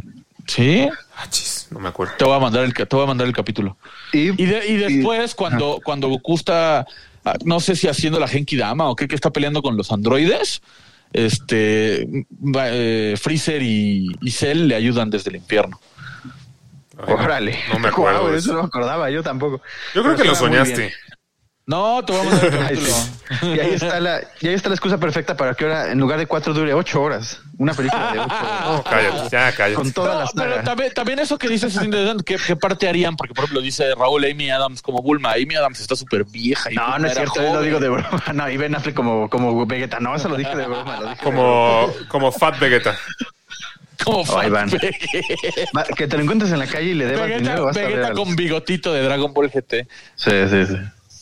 ¿sí? 0.47 0.87
Ah, 1.15 1.27
chis, 1.29 1.67
no 1.69 1.79
me 1.79 1.89
acuerdo. 1.89 2.13
Te 2.17 2.25
voy 2.25 2.35
a 2.35 2.39
mandar 2.39 2.63
el, 2.63 2.73
te 2.73 2.85
voy 2.85 3.03
a 3.03 3.07
mandar 3.07 3.27
el 3.27 3.33
capítulo. 3.33 3.77
Y, 4.13 4.29
Y, 4.41 4.45
de- 4.47 4.67
y 4.67 4.77
después, 4.77 5.35
cuando, 5.35 5.79
cuando 5.83 6.07
Goku 6.07 6.35
está, 6.35 6.87
no 7.45 7.59
sé 7.59 7.75
si 7.75 7.87
haciendo 7.87 8.19
la 8.19 8.27
Genki 8.27 8.55
Dama 8.57 8.89
o 8.89 8.95
qué, 8.95 9.07
que 9.07 9.15
está 9.15 9.31
peleando 9.31 9.61
con 9.61 9.75
los 9.77 9.91
androides, 9.91 10.61
este, 11.13 12.05
va- 12.31 12.69
eh, 12.69 13.15
Freezer 13.19 13.61
y, 13.61 14.07
y 14.21 14.31
Cell 14.31 14.67
le 14.67 14.75
ayudan 14.75 15.09
desde 15.09 15.29
el 15.31 15.37
infierno. 15.37 15.79
Ay, 16.97 17.13
órale. 17.13 17.59
No 17.73 17.79
me 17.79 17.87
acuerdo. 17.89 18.29
De 18.29 18.37
eso 18.37 18.47
eso. 18.49 18.53
no 18.53 18.61
me 18.63 18.67
acordaba, 18.67 19.09
yo 19.09 19.23
tampoco. 19.23 19.61
Yo 19.95 20.01
creo 20.03 20.15
Pero 20.15 20.23
que 20.23 20.29
lo 20.29 20.35
soñaste. 20.35 20.93
No, 21.69 22.03
te 22.03 22.13
voy 22.13 22.25
a 22.27 22.31
Ay, 22.67 22.77
capítulo. 22.79 23.55
Y 23.55 23.59
ahí 23.59 23.73
está 23.75 23.99
la, 23.99 24.21
y 24.41 24.47
ahí 24.47 24.55
está 24.55 24.69
la 24.69 24.75
excusa 24.75 24.97
perfecta 24.97 25.37
para 25.37 25.53
que 25.53 25.65
ahora, 25.65 25.91
en 25.91 25.99
lugar 25.99 26.17
de 26.17 26.25
cuatro, 26.25 26.51
dure 26.51 26.73
ocho 26.73 26.99
horas. 26.99 27.41
Una 27.59 27.75
película 27.75 28.11
de 28.11 28.19
ocho 28.21 28.33
horas. 28.33 28.61
No, 28.65 28.83
cállate, 28.83 29.29
ya 29.31 29.51
cállate. 29.51 29.73
Con 29.75 29.91
toda 29.93 30.15
No, 30.15 30.19
la 30.21 30.29
pero 30.33 30.63
también, 30.63 30.93
también 30.95 31.19
eso 31.19 31.37
que 31.37 31.47
dices 31.47 31.75
es 31.75 31.83
interesante. 31.83 32.23
¿Qué, 32.23 32.37
qué 32.43 32.55
parte 32.55 32.89
harían? 32.89 33.15
Porque, 33.15 33.35
por 33.35 33.43
ejemplo, 33.43 33.61
dice 33.61 33.93
Raúl 33.93 34.25
Amy 34.25 34.49
Adams 34.49 34.81
como 34.81 35.03
Bulma. 35.03 35.33
Amy 35.33 35.53
Adams 35.53 35.79
está 35.79 35.95
súper 35.95 36.23
vieja. 36.25 36.71
y 36.71 36.75
No, 36.75 36.97
no 36.97 37.05
es 37.05 37.13
cierto, 37.13 37.35
yo 37.39 37.53
lo 37.53 37.61
digo 37.61 37.79
de 37.79 37.89
broma. 37.89 38.23
No, 38.33 38.49
y 38.49 38.57
Ben 38.57 38.73
Affleck 38.73 38.95
como, 38.95 39.29
como 39.29 39.63
Vegeta. 39.67 39.99
No, 39.99 40.15
eso 40.15 40.27
lo 40.27 40.37
dije 40.37 40.55
de 40.55 40.65
broma. 40.65 40.95
Lo 40.99 41.09
dije 41.11 41.17
de 41.17 41.23
Como, 41.23 41.93
como 42.07 42.31
Fat 42.31 42.57
Vegeta. 42.57 42.97
Como 44.03 44.21
Oh, 44.21 44.25
Va, 45.75 45.83
Que 45.83 46.07
te 46.07 46.17
lo 46.17 46.23
encuentres 46.23 46.51
en 46.51 46.57
la 46.57 46.65
calle 46.65 46.89
y 46.89 46.93
le 46.95 47.05
debas 47.05 47.27
Vegeta, 47.27 47.39
dinero. 47.41 47.71
Vegeta 47.71 48.11
con 48.13 48.35
bigotito 48.35 48.91
de 48.91 49.03
Dragon 49.03 49.31
Ball 49.35 49.51
GT. 49.51 49.87
Sí, 50.15 50.31
sí, 50.49 50.65
sí. 50.65 50.77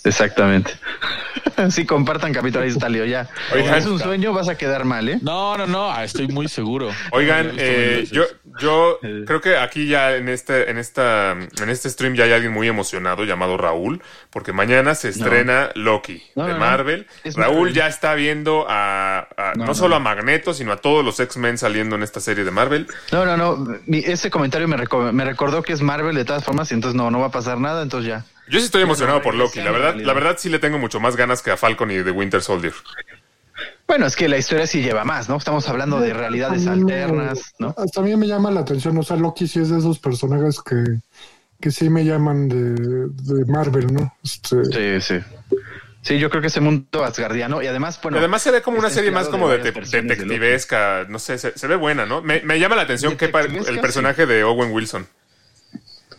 Exactamente. 0.07 0.71
sí, 1.69 1.85
compartan 1.85 2.33
está, 2.67 2.89
Leo, 2.89 3.05
ya. 3.05 3.27
Oigan. 3.53 3.75
es 3.75 3.85
un 3.85 3.99
sueño, 3.99 4.33
vas 4.33 4.49
a 4.49 4.57
quedar 4.57 4.85
mal, 4.85 5.09
¿eh? 5.09 5.19
No, 5.21 5.57
no, 5.57 5.65
no, 5.67 5.91
ah, 5.91 6.03
estoy 6.03 6.27
muy 6.27 6.47
seguro. 6.47 6.89
Oigan, 7.11 7.51
eh, 7.57 8.07
yo, 8.11 8.23
yo 8.59 8.99
creo 9.25 9.41
que 9.41 9.57
aquí 9.57 9.87
ya 9.87 10.15
en 10.15 10.29
este, 10.29 10.69
en 10.69 10.77
esta, 10.77 11.31
en 11.31 11.69
este 11.69 11.89
stream 11.89 12.15
ya 12.15 12.25
hay 12.25 12.33
alguien 12.33 12.51
muy 12.53 12.67
emocionado 12.67 13.23
llamado 13.23 13.57
Raúl, 13.57 14.01
porque 14.29 14.53
mañana 14.53 14.95
se 14.95 15.09
estrena 15.09 15.69
Loki 15.75 16.21
No, 16.35 16.43
de 16.45 16.53
no, 16.53 16.59
no. 16.59 16.65
Marvel. 16.65 17.07
Es 17.23 17.35
Raúl 17.35 17.55
Marvel. 17.57 17.73
ya 17.73 17.87
está 17.87 18.13
viendo 18.15 18.65
a, 18.69 19.27
a- 19.37 19.53
no, 19.55 19.73
solo 19.73 19.89
no. 19.89 19.95
a 19.95 19.99
Magneto, 19.99 20.53
sino 20.53 20.71
a 20.71 20.77
todos 20.77 21.03
los 21.03 21.19
X-Men 21.19 21.57
saliendo 21.57 21.95
en 21.95 22.03
esta 22.03 22.19
serie 22.19 22.43
de 22.43 22.51
Marvel. 22.51 22.87
No, 23.11 23.25
no, 23.25 23.37
no. 23.37 23.67
Mi- 23.85 23.99
ese 23.99 24.29
comentario 24.29 24.67
me, 24.67 24.77
me 25.11 25.25
recordó 25.25 25.63
que 25.63 25.73
es 25.73 25.81
Marvel 25.81 26.15
de 26.15 26.25
todas 26.25 26.43
formas 26.43 26.71
y 26.71 26.75
entonces 26.75 26.95
no, 26.95 27.09
no 27.11 27.19
va 27.19 27.27
a 27.27 27.31
pasar 27.31 27.59
nada, 27.59 27.81
entonces 27.83 28.09
ya. 28.09 28.25
Yo 28.49 28.59
sí 28.59 28.65
estoy 28.65 28.81
emocionado 28.83 29.21
por 29.21 29.35
Loki. 29.35 29.59
La 29.61 29.71
verdad, 29.71 29.95
la 29.95 30.13
verdad 30.13 30.35
sí 30.39 30.49
le 30.49 30.59
tengo 30.59 30.77
mucho 30.77 30.99
más 30.99 31.15
ganas 31.15 31.41
que 31.41 31.51
a 31.51 31.57
Falcon 31.57 31.91
y 31.91 31.97
de 31.97 32.11
Winter 32.11 32.41
Soldier. 32.41 32.73
Bueno, 33.87 34.05
es 34.05 34.15
que 34.15 34.27
la 34.27 34.37
historia 34.37 34.67
sí 34.67 34.81
lleva 34.81 35.03
más, 35.05 35.29
¿no? 35.29 35.37
Estamos 35.37 35.67
hablando 35.69 35.99
de 35.99 36.13
realidades 36.13 36.67
A 36.67 36.75
mí 36.75 36.83
me- 36.83 36.93
alternas, 36.93 37.53
¿no? 37.57 37.73
Hasta 37.77 38.01
a 38.01 38.03
mí 38.03 38.15
me 38.15 38.27
llama 38.27 38.51
la 38.51 38.59
atención, 38.59 38.97
o 38.97 39.03
sea, 39.03 39.15
Loki 39.17 39.47
sí 39.47 39.59
es 39.59 39.69
de 39.69 39.79
esos 39.79 39.99
personajes 39.99 40.61
que, 40.61 40.83
que 41.59 41.71
sí 41.71 41.89
me 41.89 42.03
llaman 42.03 42.49
de, 42.49 42.73
de 43.09 43.45
Marvel, 43.45 43.93
¿no? 43.93 44.13
Este, 44.23 45.01
Sí, 45.01 45.15
sí. 45.19 45.25
Sí, 46.01 46.19
yo 46.19 46.29
creo 46.29 46.41
que 46.41 46.47
ese 46.47 46.61
mundo 46.61 47.03
asgardiano 47.03 47.61
y 47.61 47.67
además, 47.67 47.99
bueno. 48.01 48.17
Y 48.17 48.19
además 48.19 48.41
se 48.41 48.51
ve 48.51 48.61
como 48.61 48.79
una 48.79 48.89
serie 48.89 49.11
más 49.11 49.27
como 49.29 49.49
de, 49.49 49.57
de 49.57 49.71
detectivesca, 49.71 51.05
no 51.09 51.19
sé, 51.19 51.37
se, 51.37 51.57
se 51.57 51.67
ve 51.67 51.75
buena, 51.75 52.05
¿no? 52.05 52.21
Me, 52.21 52.41
me 52.41 52.59
llama 52.59 52.75
la 52.75 52.83
atención 52.83 53.17
que 53.17 53.25
el 53.25 53.79
personaje 53.79 54.25
de 54.25 54.43
Owen 54.43 54.71
Wilson. 54.71 55.07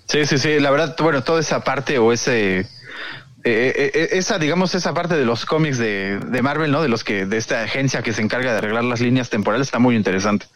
Sí, 0.09 0.25
sí, 0.27 0.39
sí. 0.39 0.59
La 0.59 0.71
verdad, 0.71 0.97
bueno, 0.99 1.23
toda 1.23 1.41
esa 1.41 1.63
parte 1.63 1.99
o 1.99 2.13
ese 2.13 2.67
eh, 3.45 3.73
eh, 3.77 3.91
eh, 3.95 4.09
esa, 4.13 4.39
digamos, 4.39 4.75
esa 4.75 4.93
parte 4.93 5.15
de 5.17 5.25
los 5.25 5.47
cómics 5.47 5.79
de, 5.79 6.19
de 6.19 6.43
Marvel, 6.43 6.73
¿no? 6.73 6.83
De 6.83 6.89
los 6.89 7.05
que, 7.05 7.25
de 7.25 7.37
esta 7.37 7.63
agencia 7.63 8.03
que 8.03 8.13
se 8.13 8.21
encarga 8.21 8.53
de 8.53 8.59
arreglar 8.59 8.85
las 8.85 9.01
líneas 9.01 9.31
temporales, 9.31 9.69
está 9.69 9.79
muy 9.79 9.97
interesante. 9.97 10.47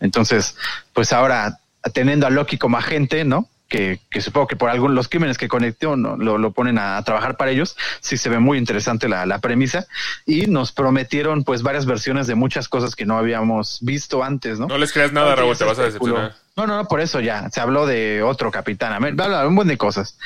Entonces, 0.00 0.54
pues 0.92 1.12
ahora, 1.12 1.58
teniendo 1.94 2.26
a 2.26 2.30
Loki 2.30 2.58
como 2.58 2.76
agente, 2.76 3.24
¿no? 3.24 3.48
Que, 3.68 3.98
que 4.10 4.20
supongo 4.20 4.46
que 4.46 4.54
por 4.54 4.70
algún 4.70 4.94
los 4.94 5.08
crímenes 5.08 5.38
que 5.38 5.48
conectó 5.48 5.96
¿no? 5.96 6.16
lo, 6.16 6.38
lo 6.38 6.52
ponen 6.52 6.78
a, 6.78 6.96
a 6.98 7.02
trabajar 7.02 7.36
para 7.36 7.50
ellos, 7.50 7.76
sí 8.00 8.16
se 8.16 8.28
ve 8.28 8.38
muy 8.38 8.58
interesante 8.58 9.08
la, 9.08 9.26
la 9.26 9.40
premisa 9.40 9.86
y 10.24 10.46
nos 10.46 10.70
prometieron 10.70 11.42
pues 11.42 11.62
varias 11.62 11.84
versiones 11.84 12.28
de 12.28 12.36
muchas 12.36 12.68
cosas 12.68 12.94
que 12.94 13.06
no 13.06 13.18
habíamos 13.18 13.78
visto 13.82 14.22
antes, 14.22 14.60
¿no? 14.60 14.68
No 14.68 14.78
les 14.78 14.92
creas 14.92 15.12
nada, 15.12 15.34
Raúl, 15.34 15.58
te 15.58 15.64
vas 15.64 15.80
a 15.80 15.82
decepcionar. 15.82 16.36
No, 16.56 16.66
no, 16.66 16.76
no, 16.76 16.88
por 16.88 17.00
eso 17.00 17.20
ya 17.20 17.50
se 17.50 17.60
habló 17.60 17.86
de 17.86 18.22
otro 18.22 18.50
Capitán 18.50 18.92
América, 18.92 19.24
habla 19.24 19.46
un 19.46 19.56
buen 19.56 19.68
de 19.68 19.76
cosas. 19.76 20.16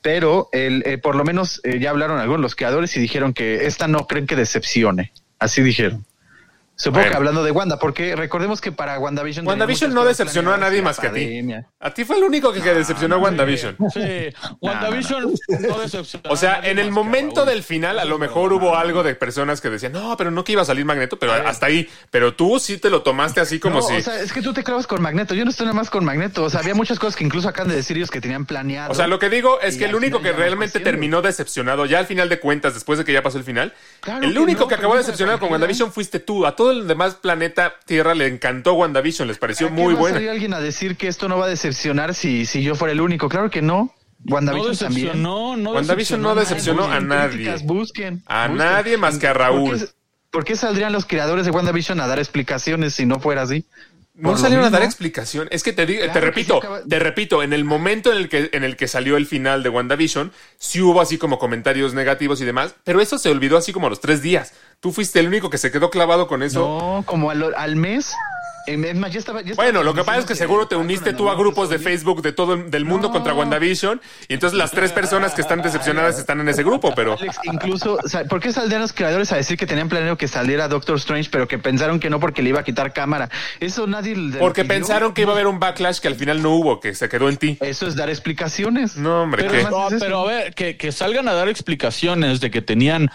Pero 0.00 0.48
el, 0.52 0.82
eh, 0.86 0.98
por 0.98 1.14
lo 1.16 1.24
menos 1.24 1.60
eh, 1.64 1.78
ya 1.78 1.90
hablaron 1.90 2.18
algunos 2.18 2.40
los 2.40 2.54
creadores 2.54 2.96
y 2.96 3.00
dijeron 3.00 3.34
que 3.34 3.66
esta 3.66 3.88
no 3.88 4.06
creen 4.06 4.26
que 4.26 4.36
decepcione. 4.36 5.12
Así 5.38 5.62
dijeron. 5.62 6.04
Supongo 6.76 7.00
Bueno. 7.00 7.10
que 7.10 7.16
hablando 7.16 7.44
de 7.44 7.50
Wanda, 7.52 7.78
porque 7.78 8.16
recordemos 8.16 8.60
que 8.60 8.72
para 8.72 8.98
WandaVision. 8.98 9.46
WandaVision 9.46 9.94
no 9.94 10.04
decepcionó 10.04 10.52
a 10.52 10.56
nadie 10.56 10.82
más 10.82 10.98
que 10.98 11.06
a 11.06 11.12
ti. 11.12 11.40
A 11.78 11.90
ti 11.94 12.04
fue 12.04 12.16
el 12.16 12.24
único 12.24 12.52
que, 12.52 12.60
que 12.60 12.74
decepcionó 12.74 13.16
a 13.16 13.18
WandaVision. 13.18 13.76
Sí, 13.92 14.00
WandaVision 14.60 15.34
no 15.60 15.78
decepcionó. 15.78 16.30
O 16.30 16.36
sea, 16.36 16.54
a 16.54 16.56
nadie 16.56 16.70
en 16.72 16.78
el 16.80 16.90
momento 16.90 17.44
del 17.44 17.62
final, 17.62 17.98
a 17.98 18.04
lo 18.04 18.18
mejor 18.18 18.52
hubo 18.52 18.76
algo 18.76 19.02
de 19.02 19.14
personas 19.14 19.60
que 19.60 19.70
decían, 19.70 19.92
no, 19.92 20.16
pero 20.16 20.30
no 20.30 20.42
que 20.42 20.52
iba 20.52 20.62
a 20.62 20.64
salir 20.64 20.84
Magneto, 20.84 21.18
pero 21.18 21.32
hasta 21.32 21.66
ahí. 21.66 21.88
Pero 22.10 22.34
tú 22.34 22.58
sí 22.58 22.78
te 22.78 22.90
lo 22.90 23.02
tomaste 23.02 23.40
así 23.40 23.60
como 23.60 23.76
no, 23.76 23.82
si. 23.82 23.94
o 23.94 24.00
sea, 24.02 24.20
es 24.20 24.32
que 24.32 24.42
tú 24.42 24.52
te 24.52 24.64
clavas 24.64 24.86
con 24.86 25.00
Magneto. 25.00 25.34
Yo 25.34 25.44
no 25.44 25.50
estoy 25.50 25.66
nada 25.66 25.76
más 25.76 25.90
con 25.90 26.04
Magneto. 26.04 26.42
O 26.44 26.50
sea, 26.50 26.60
había 26.60 26.74
muchas 26.74 26.98
cosas 26.98 27.14
que 27.16 27.24
incluso 27.24 27.48
acaban 27.48 27.70
de 27.70 27.76
decir 27.76 27.96
ellos 27.96 28.10
que 28.10 28.20
tenían 28.20 28.46
planeado. 28.46 28.90
O 28.90 28.94
sea, 28.94 29.06
lo 29.06 29.18
que 29.18 29.30
digo 29.30 29.60
es 29.60 29.76
que 29.76 29.84
el 29.84 29.94
único 29.94 30.20
que 30.20 30.32
realmente 30.32 30.80
terminó 30.80 31.22
decepcionado, 31.22 31.86
ya 31.86 32.00
al 32.00 32.06
final 32.06 32.28
de 32.28 32.40
cuentas, 32.40 32.74
después 32.74 32.98
de 32.98 33.04
que 33.04 33.12
ya 33.12 33.22
pasó 33.22 33.38
el 33.38 33.44
final, 33.44 33.72
Claro 34.00 34.24
el 34.24 34.32
que 34.32 34.38
único 34.40 34.62
no, 34.62 34.68
que 34.68 34.74
acabó 34.74 34.96
decepcionado 34.96 35.38
con. 35.38 35.50
WandaVision 35.52 35.92
fuiste 35.92 36.18
tú. 36.18 36.44
A 36.46 36.56
todo 36.64 36.80
el 36.80 36.86
demás 36.88 37.16
planeta 37.16 37.74
Tierra 37.84 38.14
le 38.14 38.26
encantó 38.26 38.72
WandaVision, 38.74 39.28
les 39.28 39.36
pareció 39.38 39.66
¿Para 39.68 39.76
qué 39.76 39.82
muy 39.82 39.92
va 39.92 39.98
a 39.98 40.00
buena. 40.00 40.16
salir 40.16 40.30
alguien 40.30 40.54
a 40.54 40.60
decir 40.60 40.96
que 40.96 41.08
esto 41.08 41.28
no 41.28 41.36
va 41.38 41.44
a 41.44 41.48
decepcionar 41.48 42.14
si, 42.14 42.46
si 42.46 42.62
yo 42.62 42.74
fuera 42.74 42.92
el 42.92 43.00
único? 43.02 43.28
Claro 43.28 43.50
que 43.50 43.60
no. 43.60 43.92
No 44.24 44.34
WandaVision 44.36 44.76
también. 44.78 45.06
decepcionó, 45.08 45.56
no 45.58 45.72
WandaVision 45.72 46.22
no 46.22 46.34
decepcionó 46.34 46.84
a 46.90 47.00
nadie. 47.00 47.30
críticas, 47.32 47.62
Busquen. 47.64 48.22
A 48.26 48.48
busquen. 48.48 48.56
nadie 48.66 48.96
más 48.96 49.18
que 49.18 49.26
a 49.26 49.32
¿Por 49.34 49.38
qué- 49.38 49.44
Raúl. 49.44 49.88
¿Por 50.30 50.44
qué 50.44 50.56
saldrían 50.56 50.92
los 50.92 51.04
creadores 51.04 51.44
de 51.44 51.50
WandaVision 51.50 52.00
a 52.00 52.06
dar 52.06 52.18
explicaciones 52.18 52.94
si 52.94 53.04
no 53.04 53.20
fuera 53.20 53.42
así? 53.42 53.66
No 54.16 54.36
salieron 54.38 54.64
a 54.64 54.70
dar 54.70 54.82
explicación. 54.84 55.48
Es 55.50 55.64
que 55.64 55.72
te 55.72 55.86
digo, 55.86 55.98
Claro 56.00 56.12
te 56.14 56.20
repito, 56.20 56.58
acaba- 56.58 56.82
te 56.88 56.98
repito, 57.00 57.42
en 57.42 57.52
el 57.52 57.64
momento 57.64 58.12
en 58.12 58.18
el 58.18 58.28
que 58.28 58.48
en 58.52 58.62
el 58.62 58.76
que 58.76 58.86
salió 58.86 59.16
el 59.16 59.26
final 59.26 59.64
de 59.64 59.70
WandaVision, 59.70 60.30
sí 60.56 60.80
hubo 60.80 61.00
así 61.00 61.18
como 61.18 61.40
comentarios 61.40 61.94
negativos 61.94 62.40
y 62.40 62.44
demás, 62.44 62.76
pero 62.84 63.00
eso 63.00 63.18
se 63.18 63.28
olvidó 63.30 63.56
así 63.56 63.72
como 63.72 63.88
a 63.88 63.90
los 63.90 64.00
tres 64.00 64.22
días. 64.22 64.52
Tú 64.78 64.92
fuiste 64.92 65.18
el 65.18 65.26
único 65.26 65.50
que 65.50 65.58
se 65.58 65.72
quedó 65.72 65.90
clavado 65.90 66.28
con 66.28 66.42
eso. 66.44 66.60
No, 66.60 67.02
como 67.06 67.30
al, 67.30 67.54
al 67.56 67.74
mes. 67.76 68.12
Es 68.66 68.96
más, 68.96 69.12
ya 69.12 69.18
estaba, 69.18 69.42
ya 69.42 69.50
estaba 69.50 69.66
Bueno, 69.66 69.82
lo 69.82 69.92
que 69.94 70.04
pasa 70.04 70.20
es 70.20 70.24
que 70.24 70.34
seguro 70.34 70.66
te 70.66 70.74
uniste 70.76 71.12
tú 71.12 71.28
a 71.30 71.34
grupos 71.34 71.68
de. 71.68 71.78
Facebook 71.78 72.22
de 72.22 72.32
todo 72.32 72.54
el- 72.54 72.70
del 72.70 72.84
mundo 72.86 73.08
No. 73.08 73.12
contra 73.12 73.34
WandaVision 73.34 74.00
y 74.28 74.34
entonces 74.34 74.56
las 74.58 74.70
tres 74.70 74.90
personas 74.92 75.34
que 75.34 75.42
están 75.42 75.60
decepcionadas 75.60 76.18
están 76.18 76.40
en 76.40 76.48
ese 76.48 76.62
grupo, 76.62 76.94
pero 76.94 77.16
Alex, 77.18 77.38
incluso, 77.44 77.98
o 78.02 78.08
sea, 78.08 78.24
¿por 78.24 78.40
qué 78.40 78.52
saldrían 78.52 78.80
los 78.80 78.92
creadores 78.94 79.30
a 79.32 79.36
decir 79.36 79.58
que 79.58 79.66
tenían 79.66 79.88
planeado 79.90 80.16
que 80.16 80.26
saliera 80.28 80.66
Doctor 80.68 80.96
Strange, 80.96 81.28
pero 81.30 81.46
que 81.46 81.58
pensaron 81.58 82.00
que 82.00 82.08
no 82.08 82.20
porque 82.20 82.42
le 82.42 82.48
iba 82.50 82.60
a 82.60 82.64
quitar 82.64 82.92
cámara? 82.94 83.28
Eso 83.60 83.86
nadie. 83.86 84.16
le 84.16 84.38
porque 84.38 84.62
pidió. 84.62 84.74
pensaron 84.76 85.12
que 85.12 85.22
iba 85.22 85.32
a 85.32 85.34
haber 85.34 85.46
un 85.46 85.58
backlash 85.58 85.98
que 85.98 86.08
al 86.08 86.14
final 86.14 86.42
no 86.42 86.50
hubo, 86.52 86.80
que 86.80 86.94
se 86.94 87.08
quedó 87.08 87.28
en 87.28 87.36
ti. 87.36 87.58
Eso 87.60 87.86
es 87.86 87.96
dar 87.96 88.08
explicaciones. 88.08 88.96
No, 88.96 89.22
hombre, 89.24 89.42
Pero 89.44 89.52
¿qué? 89.54 89.70
No, 89.70 89.88
pero 89.98 90.20
a 90.20 90.26
ver, 90.26 90.54
que, 90.54 90.76
que 90.78 90.90
salgan 90.92 91.28
a 91.28 91.34
dar 91.34 91.48
explicaciones 91.48 92.40
de 92.40 92.50
que 92.50 92.62
tenían 92.62 93.10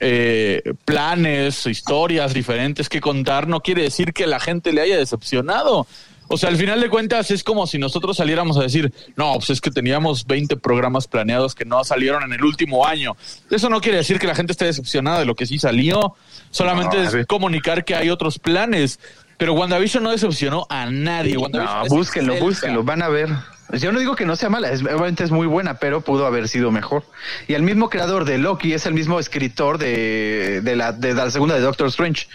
eh, 0.00 0.74
planes, 0.84 1.66
historias 1.66 2.34
diferentes 2.34 2.88
que 2.88 3.00
contar, 3.00 3.48
no 3.48 3.60
quiere 3.60 3.82
decir 3.82 4.12
que 4.12 4.26
la 4.26 4.40
gente 4.40 4.72
le 4.72 4.82
haya 4.82 4.96
decepcionado. 4.96 5.86
O 6.28 6.38
sea, 6.38 6.48
al 6.48 6.56
final 6.56 6.80
de 6.80 6.88
cuentas 6.88 7.30
es 7.30 7.44
como 7.44 7.66
si 7.66 7.78
nosotros 7.78 8.16
saliéramos 8.16 8.56
a 8.56 8.62
decir, 8.62 8.92
no, 9.16 9.34
pues 9.34 9.50
es 9.50 9.60
que 9.60 9.70
teníamos 9.70 10.26
20 10.26 10.56
programas 10.56 11.06
planeados 11.06 11.54
que 11.54 11.64
no 11.64 11.84
salieron 11.84 12.22
en 12.22 12.32
el 12.32 12.44
último 12.44 12.86
año. 12.86 13.16
Eso 13.50 13.68
no 13.68 13.80
quiere 13.80 13.98
decir 13.98 14.18
que 14.18 14.26
la 14.26 14.34
gente 14.34 14.52
esté 14.52 14.64
decepcionada 14.64 15.20
de 15.20 15.26
lo 15.26 15.34
que 15.34 15.46
sí 15.46 15.58
salió, 15.58 16.16
solamente 16.50 16.96
No, 16.96 17.18
es 17.18 17.26
comunicar 17.26 17.84
que 17.84 17.94
hay 17.94 18.10
otros 18.10 18.38
planes. 18.38 18.98
Pero 19.36 19.52
WandaVision 19.54 20.02
no 20.02 20.10
decepcionó 20.10 20.66
a 20.70 20.86
nadie. 20.86 21.34
No, 21.34 21.86
búsquenlo, 21.88 22.36
búsquenlo, 22.36 22.84
van 22.84 23.02
a 23.02 23.08
ver. 23.08 23.28
Yo 23.72 23.92
no 23.92 23.98
digo 23.98 24.14
que 24.14 24.26
no 24.26 24.36
sea 24.36 24.50
mala, 24.50 24.70
es, 24.70 24.82
obviamente 24.82 25.24
es 25.24 25.30
muy 25.30 25.46
buena, 25.46 25.78
pero 25.78 26.02
pudo 26.02 26.26
haber 26.26 26.48
sido 26.48 26.70
mejor. 26.70 27.04
Y 27.48 27.54
el 27.54 27.62
mismo 27.62 27.88
creador 27.88 28.24
de 28.24 28.38
Loki 28.38 28.72
es 28.72 28.86
el 28.86 28.94
mismo 28.94 29.18
escritor 29.18 29.78
de, 29.78 30.60
de, 30.62 30.76
la, 30.76 30.92
de 30.92 31.14
la 31.14 31.30
segunda 31.30 31.54
de 31.54 31.60
Doctor 31.62 31.88
Strange. 31.88 32.28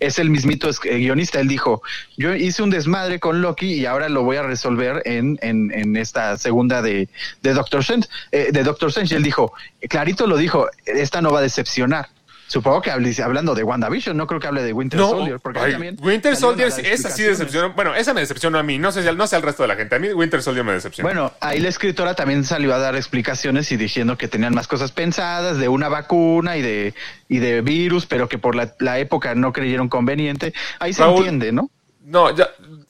Es 0.00 0.18
el 0.18 0.28
mismito 0.28 0.68
eh, 0.68 0.98
guionista. 0.98 1.40
Él 1.40 1.48
dijo, 1.48 1.82
yo 2.16 2.34
hice 2.34 2.62
un 2.62 2.70
desmadre 2.70 3.18
con 3.20 3.40
Loki 3.40 3.72
y 3.74 3.86
ahora 3.86 4.08
lo 4.08 4.22
voy 4.22 4.36
a 4.36 4.42
resolver 4.42 5.00
en, 5.06 5.38
en, 5.40 5.72
en 5.72 5.96
esta 5.96 6.36
segunda 6.36 6.82
de, 6.82 7.08
de 7.42 7.54
Doctor 7.54 7.80
Strange. 7.80 8.08
eh, 8.32 8.50
de 8.52 8.62
Doctor 8.62 8.88
Strange. 8.90 9.16
Él 9.16 9.22
dijo, 9.22 9.52
clarito 9.88 10.26
lo 10.26 10.36
dijo, 10.36 10.68
esta 10.84 11.22
no 11.22 11.30
va 11.30 11.38
a 11.38 11.42
decepcionar. 11.42 12.08
Supongo 12.46 12.82
que 12.82 12.90
hable- 12.90 13.14
hablando 13.22 13.54
de 13.54 13.62
WandaVision, 13.64 14.16
no 14.16 14.26
creo 14.26 14.38
que 14.38 14.46
hable 14.46 14.62
de 14.62 14.72
Winter 14.72 15.00
No, 15.00 15.08
Soldier. 15.10 15.40
Porque 15.40 15.60
ay, 15.60 15.72
también 15.72 15.96
Winter 16.00 16.36
Soldier 16.36 16.68
a 16.68 16.70
dar 16.70 16.80
esa 16.80 16.84
sí 16.86 16.92
explicaciones. 16.92 17.38
decepcionó. 17.38 17.72
Bueno, 17.72 17.94
esa 17.94 18.12
me 18.14 18.20
decepcionó 18.20 18.58
a 18.58 18.62
mí, 18.62 18.78
no 18.78 18.92
sé, 18.92 19.02
si 19.02 19.08
al- 19.08 19.16
no 19.16 19.26
sé 19.26 19.36
al 19.36 19.42
resto 19.42 19.62
de 19.62 19.68
la 19.68 19.76
gente. 19.76 19.96
A 19.96 19.98
mí 19.98 20.08
Winter 20.12 20.42
Soldier 20.42 20.64
me 20.64 20.72
decepcionó. 20.72 21.08
Bueno, 21.08 21.32
ahí 21.40 21.58
la 21.60 21.68
escritora 21.70 22.14
también 22.14 22.44
salió 22.44 22.74
a 22.74 22.78
dar 22.78 22.96
explicaciones 22.96 23.72
y 23.72 23.76
diciendo 23.76 24.18
que 24.18 24.28
tenían 24.28 24.54
más 24.54 24.68
cosas 24.68 24.92
pensadas 24.92 25.58
de 25.58 25.68
una 25.68 25.88
vacuna 25.88 26.56
y 26.56 26.62
de 26.62 26.94
y 27.28 27.38
de 27.38 27.62
virus, 27.62 28.04
pero 28.06 28.28
que 28.28 28.38
por 28.38 28.54
la, 28.54 28.74
la 28.78 28.98
época 28.98 29.34
no 29.34 29.52
creyeron 29.52 29.88
conveniente. 29.88 30.52
Ahí 30.78 30.92
se 30.92 31.02
Raúl, 31.02 31.18
entiende, 31.20 31.52
¿no? 31.52 31.70
No, 32.04 32.34
ya. 32.36 32.48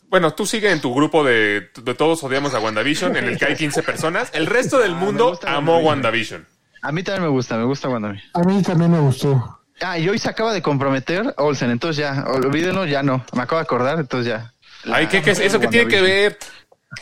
Bueno, 0.09 0.33
tú 0.35 0.47
sigue 0.47 0.71
en 0.71 0.81
tu 0.81 0.95
grupo 0.95 1.25
de, 1.25 1.71
de 1.83 1.95
todos 1.95 2.23
odiamos 2.25 2.55
a 2.55 2.61
WandaVision, 2.61 3.17
en 3.17 3.25
el 3.25 3.39
que 3.39 3.47
hay 3.47 3.55
15 3.57 3.83
personas. 3.83 4.31
El 4.33 4.47
resto 4.47 4.79
del 4.79 4.93
Ah, 4.93 4.95
me 4.97 5.05
mundo 5.07 5.41
amó 5.47 5.79
WandaVision. 5.79 6.47
WandaVision. 6.85 6.89
A 6.89 6.93
mí 6.93 7.03
también 7.03 7.22
me 7.22 7.28
gusta, 7.28 7.57
me 7.57 7.64
gusta 7.64 7.89
cuando 7.89 8.09
A 8.09 8.41
mí 8.45 8.62
también 8.62 8.91
me 8.91 9.01
gustó. 9.01 9.61
Ah, 9.80 9.99
y 9.99 10.09
hoy 10.09 10.18
se 10.18 10.28
acaba 10.28 10.53
de 10.53 10.62
comprometer 10.62 11.35
Olsen, 11.39 11.70
entonces 11.70 11.97
ya, 12.05 12.24
olvídenlo, 12.28 12.87
ya 12.87 13.03
no. 13.03 13.24
Me 13.32 13.43
acabo 13.43 13.59
de 13.59 13.64
acordar, 13.64 13.99
entonces 13.99 14.28
ya. 14.32 14.53
Ay, 14.93 15.07
¿qué, 15.09 15.20
qué 15.22 15.32
es 15.32 15.41
eso? 15.41 15.59
¿Qué 15.59 15.68
tiene 15.68 15.89
que 15.89 16.01
ver? 16.01 16.39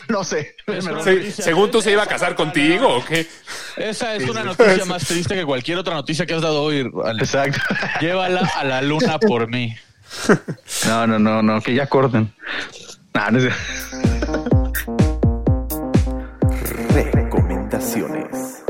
No 0.08 0.24
sé. 0.24 0.56
Se- 1.04 1.32
según 1.32 1.70
tú 1.70 1.82
se 1.82 1.90
iba 1.92 2.02
a 2.02 2.06
casar 2.06 2.34
contigo 2.34 2.88
o 2.88 3.04
qué? 3.04 3.28
Esa 3.76 4.14
es 4.14 4.26
una 4.28 4.42
noticia 4.42 4.86
más 4.86 5.04
triste 5.04 5.34
que 5.34 5.44
cualquier 5.44 5.76
otra 5.78 5.94
noticia 5.94 6.24
que 6.24 6.32
has 6.32 6.40
dado 6.40 6.62
hoy. 6.62 6.90
Exacto. 7.18 7.60
Llévala 8.00 8.40
a 8.56 8.64
la 8.64 8.80
luna 8.80 9.18
por 9.18 9.48
mí. 9.48 9.76
No, 10.86 11.06
no, 11.06 11.18
no, 11.18 11.42
no, 11.42 11.60
que 11.60 11.74
ya 11.74 11.86
corten. 11.88 12.32
No, 13.12 13.30
no 13.32 13.38
es- 13.38 13.54
Recomendaciones. 17.12 18.61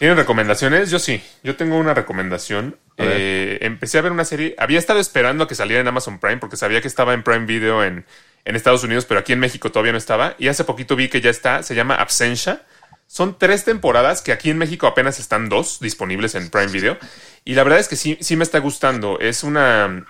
¿Tienen 0.00 0.16
recomendaciones? 0.16 0.90
Yo 0.90 0.98
sí. 0.98 1.22
Yo 1.44 1.56
tengo 1.56 1.76
una 1.76 1.92
recomendación. 1.92 2.78
Eh, 2.96 3.58
empecé 3.60 3.98
a 3.98 4.00
ver 4.00 4.12
una 4.12 4.24
serie. 4.24 4.54
Había 4.56 4.78
estado 4.78 4.98
esperando 4.98 5.44
a 5.44 5.46
que 5.46 5.54
saliera 5.54 5.82
en 5.82 5.88
Amazon 5.88 6.18
Prime 6.18 6.38
porque 6.38 6.56
sabía 6.56 6.80
que 6.80 6.88
estaba 6.88 7.12
en 7.12 7.22
Prime 7.22 7.44
Video 7.44 7.84
en, 7.84 8.06
en 8.46 8.56
Estados 8.56 8.82
Unidos, 8.82 9.04
pero 9.04 9.20
aquí 9.20 9.34
en 9.34 9.40
México 9.40 9.70
todavía 9.70 9.92
no 9.92 9.98
estaba. 9.98 10.36
Y 10.38 10.48
hace 10.48 10.64
poquito 10.64 10.96
vi 10.96 11.10
que 11.10 11.20
ya 11.20 11.28
está. 11.28 11.62
Se 11.62 11.74
llama 11.74 11.96
Absentia. 11.96 12.62
Son 13.06 13.38
tres 13.38 13.64
temporadas 13.64 14.22
que 14.22 14.32
aquí 14.32 14.48
en 14.48 14.56
México 14.56 14.86
apenas 14.86 15.20
están 15.20 15.50
dos 15.50 15.80
disponibles 15.80 16.34
en 16.34 16.48
Prime 16.48 16.68
Video. 16.68 16.96
Y 17.44 17.52
la 17.52 17.62
verdad 17.62 17.78
es 17.80 17.88
que 17.88 17.96
sí, 17.96 18.16
sí 18.22 18.36
me 18.36 18.44
está 18.44 18.58
gustando. 18.58 19.20
Es 19.20 19.44
una. 19.44 20.06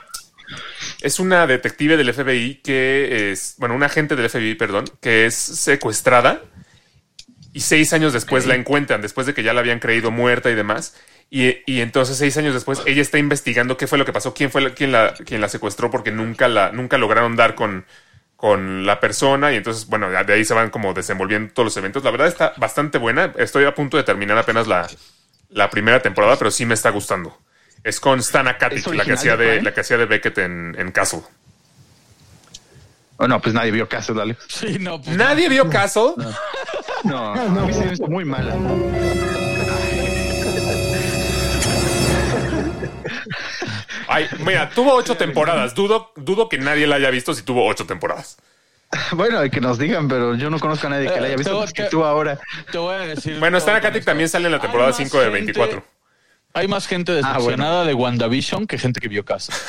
Es 1.00 1.18
una 1.18 1.48
detective 1.48 1.96
del 1.96 2.14
FBI 2.14 2.60
que 2.62 3.32
es. 3.32 3.56
Bueno, 3.58 3.74
un 3.74 3.82
agente 3.82 4.14
del 4.14 4.30
FBI, 4.30 4.54
perdón, 4.54 4.84
que 5.00 5.26
es 5.26 5.34
secuestrada 5.34 6.42
y 7.52 7.60
seis 7.60 7.92
años 7.92 8.12
después 8.12 8.46
la 8.46 8.54
encuentran, 8.54 9.02
después 9.02 9.26
de 9.26 9.34
que 9.34 9.42
ya 9.42 9.52
la 9.52 9.60
habían 9.60 9.78
creído 9.80 10.10
muerta 10.10 10.50
y 10.50 10.54
demás. 10.54 10.94
Y, 11.30 11.58
y 11.66 11.80
entonces 11.80 12.16
seis 12.16 12.36
años 12.36 12.54
después 12.54 12.80
ella 12.86 13.02
está 13.02 13.18
investigando 13.18 13.76
qué 13.76 13.86
fue 13.86 13.98
lo 13.98 14.04
que 14.04 14.12
pasó, 14.12 14.34
quién 14.34 14.50
fue 14.50 14.60
la, 14.60 14.70
quién 14.74 14.92
la, 14.92 15.14
quién 15.14 15.40
la 15.40 15.48
secuestró, 15.48 15.90
porque 15.90 16.10
nunca 16.10 16.48
la, 16.48 16.72
nunca 16.72 16.98
lograron 16.98 17.36
dar 17.36 17.54
con, 17.54 17.86
con 18.36 18.84
la 18.86 18.98
persona. 19.00 19.52
Y 19.52 19.56
entonces, 19.56 19.86
bueno, 19.86 20.10
de 20.10 20.32
ahí 20.32 20.44
se 20.44 20.54
van 20.54 20.70
como 20.70 20.92
desenvolviendo 20.94 21.52
todos 21.52 21.66
los 21.66 21.76
eventos. 21.76 22.02
La 22.04 22.10
verdad 22.10 22.26
está 22.28 22.52
bastante 22.56 22.98
buena. 22.98 23.32
Estoy 23.36 23.64
a 23.64 23.74
punto 23.74 23.96
de 23.96 24.02
terminar 24.02 24.38
apenas 24.38 24.66
la, 24.66 24.88
la 25.50 25.70
primera 25.70 26.00
temporada, 26.02 26.36
pero 26.36 26.50
sí 26.50 26.66
me 26.66 26.74
está 26.74 26.90
gustando. 26.90 27.38
Es 27.84 28.00
con 28.00 28.22
Stana 28.22 28.58
Katic, 28.58 28.86
¿Es 28.86 28.94
la 28.94 29.04
que 29.04 29.12
hacía 29.12 29.36
de 29.36 29.46
Prime? 29.46 29.62
la 29.62 29.72
que 29.74 29.80
hacía 29.80 29.96
de 29.96 30.06
Beckett 30.06 30.38
en, 30.38 30.74
en 30.78 30.92
Castle. 30.92 31.22
Oh, 33.16 33.28
no, 33.28 33.40
pues 33.40 33.54
nadie 33.54 33.70
vio 33.70 33.88
caso, 33.88 34.14
dale. 34.14 34.36
Sí, 34.48 34.78
no, 34.78 35.00
pues 35.00 35.14
Nadie 35.16 35.48
vio 35.50 35.68
Castle. 35.68 36.14
No, 36.16 36.34
a 37.04 37.64
mí 37.66 37.72
se 37.72 37.84
me 37.84 37.92
hizo 37.92 38.06
muy 38.08 38.24
mala. 38.24 38.54
Ay, 44.08 44.26
mira, 44.44 44.70
tuvo 44.70 44.94
ocho 44.94 45.16
temporadas. 45.16 45.74
Dudo, 45.74 46.12
dudo 46.16 46.48
que 46.48 46.58
nadie 46.58 46.86
la 46.86 46.96
haya 46.96 47.10
visto 47.10 47.34
si 47.34 47.42
tuvo 47.42 47.66
ocho 47.66 47.86
temporadas. 47.86 48.38
Bueno, 49.12 49.44
y 49.44 49.50
que 49.50 49.60
nos 49.60 49.78
digan, 49.78 50.08
pero 50.08 50.34
yo 50.34 50.50
no 50.50 50.58
conozco 50.58 50.88
a 50.88 50.90
nadie 50.90 51.06
que 51.12 51.20
la 51.20 51.26
haya 51.26 51.34
Eh, 51.34 51.36
visto 51.36 51.52
te- 51.54 51.60
más 51.60 51.72
que 51.72 51.84
tú 51.84 52.04
ahora. 52.04 52.40
Te 52.72 52.78
voy 52.78 52.94
a 52.94 52.98
decir. 53.00 53.38
Bueno, 53.38 53.60
con 53.60 53.80
Katic 53.80 54.04
también 54.04 54.28
sale 54.28 54.46
en 54.46 54.52
la 54.52 54.56
Hay 54.56 54.62
temporada 54.62 54.88
más 54.90 54.96
5 54.96 55.18
de 55.18 55.24
gente- 55.26 55.38
24. 55.52 55.84
Hay 56.52 56.66
más 56.66 56.88
gente 56.88 57.12
decepcionada 57.12 57.84
de 57.84 57.94
WandaVision 57.94 58.66
que 58.66 58.76
gente 58.76 59.00
que 59.00 59.08
vio 59.08 59.24
casa. 59.24 59.52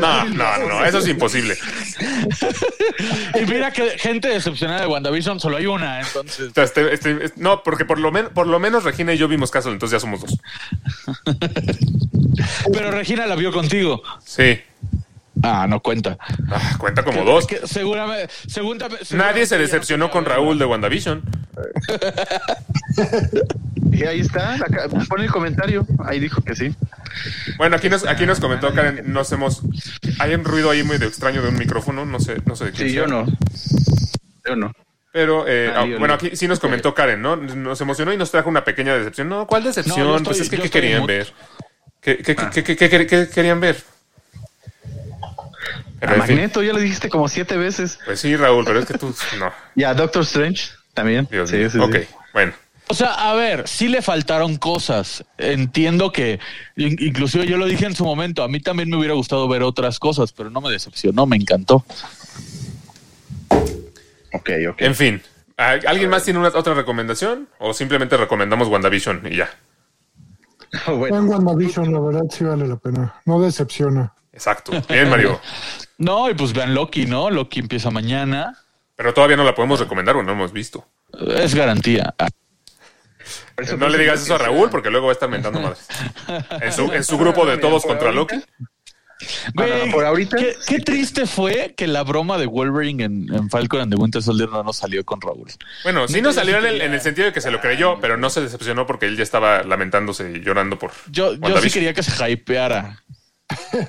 No, 0.00 0.24
no, 0.30 0.58
no, 0.58 0.84
eso 0.84 0.98
es 0.98 1.08
imposible. 1.08 1.54
y 3.40 3.46
mira 3.46 3.70
que 3.70 3.90
gente 3.98 4.28
decepcionada 4.28 4.80
de 4.80 4.86
WandaVision 4.86 5.38
solo 5.40 5.56
hay 5.58 5.66
una, 5.66 6.00
entonces. 6.00 6.50
Este- 6.56 6.92
este- 6.94 7.24
este- 7.26 7.40
no, 7.40 7.62
porque 7.62 7.84
por 7.84 7.98
lo, 8.00 8.10
men- 8.10 8.28
por 8.32 8.46
lo 8.46 8.58
menos 8.58 8.84
Regina 8.84 9.12
y 9.12 9.18
yo 9.18 9.28
vimos 9.28 9.50
caso, 9.50 9.70
entonces 9.70 9.96
ya 9.96 10.00
somos 10.00 10.20
dos. 10.22 10.38
Pero 12.72 12.90
Regina 12.90 13.26
la 13.26 13.34
vio 13.36 13.52
contigo. 13.52 14.02
Sí. 14.24 14.60
Ah, 15.46 15.66
no 15.68 15.80
cuenta. 15.80 16.16
Ah, 16.50 16.76
cuenta 16.78 17.04
como 17.04 17.22
dos. 17.24 17.46
Que 17.46 17.60
seguramente, 17.66 18.32
seguramente- 18.46 18.96
Nadie 19.14 19.44
se 19.46 19.58
decepcionó 19.58 20.10
con 20.10 20.24
Raúl 20.24 20.58
de 20.58 20.64
WandaVision. 20.64 21.22
Y 23.92 24.04
ahí 24.04 24.20
está, 24.20 24.56
la 24.56 24.66
ca- 24.66 24.88
pone 25.08 25.24
el 25.24 25.30
comentario. 25.30 25.86
Ahí 26.04 26.18
dijo 26.18 26.42
que 26.42 26.56
sí. 26.56 26.74
Bueno, 27.58 27.76
aquí 27.76 27.88
nos, 27.88 28.04
aquí 28.06 28.26
nos 28.26 28.40
comentó 28.40 28.72
Karen, 28.74 29.12
nos 29.12 29.30
hemos... 29.30 29.62
Hay 30.18 30.34
un 30.34 30.44
ruido 30.44 30.70
ahí 30.70 30.82
muy 30.82 30.98
de 30.98 31.06
extraño 31.06 31.42
de 31.42 31.48
un 31.50 31.58
micrófono, 31.58 32.04
no 32.04 32.18
sé, 32.18 32.38
no 32.44 32.56
sé 32.56 32.66
de 32.66 32.72
quién 32.72 32.88
Sí, 32.88 32.94
sea. 32.94 33.02
yo 33.04 33.08
no. 33.08 33.26
Yo 34.44 34.56
no. 34.56 34.72
Pero, 35.12 35.44
eh, 35.46 35.70
Ah, 35.72 35.82
ah, 35.82 35.86
bueno, 35.98 36.14
aquí 36.14 36.34
sí 36.34 36.48
nos 36.48 36.58
comentó 36.58 36.92
Karen, 36.92 37.22
¿no? 37.22 37.36
Nos 37.36 37.80
emocionó 37.80 38.12
y 38.12 38.16
nos 38.16 38.32
trajo 38.32 38.48
una 38.48 38.64
pequeña 38.64 38.96
decepción. 38.96 39.28
No, 39.28 39.46
¿cuál 39.46 39.62
decepción? 39.62 39.98
No, 40.08 40.20
pues 40.24 40.40
es 40.40 40.48
que 40.48 40.58
¿qué 40.58 40.70
querían 40.70 41.06
ver? 41.06 41.32
¿Qué, 42.00 42.18
qué, 42.18 42.34
Ah. 42.36 42.50
qué- 42.52 42.64
qué- 42.64 42.76
qué- 42.76 42.88
qué- 42.90 43.06
qué 43.06 43.28
querían 43.28 43.60
ver? 43.60 43.76
Pero, 46.06 46.12
A 46.12 46.20
en 46.20 46.22
fin, 46.26 46.36
Magneto 46.36 46.62
ya 46.62 46.72
lo 46.72 46.78
dijiste 46.80 47.08
como 47.08 47.28
siete 47.28 47.56
veces. 47.56 47.98
pues 48.04 48.20
sí, 48.20 48.36
Raúl, 48.36 48.64
pero 48.64 48.78
es 48.80 48.86
que 48.86 48.98
tú... 48.98 49.14
No, 49.38 49.52
Y 49.74 49.84
a 49.84 49.94
Doctor 49.94 50.22
Strange 50.22 50.70
también. 50.92 51.26
Dios 51.30 51.48
sí, 51.50 51.68
sí, 51.70 51.78
ok, 51.78 51.96
sí. 51.96 52.06
bueno. 52.32 52.52
O 52.88 52.94
sea, 52.94 53.14
a 53.30 53.34
ver, 53.34 53.66
sí 53.66 53.88
le 53.88 54.02
faltaron 54.02 54.56
cosas. 54.58 55.24
Entiendo 55.38 56.12
que, 56.12 56.38
in- 56.76 56.96
inclusive 57.00 57.46
yo 57.46 57.56
lo 57.56 57.64
dije 57.64 57.86
en 57.86 57.96
su 57.96 58.04
momento, 58.04 58.42
a 58.42 58.48
mí 58.48 58.60
también 58.60 58.90
me 58.90 58.96
hubiera 58.98 59.14
gustado 59.14 59.48
ver 59.48 59.62
otras 59.62 59.98
cosas, 59.98 60.32
pero 60.32 60.50
no 60.50 60.60
me 60.60 60.70
decepcionó, 60.70 61.24
me 61.24 61.36
encantó. 61.36 61.84
Ok, 64.32 64.50
ok. 64.70 64.82
En 64.82 64.94
fin, 64.94 65.22
¿al- 65.56 65.86
¿alguien 65.86 66.10
más 66.10 66.24
tiene 66.24 66.38
una, 66.40 66.48
otra 66.48 66.74
recomendación? 66.74 67.48
¿O 67.58 67.72
simplemente 67.72 68.16
recomendamos 68.18 68.68
WandaVision 68.68 69.22
y 69.30 69.36
ya? 69.36 69.50
Bueno, 70.86 71.16
En 71.18 71.28
WandaVision, 71.28 71.92
la 71.92 72.00
verdad, 72.00 72.22
sí 72.30 72.44
vale 72.44 72.66
la 72.66 72.76
pena. 72.76 73.14
No 73.24 73.40
decepciona. 73.40 74.12
Exacto. 74.32 74.72
Bien, 74.88 75.08
Mario. 75.08 75.40
No, 75.98 76.28
y 76.30 76.34
pues 76.34 76.52
vean 76.52 76.74
Loki, 76.74 77.06
¿no? 77.06 77.30
Loki 77.30 77.60
empieza 77.60 77.90
mañana. 77.90 78.58
Pero 78.96 79.12
todavía 79.14 79.36
no 79.36 79.44
la 79.44 79.54
podemos 79.54 79.80
recomendar 79.80 80.16
o 80.16 80.22
no 80.22 80.32
hemos 80.32 80.52
visto. 80.52 80.86
Es 81.36 81.54
garantía. 81.54 82.14
No 83.78 83.88
le 83.88 83.98
digas 83.98 84.20
eso 84.22 84.34
a 84.34 84.38
Raúl 84.38 84.68
porque 84.70 84.90
luego 84.90 85.06
va 85.06 85.12
a 85.12 85.14
estar 85.14 85.28
mentando 85.28 85.60
madres. 85.60 85.86
En 86.60 86.72
su, 86.72 86.92
en 86.92 87.04
su 87.04 87.16
grupo 87.18 87.46
de 87.46 87.58
todos 87.58 87.84
contra 87.86 88.10
Loki. 88.12 88.36
Güey, 89.54 89.90
por 89.92 90.04
ahorita- 90.04 90.36
Qué, 90.36 90.54
qué 90.66 90.80
triste 90.80 91.26
fue 91.26 91.72
que 91.76 91.86
la 91.86 92.02
broma 92.02 92.36
de 92.36 92.46
Wolverine 92.46 93.04
en, 93.04 93.32
en 93.34 93.48
Falcon 93.48 93.80
and 93.80 93.94
the 93.94 94.00
Winter 94.00 94.20
Soldier 94.22 94.48
no 94.50 94.62
nos 94.64 94.76
salió 94.76 95.04
con 95.04 95.20
Raúl. 95.20 95.48
Bueno, 95.84 96.06
sí 96.08 96.20
nos 96.20 96.34
salió 96.34 96.58
en 96.58 96.66
el, 96.66 96.80
en 96.82 96.92
el 96.92 97.00
sentido 97.00 97.26
de 97.28 97.32
que 97.32 97.40
se 97.40 97.50
lo 97.50 97.60
creyó, 97.60 97.98
pero 98.00 98.16
no 98.16 98.28
se 98.28 98.40
decepcionó 98.40 98.86
porque 98.86 99.06
él 99.06 99.16
ya 99.16 99.22
estaba 99.22 99.62
lamentándose 99.62 100.30
y 100.32 100.40
llorando 100.40 100.78
por 100.78 100.90
Yo, 101.10 101.34
yo 101.34 101.58
sí 101.60 101.70
quería 101.70 101.94
que 101.94 102.02
se 102.02 102.30
hypeara. 102.30 103.02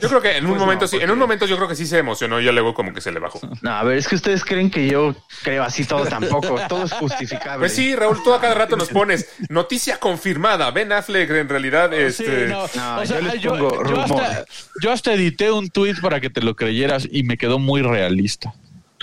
Yo 0.01 0.09
creo 0.09 0.21
que 0.21 0.37
en 0.37 0.45
un 0.45 0.51
Pues 0.51 0.61
momento 0.61 0.83
no, 0.83 0.87
sí, 0.89 0.97
en 0.97 1.09
un 1.09 1.17
momento 1.17 1.45
yo 1.45 1.55
creo 1.55 1.67
que 1.67 1.75
sí 1.75 1.85
se 1.85 1.97
emocionó 1.97 2.41
y 2.41 2.45
ya 2.45 2.51
luego 2.51 2.73
como 2.73 2.93
que 2.93 2.99
se 3.01 3.11
le 3.11 3.19
bajó. 3.19 3.39
No, 3.61 3.71
a 3.71 3.83
ver, 3.83 3.97
es 3.97 4.07
que 4.07 4.15
ustedes 4.15 4.43
creen 4.43 4.69
que 4.69 4.87
yo 4.87 5.15
creo 5.43 5.63
así 5.63 5.85
todo 5.85 6.05
tampoco. 6.05 6.59
Todo 6.67 6.83
es 6.83 6.91
justificable. 6.91 7.59
Pues 7.59 7.73
sí, 7.73 7.95
Raúl, 7.95 8.21
tú 8.21 8.33
a 8.33 8.41
cada 8.41 8.53
rato 8.53 8.75
nos 8.75 8.89
pones 8.89 9.29
noticia 9.49 9.97
confirmada. 9.97 10.69
Ben 10.71 10.91
Affleck 10.91 11.29
en 11.29 11.47
realidad 11.49 11.93
este 11.93 12.47
Sí, 12.47 12.51
no, 12.51 12.67
no, 12.75 12.99
o 13.01 13.05
sea, 13.05 13.19
yo 13.19 13.21
les 13.21 13.41
yo, 13.41 13.51
pongo 13.51 13.71
yo 13.75 13.81
rumor. 13.83 14.23
hasta, 14.23 14.45
yo 14.81 14.91
hasta 14.91 15.13
edité 15.13 15.51
un 15.51 15.69
tweet 15.69 15.95
para 16.01 16.19
que 16.19 16.29
te 16.29 16.41
lo 16.41 16.55
creyeras 16.55 17.07
y 17.09 17.23
me 17.23 17.37
quedó 17.37 17.57
muy 17.57 17.81
realista. 17.81 18.53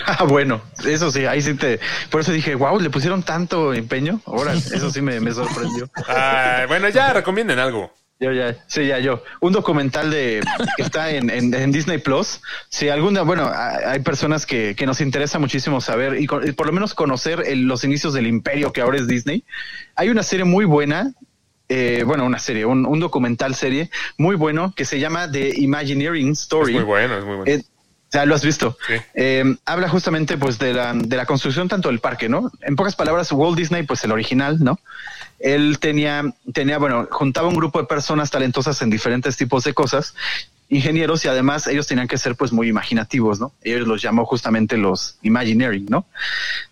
Ah, 0.05 0.23
bueno, 0.23 0.61
eso 0.85 1.11
sí, 1.11 1.25
ahí 1.25 1.41
sí 1.41 1.53
te. 1.55 1.79
Por 2.09 2.21
eso 2.21 2.31
dije, 2.31 2.55
wow, 2.55 2.79
le 2.79 2.89
pusieron 2.89 3.23
tanto 3.23 3.73
empeño. 3.73 4.21
Ahora, 4.25 4.53
eso 4.53 4.89
sí 4.91 5.01
me, 5.01 5.19
me 5.19 5.31
sorprendió. 5.31 5.89
bueno, 6.67 6.89
ya 6.89 7.13
recomienden 7.13 7.59
algo. 7.59 7.91
Yo 8.19 8.31
ya, 8.31 8.55
sí, 8.67 8.85
ya 8.87 8.99
yo. 8.99 9.21
Un 9.41 9.51
documental 9.51 10.09
de 10.09 10.41
que 10.77 10.83
está 10.83 11.11
en, 11.11 11.29
en, 11.29 11.53
en 11.53 11.71
Disney 11.73 11.97
Plus. 11.97 12.41
Si 12.69 12.87
alguna, 12.87 13.23
bueno, 13.23 13.51
hay 13.53 13.99
personas 13.99 14.45
que, 14.45 14.75
que 14.77 14.85
nos 14.85 15.01
interesa 15.01 15.39
muchísimo 15.39 15.81
saber 15.81 16.21
y, 16.21 16.25
con- 16.25 16.47
y 16.47 16.53
por 16.53 16.67
lo 16.67 16.71
menos 16.73 16.93
conocer 16.93 17.43
el- 17.45 17.63
los 17.67 17.83
inicios 17.83 18.13
del 18.13 18.27
imperio 18.27 18.71
que 18.71 18.79
ahora 18.81 18.97
es 18.97 19.07
Disney. 19.07 19.43
Hay 19.95 20.09
una 20.09 20.23
serie 20.23 20.45
muy 20.45 20.63
buena. 20.65 21.13
eh, 21.69 22.03
bueno, 22.05 22.25
una 22.25 22.39
serie, 22.39 22.65
un, 22.65 22.85
un 22.85 22.99
documental 22.99 23.55
serie 23.55 23.89
muy 24.17 24.35
bueno 24.35 24.73
que 24.75 24.85
se 24.85 24.99
llama 24.99 25.31
The 25.31 25.59
Imagineering 25.59 26.31
Es 26.31 26.41
Story. 26.41 26.73
muy 26.75 26.83
bueno, 26.83 27.17
es 27.17 27.25
muy 27.25 27.35
bueno. 27.37 27.51
Eh, 27.51 27.63
ya 28.13 28.25
lo 28.25 28.35
has 28.35 28.45
visto. 28.45 28.77
Sí. 28.87 28.93
Eh, 29.15 29.55
habla 29.65 29.89
justamente 29.89 30.37
pues 30.37 30.59
de 30.59 30.73
la, 30.73 30.93
de 30.93 31.17
la 31.17 31.25
construcción 31.25 31.67
tanto 31.67 31.89
del 31.89 31.99
parque, 31.99 32.29
¿no? 32.29 32.51
En 32.61 32.75
pocas 32.75 32.95
palabras, 32.95 33.31
Walt 33.31 33.57
Disney, 33.57 33.83
pues 33.83 34.03
el 34.03 34.11
original, 34.11 34.63
¿no? 34.63 34.79
Él 35.39 35.79
tenía, 35.79 36.23
tenía, 36.53 36.77
bueno, 36.77 37.07
juntaba 37.11 37.47
un 37.47 37.55
grupo 37.55 37.79
de 37.79 37.87
personas 37.87 38.29
talentosas 38.29 38.81
en 38.81 38.89
diferentes 38.89 39.35
tipos 39.35 39.63
de 39.63 39.73
cosas, 39.73 40.15
ingenieros, 40.69 41.25
y 41.25 41.27
además 41.27 41.67
ellos 41.67 41.85
tenían 41.85 42.07
que 42.07 42.17
ser 42.17 42.35
pues 42.35 42.51
muy 42.51 42.69
imaginativos, 42.69 43.39
¿no? 43.39 43.51
Ellos 43.61 43.87
los 43.87 44.01
llamó 44.01 44.25
justamente 44.25 44.77
los 44.77 45.17
Imagineering, 45.21 45.87
¿no? 45.89 46.05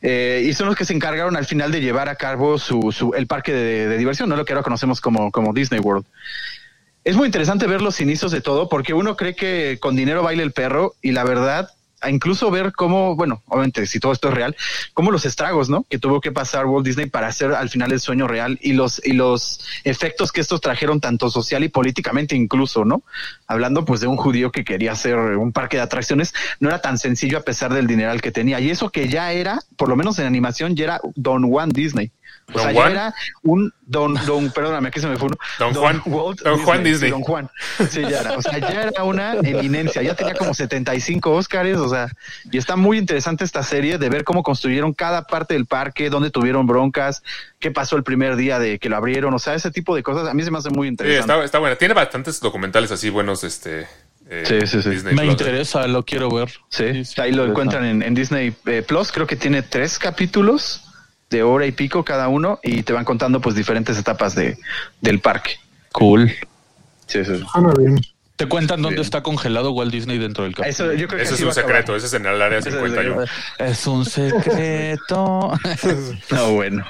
Eh, 0.02 0.46
y 0.48 0.54
son 0.54 0.68
los 0.68 0.76
que 0.76 0.86
se 0.86 0.94
encargaron 0.94 1.36
al 1.36 1.46
final 1.46 1.72
de 1.72 1.82
llevar 1.82 2.08
a 2.08 2.16
cabo 2.16 2.58
su, 2.58 2.92
su 2.92 3.14
el 3.14 3.28
parque 3.28 3.52
de, 3.52 3.88
de 3.88 3.98
diversión, 3.98 4.30
¿no? 4.30 4.36
Lo 4.36 4.46
que 4.46 4.54
ahora 4.54 4.64
conocemos 4.64 5.02
como, 5.02 5.32
como 5.32 5.54
Disney 5.54 5.80
World. 5.80 6.06
Es 7.04 7.16
muy 7.16 7.26
interesante 7.26 7.66
ver 7.66 7.82
los 7.82 8.00
inicios 8.00 8.32
de 8.32 8.42
todo, 8.42 8.70
porque 8.70 8.94
uno 8.94 9.16
cree 9.16 9.36
que 9.36 9.80
con 9.80 9.96
dinero 9.96 10.22
baila 10.22 10.44
el 10.44 10.52
perro, 10.52 10.94
y 11.02 11.12
la 11.12 11.24
verdad, 11.24 11.72
incluso 12.08 12.50
ver 12.52 12.74
cómo, 12.74 13.16
bueno, 13.16 13.42
obviamente, 13.48 13.86
si 13.88 14.00
todo 14.00 14.12
esto 14.12 14.30
es 14.30 14.36
real, 14.36 14.56
cómo 14.94 15.12
los 15.12 15.26
estragos, 15.26 15.68
¿no? 15.70 15.84
Que 15.90 15.98
tuvo 15.98 16.22
que 16.22 16.32
pasar 16.32 16.66
Walt 16.66 16.86
Disney 16.86 17.08
para 17.08 17.28
hacer 17.28 17.54
al 17.54 17.70
final 17.70 17.92
el 17.92 18.00
sueño 18.00 18.28
real 18.28 18.60
y 18.62 18.74
los, 18.74 19.02
y 19.04 19.14
los 19.14 19.62
efectos 19.84 20.32
que 20.32 20.42
estos 20.42 20.62
trajeron 20.62 21.00
tanto 21.00 21.30
social 21.30 21.64
y 21.64 21.70
políticamente 21.70 22.36
incluso, 22.36 22.86
¿no? 22.86 23.04
Hablando 23.48 23.86
pues 23.86 24.00
de 24.02 24.08
un 24.08 24.18
judío 24.18 24.52
que 24.52 24.64
quería 24.64 24.92
hacer 24.92 25.18
un 25.18 25.52
parque 25.52 25.78
de 25.78 25.84
atracciones, 25.84 26.34
no 26.60 26.70
era 26.70 26.82
tan 26.82 26.98
sencillo 26.98 27.38
a 27.38 27.42
pesar 27.42 27.74
del 27.74 27.88
dineral 27.88 28.22
que 28.22 28.32
tenía. 28.32 28.60
Y 28.60 28.70
eso 28.70 28.90
que 28.90 29.10
ya 29.10 29.32
era, 29.32 29.60
por 29.76 29.90
lo 29.90 29.96
menos 29.96 30.20
en 30.20 30.26
animación, 30.26 30.76
ya 30.76 30.84
era 30.84 31.02
Don 31.16 31.50
Juan 31.50 31.70
Disney. 31.70 32.12
O 32.54 32.58
¿Don 32.58 32.64
sea, 32.64 32.74
Juan? 32.74 32.94
ya 32.94 33.00
era 33.08 33.14
un 33.44 33.74
don, 33.86 34.14
don, 34.26 34.52
perdóname, 34.52 34.88
aquí 34.90 35.00
se 35.00 35.08
me 35.08 35.18
fue 35.18 35.28
uno. 35.28 35.38
Don 35.60 35.74
Juan. 35.74 36.02
Walt 36.06 36.42
Don 36.42 36.60
Juan 36.64 36.84
Disney. 36.84 37.10
sí, 37.10 37.12
don 37.12 37.22
Juan. 37.24 37.50
Sí, 37.90 38.02
ya 38.02 38.22
era. 38.22 38.34
O 38.38 38.42
sea, 38.42 38.58
ya 38.60 38.84
era 38.84 39.04
una 39.04 39.34
eminencia. 39.34 40.02
Ya 40.02 40.16
tenía 40.16 40.34
como 40.36 40.54
75 40.54 41.32
Óscares. 41.32 41.78
O 41.78 41.90
sea, 41.90 42.08
y 42.52 42.58
está 42.58 42.76
muy 42.76 42.98
interesante 42.98 43.44
esta 43.44 43.64
serie 43.64 43.98
de 43.98 44.10
ver 44.10 44.24
cómo 44.24 44.44
construyeron 44.44 44.94
cada 44.94 45.24
parte 45.28 45.54
del 45.54 45.66
parque, 45.66 46.10
dónde 46.10 46.30
tuvieron 46.30 46.66
broncas, 46.68 47.24
qué 47.60 47.72
pasó 47.72 47.96
el 47.96 48.04
primer 48.04 48.36
día 48.36 48.60
de 48.60 48.80
que 48.80 48.90
lo 48.90 48.96
abrieron. 48.98 49.34
O 49.34 49.40
sea, 49.40 49.54
ese 49.56 49.72
tipo 49.72 49.96
de 49.96 50.04
cosas 50.04 50.28
a 50.28 50.34
mí 50.34 50.44
se 50.44 50.52
me 50.52 50.58
hace 50.58 50.70
muy 50.70 50.88
Sí, 50.88 50.92
interesante. 50.92 51.34
está, 51.34 51.44
está 51.46 51.60
buena. 51.60 51.76
Tiene 51.76 51.94
bastantes 51.94 52.40
documentales 52.40 52.92
así 52.92 53.10
buenos, 53.10 53.44
este. 53.44 53.88
eh, 54.30 54.44
Sí, 54.46 54.68
sí, 54.68 54.82
sí. 54.82 54.90
Disney 54.90 55.14
Me 55.16 55.22
Plus. 55.24 55.32
interesa, 55.34 55.88
lo 55.88 56.04
quiero 56.04 56.30
ver. 56.30 56.50
Sí, 56.70 57.04
sí, 57.06 57.20
ahí 57.22 57.32
lo 57.34 57.46
encuentran 57.46 57.86
en, 57.86 58.02
en 58.04 58.14
Disney 58.14 58.54
eh, 58.66 58.84
Plus. 58.88 59.12
Creo 59.12 59.28
que 59.28 59.36
tiene 59.36 59.62
tres 59.62 60.00
capítulos 60.00 60.88
de 61.32 61.42
hora 61.42 61.66
y 61.66 61.72
pico 61.72 62.04
cada 62.06 62.28
uno 62.28 62.60
y 62.62 62.84
te 62.84 62.94
van 62.94 63.06
contando 63.06 63.42
pues 63.42 63.56
diferentes 63.56 63.98
etapas 63.98 64.36
de, 64.36 64.58
del 65.02 65.20
parque. 65.20 65.54
Cool. 65.92 66.32
Sí, 67.08 67.26
sí. 67.26 67.44
¿Te 68.36 68.48
cuentan 68.48 68.82
dónde 68.82 68.96
Bien. 68.96 69.06
está 69.06 69.22
congelado 69.22 69.72
Walt 69.72 69.92
Disney 69.92 70.18
dentro 70.18 70.44
del 70.46 70.56
castillo? 70.56 70.92
Eso, 70.92 70.94
yo 71.00 71.08
creo 71.08 71.20
que 71.20 71.26
Ese 71.26 71.36
es 71.36 71.42
un 71.42 71.54
secreto, 71.54 71.96
ese 71.96 72.08
es 72.08 72.14
en 72.14 72.26
el 72.26 72.42
área 72.42 72.58
Ese 72.60 72.70
es 72.70 72.76
51. 72.76 73.24
Es 73.60 73.88
un 73.88 74.06
secreto. 74.06 75.52
No, 76.32 76.52
bueno. 76.54 76.84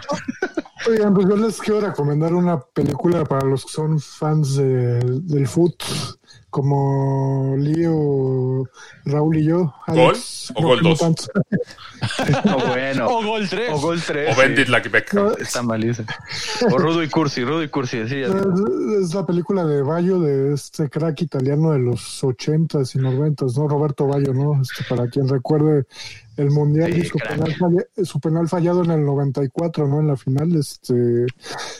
Oigan, 0.88 1.13
pues 1.13 1.27
yo 1.27 1.35
les 1.35 1.57
quiero 1.59 1.81
recomendar 1.81 2.34
una 2.34 2.59
película 2.59 3.23
para 3.26 3.45
los 3.45 3.65
que 3.65 3.72
son 3.73 3.99
fans 3.99 4.55
de- 4.55 4.99
del 5.03 5.47
foot, 5.47 5.84
como 6.49 7.55
Lío, 7.57 8.63
Raúl 9.05 9.38
y 9.38 9.43
yo. 9.45 9.73
¿Gol 9.88 10.15
o 10.55 10.61
no, 10.61 10.68
Gol 10.68 10.84
no 10.84 10.89
2? 10.95 11.30
No, 12.45 12.57
bueno. 12.68 13.07
O 13.07 13.23
Gol 13.23 13.48
3. 13.48 13.69
O 13.73 13.80
Gol 13.80 14.02
3. 14.02 14.36
O 14.36 14.40
Bendit 14.40 14.68
Like 14.69 14.90
Beckham. 14.90 15.34
Está 15.40 15.61
malísimo. 15.61 16.07
O 16.72 16.78
Rudo 16.78 17.03
y 17.03 17.10
Cursi, 17.10 17.44
Rudo 17.44 17.64
y 17.64 17.69
Cursi. 17.69 18.07
Sí, 18.07 18.22
ya 18.22 18.28
sé. 18.32 18.38
Es, 18.38 19.03
es 19.10 19.14
la 19.14 19.26
película 19.26 19.65
de 19.65 19.82
Bayo, 19.82 20.19
de 20.19 20.53
este 20.53 20.90
crack 20.90 21.22
italiano 21.22 21.72
de 21.72 21.80
los 21.80 22.23
80s 22.23 22.95
y 22.95 22.99
90s, 22.99 23.56
¿no? 23.57 23.68
Roberto 23.68 24.07
Bayo, 24.07 24.34
¿no? 24.34 24.61
Este, 24.61 24.84
para 24.90 25.07
quien 25.07 25.28
recuerde 25.28 25.86
el 26.38 26.49
Mundial 26.49 26.91
Sí, 26.94 27.02
y 27.02 27.06
su 27.06 27.18
penal, 27.19 27.53
falla- 27.56 27.86
su 28.06 28.19
penal 28.19 28.48
fallado 28.49 28.84
en 28.84 28.91
el 28.91 29.06
94, 29.06 29.88
¿no? 29.88 29.99
En 29.99 30.07
la 30.07 30.15
final, 30.18 30.56
este, 30.56 31.26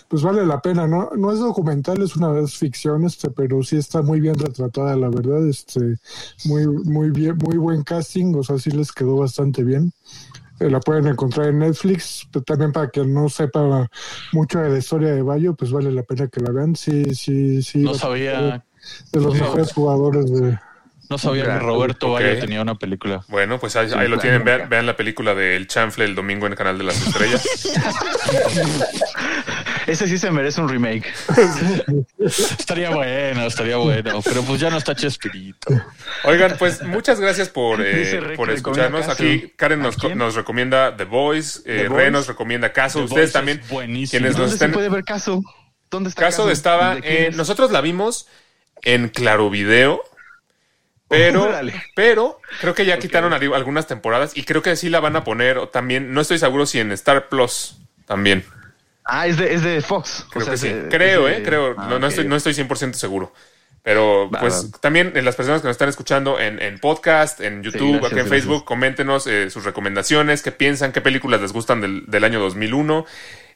pues 0.07 0.22
vale 0.22 0.45
la 0.45 0.61
pena, 0.61 0.85
¿no? 0.88 1.10
No 1.18 1.31
es 1.31 1.39
documental, 1.39 2.02
es 2.03 2.15
una 2.15 2.38
es 2.39 2.57
ficción, 2.57 3.06
este, 3.06 3.30
pero 3.31 3.64
sí 3.64 3.77
está 3.77 4.02
muy 4.02 4.19
bien 4.19 4.35
retratada, 4.35 4.95
la 4.98 5.10
verdad, 5.10 5.48
este, 5.48 5.95
muy, 6.45 6.68
muy 6.68 7.10
bien, 7.11 7.38
muy 7.38 7.57
buen 7.57 7.84
casting, 7.84 8.35
o 8.35 8.43
sea, 8.43 8.60
sí 8.60 8.69
les 8.72 8.91
quedó 8.91 9.15
bastante 9.15 9.64
bien. 9.64 9.93
Eh, 10.61 10.69
la 10.69 10.79
pueden 10.79 11.07
encontrar 11.07 11.47
en 11.47 11.59
Netflix, 11.59 12.27
pero 12.31 12.43
también 12.43 12.71
para 12.71 12.89
quien 12.89 13.11
no 13.11 13.27
sepa 13.29 13.89
mucho 14.31 14.59
de 14.59 14.69
la 14.69 14.77
historia 14.77 15.09
de 15.09 15.23
Bayo, 15.23 15.55
pues 15.55 15.71
vale 15.71 15.91
la 15.91 16.03
pena 16.03 16.27
que 16.27 16.39
la 16.39 16.51
vean. 16.51 16.75
Sí, 16.75 17.15
sí, 17.15 17.63
sí. 17.63 17.79
No 17.79 17.95
sabía, 17.95 18.63
De 19.11 19.19
los 19.19 19.33
mejores 19.33 19.73
jugadores 19.73 20.31
de. 20.31 20.59
no 21.09 21.17
sabía 21.17 21.45
que. 21.45 21.59
Roberto. 21.59 22.11
Bayo 22.11 22.39
tenía 22.39 22.61
una 22.61 22.75
película. 22.75 23.25
Bueno, 23.27 23.59
pues 23.59 23.75
ahí, 23.75 23.89
ahí 23.95 24.07
lo 24.07 24.19
tienen. 24.19 24.43
Vean, 24.43 24.69
vean 24.69 24.85
la 24.85 24.95
película 24.95 25.33
de 25.33 25.55
El 25.55 25.67
Chanfle 25.67 26.05
el 26.05 26.13
domingo 26.13 26.45
en 26.45 26.51
el 26.51 26.57
Canal 26.57 26.77
de 26.77 26.83
las 26.83 27.07
Estrellas. 27.07 27.43
Ese 29.87 30.07
sí 30.07 30.17
se 30.17 30.31
merece 30.31 30.61
un 30.61 30.69
remake. 30.69 31.11
Estaría 32.19 32.89
bueno, 32.91 33.45
estaría 33.45 33.77
bueno. 33.77 34.21
Pero 34.23 34.43
pues 34.43 34.59
ya 34.59 34.69
no 34.69 34.77
está 34.77 34.95
Chespirito. 34.95 35.69
Oigan, 36.23 36.55
pues 36.57 36.81
muchas 36.83 37.19
gracias 37.19 37.49
por, 37.49 37.81
eh, 37.83 38.33
por 38.35 38.49
escucharnos. 38.51 39.07
Aquí 39.09 39.53
Karen 39.55 39.81
nos, 39.81 40.01
nos 40.15 40.35
recomienda 40.35 40.95
The 40.95 41.05
Voice, 41.05 41.59
eh, 41.65 41.83
The 41.83 41.89
Re 41.89 42.11
nos 42.11 42.27
recomienda 42.27 42.71
Caso. 42.73 42.99
The 42.99 43.05
Ustedes 43.05 43.21
Voice 43.27 43.33
también, 43.33 43.59
es 43.59 43.69
buenísimo. 43.69 44.11
quienes 44.19 44.31
nos 44.31 44.37
¿Dónde 44.37 44.49
se 44.49 44.55
estén... 44.55 44.71
puede 44.71 44.89
ver 44.89 45.03
caso? 45.03 45.41
¿Dónde 45.89 46.09
está 46.09 46.21
Caso 46.21 46.49
estaba 46.51 46.95
¿De 46.95 47.01
quién 47.01 47.15
en... 47.17 47.23
es? 47.31 47.35
Nosotros 47.35 47.71
la 47.71 47.81
vimos 47.81 48.27
en 48.83 49.09
Claro 49.09 49.49
Video. 49.49 50.01
Pero, 51.09 51.43
Órale. 51.43 51.73
pero 51.93 52.39
creo 52.61 52.73
que 52.73 52.85
ya 52.85 52.97
quitaron 52.97 53.33
ali- 53.33 53.53
algunas 53.53 53.85
temporadas 53.85 54.31
y 54.37 54.43
creo 54.43 54.61
que 54.61 54.77
sí 54.77 54.89
la 54.89 55.01
van 55.01 55.17
a 55.17 55.25
poner 55.25 55.67
también. 55.67 56.13
No 56.13 56.21
estoy 56.21 56.39
seguro 56.39 56.65
si 56.65 56.79
en 56.79 56.93
Star 56.93 57.27
Plus 57.27 57.75
también. 58.05 58.45
Ah, 59.05 59.27
es 59.27 59.37
de, 59.37 59.53
es 59.53 59.63
de 59.63 59.81
Fox. 59.81 60.25
Creo 60.29 60.41
O 60.41 60.45
sea, 60.45 60.53
que 60.53 60.57
sí. 60.57 60.67
es 60.67 60.83
de- 60.83 60.89
creo, 60.89 61.27
es 61.27 61.39
eh, 61.39 61.43
creo. 61.43 61.75
Ah, 61.77 61.87
no, 61.89 61.99
no 61.99 62.07
estoy, 62.07 62.27
no 62.27 62.35
estoy 62.35 62.53
100% 62.53 62.93
seguro. 62.93 63.33
Pero 63.83 64.29
pues 64.39 64.67
va. 64.73 64.77
también 64.79 65.13
en 65.15 65.25
las 65.25 65.35
personas 65.35 65.61
que 65.61 65.67
nos 65.67 65.73
están 65.73 65.89
escuchando 65.89 66.39
en, 66.39 66.61
en 66.61 66.77
podcast, 66.77 67.41
en 67.41 67.63
YouTube, 67.63 67.93
gracias, 67.93 68.05
aquí 68.11 68.19
en 68.19 68.25
gracias. 68.27 68.29
Facebook, 68.29 68.65
coméntenos 68.65 69.25
eh, 69.25 69.49
sus 69.49 69.63
recomendaciones, 69.63 70.43
qué 70.43 70.51
piensan, 70.51 70.91
qué 70.91 71.01
películas 71.01 71.41
les 71.41 71.51
gustan 71.51 71.81
del, 71.81 72.05
del 72.05 72.23
año 72.23 72.39
2001. 72.39 73.05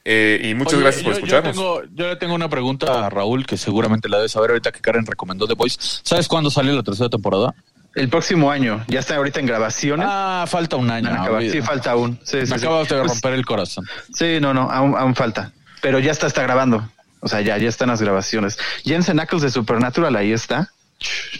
eh, 0.04 0.40
y 0.42 0.54
muchas 0.54 0.74
Oye, 0.74 0.82
gracias 0.82 1.04
por 1.04 1.12
yo- 1.12 1.16
escucharnos. 1.18 1.54
Yo, 1.56 1.62
tengo, 1.82 1.94
yo 1.94 2.08
le 2.08 2.16
tengo 2.16 2.34
una 2.34 2.48
pregunta 2.48 3.06
a 3.06 3.08
Raúl 3.10 3.46
que 3.46 3.56
seguramente 3.56 4.08
la 4.08 4.16
debe 4.16 4.28
saber 4.28 4.50
ahorita 4.50 4.72
que 4.72 4.80
Karen 4.80 5.06
recomendó 5.06 5.46
The 5.46 5.54
Voice. 5.54 5.78
¿Sabes 6.02 6.26
cuándo 6.26 6.50
sale 6.50 6.72
la 6.72 6.82
tercera 6.82 7.08
temporada? 7.08 7.54
El 7.96 8.08
próximo 8.08 8.50
año. 8.50 8.84
Ya 8.88 9.00
está 9.00 9.16
ahorita 9.16 9.40
en 9.40 9.46
grabaciones. 9.46 10.06
Ah, 10.08 10.44
falta 10.46 10.76
un 10.76 10.90
año. 10.90 11.08
Van 11.08 11.18
a 11.18 11.22
acabar. 11.22 11.40
olvida. 11.40 11.52
Sí, 11.52 11.62
falta 11.62 11.90
aún. 11.92 12.18
Sí, 12.22 12.32
sí, 12.46 12.52
Me 12.52 12.58
sí. 12.58 12.64
acabas 12.66 12.88
de 12.88 12.96
Pues, 12.98 13.08
romper 13.08 13.32
el 13.32 13.44
corazón. 13.46 13.84
sí, 14.14 14.38
no, 14.40 14.52
no, 14.54 14.70
aún, 14.70 14.94
aún 14.96 15.14
falta. 15.14 15.52
Pero 15.82 15.98
ya 15.98 16.12
está, 16.12 16.26
está 16.26 16.42
grabando. 16.42 16.88
O 17.20 17.28
sea, 17.28 17.40
ya, 17.40 17.56
ya 17.58 17.68
están 17.68 17.88
las 17.88 18.00
grabaciones. 18.02 18.58
Jensen 18.84 19.18
Ackles 19.18 19.42
de 19.42 19.50
Supernatural 19.50 20.14
ahí 20.14 20.32
está. 20.32 20.70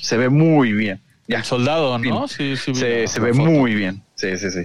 Se 0.01 0.17
ve 0.17 0.29
muy 0.31 0.73
bien. 0.73 1.01
Ya. 1.29 1.39
El 1.39 1.45
soldado, 1.45 1.99
¿no? 1.99 2.27
Sí, 2.29 2.57
sí. 2.57 2.75
Se, 2.75 3.03
la- 3.03 3.09
se 3.09 3.19
la 3.21 3.27
ve 3.27 3.33
foto. 3.35 3.45
muy 3.45 3.75
bien. 3.75 4.03
Sí, 4.15 4.37
sí, 4.39 4.51
sí. 4.51 4.61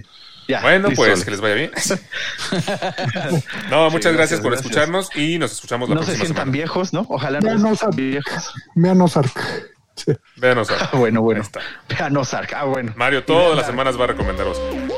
Ya, 0.48 0.62
Bueno, 0.62 0.90
pues 0.96 1.24
que 1.24 1.32
les 1.32 1.40
vaya 1.42 1.56
bien. 1.56 1.72
no, 3.70 3.90
muchas 3.90 4.12
Sí, 4.12 4.18
gracias, 4.18 4.18
gracias, 4.18 4.40
por 4.42 4.52
gracias. 4.52 4.66
escucharnos 4.72 5.10
y 5.16 5.38
nos 5.40 5.52
escuchamos 5.52 5.90
la 5.90 5.96
No 5.96 6.02
se 6.04 6.12
sientan 6.16 6.28
semana. 6.36 6.52
viejos, 6.52 6.94
¿no? 6.94 7.06
Ojalá 7.10 7.40
no 7.40 7.46
Vean 7.48 7.60
se 7.62 7.66
Ozark. 7.68 7.94
sientan 7.96 8.12
viejos. 8.24 8.54
Vean 8.76 9.02
Ozark. 9.02 9.72
Sí. 9.96 10.14
Véanos. 10.38 10.70
Ah, 10.80 10.90
bueno, 10.94 11.22
bueno. 11.22 11.42
Ahí 11.42 11.46
está. 11.46 11.62
Vean 11.90 12.18
Ozark. 12.18 12.54
Ah, 12.54 12.66
bueno. 12.66 12.94
Mario 12.96 13.24
todas 13.24 13.56
las 13.56 13.66
semanas 13.66 14.00
va 14.00 14.06
a 14.06 14.08
recomendar 14.08 14.48
Oscar. 14.48 14.91